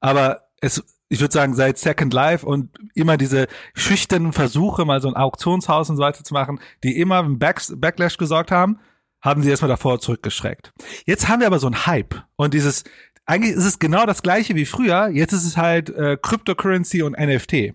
Aber 0.00 0.42
es, 0.60 0.84
ich 1.08 1.20
würde 1.20 1.32
sagen, 1.32 1.54
seit 1.54 1.78
Second 1.78 2.12
Life 2.12 2.46
und 2.46 2.70
immer 2.94 3.16
diese 3.16 3.46
schüchternen 3.74 4.32
Versuche, 4.32 4.84
mal 4.84 5.00
so 5.00 5.08
ein 5.08 5.16
Auktionshaus 5.16 5.90
und 5.90 5.96
so 5.96 6.02
weiter 6.02 6.24
zu 6.24 6.34
machen, 6.34 6.60
die 6.82 6.98
immer 6.98 7.20
im 7.20 7.38
Back 7.38 7.62
Backlash 7.76 8.16
gesorgt 8.16 8.50
haben, 8.50 8.78
haben 9.20 9.42
sie 9.42 9.50
erstmal 9.50 9.68
davor 9.68 9.98
zurückgeschreckt. 9.98 10.72
Jetzt 11.04 11.28
haben 11.28 11.40
wir 11.40 11.46
aber 11.46 11.58
so 11.58 11.66
ein 11.66 11.86
Hype 11.86 12.22
und 12.36 12.54
dieses, 12.54 12.84
eigentlich 13.24 13.56
ist 13.56 13.64
es 13.64 13.78
genau 13.78 14.06
das 14.06 14.22
gleiche 14.22 14.54
wie 14.54 14.66
früher, 14.66 15.08
jetzt 15.08 15.32
ist 15.32 15.44
es 15.44 15.56
halt 15.56 15.90
äh, 15.90 16.16
Cryptocurrency 16.20 17.02
und 17.02 17.18
NFT. 17.18 17.74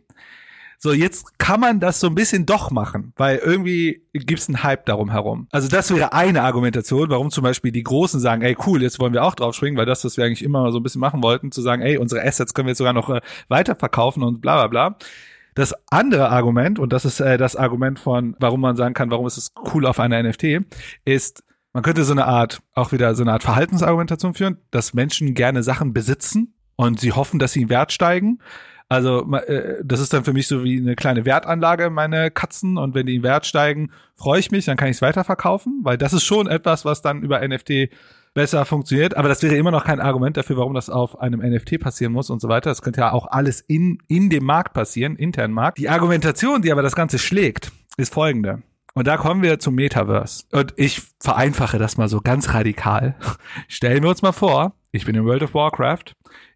So, 0.84 0.94
jetzt 0.94 1.38
kann 1.38 1.60
man 1.60 1.80
das 1.80 2.00
so 2.00 2.08
ein 2.08 2.16
bisschen 2.16 2.48
doch 2.48 2.72
machen, 2.72 3.14
weil 3.16 3.38
irgendwie 3.38 4.02
gibt's 4.14 4.48
einen 4.48 4.64
Hype 4.64 4.88
darum 4.88 5.12
herum. 5.12 5.48
Also 5.52 5.68
das 5.68 5.94
wäre 5.94 6.14
eine 6.14 6.42
Argumentation, 6.42 7.12
warum 7.12 7.30
zum 7.30 7.44
Beispiel 7.44 7.72
die 7.72 7.84
Großen 7.84 8.20
sagen, 8.20 8.42
ey 8.42 8.58
cool, 8.66 8.82
jetzt 8.82 9.00
wollen 9.00 9.14
wir 9.14 9.24
auch 9.24 9.36
drauf 9.36 9.54
springen, 9.54 9.78
weil 9.78 9.86
das, 9.86 10.04
was 10.04 10.18
wir 10.18 10.26
eigentlich 10.26 10.44
immer 10.44 10.72
so 10.72 10.80
ein 10.80 10.84
bisschen 10.84 11.00
machen 11.00 11.22
wollten, 11.22 11.52
zu 11.52 11.62
sagen, 11.62 11.84
ey, 11.84 11.98
unsere 11.98 12.26
Assets 12.26 12.56
können 12.56 12.66
wir 12.66 12.72
jetzt 12.72 12.80
sogar 12.80 12.94
noch 12.94 13.12
äh, 13.12 13.22
weiterverkaufen 13.48 14.24
und 14.24 14.42
bla 14.42 14.56
bla 14.56 14.68
bla. 14.68 14.98
Das 15.54 15.76
andere 15.92 16.30
Argument, 16.30 16.80
und 16.80 16.92
das 16.92 17.06
ist 17.06 17.20
äh, 17.20 17.38
das 17.38 17.56
Argument 17.56 18.00
von, 18.00 18.36
warum 18.40 18.62
man 18.62 18.76
sagen 18.76 18.96
kann, 18.96 19.12
warum 19.12 19.28
ist 19.28 19.38
es 19.38 19.54
cool 19.76 19.86
auf 19.86 20.00
einer 20.00 20.24
NFT, 20.24 20.66
ist, 21.06 21.44
man 21.74 21.84
könnte 21.84 22.04
so 22.06 22.14
eine 22.14 22.26
Art, 22.26 22.64
auch 22.74 22.92
wieder 22.92 23.14
so 23.14 23.22
eine 23.22 23.34
Art 23.34 23.44
Verhaltensargumentation 23.44 24.34
führen, 24.34 24.58
dass 24.72 24.96
Menschen 24.96 25.36
gerne 25.36 25.62
Sachen 25.62 25.94
besitzen 25.94 26.56
und 26.76 27.00
sie 27.00 27.12
hoffen, 27.12 27.38
dass 27.38 27.54
sie 27.54 27.62
in 27.62 27.70
Wert 27.70 27.94
steigen 27.94 28.40
Also 28.92 29.26
äh, 29.36 29.82
das 29.86 30.02
ist 30.02 30.12
dann 30.12 30.26
für 30.26 30.34
mich 30.34 30.48
so 30.48 30.66
wie 30.66 30.78
eine 30.78 30.98
kleine 30.98 31.24
Wertanlage, 31.24 31.90
meine 31.90 32.30
Katzen. 32.30 32.78
Und 32.78 32.94
wenn 32.94 33.06
die 33.06 33.16
in 33.16 33.24
Wert 33.24 33.46
steigen, 33.46 33.90
freue 34.16 34.42
ich 34.42 34.52
mich, 34.52 34.66
dann 34.66 34.76
kann 34.76 34.90
ich 34.90 34.98
es 34.98 35.02
weiterverkaufen, 35.02 35.80
weil 35.84 35.98
das 35.98 36.12
ist 36.12 36.26
schon 36.26 36.48
etwas, 36.48 36.84
was 36.84 37.02
dann 37.02 37.22
über 37.22 37.40
NFT 37.40 37.88
besser 38.34 38.66
funktioniert. 38.66 39.16
Aber 39.16 39.30
das 39.30 39.42
wäre 39.44 39.56
immer 39.56 39.72
noch 39.72 39.86
kein 39.86 40.02
Argument 40.02 40.36
dafür, 40.36 40.58
warum 40.58 40.74
das 40.74 40.90
auf 40.90 41.22
einem 41.22 41.40
NFT 41.40 41.80
passieren 41.80 42.12
muss 42.12 42.30
und 42.30 42.42
so 42.42 42.50
weiter. 42.50 42.70
Das 42.70 42.82
könnte 42.82 43.00
ja 43.00 43.14
auch 43.14 43.28
alles 43.28 43.62
in, 43.62 44.00
in 44.10 44.30
dem 44.30 44.44
Markt 44.44 44.74
passieren, 44.74 45.16
internen 45.16 45.54
Markt. 45.54 45.78
Die 45.78 45.88
Argumentation, 45.88 46.62
die 46.62 46.70
aber 46.74 46.82
das 46.82 46.96
Ganze 46.96 47.18
schlägt, 47.18 47.72
ist 47.96 48.14
folgende. 48.14 48.62
Und 48.94 49.08
da 49.08 49.16
kommen 49.16 49.42
wir 49.42 49.60
zum 49.60 49.76
Metaverse. 49.76 50.44
Und 50.52 50.74
ich 50.76 51.02
vereinfache 51.22 51.80
das 51.80 51.96
mal 51.96 52.10
so 52.10 52.20
ganz 52.20 52.54
radikal. 52.54 53.16
Stellen 53.70 54.04
wir 54.04 54.10
uns 54.10 54.22
mal 54.22 54.34
vor, 54.34 54.74
ich 54.92 55.06
bin 55.06 55.16
in 55.16 55.24
World 55.24 55.44
of 55.44 55.54
Warcraft. 55.54 56.14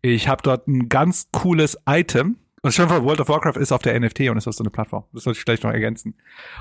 Ich 0.07 0.27
habe 0.27 0.44
dort 0.44 0.68
ein 0.68 0.88
ganz 0.88 1.30
cooles 1.32 1.80
Item. 1.88 2.38
Und 2.61 2.73
schon 2.73 2.90
vor, 2.90 3.03
World 3.03 3.22
of 3.22 3.30
Warcraft 3.30 3.57
ist 3.60 3.72
auf 3.72 3.82
der 3.82 3.99
NFT 3.99 4.22
und 4.30 4.38
ist 4.38 4.48
auf 4.48 4.53
so 4.53 4.64
eine 4.64 4.69
Plattform. 4.69 5.06
Das 5.14 5.23
sollte 5.23 5.40
ich 5.40 5.45
gleich 5.45 5.64
noch 5.64 5.72
ergänzen. 5.72 6.15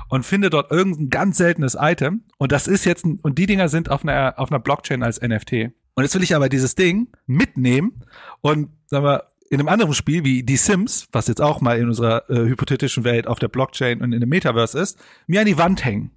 Und 0.09 0.25
finde 0.25 0.49
dort 0.49 0.71
irgendein 0.71 1.11
ganz 1.11 1.37
seltenes 1.37 1.77
Item. 1.79 2.23
Und 2.37 2.51
das 2.51 2.65
ist 2.65 2.85
jetzt, 2.85 3.05
ein, 3.05 3.19
und 3.21 3.37
die 3.37 3.45
Dinger 3.45 3.69
sind 3.69 3.91
auf 3.91 4.03
einer, 4.03 4.33
auf 4.37 4.51
einer 4.51 4.59
Blockchain 4.59 5.03
als 5.03 5.21
NFT. 5.21 5.71
Und 5.93 6.03
jetzt 6.03 6.15
will 6.15 6.23
ich 6.23 6.35
aber 6.35 6.49
dieses 6.49 6.73
Ding 6.73 7.09
mitnehmen 7.27 8.01
und, 8.41 8.69
sagen 8.87 9.05
wir, 9.05 9.25
in 9.51 9.59
einem 9.59 9.69
anderen 9.69 9.93
Spiel 9.93 10.23
wie 10.23 10.41
Die 10.41 10.57
Sims, 10.57 11.07
was 11.11 11.27
jetzt 11.27 11.41
auch 11.41 11.61
mal 11.61 11.77
in 11.77 11.87
unserer 11.87 12.27
äh, 12.31 12.47
hypothetischen 12.47 13.03
Welt 13.03 13.27
auf 13.27 13.37
der 13.37 13.47
Blockchain 13.47 14.01
und 14.01 14.11
in 14.11 14.21
dem 14.21 14.29
Metaverse 14.29 14.79
ist, 14.79 14.99
mir 15.27 15.41
an 15.41 15.45
die 15.45 15.59
Wand 15.59 15.85
hängen. 15.85 16.09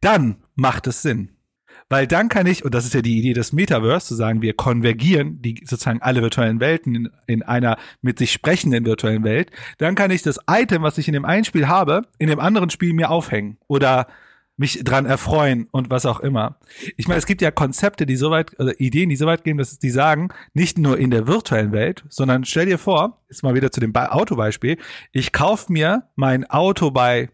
Dann 0.00 0.42
macht 0.56 0.88
es 0.88 1.02
Sinn. 1.02 1.33
Weil 1.88 2.06
dann 2.06 2.28
kann 2.28 2.46
ich, 2.46 2.64
und 2.64 2.74
das 2.74 2.86
ist 2.86 2.94
ja 2.94 3.02
die 3.02 3.18
Idee 3.18 3.34
des 3.34 3.52
Metaverse, 3.52 4.08
zu 4.08 4.14
sagen, 4.14 4.42
wir 4.42 4.54
konvergieren 4.54 5.40
die 5.42 5.62
sozusagen 5.64 6.02
alle 6.02 6.22
virtuellen 6.22 6.60
Welten 6.60 6.94
in, 6.94 7.10
in 7.26 7.42
einer 7.42 7.76
mit 8.00 8.18
sich 8.18 8.32
sprechenden 8.32 8.86
virtuellen 8.86 9.24
Welt, 9.24 9.50
dann 9.78 9.94
kann 9.94 10.10
ich 10.10 10.22
das 10.22 10.40
Item, 10.48 10.82
was 10.82 10.98
ich 10.98 11.08
in 11.08 11.14
dem 11.14 11.24
einen 11.24 11.44
Spiel 11.44 11.68
habe, 11.68 12.02
in 12.18 12.28
dem 12.28 12.40
anderen 12.40 12.70
Spiel 12.70 12.94
mir 12.94 13.10
aufhängen. 13.10 13.58
Oder 13.66 14.06
mich 14.56 14.84
dran 14.84 15.06
erfreuen 15.06 15.66
und 15.72 15.90
was 15.90 16.06
auch 16.06 16.20
immer. 16.20 16.58
Ich 16.96 17.08
meine, 17.08 17.18
es 17.18 17.26
gibt 17.26 17.42
ja 17.42 17.50
Konzepte, 17.50 18.06
die 18.06 18.16
so 18.16 18.30
weit, 18.30 18.58
oder 18.60 18.78
Ideen, 18.80 19.08
die 19.08 19.16
so 19.16 19.26
weit 19.26 19.44
gehen, 19.44 19.58
dass 19.58 19.78
die 19.78 19.90
sagen, 19.90 20.28
nicht 20.52 20.78
nur 20.78 20.98
in 20.98 21.10
der 21.10 21.26
virtuellen 21.26 21.72
Welt, 21.72 22.04
sondern 22.08 22.44
stell 22.44 22.66
dir 22.66 22.78
vor, 22.78 23.24
jetzt 23.28 23.42
mal 23.42 23.54
wieder 23.54 23.72
zu 23.72 23.80
dem 23.80 23.94
Autobeispiel, 23.94 24.78
ich 25.12 25.32
kauf 25.32 25.68
mir 25.68 26.04
mein 26.14 26.48
Auto 26.48 26.90
bei 26.90 27.30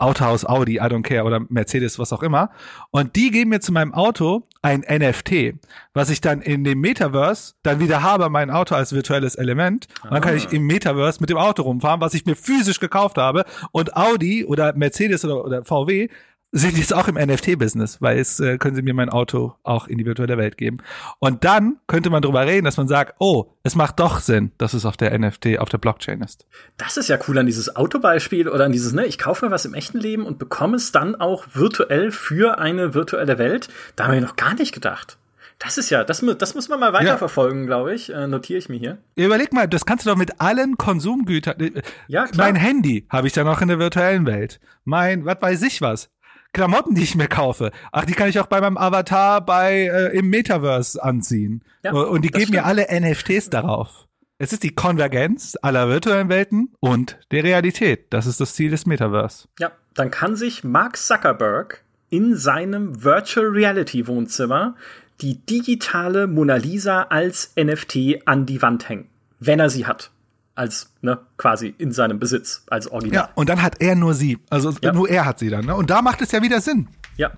Autohaus 0.00 0.44
Audi, 0.44 0.76
I 0.76 0.82
don't 0.82 1.02
care, 1.02 1.24
oder 1.24 1.40
Mercedes, 1.48 1.98
was 1.98 2.12
auch 2.12 2.22
immer, 2.22 2.50
und 2.90 3.16
die 3.16 3.30
geben 3.30 3.50
mir 3.50 3.60
zu 3.60 3.72
meinem 3.72 3.92
Auto 3.94 4.46
ein 4.62 4.80
NFT, 4.80 5.54
was 5.92 6.08
ich 6.08 6.20
dann 6.20 6.40
in 6.40 6.62
dem 6.62 6.80
Metaverse 6.80 7.54
dann 7.62 7.80
wieder 7.80 8.02
habe, 8.02 8.30
mein 8.30 8.50
Auto 8.50 8.76
als 8.76 8.92
virtuelles 8.92 9.34
Element. 9.34 9.88
Und 10.04 10.12
dann 10.12 10.20
kann 10.20 10.36
ich 10.36 10.46
ah. 10.46 10.52
im 10.52 10.66
Metaverse 10.66 11.20
mit 11.20 11.30
dem 11.30 11.36
Auto 11.36 11.62
rumfahren, 11.62 12.00
was 12.00 12.14
ich 12.14 12.26
mir 12.26 12.36
physisch 12.36 12.78
gekauft 12.78 13.18
habe. 13.18 13.44
Und 13.72 13.96
Audi 13.96 14.44
oder 14.44 14.72
Mercedes 14.74 15.24
oder, 15.24 15.44
oder 15.44 15.64
VW 15.64 16.08
sind 16.54 16.76
jetzt 16.76 16.94
auch 16.94 17.08
im 17.08 17.14
NFT-Business, 17.14 18.02
weil 18.02 18.18
es 18.18 18.38
äh, 18.38 18.58
können 18.58 18.76
sie 18.76 18.82
mir 18.82 18.92
mein 18.92 19.08
Auto 19.08 19.54
auch 19.62 19.88
in 19.88 19.96
die 19.96 20.04
virtuelle 20.04 20.36
Welt 20.36 20.58
geben. 20.58 20.78
Und 21.18 21.44
dann 21.44 21.78
könnte 21.86 22.10
man 22.10 22.20
darüber 22.20 22.46
reden, 22.46 22.66
dass 22.66 22.76
man 22.76 22.88
sagt, 22.88 23.14
oh, 23.18 23.46
es 23.62 23.74
macht 23.74 23.98
doch 23.98 24.20
Sinn, 24.20 24.52
dass 24.58 24.74
es 24.74 24.84
auf 24.84 24.98
der 24.98 25.18
NFT, 25.18 25.58
auf 25.58 25.70
der 25.70 25.78
Blockchain 25.78 26.20
ist. 26.20 26.46
Das 26.76 26.98
ist 26.98 27.08
ja 27.08 27.18
cool 27.26 27.38
an 27.38 27.46
dieses 27.46 27.74
Autobeispiel 27.74 28.48
oder 28.48 28.66
an 28.66 28.72
dieses, 28.72 28.92
ne, 28.92 29.06
ich 29.06 29.18
kaufe 29.18 29.46
mir 29.46 29.50
was 29.50 29.64
im 29.64 29.72
echten 29.72 29.98
Leben 29.98 30.26
und 30.26 30.38
bekomme 30.38 30.76
es 30.76 30.92
dann 30.92 31.14
auch 31.14 31.46
virtuell 31.54 32.10
für 32.10 32.58
eine 32.58 32.92
virtuelle 32.92 33.38
Welt. 33.38 33.68
Da 33.96 34.04
haben 34.04 34.12
wir 34.12 34.20
noch 34.20 34.36
gar 34.36 34.54
nicht 34.54 34.72
gedacht. 34.72 35.16
Das 35.58 35.78
ist 35.78 35.90
ja, 35.90 36.02
das, 36.02 36.24
das 36.38 36.54
muss 36.54 36.68
man 36.68 36.80
mal 36.80 36.92
weiterverfolgen, 36.92 37.60
ja. 37.60 37.66
glaube 37.66 37.94
ich. 37.94 38.12
Äh, 38.12 38.26
notiere 38.26 38.58
ich 38.58 38.68
mir 38.68 38.78
hier. 38.78 38.98
Überleg 39.14 39.52
mal, 39.52 39.68
das 39.68 39.86
kannst 39.86 40.04
du 40.04 40.10
doch 40.10 40.16
mit 40.16 40.40
allen 40.40 40.76
Konsumgütern. 40.76 41.60
Äh, 41.60 41.82
ja, 42.08 42.26
klar. 42.26 42.48
Mein 42.48 42.56
Handy 42.56 43.06
habe 43.08 43.28
ich 43.28 43.32
da 43.32 43.44
noch 43.44 43.62
in 43.62 43.68
der 43.68 43.78
virtuellen 43.78 44.26
Welt. 44.26 44.60
Mein, 44.84 45.24
was 45.24 45.40
weiß 45.40 45.62
ich 45.62 45.80
was. 45.80 46.10
Klamotten, 46.52 46.94
die 46.94 47.02
ich 47.02 47.14
mir 47.14 47.28
kaufe. 47.28 47.72
Ach, 47.92 48.04
die 48.04 48.12
kann 48.12 48.28
ich 48.28 48.38
auch 48.38 48.46
bei 48.46 48.60
meinem 48.60 48.76
Avatar 48.76 49.44
bei 49.44 49.86
äh, 49.86 50.16
im 50.16 50.28
Metaverse 50.28 51.02
anziehen. 51.02 51.64
Ja, 51.82 51.92
und 51.92 52.22
die 52.22 52.28
geben 52.28 52.48
stimmt. 52.48 52.56
mir 52.58 52.64
alle 52.64 52.86
NFTs 52.90 53.50
darauf. 53.50 54.06
Es 54.38 54.52
ist 54.52 54.62
die 54.62 54.74
Konvergenz 54.74 55.56
aller 55.62 55.88
virtuellen 55.88 56.28
Welten 56.28 56.74
und 56.80 57.18
der 57.30 57.44
Realität. 57.44 58.06
Das 58.10 58.26
ist 58.26 58.40
das 58.40 58.54
Ziel 58.54 58.70
des 58.70 58.86
Metaverse. 58.86 59.48
Ja, 59.58 59.72
dann 59.94 60.10
kann 60.10 60.36
sich 60.36 60.64
Mark 60.64 60.96
Zuckerberg 60.96 61.82
in 62.10 62.36
seinem 62.36 63.02
Virtual 63.02 63.46
Reality 63.46 64.06
Wohnzimmer 64.06 64.74
die 65.20 65.38
digitale 65.46 66.26
Mona 66.26 66.56
Lisa 66.56 67.02
als 67.04 67.54
NFT 67.56 68.26
an 68.26 68.44
die 68.44 68.60
Wand 68.60 68.88
hängen, 68.88 69.08
wenn 69.38 69.60
er 69.60 69.70
sie 69.70 69.86
hat 69.86 70.11
als 70.54 70.92
ne, 71.00 71.18
quasi 71.36 71.74
in 71.78 71.92
seinem 71.92 72.18
Besitz 72.18 72.64
als 72.68 72.86
Original. 72.88 73.24
Ja, 73.24 73.30
und 73.34 73.48
dann 73.48 73.62
hat 73.62 73.80
er 73.80 73.94
nur 73.94 74.14
sie. 74.14 74.38
Also 74.50 74.72
ja. 74.82 74.92
nur 74.92 75.08
er 75.08 75.24
hat 75.24 75.38
sie 75.38 75.50
dann. 75.50 75.64
Ne? 75.64 75.74
Und 75.74 75.90
da 75.90 76.02
macht 76.02 76.20
es 76.20 76.32
ja 76.32 76.42
wieder 76.42 76.60
Sinn. 76.60 76.88
Ja. 77.16 77.32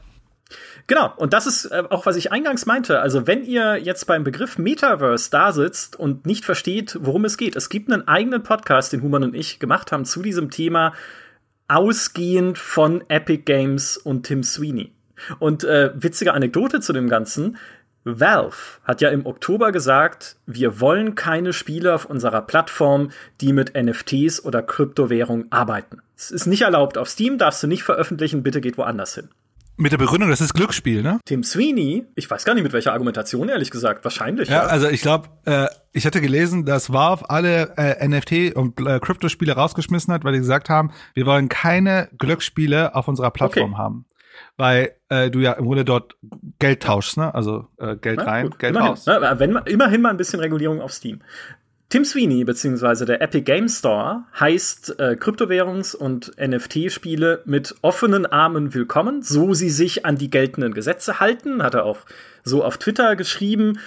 Genau, 0.87 1.13
und 1.17 1.33
das 1.33 1.47
ist 1.47 1.67
äh, 1.67 1.83
auch, 1.89 2.05
was 2.05 2.17
ich 2.17 2.31
eingangs 2.31 2.67
meinte. 2.67 3.01
Also, 3.01 3.27
wenn 3.27 3.43
ihr 3.43 3.79
jetzt 3.79 4.07
beim 4.07 4.23
Begriff 4.23 4.59
Metaverse 4.59 5.31
da 5.31 5.53
sitzt 5.53 5.97
und 5.97 6.27
nicht 6.27 6.45
versteht, 6.45 6.99
worum 7.01 7.25
es 7.25 7.39
geht, 7.39 7.57
es 7.57 7.71
gibt 7.71 7.91
einen 7.91 8.07
eigenen 8.07 8.43
Podcast, 8.43 8.93
den 8.93 9.03
Human 9.03 9.25
und 9.25 9.35
ich 9.35 9.59
gemacht 9.59 9.93
haben 9.93 10.05
zu 10.05 10.21
diesem 10.21 10.51
Thema, 10.51 10.93
ausgehend 11.69 12.59
von 12.59 13.03
Epic 13.09 13.45
Games 13.45 13.97
und 13.97 14.25
Tim 14.25 14.43
Sweeney. 14.43 14.93
Und 15.39 15.65
äh, 15.65 15.93
witzige 15.95 16.35
Anekdote 16.35 16.81
zu 16.81 16.93
dem 16.93 17.09
Ganzen. 17.09 17.57
Valve 18.05 18.57
hat 18.85 19.01
ja 19.01 19.09
im 19.09 19.27
Oktober 19.27 19.73
gesagt, 19.73 20.37
wir 20.47 20.81
wollen 20.81 21.15
keine 21.15 21.53
Spiele 21.53 21.95
auf 21.95 22.05
unserer 22.05 22.43
Plattform, 22.43 23.11
die 23.41 23.53
mit 23.53 23.73
NFTs 23.75 24.45
oder 24.45 24.63
Kryptowährung 24.63 25.47
arbeiten. 25.51 26.03
Es 26.17 26.31
ist 26.31 26.47
nicht 26.47 26.63
erlaubt. 26.63 26.99
Auf 26.99 27.09
Steam 27.09 27.39
darfst 27.39 27.63
du 27.63 27.67
nicht 27.67 27.83
veröffentlichen, 27.83 28.43
bitte 28.43 28.61
geht 28.61 28.79
woanders 28.79 29.15
hin. 29.15 29.29
Mit 29.77 29.91
der 29.91 29.99
Begründung, 29.99 30.31
das 30.31 30.41
ist 30.41 30.55
Glücksspiel, 30.55 31.03
ne? 31.03 31.19
Tim 31.25 31.43
Sweeney, 31.43 32.05
ich 32.15 32.31
weiß 32.31 32.45
gar 32.45 32.55
nicht 32.55 32.63
mit 32.63 32.73
welcher 32.73 32.93
Argumentation, 32.93 33.49
ehrlich 33.49 33.73
gesagt, 33.73 34.05
wahrscheinlich. 34.05 34.49
Ja, 34.49 34.63
ja. 34.63 34.67
also 34.67 34.89
ich 34.89 35.01
glaube, 35.01 35.31
äh, 35.47 35.67
ich 35.93 36.07
hatte 36.07 36.21
gelesen, 36.21 36.65
dass 36.65 36.93
Valve 36.93 37.29
alle 37.29 37.73
äh, 37.77 38.07
NFT 38.07 38.55
und 38.55 38.79
äh, 38.87 39.01
Kryptospiele 39.01 39.53
rausgeschmissen 39.53 40.15
hat, 40.15 40.23
weil 40.23 40.35
die 40.35 40.39
gesagt 40.39 40.69
haben, 40.69 40.93
wir 41.15 41.27
wollen 41.27 41.49
keine 41.49 42.09
Glücksspiele 42.19 42.95
auf 42.95 43.09
unserer 43.09 43.33
Plattform 43.33 43.73
okay. 43.73 43.83
haben 43.83 44.07
weil 44.57 44.93
äh, 45.09 45.31
du 45.31 45.41
ja 45.41 45.53
im 45.53 45.65
Grunde 45.65 45.85
dort 45.85 46.17
Geld 46.59 46.83
tauschst, 46.83 47.17
ne? 47.17 47.35
Also 47.35 47.67
äh, 47.79 47.97
Geld 47.97 48.19
Na, 48.19 48.25
rein, 48.25 48.51
gut, 48.51 48.59
Geld 48.59 48.71
immerhin, 48.71 48.91
raus. 48.91 49.07
Ne? 49.07 49.35
Wenn, 49.39 49.57
immerhin 49.67 50.03
mal 50.03 50.11
ein 50.11 50.17
bisschen 50.17 50.41
Regulierung 50.41 50.81
auf 50.81 50.93
Steam. 50.93 51.21
Tim 51.95 52.05
Sweeney 52.05 52.45
beziehungsweise 52.45 53.05
der 53.05 53.21
Epic 53.23 53.45
Game 53.45 53.69
Store 53.69 54.25
heißt 54.39 54.99
äh, 54.99 55.17
Kryptowährungs- 55.19 55.95
und 55.95 56.33
NFT-Spiele 56.41 57.43
mit 57.45 57.75
offenen 57.83 58.27
Armen 58.27 58.75
willkommen, 58.75 59.23
so 59.23 59.55
sie 59.55 59.71
sich 59.71 60.05
an 60.05 60.17
die 60.17 60.31
geltenden 60.31 60.75
Gesetze 60.75 61.21
halten, 61.21 61.63
hat 61.63 61.75
er 61.75 61.85
auch 61.85 61.99
so 62.43 62.65
auf 62.65 62.79
Twitter 62.79 63.15
geschrieben. 63.17 63.79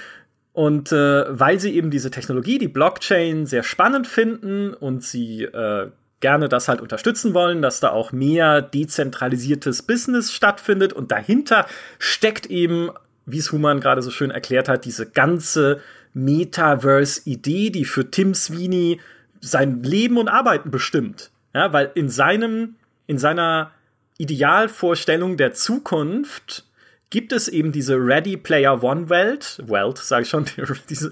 Und 0.54 0.92
äh, 0.92 1.26
weil 1.28 1.60
sie 1.60 1.76
eben 1.76 1.92
diese 1.92 2.10
Technologie, 2.10 2.58
die 2.58 2.68
Blockchain, 2.68 3.46
sehr 3.46 3.64
spannend 3.64 4.08
finden 4.08 4.74
und 4.74 5.04
sie 5.04 5.44
äh, 5.44 5.92
gerne 6.20 6.50
das 6.50 6.68
halt 6.68 6.82
unterstützen 6.82 7.34
wollen, 7.34 7.62
dass 7.62 7.80
da 7.80 7.92
auch 7.92 8.12
mehr 8.12 8.62
dezentralisiertes 8.62 9.84
Business 9.84 10.32
stattfindet 10.32 10.94
und 10.94 11.12
dahinter 11.12 11.68
steckt 12.00 12.48
eben, 12.48 12.90
wie 13.26 13.38
es 13.38 13.52
Human 13.52 13.80
gerade 13.80 14.02
so 14.02 14.10
schön 14.10 14.32
erklärt 14.32 14.70
hat, 14.70 14.86
diese 14.86 15.10
ganze 15.10 15.82
Metaverse-Idee, 16.14 17.70
die 17.70 17.86
für 17.86 18.10
Tim 18.10 18.34
Sweeney 18.34 19.00
sein 19.40 19.84
Leben 19.84 20.18
und 20.18 20.30
Arbeiten 20.30 20.72
bestimmt. 20.72 21.32
Ja, 21.54 21.74
weil 21.74 21.92
in 21.94 22.10
seinem, 22.10 22.76
in 23.06 23.18
seiner 23.18 23.72
Idealvorstellung 24.18 25.38
der 25.38 25.54
Zukunft 25.54 26.67
gibt 27.10 27.32
es 27.32 27.48
eben 27.48 27.72
diese 27.72 27.96
Ready 27.96 28.38
Player 28.38 28.84
One 28.84 29.10
Welt, 29.10 29.62
Welt, 29.66 29.98
sage 29.98 30.24
ich 30.24 30.30
schon, 30.30 30.46
diese, 30.90 31.12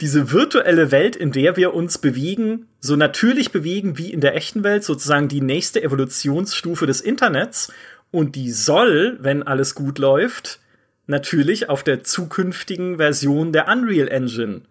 diese 0.00 0.32
virtuelle 0.32 0.90
Welt, 0.90 1.16
in 1.16 1.32
der 1.32 1.56
wir 1.56 1.74
uns 1.74 1.98
bewegen, 1.98 2.66
so 2.80 2.96
natürlich 2.96 3.50
bewegen 3.50 3.98
wie 3.98 4.12
in 4.12 4.20
der 4.20 4.34
echten 4.34 4.62
Welt, 4.62 4.84
sozusagen 4.84 5.28
die 5.28 5.40
nächste 5.40 5.82
Evolutionsstufe 5.82 6.86
des 6.86 7.00
Internets. 7.00 7.72
Und 8.10 8.36
die 8.36 8.52
soll, 8.52 9.18
wenn 9.20 9.42
alles 9.42 9.74
gut 9.74 9.98
läuft, 9.98 10.60
natürlich 11.06 11.68
auf 11.68 11.82
der 11.82 12.04
zukünftigen 12.04 12.98
Version 12.98 13.52
der 13.52 13.68
Unreal 13.68 14.08
Engine 14.08 14.62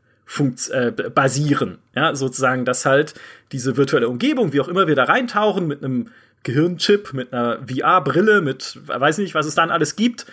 äh, 0.69 0.91
basieren. 0.91 1.79
Ja, 1.95 2.15
sozusagen, 2.15 2.65
dass 2.65 2.85
halt 2.85 3.15
diese 3.51 3.75
virtuelle 3.75 4.07
Umgebung, 4.07 4.53
wie 4.53 4.61
auch 4.61 4.67
immer 4.67 4.87
wir 4.87 4.95
da 4.95 5.03
reintauchen, 5.03 5.67
mit 5.67 5.83
einem 5.83 6.09
Gehirnchip, 6.43 7.13
mit 7.13 7.33
einer 7.33 7.59
VR-Brille, 7.67 8.41
mit 8.41 8.79
weiß 8.85 9.17
nicht, 9.17 9.33
was 9.35 9.45
es 9.45 9.55
dann 9.55 9.71
alles 9.71 9.95
gibt, 9.95 10.25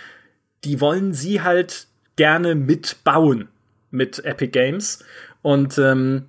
die 0.64 0.80
wollen 0.80 1.12
sie 1.12 1.42
halt 1.42 1.86
gerne 2.16 2.54
mitbauen 2.54 3.48
mit 3.90 4.24
Epic 4.24 4.50
Games. 4.50 5.04
Und 5.42 5.78
ähm, 5.78 6.26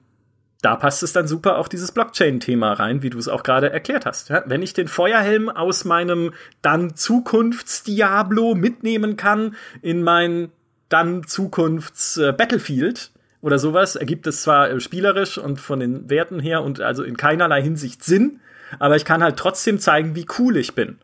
da 0.61 0.75
passt 0.75 1.03
es 1.03 1.13
dann 1.13 1.27
super 1.27 1.57
auf 1.57 1.69
dieses 1.69 1.91
Blockchain-Thema 1.91 2.73
rein, 2.73 3.01
wie 3.01 3.09
du 3.09 3.17
es 3.17 3.27
auch 3.27 3.43
gerade 3.43 3.71
erklärt 3.71 4.05
hast. 4.05 4.29
Ja, 4.29 4.43
wenn 4.45 4.61
ich 4.61 4.73
den 4.73 4.87
Feuerhelm 4.87 5.49
aus 5.49 5.85
meinem 5.85 6.33
dann 6.61 6.95
Zukunfts-Diablo 6.95 8.55
mitnehmen 8.55 9.17
kann 9.17 9.55
in 9.81 10.03
mein 10.03 10.51
dann 10.89 11.25
Zukunfts-Battlefield, 11.25 13.11
oder 13.41 13.57
sowas 13.57 13.95
ergibt 13.95 14.27
es 14.27 14.43
zwar 14.43 14.69
äh, 14.69 14.79
spielerisch 14.79 15.37
und 15.37 15.59
von 15.59 15.79
den 15.79 16.09
Werten 16.09 16.39
her 16.39 16.61
und 16.63 16.79
also 16.79 17.03
in 17.03 17.17
keinerlei 17.17 17.61
Hinsicht 17.61 18.03
Sinn, 18.03 18.39
aber 18.79 18.95
ich 18.95 19.05
kann 19.05 19.23
halt 19.23 19.37
trotzdem 19.37 19.79
zeigen, 19.79 20.15
wie 20.15 20.25
cool 20.39 20.57
ich 20.57 20.75
bin. 20.75 20.99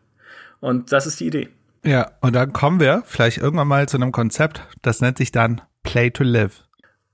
Und 0.60 0.92
das 0.92 1.06
ist 1.06 1.20
die 1.20 1.26
Idee. 1.26 1.48
Ja, 1.84 2.10
und 2.20 2.34
dann 2.34 2.52
kommen 2.52 2.80
wir 2.80 3.02
vielleicht 3.06 3.38
irgendwann 3.38 3.68
mal 3.68 3.88
zu 3.88 3.96
einem 3.96 4.12
Konzept, 4.12 4.62
das 4.82 5.00
nennt 5.00 5.18
sich 5.18 5.32
dann 5.32 5.60
Play 5.82 6.10
to 6.10 6.24
Live. 6.24 6.64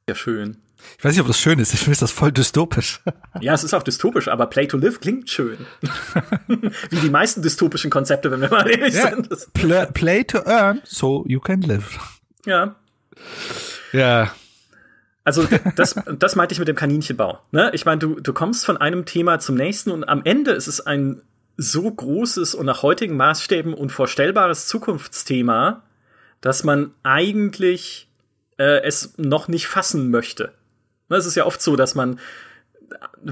Ja, 0.09 0.15
schön. 0.15 0.59
Ich 0.99 1.05
weiß 1.05 1.13
nicht, 1.13 1.21
ob 1.21 1.27
das 1.27 1.39
schön 1.39 1.59
ist. 1.59 1.73
Ich 1.73 1.81
finde 1.81 1.99
das 1.99 2.11
voll 2.11 2.33
dystopisch. 2.33 3.01
Ja, 3.41 3.53
es 3.53 3.65
ist 3.65 3.75
auch 3.75 3.83
dystopisch, 3.83 4.29
aber 4.29 4.47
Play 4.47 4.69
to 4.69 4.77
Live 4.77 5.01
klingt 5.01 5.29
schön. 5.29 5.59
Wie 6.47 6.97
die 6.97 7.11
meisten 7.11 7.43
dystopischen 7.43 7.91
Konzepte, 7.91 8.31
wenn 8.31 8.41
wir 8.41 8.49
mal 8.49 8.69
ehrlich 8.71 8.95
ja. 8.95 9.11
sind. 9.11 9.29
Play, 9.55 9.87
play 9.93 10.25
to 10.25 10.39
earn, 10.47 10.81
so 10.85 11.25
you 11.27 11.41
can 11.41 11.63
live. 11.63 11.99
Ja. 12.47 12.77
Ja. 13.93 14.33
Also 15.25 15.47
das, 15.77 15.97
das 16.19 16.37
meinte 16.37 16.53
ich 16.53 16.59
mit 16.59 16.69
dem 16.69 16.77
Kaninchenbau. 16.77 17.41
Ne? 17.51 17.71
Ich 17.73 17.85
meine, 17.85 17.99
du, 17.99 18.21
du 18.21 18.33
kommst 18.33 18.65
von 18.65 18.77
einem 18.77 19.05
Thema 19.07 19.39
zum 19.39 19.57
nächsten 19.57 19.91
und 19.91 20.05
am 20.05 20.23
Ende 20.25 20.53
ist 20.53 20.67
es 20.67 20.81
ein 20.81 21.23
so 21.57 21.91
großes 21.91 22.55
und 22.55 22.67
nach 22.67 22.83
heutigen 22.83 23.17
Maßstäben 23.17 23.75
unvorstellbares 23.75 24.67
Zukunftsthema, 24.67 25.83
dass 26.41 26.65
man 26.65 26.93
eigentlich 27.03 28.09
äh, 28.59 28.83
es 28.83 29.15
noch 29.17 29.49
nicht 29.49 29.67
fassen 29.67 30.11
möchte. 30.11 30.53
Ne, 31.09 31.17
es 31.17 31.27
ist 31.27 31.37
ja 31.37 31.47
oft 31.47 31.63
so, 31.63 31.77
dass 31.77 31.95
man 31.95 32.19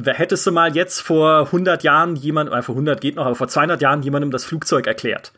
hättest 0.05 0.47
du 0.47 0.52
mal 0.52 0.74
jetzt 0.74 1.01
vor 1.01 1.47
100 1.47 1.82
Jahren 1.82 2.16
jemand, 2.16 2.51
äh, 2.52 2.62
vor 2.62 2.74
100 2.74 3.01
geht 3.01 3.16
noch, 3.16 3.27
aber 3.27 3.35
vor 3.35 3.48
200 3.48 3.82
Jahren 3.82 4.02
jemandem 4.02 4.31
das 4.31 4.44
Flugzeug 4.44 4.86
erklärt 4.86 5.32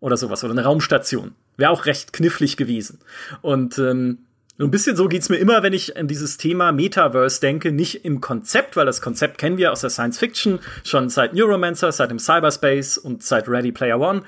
oder 0.00 0.16
sowas 0.16 0.42
oder 0.42 0.52
eine 0.52 0.64
Raumstation, 0.64 1.34
wäre 1.56 1.70
auch 1.70 1.86
recht 1.86 2.12
knifflig 2.12 2.56
gewesen. 2.56 2.98
Und 3.40 3.78
ähm, 3.78 4.18
ein 4.58 4.70
bisschen 4.70 4.96
so 4.96 5.08
geht's 5.08 5.28
mir 5.28 5.38
immer, 5.38 5.62
wenn 5.62 5.72
ich 5.72 5.96
an 5.96 6.08
dieses 6.08 6.36
Thema 6.36 6.72
Metaverse 6.72 7.40
denke, 7.40 7.72
nicht 7.72 8.04
im 8.04 8.20
Konzept, 8.20 8.76
weil 8.76 8.86
das 8.86 9.00
Konzept 9.00 9.38
kennen 9.38 9.56
wir 9.56 9.72
aus 9.72 9.80
der 9.80 9.90
Science 9.90 10.18
Fiction 10.18 10.60
schon 10.84 11.08
seit 11.08 11.34
Neuromancer, 11.34 11.90
seit 11.90 12.10
dem 12.10 12.18
Cyberspace 12.18 12.98
und 12.98 13.22
seit 13.22 13.48
Ready 13.48 13.72
Player 13.72 13.98
One, 13.98 14.22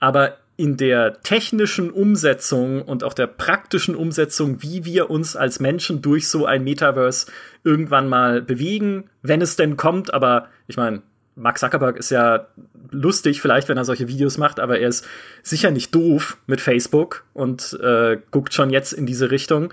aber 0.00 0.36
in 0.58 0.76
der 0.76 1.22
technischen 1.22 1.90
Umsetzung 1.92 2.82
und 2.82 3.04
auch 3.04 3.14
der 3.14 3.28
praktischen 3.28 3.94
Umsetzung, 3.94 4.60
wie 4.60 4.84
wir 4.84 5.08
uns 5.08 5.36
als 5.36 5.60
Menschen 5.60 6.02
durch 6.02 6.28
so 6.28 6.46
ein 6.46 6.64
Metaverse 6.64 7.30
irgendwann 7.62 8.08
mal 8.08 8.42
bewegen, 8.42 9.08
wenn 9.22 9.40
es 9.40 9.54
denn 9.54 9.76
kommt. 9.76 10.12
Aber 10.12 10.48
ich 10.66 10.76
meine, 10.76 11.02
Mark 11.38 11.58
Zuckerberg 11.58 11.96
ist 11.96 12.10
ja 12.10 12.46
lustig, 12.90 13.40
vielleicht, 13.40 13.68
wenn 13.68 13.76
er 13.76 13.84
solche 13.84 14.08
Videos 14.08 14.38
macht, 14.38 14.60
aber 14.60 14.78
er 14.78 14.88
ist 14.88 15.06
sicher 15.42 15.70
nicht 15.70 15.94
doof 15.94 16.36
mit 16.46 16.60
Facebook 16.60 17.24
und 17.32 17.78
äh, 17.82 18.18
guckt 18.30 18.52
schon 18.52 18.70
jetzt 18.70 18.92
in 18.92 19.06
diese 19.06 19.30
Richtung. 19.30 19.72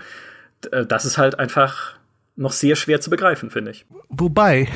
Äh, 0.70 0.86
das 0.86 1.04
ist 1.04 1.18
halt 1.18 1.38
einfach 1.38 1.94
noch 2.36 2.52
sehr 2.52 2.76
schwer 2.76 3.00
zu 3.00 3.10
begreifen, 3.10 3.50
finde 3.50 3.72
ich. 3.72 3.86
Wobei 4.08 4.68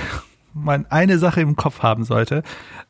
man 0.52 0.86
eine 0.86 1.18
Sache 1.18 1.40
im 1.40 1.56
Kopf 1.56 1.80
haben 1.80 2.04
sollte. 2.04 2.42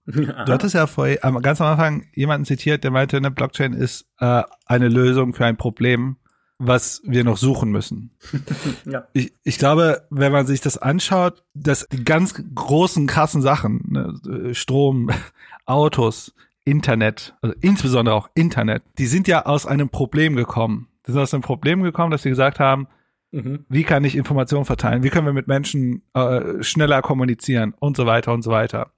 Ja. 0.07 0.45
Du 0.45 0.53
hattest 0.53 0.75
ja 0.75 0.89
vor 0.89 1.07
ganz 1.09 1.61
am 1.61 1.69
Anfang 1.69 2.05
jemanden 2.15 2.45
zitiert, 2.45 2.83
der 2.83 2.91
meinte, 2.91 3.17
eine 3.17 3.31
Blockchain 3.31 3.75
ist 3.75 4.07
äh, 4.19 4.43
eine 4.67 4.89
Lösung 4.89 5.35
für 5.35 5.45
ein 5.45 5.57
Problem, 5.57 6.17
was 6.61 7.01
wir 7.05 7.25
noch 7.25 7.39
suchen 7.39 7.71
müssen. 7.71 8.11
ja. 8.85 9.09
ich, 9.15 9.33
ich 9.43 9.59
glaube, 9.59 10.07
wenn 10.11 10.31
man 10.31 10.47
sich 10.47 10.61
das 10.61 10.77
anschaut, 10.77 11.43
dass 11.55 11.87
die 11.91 12.05
ganz 12.05 12.35
großen, 12.55 13.07
krassen 13.07 13.41
Sachen, 13.41 13.83
ne, 13.89 14.55
Strom, 14.55 15.11
Autos, 15.65 16.35
Internet, 16.65 17.35
also 17.41 17.57
insbesondere 17.63 18.15
auch 18.15 18.29
Internet, 18.35 18.83
die 18.99 19.07
sind 19.07 19.27
ja 19.27 19.47
aus 19.47 19.65
einem 19.65 19.89
Problem 19.89 20.37
gekommen. 20.37 20.89
Die 21.07 21.13
sind 21.13 21.21
aus 21.21 21.33
einem 21.33 21.43
Problem 21.43 21.83
gekommen, 21.83 22.11
dass 22.11 22.23
sie 22.23 22.29
gesagt 22.29 22.61
haben, 22.61 22.89
mhm. 23.33 23.65
wie 23.71 23.83
kann 23.83 24.05
ich 24.05 24.15
Informationen 24.15 24.67
verteilen, 24.67 25.03
wie 25.03 25.09
können 25.09 25.27
wir 25.27 25.33
mit 25.33 25.49
Menschen 25.49 26.03
äh, 26.13 26.63
schneller 26.63 27.01
kommunizieren 27.01 27.75
und 27.79 27.97
so 27.97 28.05
weiter 28.05 28.35
und 28.35 28.43
so 28.43 28.51
weiter. 28.51 28.93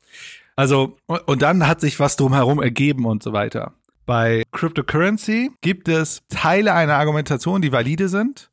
Also, 0.56 0.96
und, 1.06 1.20
und 1.28 1.42
dann 1.42 1.68
hat 1.68 1.80
sich 1.80 2.00
was 2.00 2.16
drumherum 2.16 2.60
ergeben 2.60 3.06
und 3.06 3.22
so 3.22 3.32
weiter. 3.32 3.72
Bei 4.06 4.42
Cryptocurrency 4.52 5.52
gibt 5.60 5.88
es 5.88 6.22
Teile 6.28 6.74
einer 6.74 6.94
Argumentation, 6.94 7.62
die 7.62 7.72
valide 7.72 8.08
sind. 8.08 8.50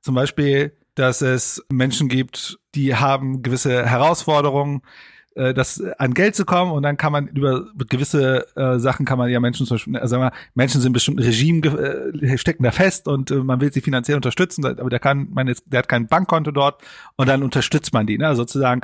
Zum 0.00 0.14
Beispiel, 0.14 0.72
dass 0.94 1.22
es 1.22 1.64
Menschen 1.70 2.08
gibt, 2.08 2.58
die 2.74 2.96
haben 2.96 3.42
gewisse 3.42 3.86
Herausforderungen, 3.86 4.82
äh, 5.34 5.54
das 5.54 5.80
an 5.98 6.14
Geld 6.14 6.34
zu 6.34 6.44
kommen 6.44 6.72
und 6.72 6.82
dann 6.82 6.96
kann 6.96 7.12
man 7.12 7.28
über 7.28 7.66
gewisse 7.88 8.46
äh, 8.56 8.78
Sachen 8.78 9.06
kann 9.06 9.18
man 9.18 9.30
ja 9.30 9.38
Menschen 9.38 9.66
zum 9.66 9.76
Beispiel, 9.76 9.96
also 9.96 10.08
sagen 10.08 10.22
wir, 10.24 10.32
Menschen 10.54 10.80
sind 10.80 10.92
bestimmt 10.92 11.20
Regime 11.20 11.66
äh, 11.68 12.36
stecken 12.36 12.64
da 12.64 12.72
fest 12.72 13.06
und 13.06 13.30
äh, 13.30 13.36
man 13.36 13.60
will 13.60 13.72
sie 13.72 13.80
finanziell 13.80 14.16
unterstützen, 14.16 14.64
aber 14.64 14.90
der 14.90 14.98
kann, 14.98 15.28
man 15.30 15.46
ist, 15.46 15.64
der 15.66 15.78
hat 15.78 15.88
kein 15.88 16.08
Bankkonto 16.08 16.50
dort 16.50 16.82
und 17.16 17.28
dann 17.28 17.42
unterstützt 17.44 17.92
man 17.92 18.06
die, 18.06 18.18
ne? 18.18 18.26
Also 18.26 18.42
sozusagen 18.42 18.80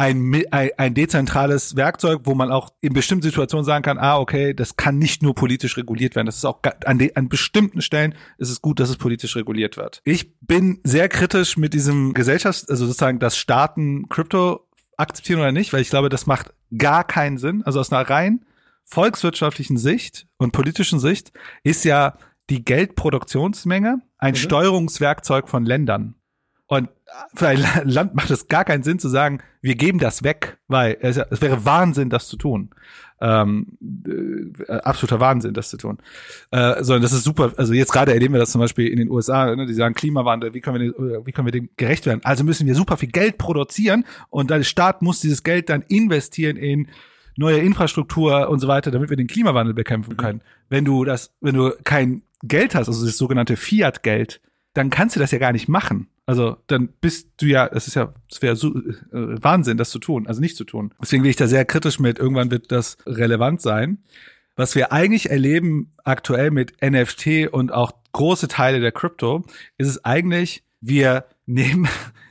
ein, 0.00 0.46
ein, 0.50 0.70
ein 0.78 0.94
dezentrales 0.94 1.76
Werkzeug, 1.76 2.22
wo 2.24 2.34
man 2.34 2.50
auch 2.50 2.70
in 2.80 2.94
bestimmten 2.94 3.22
Situationen 3.22 3.66
sagen 3.66 3.82
kann, 3.82 3.98
ah, 3.98 4.16
okay, 4.16 4.54
das 4.54 4.76
kann 4.76 4.96
nicht 4.96 5.22
nur 5.22 5.34
politisch 5.34 5.76
reguliert 5.76 6.16
werden. 6.16 6.24
Das 6.24 6.38
ist 6.38 6.46
auch 6.46 6.60
an, 6.86 6.98
de, 6.98 7.12
an 7.16 7.28
bestimmten 7.28 7.82
Stellen 7.82 8.14
ist 8.38 8.48
es 8.48 8.62
gut, 8.62 8.80
dass 8.80 8.88
es 8.88 8.96
politisch 8.96 9.36
reguliert 9.36 9.76
wird. 9.76 10.00
Ich 10.04 10.38
bin 10.40 10.80
sehr 10.84 11.10
kritisch 11.10 11.58
mit 11.58 11.74
diesem 11.74 12.14
Gesellschafts-, 12.14 12.70
also 12.70 12.86
sozusagen, 12.86 13.18
dass 13.18 13.36
Staaten 13.36 14.08
Krypto 14.08 14.66
akzeptieren 14.96 15.40
oder 15.40 15.52
nicht, 15.52 15.74
weil 15.74 15.82
ich 15.82 15.90
glaube, 15.90 16.08
das 16.08 16.26
macht 16.26 16.54
gar 16.78 17.04
keinen 17.04 17.36
Sinn. 17.36 17.62
Also 17.64 17.78
aus 17.78 17.92
einer 17.92 18.08
rein 18.08 18.46
volkswirtschaftlichen 18.86 19.76
Sicht 19.76 20.26
und 20.38 20.52
politischen 20.52 20.98
Sicht 20.98 21.30
ist 21.62 21.84
ja 21.84 22.16
die 22.48 22.64
Geldproduktionsmenge 22.64 24.00
ein 24.16 24.32
mhm. 24.32 24.36
Steuerungswerkzeug 24.36 25.46
von 25.50 25.66
Ländern. 25.66 26.14
Und 26.70 26.88
für 27.34 27.48
ein 27.48 27.58
Land 27.84 28.14
macht 28.14 28.30
es 28.30 28.46
gar 28.46 28.64
keinen 28.64 28.84
Sinn 28.84 29.00
zu 29.00 29.08
sagen, 29.08 29.40
wir 29.60 29.74
geben 29.74 29.98
das 29.98 30.22
weg, 30.22 30.58
weil 30.68 30.96
es, 31.00 31.16
es 31.16 31.42
wäre 31.42 31.64
Wahnsinn, 31.64 32.10
das 32.10 32.28
zu 32.28 32.36
tun. 32.36 32.70
Ähm, 33.20 33.76
äh, 34.06 34.72
absoluter 34.74 35.18
Wahnsinn, 35.18 35.52
das 35.52 35.68
zu 35.68 35.78
tun. 35.78 35.98
Äh, 36.52 36.84
sondern 36.84 37.02
das 37.02 37.12
ist 37.12 37.24
super. 37.24 37.52
Also 37.56 37.72
jetzt 37.72 37.92
gerade 37.92 38.14
erleben 38.14 38.34
wir 38.34 38.38
das 38.38 38.52
zum 38.52 38.60
Beispiel 38.60 38.86
in 38.86 38.98
den 38.98 39.10
USA. 39.10 39.56
Ne, 39.56 39.66
die 39.66 39.74
sagen 39.74 39.94
Klimawandel. 39.94 40.54
Wie 40.54 40.60
können 40.60 40.80
wir, 40.80 41.26
wie 41.26 41.32
können 41.32 41.48
wir 41.48 41.52
dem 41.52 41.70
gerecht 41.76 42.06
werden? 42.06 42.20
Also 42.22 42.44
müssen 42.44 42.68
wir 42.68 42.76
super 42.76 42.96
viel 42.96 43.10
Geld 43.10 43.36
produzieren 43.36 44.04
und 44.28 44.50
der 44.50 44.62
Staat 44.62 45.02
muss 45.02 45.20
dieses 45.20 45.42
Geld 45.42 45.70
dann 45.70 45.82
investieren 45.88 46.56
in 46.56 46.86
neue 47.36 47.58
Infrastruktur 47.58 48.48
und 48.48 48.60
so 48.60 48.68
weiter, 48.68 48.92
damit 48.92 49.10
wir 49.10 49.16
den 49.16 49.26
Klimawandel 49.26 49.74
bekämpfen 49.74 50.16
können. 50.16 50.38
Mhm. 50.38 50.42
Wenn 50.68 50.84
du 50.84 51.04
das, 51.04 51.34
wenn 51.40 51.56
du 51.56 51.72
kein 51.82 52.22
Geld 52.44 52.76
hast, 52.76 52.86
also 52.86 53.04
das 53.04 53.18
sogenannte 53.18 53.56
Fiat-Geld, 53.56 54.40
dann 54.74 54.90
kannst 54.90 55.16
du 55.16 55.20
das 55.20 55.30
ja 55.30 55.38
gar 55.38 55.52
nicht 55.52 55.68
machen. 55.68 56.08
Also 56.26 56.56
dann 56.68 56.88
bist 57.00 57.30
du 57.38 57.46
ja, 57.46 57.66
es 57.66 57.88
ist 57.88 57.94
ja, 57.94 58.14
es 58.30 58.40
wäre 58.40 58.54
so, 58.54 58.68
äh, 58.68 59.42
Wahnsinn, 59.42 59.76
das 59.76 59.90
zu 59.90 59.98
tun, 59.98 60.26
also 60.26 60.40
nicht 60.40 60.56
zu 60.56 60.64
tun. 60.64 60.94
Deswegen 61.02 61.22
bin 61.22 61.30
ich 61.30 61.36
da 61.36 61.48
sehr 61.48 61.64
kritisch 61.64 61.98
mit, 61.98 62.18
irgendwann 62.18 62.50
wird 62.50 62.70
das 62.70 62.98
relevant 63.04 63.60
sein. 63.60 63.98
Was 64.54 64.74
wir 64.74 64.92
eigentlich 64.92 65.30
erleben 65.30 65.92
aktuell 66.04 66.50
mit 66.50 66.82
NFT 66.82 67.48
und 67.50 67.72
auch 67.72 67.92
große 68.12 68.46
Teile 68.46 68.80
der 68.80 68.92
Krypto, 68.92 69.44
ist 69.78 69.88
es 69.88 70.04
eigentlich, 70.04 70.62
wir 70.80 71.24
nehmen 71.46 71.88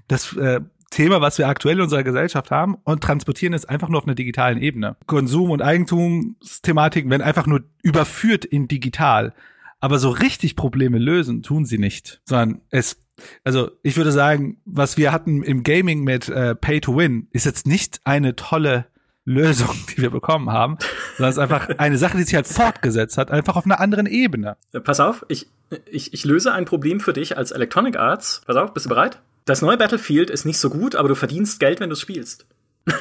das 0.07 0.35
äh, 0.37 0.61
Thema, 0.91 1.21
was 1.21 1.37
wir 1.37 1.47
aktuell 1.47 1.75
in 1.75 1.83
unserer 1.83 2.03
Gesellschaft 2.03 2.51
haben 2.51 2.75
und 2.83 3.03
transportieren 3.03 3.53
es 3.53 3.65
einfach 3.65 3.89
nur 3.89 3.99
auf 3.99 4.05
einer 4.05 4.15
digitalen 4.15 4.61
Ebene. 4.61 4.95
Konsum- 5.07 5.51
und 5.51 5.61
Eigentumsthematiken 5.61 7.11
werden 7.11 7.21
einfach 7.21 7.47
nur 7.47 7.63
überführt 7.83 8.45
in 8.45 8.67
digital. 8.67 9.33
Aber 9.79 9.99
so 9.99 10.09
richtig 10.09 10.55
Probleme 10.55 10.97
lösen 10.97 11.41
tun 11.41 11.65
sie 11.65 11.77
nicht, 11.77 12.21
sondern 12.25 12.61
es 12.69 12.97
also 13.43 13.71
ich 13.83 13.97
würde 13.97 14.11
sagen, 14.11 14.61
was 14.65 14.97
wir 14.97 15.11
hatten 15.11 15.43
im 15.43 15.63
Gaming 15.63 16.03
mit 16.03 16.29
äh, 16.29 16.55
Pay 16.55 16.81
to 16.81 16.95
Win, 16.95 17.27
ist 17.31 17.45
jetzt 17.45 17.67
nicht 17.67 17.99
eine 18.05 18.35
tolle 18.35 18.85
Lösung, 19.25 19.75
die 19.91 20.01
wir 20.01 20.09
bekommen 20.09 20.49
haben, 20.49 20.77
sondern 21.17 21.29
es 21.29 21.35
ist 21.35 21.41
einfach 21.41 21.69
eine 21.77 21.97
Sache, 21.97 22.17
die 22.17 22.23
sich 22.23 22.35
halt 22.35 22.47
fortgesetzt 22.47 23.17
hat, 23.17 23.31
einfach 23.31 23.55
auf 23.55 23.65
einer 23.65 23.79
anderen 23.79 24.05
Ebene. 24.05 24.57
Pass 24.83 24.99
auf, 24.99 25.25
ich, 25.27 25.47
ich, 25.89 26.13
ich 26.13 26.25
löse 26.25 26.51
ein 26.51 26.65
Problem 26.65 26.99
für 26.99 27.13
dich 27.13 27.37
als 27.37 27.51
Electronic 27.51 27.97
Arts. 27.97 28.41
Pass 28.45 28.55
auf, 28.55 28.73
bist 28.73 28.85
du 28.85 28.89
bereit? 28.89 29.21
Das 29.45 29.61
neue 29.61 29.77
Battlefield 29.77 30.29
ist 30.29 30.45
nicht 30.45 30.59
so 30.59 30.69
gut, 30.69 30.95
aber 30.95 31.09
du 31.09 31.15
verdienst 31.15 31.59
Geld, 31.59 31.79
wenn 31.79 31.89
du 31.89 31.93
es 31.93 32.01
spielst. 32.01 32.47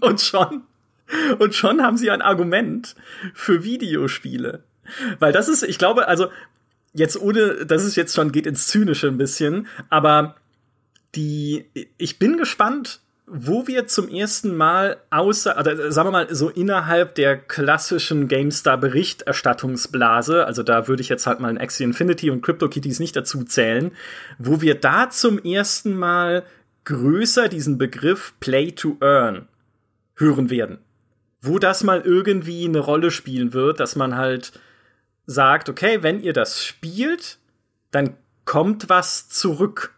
und 0.00 0.20
schon, 0.20 0.62
und 1.38 1.54
schon 1.54 1.82
haben 1.82 1.96
sie 1.96 2.10
ein 2.10 2.22
Argument 2.22 2.96
für 3.34 3.62
Videospiele. 3.62 4.64
Weil 5.18 5.32
das 5.32 5.48
ist, 5.48 5.62
ich 5.62 5.78
glaube, 5.78 6.08
also 6.08 6.28
jetzt 6.92 7.20
ohne, 7.20 7.66
das 7.66 7.84
ist 7.84 7.96
jetzt 7.96 8.14
schon 8.14 8.32
geht 8.32 8.46
ins 8.46 8.68
Zynische 8.68 9.08
ein 9.08 9.18
bisschen, 9.18 9.66
aber 9.90 10.36
die, 11.14 11.66
ich 11.98 12.18
bin 12.18 12.36
gespannt, 12.36 13.00
wo 13.26 13.66
wir 13.66 13.88
zum 13.88 14.08
ersten 14.08 14.56
Mal 14.56 14.98
außer, 15.10 15.58
oder 15.58 15.90
sagen 15.90 16.08
wir 16.08 16.12
mal, 16.12 16.32
so 16.32 16.48
innerhalb 16.48 17.16
der 17.16 17.36
klassischen 17.36 18.28
GameStar-Berichterstattungsblase, 18.28 20.46
also 20.46 20.62
da 20.62 20.86
würde 20.86 21.02
ich 21.02 21.08
jetzt 21.08 21.26
halt 21.26 21.40
mal 21.40 21.48
ein 21.48 21.58
Axie 21.58 21.82
Infinity 21.82 22.30
und 22.30 22.42
CryptoKitties 22.42 23.00
nicht 23.00 23.16
dazu 23.16 23.42
zählen, 23.42 23.90
wo 24.38 24.60
wir 24.60 24.76
da 24.76 25.10
zum 25.10 25.42
ersten 25.42 25.96
Mal 25.96 26.44
größer 26.84 27.48
diesen 27.48 27.78
Begriff 27.78 28.34
Play 28.38 28.70
to 28.70 28.96
Earn 29.00 29.48
hören 30.14 30.48
werden. 30.48 30.78
Wo 31.40 31.58
das 31.58 31.82
mal 31.82 32.02
irgendwie 32.02 32.64
eine 32.64 32.78
Rolle 32.78 33.10
spielen 33.10 33.52
wird, 33.52 33.80
dass 33.80 33.96
man 33.96 34.16
halt 34.16 34.52
sagt, 35.26 35.68
okay, 35.68 36.02
wenn 36.02 36.22
ihr 36.22 36.32
das 36.32 36.64
spielt, 36.64 37.38
dann 37.90 38.16
kommt 38.44 38.88
was 38.88 39.28
zurück. 39.28 39.92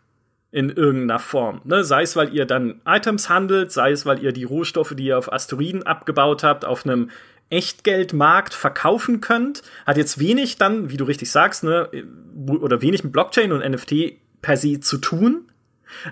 in 0.51 0.71
irgendeiner 0.71 1.19
Form. 1.19 1.61
Ne? 1.65 1.85
Sei 1.85 2.03
es, 2.03 2.17
weil 2.17 2.35
ihr 2.35 2.47
dann 2.47 2.81
Items 2.87 3.29
handelt, 3.29 3.71
sei 3.71 3.91
es, 3.91 4.07
weil 4.07 4.23
ihr 4.23 4.33
die 4.33 4.45
Rohstoffe, 4.45 4.95
die 4.97 5.05
ihr 5.05 5.19
auf 5.19 5.31
Asteroiden 5.31 5.83
abgebaut 5.83 6.43
habt, 6.43 6.65
auf 6.65 6.87
einem 6.87 7.11
Echtgeldmarkt 7.51 8.55
verkaufen 8.55 9.21
könnt. 9.21 9.63
Hat 9.87 9.97
jetzt 9.97 10.19
wenig 10.19 10.57
dann, 10.57 10.91
wie 10.91 10.97
du 10.97 11.05
richtig 11.05 11.31
sagst, 11.31 11.65
ne, 11.65 11.91
oder 12.47 12.81
wenig 12.81 13.05
mit 13.05 13.13
Blockchain 13.13 13.53
und 13.53 13.61
NFT 13.61 14.17
per 14.41 14.57
se 14.57 14.81
zu 14.81 14.99
tun. 14.99 15.48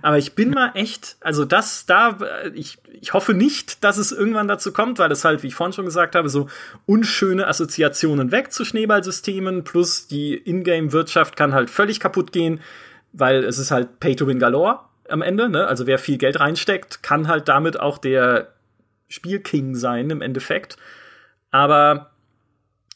Aber 0.03 0.19
ich 0.19 0.35
bin 0.35 0.51
mal 0.51 0.73
echt, 0.75 1.17
also 1.21 1.45
das 1.45 1.87
da, 1.87 2.19
ich, 2.55 2.79
ich 3.01 3.13
hoffe 3.13 3.35
nicht, 3.35 3.85
dass 3.85 3.99
es 3.99 4.13
irgendwann 4.13 4.49
dazu 4.49 4.73
kommt, 4.73 4.99
weil 4.99 5.13
es 5.13 5.25
halt, 5.25 5.43
wie 5.43 5.49
ich 5.49 5.55
vorhin 5.55 5.73
schon 5.73 5.85
gesagt 5.85 6.15
habe, 6.15 6.29
so 6.29 6.49
unschöne 6.87 7.47
Assoziationen 7.47 8.33
weg 8.33 8.53
zu 8.53 8.65
Schneeballsystemen 8.65 9.65
plus 9.65 10.07
die 10.07 10.35
Ingame-Wirtschaft 10.35 11.37
kann 11.37 11.55
halt 11.55 11.71
völlig 11.71 12.01
kaputt 12.01 12.33
gehen 12.33 12.61
weil 13.19 13.45
es 13.45 13.59
ist 13.59 13.71
halt 13.71 13.99
Pay 14.01 14.15
to 14.17 14.27
Win 14.27 14.39
galore 14.39 14.81
am 15.09 15.23
Ende. 15.23 15.49
Ne? 15.49 15.67
Also 15.67 15.87
wer 15.87 15.99
viel 15.99 16.19
Geld 16.19 16.39
reinsteckt, 16.41 17.03
kann 17.03 17.29
halt 17.29 17.49
damit 17.49 17.81
auch 17.81 17.99
der 17.99 18.53
Spielking 19.09 19.75
sein 19.75 20.11
im 20.11 20.21
Endeffekt. 20.21 20.77
Aber 21.51 22.11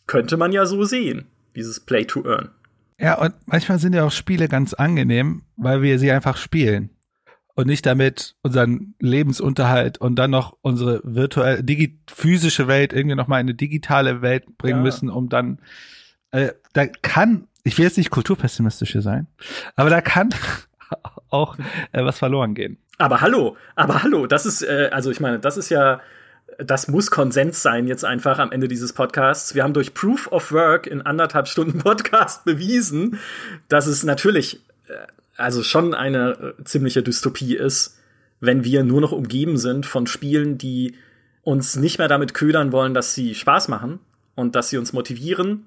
könnte 0.06 0.36
man 0.36 0.52
ja 0.52 0.66
so 0.66 0.84
sehen, 0.84 1.26
dieses 1.54 1.80
Play 1.80 2.04
to 2.04 2.24
Earn. 2.26 2.50
Ja, 3.00 3.14
und 3.18 3.34
manchmal 3.46 3.78
sind 3.78 3.94
ja 3.94 4.04
auch 4.04 4.12
Spiele 4.12 4.48
ganz 4.48 4.74
angenehm, 4.74 5.42
weil 5.56 5.82
wir 5.82 5.98
sie 5.98 6.12
einfach 6.12 6.36
spielen 6.36 6.90
und 7.54 7.66
nicht 7.66 7.86
damit 7.86 8.36
unseren 8.42 8.94
Lebensunterhalt 9.00 9.98
und 9.98 10.16
dann 10.16 10.30
noch 10.30 10.56
unsere 10.60 11.00
virtuelle, 11.02 11.62
physische 12.08 12.68
Welt 12.68 12.92
irgendwie 12.92 13.16
noch 13.16 13.26
mal 13.26 13.40
in 13.40 13.46
eine 13.46 13.54
digitale 13.54 14.22
Welt 14.22 14.58
bringen 14.58 14.78
ja. 14.78 14.82
müssen, 14.82 15.08
um 15.08 15.28
dann 15.28 15.60
äh, 16.30 16.52
da 16.74 16.86
kann 16.86 17.48
ich 17.64 17.76
will 17.78 17.84
jetzt 17.84 17.98
nicht 17.98 18.10
kulturpessimistisch 18.10 18.92
hier 18.92 19.02
sein, 19.02 19.26
aber 19.76 19.90
da 19.90 20.00
kann 20.00 20.30
auch 21.30 21.58
äh, 21.92 22.04
was 22.04 22.18
verloren 22.18 22.54
gehen. 22.54 22.78
Aber 22.98 23.20
hallo, 23.20 23.56
aber 23.76 24.02
hallo, 24.02 24.26
das 24.26 24.46
ist, 24.46 24.62
äh, 24.62 24.90
also 24.92 25.10
ich 25.10 25.20
meine, 25.20 25.38
das 25.38 25.56
ist 25.56 25.70
ja, 25.70 26.00
das 26.64 26.88
muss 26.88 27.10
Konsens 27.10 27.62
sein 27.62 27.86
jetzt 27.86 28.04
einfach 28.04 28.38
am 28.38 28.52
Ende 28.52 28.68
dieses 28.68 28.92
Podcasts. 28.92 29.54
Wir 29.54 29.62
haben 29.62 29.72
durch 29.72 29.94
Proof 29.94 30.30
of 30.32 30.52
Work 30.52 30.86
in 30.86 31.02
anderthalb 31.02 31.48
Stunden 31.48 31.78
Podcast 31.78 32.44
bewiesen, 32.44 33.18
dass 33.68 33.86
es 33.86 34.02
natürlich, 34.02 34.60
äh, 34.88 34.94
also 35.36 35.62
schon 35.62 35.94
eine 35.94 36.54
äh, 36.58 36.64
ziemliche 36.64 37.02
Dystopie 37.02 37.56
ist, 37.56 37.98
wenn 38.40 38.64
wir 38.64 38.84
nur 38.84 39.00
noch 39.00 39.12
umgeben 39.12 39.58
sind 39.58 39.86
von 39.86 40.06
Spielen, 40.06 40.58
die 40.58 40.94
uns 41.42 41.76
nicht 41.76 41.98
mehr 41.98 42.08
damit 42.08 42.34
ködern 42.34 42.72
wollen, 42.72 42.94
dass 42.94 43.14
sie 43.14 43.34
Spaß 43.34 43.68
machen 43.68 43.98
und 44.34 44.54
dass 44.56 44.70
sie 44.70 44.78
uns 44.78 44.92
motivieren 44.92 45.66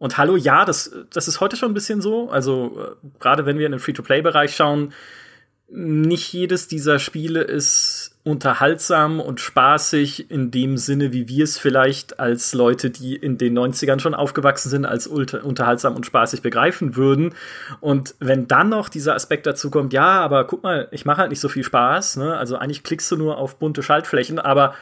und 0.00 0.16
hallo, 0.16 0.34
ja, 0.34 0.64
das, 0.64 0.90
das 1.12 1.28
ist 1.28 1.40
heute 1.40 1.56
schon 1.56 1.72
ein 1.72 1.74
bisschen 1.74 2.00
so. 2.00 2.30
Also, 2.30 2.96
äh, 3.02 3.06
gerade 3.20 3.44
wenn 3.44 3.58
wir 3.58 3.66
in 3.66 3.72
den 3.72 3.80
Free-to-Play-Bereich 3.80 4.56
schauen, 4.56 4.94
nicht 5.72 6.32
jedes 6.32 6.68
dieser 6.68 6.98
Spiele 6.98 7.42
ist 7.42 8.16
unterhaltsam 8.22 9.20
und 9.20 9.40
spaßig 9.40 10.30
in 10.30 10.50
dem 10.50 10.76
Sinne, 10.76 11.12
wie 11.12 11.28
wir 11.28 11.44
es 11.44 11.58
vielleicht 11.58 12.20
als 12.20 12.52
Leute, 12.52 12.90
die 12.90 13.16
in 13.16 13.38
den 13.38 13.58
90ern 13.58 14.00
schon 14.00 14.14
aufgewachsen 14.14 14.68
sind, 14.68 14.84
als 14.84 15.06
unterhaltsam 15.06 15.96
und 15.96 16.04
spaßig 16.04 16.42
begreifen 16.42 16.96
würden. 16.96 17.34
Und 17.80 18.14
wenn 18.18 18.48
dann 18.48 18.68
noch 18.68 18.88
dieser 18.88 19.14
Aspekt 19.14 19.46
dazu 19.46 19.70
kommt, 19.70 19.92
ja, 19.92 20.20
aber 20.20 20.46
guck 20.46 20.62
mal, 20.62 20.88
ich 20.90 21.04
mache 21.04 21.18
halt 21.18 21.30
nicht 21.30 21.40
so 21.40 21.48
viel 21.48 21.64
Spaß, 21.64 22.16
ne? 22.16 22.36
Also 22.36 22.56
eigentlich 22.56 22.82
klickst 22.82 23.10
du 23.10 23.16
nur 23.16 23.38
auf 23.38 23.58
bunte 23.58 23.82
Schaltflächen, 23.82 24.38
aber 24.38 24.74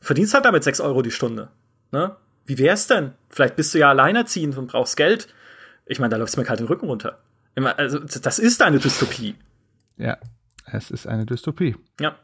verdienst 0.00 0.34
halt 0.34 0.44
damit 0.44 0.62
6 0.62 0.80
Euro 0.80 1.02
die 1.02 1.10
Stunde. 1.10 1.48
Ne? 1.92 2.14
Wie 2.46 2.58
wär's 2.58 2.86
denn? 2.86 3.12
Vielleicht 3.28 3.56
bist 3.56 3.74
du 3.74 3.78
ja 3.78 3.90
alleinerziehend 3.90 4.56
und 4.56 4.68
brauchst 4.68 4.96
Geld. 4.96 5.28
Ich 5.86 5.98
meine, 5.98 6.10
da 6.10 6.16
läuft's 6.18 6.36
mir 6.36 6.44
kalt 6.44 6.60
den 6.60 6.66
Rücken 6.66 6.86
runter. 6.86 7.18
Also, 7.76 7.98
das 7.98 8.38
ist 8.38 8.62
eine 8.62 8.78
Dystopie. 8.78 9.34
Ja, 10.00 10.18
es 10.66 10.90
ist 10.90 11.06
eine 11.06 11.26
Dystopie. 11.26 11.76
Ja. 12.00 12.16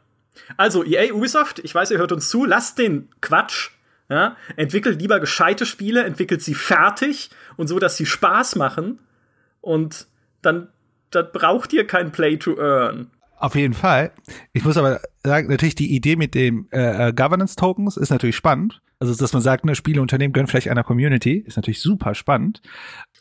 Also, 0.57 0.85
EA, 0.85 1.13
Ubisoft, 1.13 1.61
ich 1.61 1.75
weiß, 1.75 1.91
ihr 1.91 1.99
hört 1.99 2.13
uns 2.13 2.29
zu, 2.29 2.45
lasst 2.45 2.79
den 2.79 3.09
Quatsch. 3.21 3.71
Ja? 4.09 4.37
Entwickelt 4.57 5.01
lieber 5.01 5.21
gescheite 5.21 5.67
Spiele, 5.67 6.05
entwickelt 6.05 6.43
sie 6.43 6.55
fertig 6.55 7.31
und 7.57 7.69
so, 7.69 7.79
dass 7.79 7.97
sie 7.97 8.07
Spaß 8.07 8.57
machen. 8.57 8.99
Und 9.61 10.07
dann, 10.43 10.69
dann 11.11 11.29
braucht 11.33 11.73
ihr 11.73 11.87
kein 11.87 12.13
Play 12.13 12.37
to 12.37 12.59
Earn. 12.59 13.11
Auf 13.39 13.55
jeden 13.55 13.75
Fall. 13.75 14.13
Ich 14.53 14.65
muss 14.65 14.77
aber 14.79 15.01
sagen, 15.23 15.49
natürlich 15.49 15.75
die 15.75 15.95
Idee 15.95 16.17
mit 16.17 16.35
den 16.35 16.69
äh, 16.73 17.09
äh 17.09 17.13
Governance 17.13 17.57
Tokens 17.57 17.97
ist 17.97 18.11
natürlich 18.11 18.37
spannend. 18.37 18.81
Also, 18.99 19.15
dass 19.15 19.35
man 19.35 19.43
sagt, 19.43 19.67
ne, 19.67 19.75
Spieleunternehmen 19.75 20.33
gönnen 20.33 20.47
vielleicht 20.47 20.71
einer 20.71 20.85
Community, 20.85 21.45
ist 21.47 21.57
natürlich 21.57 21.83
super 21.83 22.15
spannend. 22.15 22.63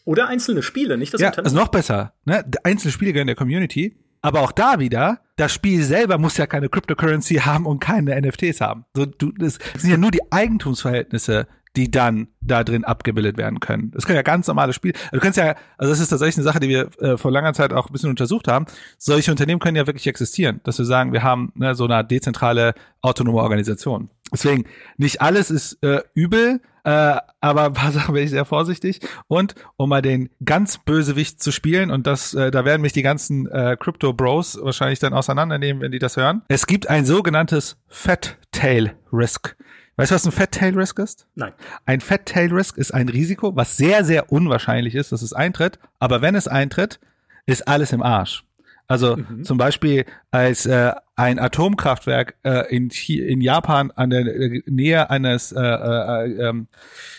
Oder 0.06 0.28
einzelne 0.28 0.64
Spiele, 0.64 0.98
nicht 0.98 1.14
das 1.14 1.20
ja, 1.20 1.28
Unternehmen. 1.28 1.48
Also 1.48 1.58
noch 1.58 1.68
besser, 1.68 2.14
ne? 2.24 2.46
Einzelne 2.64 2.94
Spiele 2.94 3.12
gönnen 3.12 3.28
der 3.28 3.36
Community. 3.36 3.98
Aber 4.26 4.42
auch 4.42 4.52
da 4.52 4.80
wieder, 4.80 5.20
das 5.36 5.54
Spiel 5.54 5.84
selber 5.84 6.18
muss 6.18 6.38
ja 6.38 6.48
keine 6.48 6.68
Cryptocurrency 6.68 7.36
haben 7.46 7.68
und 7.68 7.80
keine 7.80 8.20
NFTs 8.20 8.60
haben. 8.60 8.86
So, 8.96 9.06
du, 9.06 9.32
das 9.34 9.60
sind 9.78 9.92
ja 9.92 9.98
nur 9.98 10.10
die 10.10 10.32
Eigentumsverhältnisse, 10.32 11.46
die 11.76 11.92
dann 11.92 12.28
da 12.42 12.64
drin 12.64 12.84
abgebildet 12.84 13.38
werden 13.38 13.60
können. 13.60 13.92
Das 13.92 14.06
können 14.06 14.16
ja 14.16 14.22
ganz 14.22 14.48
normale 14.48 14.74
Spiele. 14.74 14.94
Du 15.12 15.20
kannst 15.20 15.38
ja, 15.38 15.56
also 15.78 15.92
das 15.92 16.00
ist 16.00 16.10
tatsächlich 16.10 16.38
eine 16.38 16.44
Sache, 16.44 16.60
die 16.60 16.70
wir 16.70 16.90
äh, 17.00 17.18
vor 17.18 17.32
langer 17.32 17.54
Zeit 17.54 17.74
auch 17.74 17.90
ein 17.90 17.94
bisschen 17.94 18.10
untersucht 18.10 18.48
haben. 18.48 18.66
Solche 18.98 19.32
Unternehmen 19.32 19.60
können 19.60 19.78
ja 19.78 19.88
wirklich 19.88 20.08
existieren, 20.08 20.62
dass 20.64 20.78
wir 20.78 20.86
sagen, 20.86 21.14
wir 21.14 21.24
haben 21.24 21.52
ne, 21.56 21.76
so 21.76 21.86
eine 21.86 22.04
dezentrale 22.04 22.74
autonome 23.02 23.40
Organisation. 23.40 24.10
Deswegen, 24.32 24.66
nicht 24.98 25.22
alles 25.22 25.52
ist 25.52 25.84
äh, 25.84 26.02
übel, 26.14 26.62
äh, 26.84 27.18
aber 27.42 27.66
ein 27.66 27.74
paar 27.74 27.92
Sachen 27.92 28.14
bin 28.14 28.24
ich 28.24 28.30
sehr 28.30 28.46
vorsichtig. 28.46 29.00
Und 29.28 29.56
um 29.76 29.90
mal 29.90 30.02
den 30.02 30.30
ganz 30.44 30.78
Bösewicht 30.78 31.42
zu 31.42 31.52
spielen, 31.52 31.90
und 31.90 32.06
das, 32.06 32.34
äh, 32.34 32.52
da 32.52 32.64
werden 32.64 32.82
mich 32.82 32.94
die 32.94 33.02
ganzen 33.02 33.48
äh, 33.48 33.76
Crypto 33.80 34.14
Bros 34.14 34.58
wahrscheinlich 34.62 35.00
dann 35.00 35.14
auseinandernehmen, 35.14 35.82
wenn 35.82 35.92
die 35.92 36.00
das 36.00 36.16
hören. 36.16 36.44
Es 36.48 36.68
gibt 36.68 36.88
ein 36.88 37.06
sogenanntes 37.06 37.78
Fat 37.88 38.38
Tail 38.52 38.94
Risk. 39.12 39.56
Weißt 39.98 40.12
du, 40.12 40.16
was 40.16 40.26
ein 40.26 40.32
Fat 40.32 40.52
Tail 40.52 40.78
Risk 40.78 41.00
ist? 41.00 41.28
Nein. 41.36 41.54
Ein 41.86 42.02
Fat 42.02 42.26
Tail 42.26 42.52
Risk 42.52 42.78
ist 42.78 42.94
ein 42.94 43.08
Risiko, 43.08 43.56
was 43.56 43.78
sehr, 43.78 44.04
sehr 44.04 44.32
unwahrscheinlich 44.32 44.96
ist, 44.96 45.12
dass 45.12 45.22
es 45.22 45.34
eintritt. 45.34 45.80
Aber 46.00 46.22
wenn 46.22 46.36
es 46.36 46.48
eintritt, 46.48 47.00
ist 47.46 47.68
alles 47.68 47.94
im 47.94 48.04
Arsch. 48.04 48.44
Also 48.88 49.18
mhm. 49.18 49.44
zum 49.44 49.58
Beispiel 49.58 50.06
als 50.32 50.66
äh, 50.66 50.92
ein 51.16 51.40
Atomkraftwerk 51.40 52.36
äh, 52.44 52.76
in, 52.76 52.90
in 52.90 53.42
Japan 53.42 53.92
an 53.92 54.10
der 54.10 54.24
Nähe 54.66 55.10
eines 55.10 55.52
äh, 55.52 55.60
äh, 55.60 56.50
ähm, 56.50 56.68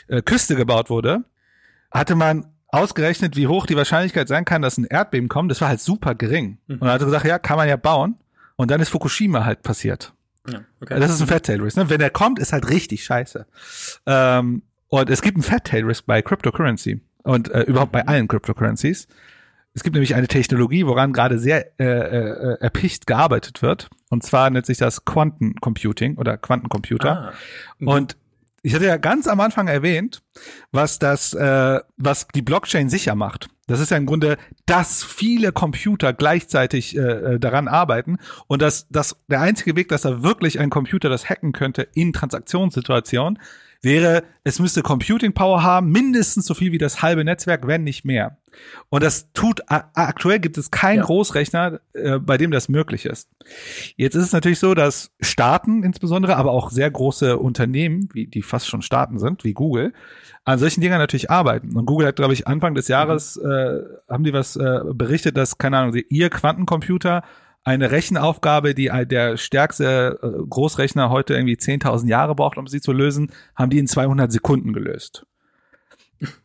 äh, 0.06 0.22
Küste 0.22 0.54
gebaut 0.54 0.90
wurde, 0.90 1.24
hatte 1.90 2.14
man 2.14 2.46
ausgerechnet, 2.68 3.36
wie 3.36 3.46
hoch 3.46 3.66
die 3.66 3.76
Wahrscheinlichkeit 3.76 4.28
sein 4.28 4.44
kann, 4.44 4.62
dass 4.62 4.78
ein 4.78 4.84
Erdbeben 4.84 5.28
kommt. 5.28 5.50
Das 5.50 5.60
war 5.60 5.68
halt 5.68 5.80
super 5.80 6.14
gering. 6.14 6.58
Mhm. 6.66 6.74
Und 6.74 6.80
dann 6.82 6.90
hat 6.90 7.00
er 7.00 7.06
gesagt, 7.06 7.24
ja, 7.24 7.38
kann 7.38 7.56
man 7.56 7.68
ja 7.68 7.76
bauen. 7.76 8.16
Und 8.56 8.70
dann 8.70 8.80
ist 8.80 8.90
Fukushima 8.90 9.44
halt 9.44 9.62
passiert. 9.62 10.14
Ja, 10.50 10.60
okay. 10.80 10.98
Das 11.00 11.10
ist 11.10 11.20
ein 11.20 11.26
Fat 11.26 11.44
Tail 11.44 11.60
Risk. 11.60 11.76
Ne? 11.76 11.90
Wenn 11.90 11.98
der 11.98 12.10
kommt, 12.10 12.38
ist 12.38 12.52
halt 12.52 12.68
richtig 12.68 13.04
scheiße. 13.04 13.46
Ähm, 14.06 14.62
und 14.88 15.10
es 15.10 15.22
gibt 15.22 15.38
ein 15.38 15.42
Fat 15.42 15.64
Tail 15.64 15.84
Risk 15.84 16.06
bei 16.06 16.22
Cryptocurrency 16.22 17.00
und 17.22 17.50
äh, 17.50 17.62
überhaupt 17.62 17.92
bei 17.92 18.06
allen 18.06 18.28
Cryptocurrencies. 18.28 19.08
Es 19.74 19.82
gibt 19.82 19.94
nämlich 19.94 20.14
eine 20.14 20.26
Technologie, 20.26 20.86
woran 20.86 21.12
gerade 21.12 21.38
sehr 21.38 21.78
äh, 21.78 21.84
äh, 21.84 22.60
erpicht 22.60 23.06
gearbeitet 23.06 23.60
wird. 23.60 23.90
Und 24.08 24.22
zwar 24.22 24.48
nennt 24.48 24.64
sich 24.64 24.78
das 24.78 25.04
Quantencomputing 25.04 26.16
oder 26.16 26.38
Quantencomputer. 26.38 27.10
Ah. 27.10 27.32
Mhm. 27.78 27.88
Und 27.88 28.16
ich 28.66 28.74
hatte 28.74 28.86
ja 28.86 28.96
ganz 28.96 29.28
am 29.28 29.38
Anfang 29.38 29.68
erwähnt, 29.68 30.24
was 30.72 30.98
das, 30.98 31.32
äh, 31.34 31.78
was 31.98 32.26
die 32.34 32.42
Blockchain 32.42 32.88
sicher 32.88 33.14
macht. 33.14 33.48
Das 33.68 33.78
ist 33.78 33.92
ja 33.92 33.96
im 33.96 34.06
Grunde, 34.06 34.38
dass 34.66 35.04
viele 35.04 35.52
Computer 35.52 36.12
gleichzeitig 36.12 36.96
äh, 36.96 37.00
äh 37.00 37.38
daran 37.38 37.68
arbeiten 37.68 38.18
und 38.48 38.62
dass, 38.62 38.88
dass 38.88 39.18
der 39.28 39.40
einzige 39.40 39.76
Weg, 39.76 39.86
dass 39.86 40.02
da 40.02 40.24
wirklich 40.24 40.58
ein 40.58 40.70
Computer 40.70 41.08
das 41.08 41.30
hacken 41.30 41.52
könnte 41.52 41.86
in 41.94 42.12
Transaktionssituationen, 42.12 43.38
wäre, 43.86 44.24
es 44.44 44.58
müsste 44.58 44.82
Computing 44.82 45.32
Power 45.32 45.62
haben, 45.62 45.90
mindestens 45.90 46.44
so 46.44 46.54
viel 46.54 46.72
wie 46.72 46.78
das 46.78 47.00
halbe 47.00 47.24
Netzwerk, 47.24 47.66
wenn 47.66 47.84
nicht 47.84 48.04
mehr. 48.04 48.36
Und 48.88 49.02
das 49.02 49.32
tut, 49.32 49.62
aktuell 49.68 50.40
gibt 50.40 50.58
es 50.58 50.70
keinen 50.70 50.98
ja. 50.98 51.04
Großrechner, 51.04 51.80
äh, 51.92 52.18
bei 52.18 52.36
dem 52.36 52.50
das 52.50 52.68
möglich 52.68 53.06
ist. 53.06 53.28
Jetzt 53.96 54.14
ist 54.14 54.24
es 54.24 54.32
natürlich 54.32 54.58
so, 54.58 54.74
dass 54.74 55.12
Staaten 55.20 55.82
insbesondere, 55.82 56.36
aber 56.36 56.50
auch 56.50 56.70
sehr 56.70 56.90
große 56.90 57.38
Unternehmen, 57.38 58.08
wie 58.12 58.26
die 58.26 58.42
fast 58.42 58.68
schon 58.68 58.82
Staaten 58.82 59.18
sind, 59.18 59.44
wie 59.44 59.54
Google, 59.54 59.92
an 60.44 60.58
solchen 60.58 60.80
Dingen 60.80 60.98
natürlich 60.98 61.30
arbeiten. 61.30 61.76
Und 61.76 61.86
Google 61.86 62.08
hat, 62.08 62.16
glaube 62.16 62.32
ich, 62.32 62.46
Anfang 62.46 62.74
des 62.74 62.88
Jahres, 62.88 63.38
mhm. 63.42 63.50
äh, 63.50 63.80
haben 64.08 64.24
die 64.24 64.32
was 64.32 64.56
äh, 64.56 64.80
berichtet, 64.92 65.36
dass, 65.36 65.58
keine 65.58 65.78
Ahnung, 65.78 66.00
ihr 66.08 66.30
Quantencomputer 66.30 67.22
eine 67.66 67.90
Rechenaufgabe, 67.90 68.74
die 68.74 68.92
der 69.06 69.36
stärkste 69.36 70.20
äh, 70.22 70.46
Großrechner 70.48 71.10
heute 71.10 71.34
irgendwie 71.34 71.56
10.000 71.56 72.06
Jahre 72.06 72.36
braucht, 72.36 72.58
um 72.58 72.68
sie 72.68 72.80
zu 72.80 72.92
lösen, 72.92 73.32
haben 73.56 73.70
die 73.70 73.80
in 73.80 73.88
200 73.88 74.30
Sekunden 74.30 74.72
gelöst. 74.72 75.26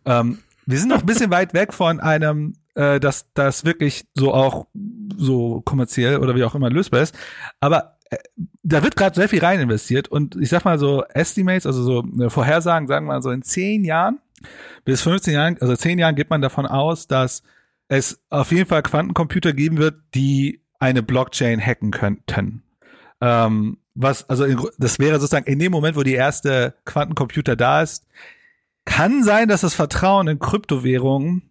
ähm, 0.06 0.40
wir 0.66 0.80
sind 0.80 0.90
noch 0.90 1.02
ein 1.02 1.06
bisschen 1.06 1.30
weit 1.30 1.54
weg 1.54 1.74
von 1.74 2.00
einem, 2.00 2.56
äh, 2.74 3.00
dass 3.00 3.32
das 3.36 3.66
wirklich 3.66 4.08
so 4.16 4.34
auch 4.34 4.66
so 5.16 5.62
kommerziell 5.62 6.18
oder 6.18 6.36
wie 6.36 6.44
auch 6.44 6.56
immer 6.56 6.72
lösbar 6.72 7.04
ist. 7.04 7.16
Aber 7.60 7.98
äh, 8.10 8.18
da 8.64 8.82
wird 8.82 8.96
gerade 8.96 9.14
sehr 9.14 9.30
viel 9.30 9.42
rein 9.42 9.60
investiert 9.60 10.08
und 10.08 10.36
ich 10.38 10.50
sag 10.50 10.66
mal 10.66 10.80
so 10.80 11.04
Estimates, 11.04 11.68
also 11.68 11.84
so 11.84 12.04
äh, 12.20 12.32
Vorhersagen, 12.32 12.88
sagen 12.88 13.06
wir 13.06 13.14
mal 13.14 13.22
so 13.22 13.30
in 13.30 13.44
zehn 13.44 13.84
Jahren 13.84 14.18
bis 14.86 15.04
15 15.04 15.36
Jahren, 15.36 15.58
also 15.62 15.76
zehn 15.76 16.00
Jahren 16.00 16.16
geht 16.16 16.32
man 16.32 16.42
davon 16.42 16.66
aus, 16.66 17.06
dass 17.06 17.44
es 17.90 18.20
auf 18.32 18.52
jeden 18.52 18.68
Fall 18.68 18.82
Quantencomputer 18.82 19.54
geben 19.54 19.78
wird, 19.78 20.02
die 20.16 20.61
eine 20.82 21.04
Blockchain 21.04 21.62
hacken 21.62 21.92
könnten. 21.92 22.64
Ähm, 23.22 23.78
was, 23.94 24.28
also 24.30 24.46
in, 24.46 24.60
das 24.78 25.00
wäre 25.00 25.20
sozusagen 25.20 25.46
in 25.46 25.60
dem 25.60 25.72
Moment, 25.72 25.96
wo 25.96 26.04
die 26.04 26.14
erste 26.14 26.74
Quantencomputer 26.86 27.56
da 27.56 27.84
ist, 27.84 28.08
kann 28.84 29.24
sein, 29.24 29.48
dass 29.48 29.62
das 29.62 29.76
Vertrauen 29.76 30.28
in 30.28 30.40
Kryptowährungen 30.40 31.44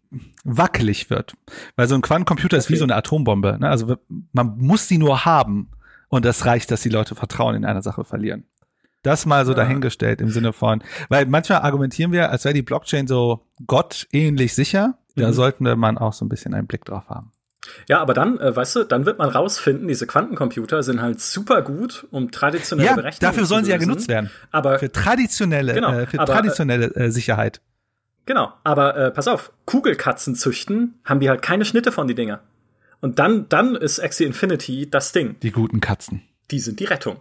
wackelig 0.42 1.10
wird. 1.10 1.34
Weil 1.76 1.86
so 1.86 1.94
ein 1.94 2.02
Quantencomputer 2.02 2.56
okay. 2.56 2.64
ist 2.64 2.70
wie 2.70 2.76
so 2.76 2.84
eine 2.84 2.96
Atombombe. 2.96 3.56
Ne? 3.60 3.68
Also 3.68 3.96
man 4.32 4.58
muss 4.58 4.88
sie 4.88 4.98
nur 4.98 5.24
haben 5.24 5.70
und 6.08 6.24
das 6.24 6.44
reicht, 6.44 6.72
dass 6.72 6.82
die 6.82 6.88
Leute 6.88 7.14
Vertrauen 7.14 7.54
in 7.54 7.64
einer 7.64 7.82
Sache 7.82 8.04
verlieren. 8.04 8.44
Das 9.02 9.26
mal 9.26 9.46
so 9.46 9.52
ja. 9.52 9.58
dahingestellt 9.58 10.20
im 10.20 10.30
Sinne 10.30 10.52
von, 10.52 10.82
weil 11.08 11.24
manchmal 11.26 11.60
argumentieren 11.60 12.10
wir, 12.10 12.30
als 12.30 12.44
wäre 12.44 12.52
die 12.52 12.62
Blockchain 12.62 13.06
so 13.06 13.46
gottähnlich 13.66 14.54
sicher. 14.54 14.98
Da 15.14 15.28
mhm. 15.28 15.32
sollten 15.32 15.64
wir 15.64 15.76
man 15.76 15.98
auch 15.98 16.12
so 16.12 16.24
ein 16.24 16.28
bisschen 16.28 16.52
einen 16.52 16.66
Blick 16.66 16.84
drauf 16.84 17.08
haben. 17.08 17.30
Ja, 17.88 18.00
aber 18.00 18.14
dann, 18.14 18.38
äh, 18.38 18.54
weißt 18.54 18.76
du, 18.76 18.84
dann 18.84 19.06
wird 19.06 19.18
man 19.18 19.28
rausfinden, 19.28 19.88
diese 19.88 20.06
Quantencomputer 20.06 20.82
sind 20.82 21.00
halt 21.00 21.20
super 21.20 21.62
gut, 21.62 22.06
um 22.10 22.30
traditionelle 22.30 22.88
ja, 22.88 22.96
Berechnungen 22.96 23.32
dafür 23.32 23.46
sollen 23.46 23.64
sie 23.64 23.70
ja 23.70 23.78
genutzt 23.78 24.08
werden. 24.08 24.30
Aber 24.50 24.78
für 24.78 24.92
traditionelle, 24.92 25.74
genau, 25.74 25.92
äh, 25.92 26.06
für 26.06 26.20
aber, 26.20 26.32
traditionelle 26.32 26.94
äh, 26.94 27.10
Sicherheit. 27.10 27.60
Genau, 28.26 28.52
aber 28.64 28.96
äh, 28.96 29.10
pass 29.10 29.28
auf, 29.28 29.52
Kugelkatzen 29.64 30.34
züchten, 30.34 31.00
haben 31.04 31.20
die 31.20 31.28
halt 31.28 31.42
keine 31.42 31.64
Schnitte 31.64 31.92
von 31.92 32.06
die 32.06 32.14
Dinger. 32.14 32.40
Und 33.00 33.18
dann, 33.18 33.48
dann 33.48 33.74
ist 33.74 33.98
Axie 33.98 34.24
Infinity 34.24 34.88
das 34.88 35.12
Ding. 35.12 35.36
Die 35.40 35.50
guten 35.50 35.80
Katzen. 35.80 36.22
Die 36.50 36.60
sind 36.60 36.80
die 36.80 36.84
Rettung. 36.84 37.16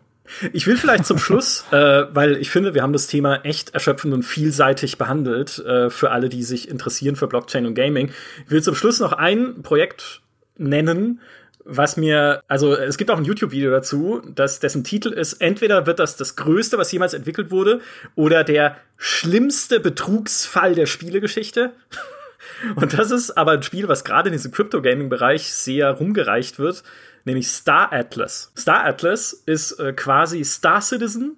Ich 0.53 0.67
will 0.67 0.77
vielleicht 0.77 1.05
zum 1.05 1.17
Schluss, 1.19 1.65
äh, 1.71 2.03
weil 2.13 2.37
ich 2.37 2.49
finde, 2.49 2.73
wir 2.73 2.83
haben 2.83 2.93
das 2.93 3.07
Thema 3.07 3.43
echt 3.43 3.73
erschöpfend 3.73 4.13
und 4.13 4.23
vielseitig 4.23 4.97
behandelt 4.97 5.59
äh, 5.59 5.89
für 5.89 6.11
alle, 6.11 6.29
die 6.29 6.43
sich 6.43 6.69
interessieren 6.69 7.15
für 7.15 7.27
Blockchain 7.27 7.65
und 7.65 7.73
Gaming. 7.73 8.11
Ich 8.45 8.51
will 8.51 8.61
zum 8.61 8.75
Schluss 8.75 8.99
noch 8.99 9.13
ein 9.13 9.61
Projekt 9.63 10.21
nennen, 10.59 11.19
was 11.65 11.97
mir, 11.97 12.43
also 12.47 12.75
es 12.75 12.97
gibt 12.97 13.11
auch 13.11 13.17
ein 13.17 13.25
YouTube-Video 13.25 13.69
dazu, 13.69 14.21
dass 14.33 14.59
dessen 14.59 14.83
Titel 14.83 15.09
ist, 15.09 15.33
entweder 15.33 15.85
wird 15.85 15.99
das 15.99 16.15
das 16.15 16.35
Größte, 16.35 16.77
was 16.77 16.91
jemals 16.91 17.13
entwickelt 17.13 17.51
wurde, 17.51 17.81
oder 18.15 18.43
der 18.43 18.77
schlimmste 18.97 19.79
Betrugsfall 19.79 20.73
der 20.73 20.85
Spielegeschichte. 20.85 21.73
Und 22.75 22.97
das 22.97 23.11
ist 23.11 23.31
aber 23.31 23.51
ein 23.51 23.63
Spiel, 23.63 23.87
was 23.87 24.03
gerade 24.03 24.29
in 24.29 24.33
diesem 24.33 24.51
Crypto-Gaming-Bereich 24.51 25.53
sehr 25.53 25.91
rumgereicht 25.91 26.57
wird, 26.57 26.83
nämlich 27.25 27.49
Star 27.49 27.91
Atlas. 27.93 28.51
Star 28.57 28.85
Atlas 28.85 29.33
ist 29.33 29.73
äh, 29.79 29.93
quasi 29.93 30.43
Star 30.43 30.81
Citizen, 30.81 31.37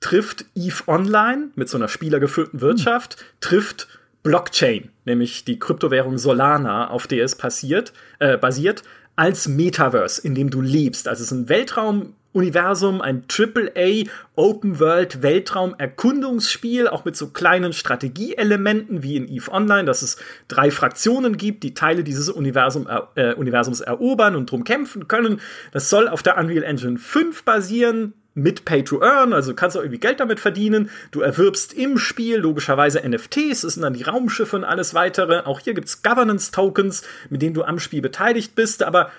trifft 0.00 0.44
EVE 0.54 0.86
Online 0.86 1.50
mit 1.56 1.68
so 1.68 1.76
einer 1.78 1.88
spielergefüllten 1.88 2.60
Wirtschaft, 2.60 3.18
hm. 3.18 3.26
trifft 3.40 3.88
Blockchain, 4.28 4.90
nämlich 5.06 5.46
die 5.46 5.58
Kryptowährung 5.58 6.18
Solana, 6.18 6.90
auf 6.90 7.06
der 7.06 7.24
es 7.24 7.34
passiert, 7.34 7.94
äh, 8.18 8.36
basiert, 8.36 8.82
als 9.16 9.48
Metaverse, 9.48 10.20
in 10.20 10.34
dem 10.34 10.50
du 10.50 10.60
lebst. 10.60 11.08
Also 11.08 11.22
es 11.22 11.32
ist 11.32 11.38
ein 11.38 11.48
Weltraum-Universum, 11.48 13.00
ein 13.00 13.24
AAA 13.26 14.04
Open 14.36 14.80
World 14.80 15.22
Weltraum-Erkundungsspiel, 15.22 16.88
auch 16.88 17.06
mit 17.06 17.16
so 17.16 17.28
kleinen 17.30 17.72
Strategieelementen 17.72 19.02
wie 19.02 19.16
in 19.16 19.30
EVE 19.30 19.50
Online, 19.50 19.86
dass 19.86 20.02
es 20.02 20.18
drei 20.46 20.70
Fraktionen 20.70 21.38
gibt, 21.38 21.62
die 21.62 21.72
Teile 21.72 22.04
dieses 22.04 22.28
Universum, 22.28 22.86
äh, 23.14 23.32
Universums 23.32 23.80
erobern 23.80 24.36
und 24.36 24.50
drum 24.50 24.62
kämpfen 24.62 25.08
können. 25.08 25.40
Das 25.72 25.88
soll 25.88 26.06
auf 26.06 26.22
der 26.22 26.36
Unreal 26.36 26.64
Engine 26.64 26.98
5 26.98 27.44
basieren 27.44 28.12
mit 28.38 28.64
Pay 28.64 28.84
to 28.84 29.02
Earn, 29.02 29.32
also 29.32 29.54
kannst 29.54 29.76
du 29.76 29.80
irgendwie 29.80 29.98
Geld 29.98 30.20
damit 30.20 30.40
verdienen. 30.40 30.90
Du 31.10 31.20
erwirbst 31.20 31.72
im 31.72 31.98
Spiel 31.98 32.38
logischerweise 32.38 33.06
NFTs, 33.06 33.62
das 33.62 33.74
sind 33.74 33.82
dann 33.82 33.94
die 33.94 34.04
Raumschiffe 34.04 34.56
und 34.56 34.64
alles 34.64 34.94
weitere. 34.94 35.40
Auch 35.40 35.60
hier 35.60 35.74
gibt's 35.74 36.02
Governance 36.02 36.52
Tokens, 36.52 37.02
mit 37.30 37.42
denen 37.42 37.54
du 37.54 37.64
am 37.64 37.78
Spiel 37.78 38.00
beteiligt 38.00 38.54
bist, 38.54 38.82
aber 38.82 39.10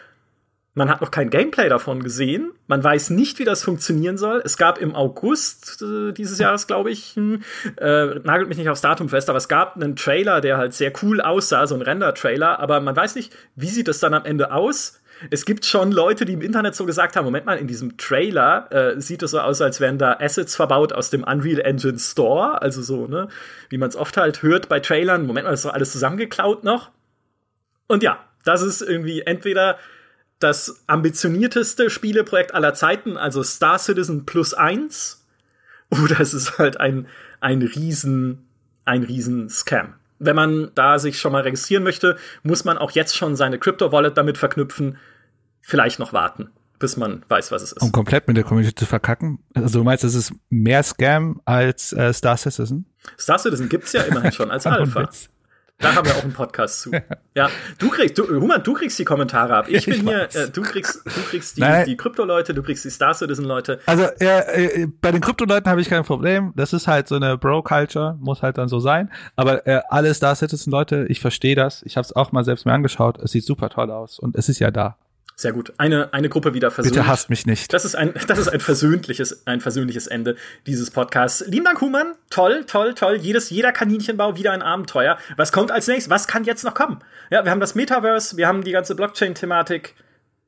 man 0.76 0.90
hat 0.90 1.02
noch 1.02 1.12
kein 1.12 1.30
Gameplay 1.30 1.68
davon 1.68 2.04
gesehen. 2.04 2.52
Man 2.68 2.82
weiß 2.84 3.10
nicht, 3.10 3.40
wie 3.40 3.44
das 3.44 3.64
funktionieren 3.64 4.18
soll. 4.18 4.42
Es 4.46 4.56
gab 4.56 4.78
im 4.78 4.96
August 4.96 5.82
äh, 5.82 6.14
dieses 6.14 6.40
Jahres, 6.40 6.68
glaube 6.68 6.92
ich, 6.92 7.16
hm, 7.16 7.44
äh, 7.78 8.06
nagelt 8.24 8.48
mich 8.48 8.58
nicht 8.58 8.70
aufs 8.70 8.82
Datum 8.82 9.10
fest, 9.10 9.30
aber 9.30 9.38
es 9.38 9.50
gab 9.50 9.76
einen 9.76 9.96
Trailer, 9.96 10.40
der 10.40 10.58
halt 10.58 10.74
sehr 10.74 10.94
cool 11.02 11.20
aussah, 11.20 11.68
so 11.68 11.76
ein 11.76 11.82
Render-Trailer, 11.82 12.60
aber 12.60 12.80
man 12.80 12.96
weiß 12.96 13.16
nicht, 13.16 13.36
wie 13.56 13.68
sieht 13.68 13.88
das 13.88 14.00
dann 14.00 14.14
am 14.14 14.26
Ende 14.26 14.54
aus 14.54 15.02
es 15.30 15.46
gibt 15.46 15.66
schon 15.66 15.92
Leute, 15.92 16.26
die 16.26 16.34
im 16.34 16.42
Internet 16.42 16.76
so 16.76 16.86
gesagt 16.86 17.16
haben, 17.16 17.26
Moment 17.26 17.46
mal, 17.46 17.58
in 17.58 17.68
diesem 17.68 17.98
Trailer 17.98 18.72
äh, 18.72 19.02
sieht 19.02 19.22
es 19.24 19.32
so 19.32 19.40
aus, 19.40 19.62
als 19.62 19.80
wären 19.80 19.98
da 19.98 20.14
Assets 20.14 20.56
verbaut 20.56 20.94
aus 20.94 21.10
dem 21.10 21.24
Unreal 21.24 21.60
Engine 21.60 22.00
Store, 22.00 22.62
also 22.62 22.82
so, 22.82 23.08
ne, 23.08 23.28
wie 23.70 23.78
man 23.78 23.90
es 23.90 23.96
oft 23.96 24.18
halt 24.18 24.42
hört 24.44 24.70
bei 24.70 24.80
Trailern, 24.80 25.26
Moment 25.26 25.46
mal, 25.46 25.54
ist 25.54 25.66
doch 25.66 25.74
alles 25.74 25.92
zusammengeklaut 25.92 26.64
noch. 26.64 26.92
Und 27.88 28.04
ja, 28.04 28.24
das 28.46 28.62
ist 28.62 28.82
irgendwie 28.82 29.22
entweder 29.22 29.78
das 30.40 30.84
ambitionierteste 30.88 31.90
Spieleprojekt 31.90 32.54
aller 32.54 32.74
Zeiten, 32.74 33.18
also 33.18 33.44
Star 33.44 33.78
Citizen 33.78 34.26
plus 34.26 34.54
eins, 34.54 35.26
oder 35.90 36.20
es 36.22 36.34
ist 36.34 36.58
halt 36.58 36.80
ein, 36.80 37.08
ein 37.42 37.62
riesen, 37.62 38.48
ein 38.86 39.04
riesen 39.04 39.50
Scam 39.50 39.99
wenn 40.20 40.36
man 40.36 40.72
da 40.76 41.00
sich 41.00 41.20
schon 41.20 41.32
mal 41.32 41.42
registrieren 41.42 41.84
möchte, 41.84 42.18
muss 42.44 42.66
man 42.66 42.78
auch 42.78 42.92
jetzt 42.92 43.16
schon 43.16 43.36
seine 43.36 43.58
Crypto-Wallet 43.58 44.18
damit 44.18 44.38
verknüpfen. 44.38 44.98
Vielleicht 45.62 46.00
noch 46.00 46.14
warten, 46.14 46.50
bis 46.78 46.98
man 46.98 47.24
weiß, 47.28 47.52
was 47.52 47.62
es 47.62 47.72
ist. 47.72 47.82
Um 47.82 47.92
komplett 47.92 48.28
mit 48.28 48.38
der 48.38 48.44
Community 48.44 48.76
zu 48.76 48.86
verkacken? 48.86 49.40
Also 49.54 49.80
du 49.80 49.86
meinst, 49.86 50.04
es 50.04 50.16
ist 50.16 50.34
mehr 50.50 50.84
Scam 50.84 51.42
als 51.46 51.94
äh, 51.94 52.14
Star 52.14 52.38
Citizen? 52.38 52.86
Star 53.18 53.40
Citizen 53.40 53.70
gibt's 53.70 53.94
ja 53.94 54.02
immerhin 54.04 54.32
schon 54.32 54.52
als 54.52 54.66
Alpha. 54.68 55.10
Da 55.80 55.96
haben 55.96 56.06
wir 56.06 56.16
auch 56.16 56.24
einen 56.24 56.34
Podcast 56.34 56.82
zu. 56.82 56.92
Ja, 57.36 57.50
du 57.78 57.90
kriegst, 57.90 58.18
du, 58.18 58.28
Human, 58.28 58.62
du 58.62 58.74
kriegst 58.74 59.00
die 59.00 59.06
Kommentare 59.06 59.56
ab. 59.56 59.66
Ich 59.70 59.86
bin 59.86 59.94
ich 59.96 60.02
hier, 60.02 60.24
äh, 60.34 60.50
du 60.50 60.62
kriegst, 60.62 61.06
du 61.06 61.22
kriegst 61.30 61.58
die, 61.58 61.64
die 61.86 61.96
Krypto-Leute, 61.96 62.54
du 62.54 62.62
kriegst 62.62 62.84
die 62.84 62.90
Star 62.90 63.14
Citizen-Leute. 63.14 63.80
Also 63.86 64.04
äh, 64.20 64.82
äh, 64.82 64.88
bei 65.00 65.12
den 65.12 65.22
Krypto-Leuten 65.22 65.70
habe 65.70 65.80
ich 65.80 65.90
kein 65.90 66.04
Problem. 66.04 66.52
Das 66.58 66.74
ist 66.74 66.88
halt 66.88 67.08
so 67.08 67.16
eine 67.16 67.38
Bro-Culture, 67.38 68.18
muss 68.20 68.42
halt 68.42 68.58
dann 68.58 68.68
so 68.68 68.80
sein. 68.80 69.10
Aber 69.38 69.66
äh, 69.68 69.82
alle 69.90 70.14
Star 70.14 70.36
Citizen-Leute, 70.36 71.06
ich 71.08 71.22
verstehe 71.22 71.56
das. 71.56 71.82
Ich 71.84 71.96
habe 71.96 72.04
es 72.04 72.14
auch 72.14 72.34
mal 72.34 72.44
selbst 72.44 72.66
mir 72.66 72.74
angeschaut. 72.74 73.18
Es 73.18 73.32
sieht 73.32 73.46
super 73.46 73.70
toll 73.70 73.90
aus 73.90 74.20
und 74.20 74.36
es 74.36 74.50
ist 74.50 74.60
ja 74.60 74.72
da. 74.72 74.98
Sehr 75.40 75.54
gut. 75.54 75.72
Eine, 75.78 76.14
eine 76.14 76.28
Gruppe 76.28 76.54
wieder 76.54 76.70
versöhnt. 76.70 76.96
Bitte 76.96 77.08
hasst 77.08 77.30
mich 77.30 77.46
nicht. 77.46 77.72
Das 77.74 77.86
ist 77.86 77.96
ein, 77.96 78.14
das 78.28 78.38
ist 78.38 78.50
ein 78.50 78.60
versöhnliches, 78.60 79.48
ein 79.48 79.62
versöhnliches 79.62 80.06
Ende 80.06 80.36
dieses 80.68 80.92
Podcasts. 80.92 81.46
Lieben 81.48 81.64
Dank, 81.64 81.80
Human. 81.80 82.16
Toll, 82.30 82.66
toll, 82.66 82.94
toll. 82.94 83.16
Jedes, 83.16 83.50
jeder 83.50 83.72
Kaninchenbau 83.72 84.36
wieder 84.36 84.52
ein 84.52 84.62
Abenteuer. 84.62 85.18
Was 85.38 85.54
kommt 85.54 85.72
als 85.72 85.88
nächstes? 85.88 86.10
Was 86.10 86.28
kann 86.28 86.44
jetzt 86.44 86.66
noch 86.66 86.74
kommen? 86.74 87.00
Ja, 87.30 87.46
wir 87.46 87.52
haben 87.52 87.62
das 87.62 87.74
Metaverse, 87.74 88.36
wir 88.36 88.50
haben 88.50 88.66
die 88.66 88.74
ganze 88.74 88.96
Blockchain-Thematik 88.96 89.96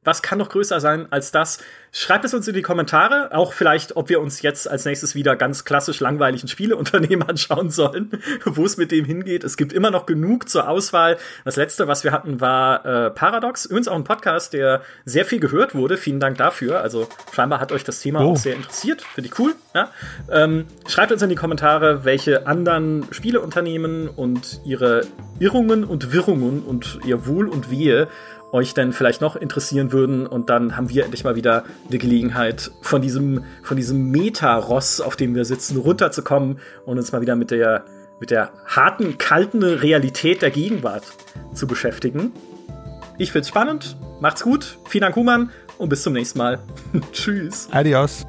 was 0.04 0.24
kann 0.24 0.40
noch 0.40 0.50
größer 0.50 0.80
sein 0.80 1.08
als 1.12 1.32
das? 1.32 1.60
Schreibt 1.92 2.26
es 2.26 2.34
uns 2.34 2.48
in 2.48 2.56
die 2.56 2.64
Kommentare, 2.64 3.30
auch 3.34 3.54
vielleicht, 3.54 3.98
ob 3.98 4.10
wir 4.10 4.20
uns 4.20 4.42
jetzt 4.42 4.68
als 4.68 4.86
nächstes 4.86 5.14
wieder 5.14 5.36
ganz 5.36 5.64
klassisch 5.64 6.00
langweiligen 6.00 6.48
Spieleunternehmen 6.48 7.22
anschauen 7.30 7.70
sollen, 7.70 8.10
wo 8.46 8.66
es 8.66 8.78
mit 8.78 8.92
dem 8.92 9.06
hingeht. 9.06 9.44
Es 9.44 9.58
gibt 9.58 9.74
immer 9.74 9.92
noch 9.92 10.08
genug 10.08 10.50
zur 10.50 10.68
Auswahl. 10.68 11.18
Das 11.46 11.56
letzte, 11.56 11.88
was 11.88 12.04
wir 12.04 12.14
hatten, 12.14 12.42
war 12.42 12.86
äh, 12.86 13.12
Paradox. 13.12 13.66
Übrigens 13.66 13.90
auch 13.90 13.96
ein 13.96 14.04
Podcast, 14.04 14.54
der 14.54 14.82
sehr 15.06 15.26
viel 15.26 15.40
gehört 15.40 15.76
wurde. 15.76 15.98
Vielen 15.98 16.20
Dank 16.20 16.38
dafür. 16.38 16.82
Also 16.82 17.08
scheinbar 17.32 17.60
hat 17.60 17.72
euch 17.72 17.84
das 17.84 18.00
Thema 18.00 18.22
oh. 18.22 18.32
auch 18.32 18.38
sehr 18.38 18.56
interessiert. 18.56 19.04
Finde 19.04 19.30
ich 19.30 19.38
cool. 19.38 19.54
Ja? 19.76 19.92
Ähm, 20.32 20.66
schreibt 20.88 21.12
uns 21.12 21.22
in 21.22 21.30
die 21.30 21.36
Kommentare, 21.36 22.06
welche 22.06 22.48
anderen 22.48 23.06
Spieleunternehmen 23.12 24.08
und 24.08 24.62
ihre 24.66 25.06
Irrungen 25.40 25.84
und 25.84 26.12
Wirrungen 26.12 26.64
und 26.64 27.00
ihr 27.06 27.28
Wohl 27.28 27.48
und 27.48 27.70
Wehe 27.70 28.08
euch 28.52 28.74
denn 28.74 28.94
vielleicht 28.94 29.22
noch 29.22 29.36
interessieren 29.36 29.92
würden. 29.92 30.28
Und 30.28 30.50
dann 30.50 30.78
haben 30.78 30.90
wir 30.90 31.04
endlich 31.04 31.24
mal 31.24 31.36
wieder 31.36 31.64
die 31.90 31.98
Gelegenheit, 31.98 32.72
von 32.82 33.02
diesem, 33.02 33.44
von 33.64 33.78
diesem 33.78 34.12
Meta-Ross, 34.12 35.02
auf 35.02 35.16
dem 35.16 35.36
wir 35.36 35.46
sitzen, 35.46 35.78
runterzukommen 35.78 36.60
und 36.86 36.98
uns 36.98 37.12
mal 37.12 37.22
wieder 37.22 37.36
mit 37.36 37.52
der, 37.52 37.86
mit 38.20 38.32
der 38.32 38.52
harten, 38.66 39.18
kalten 39.18 39.64
Realität 39.64 40.42
der 40.42 40.52
Gegenwart 40.52 41.04
zu 41.54 41.68
beschäftigen. 41.68 42.32
Ich 43.18 43.32
find's 43.32 43.50
spannend. 43.50 43.98
Macht's 44.20 44.44
gut. 44.44 44.78
Vielen 44.88 45.04
Dank, 45.04 45.16
Human. 45.16 45.52
Und 45.78 45.90
bis 45.90 46.04
zum 46.04 46.14
nächsten 46.14 46.38
Mal. 46.38 46.60
Tschüss. 47.12 47.68
Adios. 47.72 48.26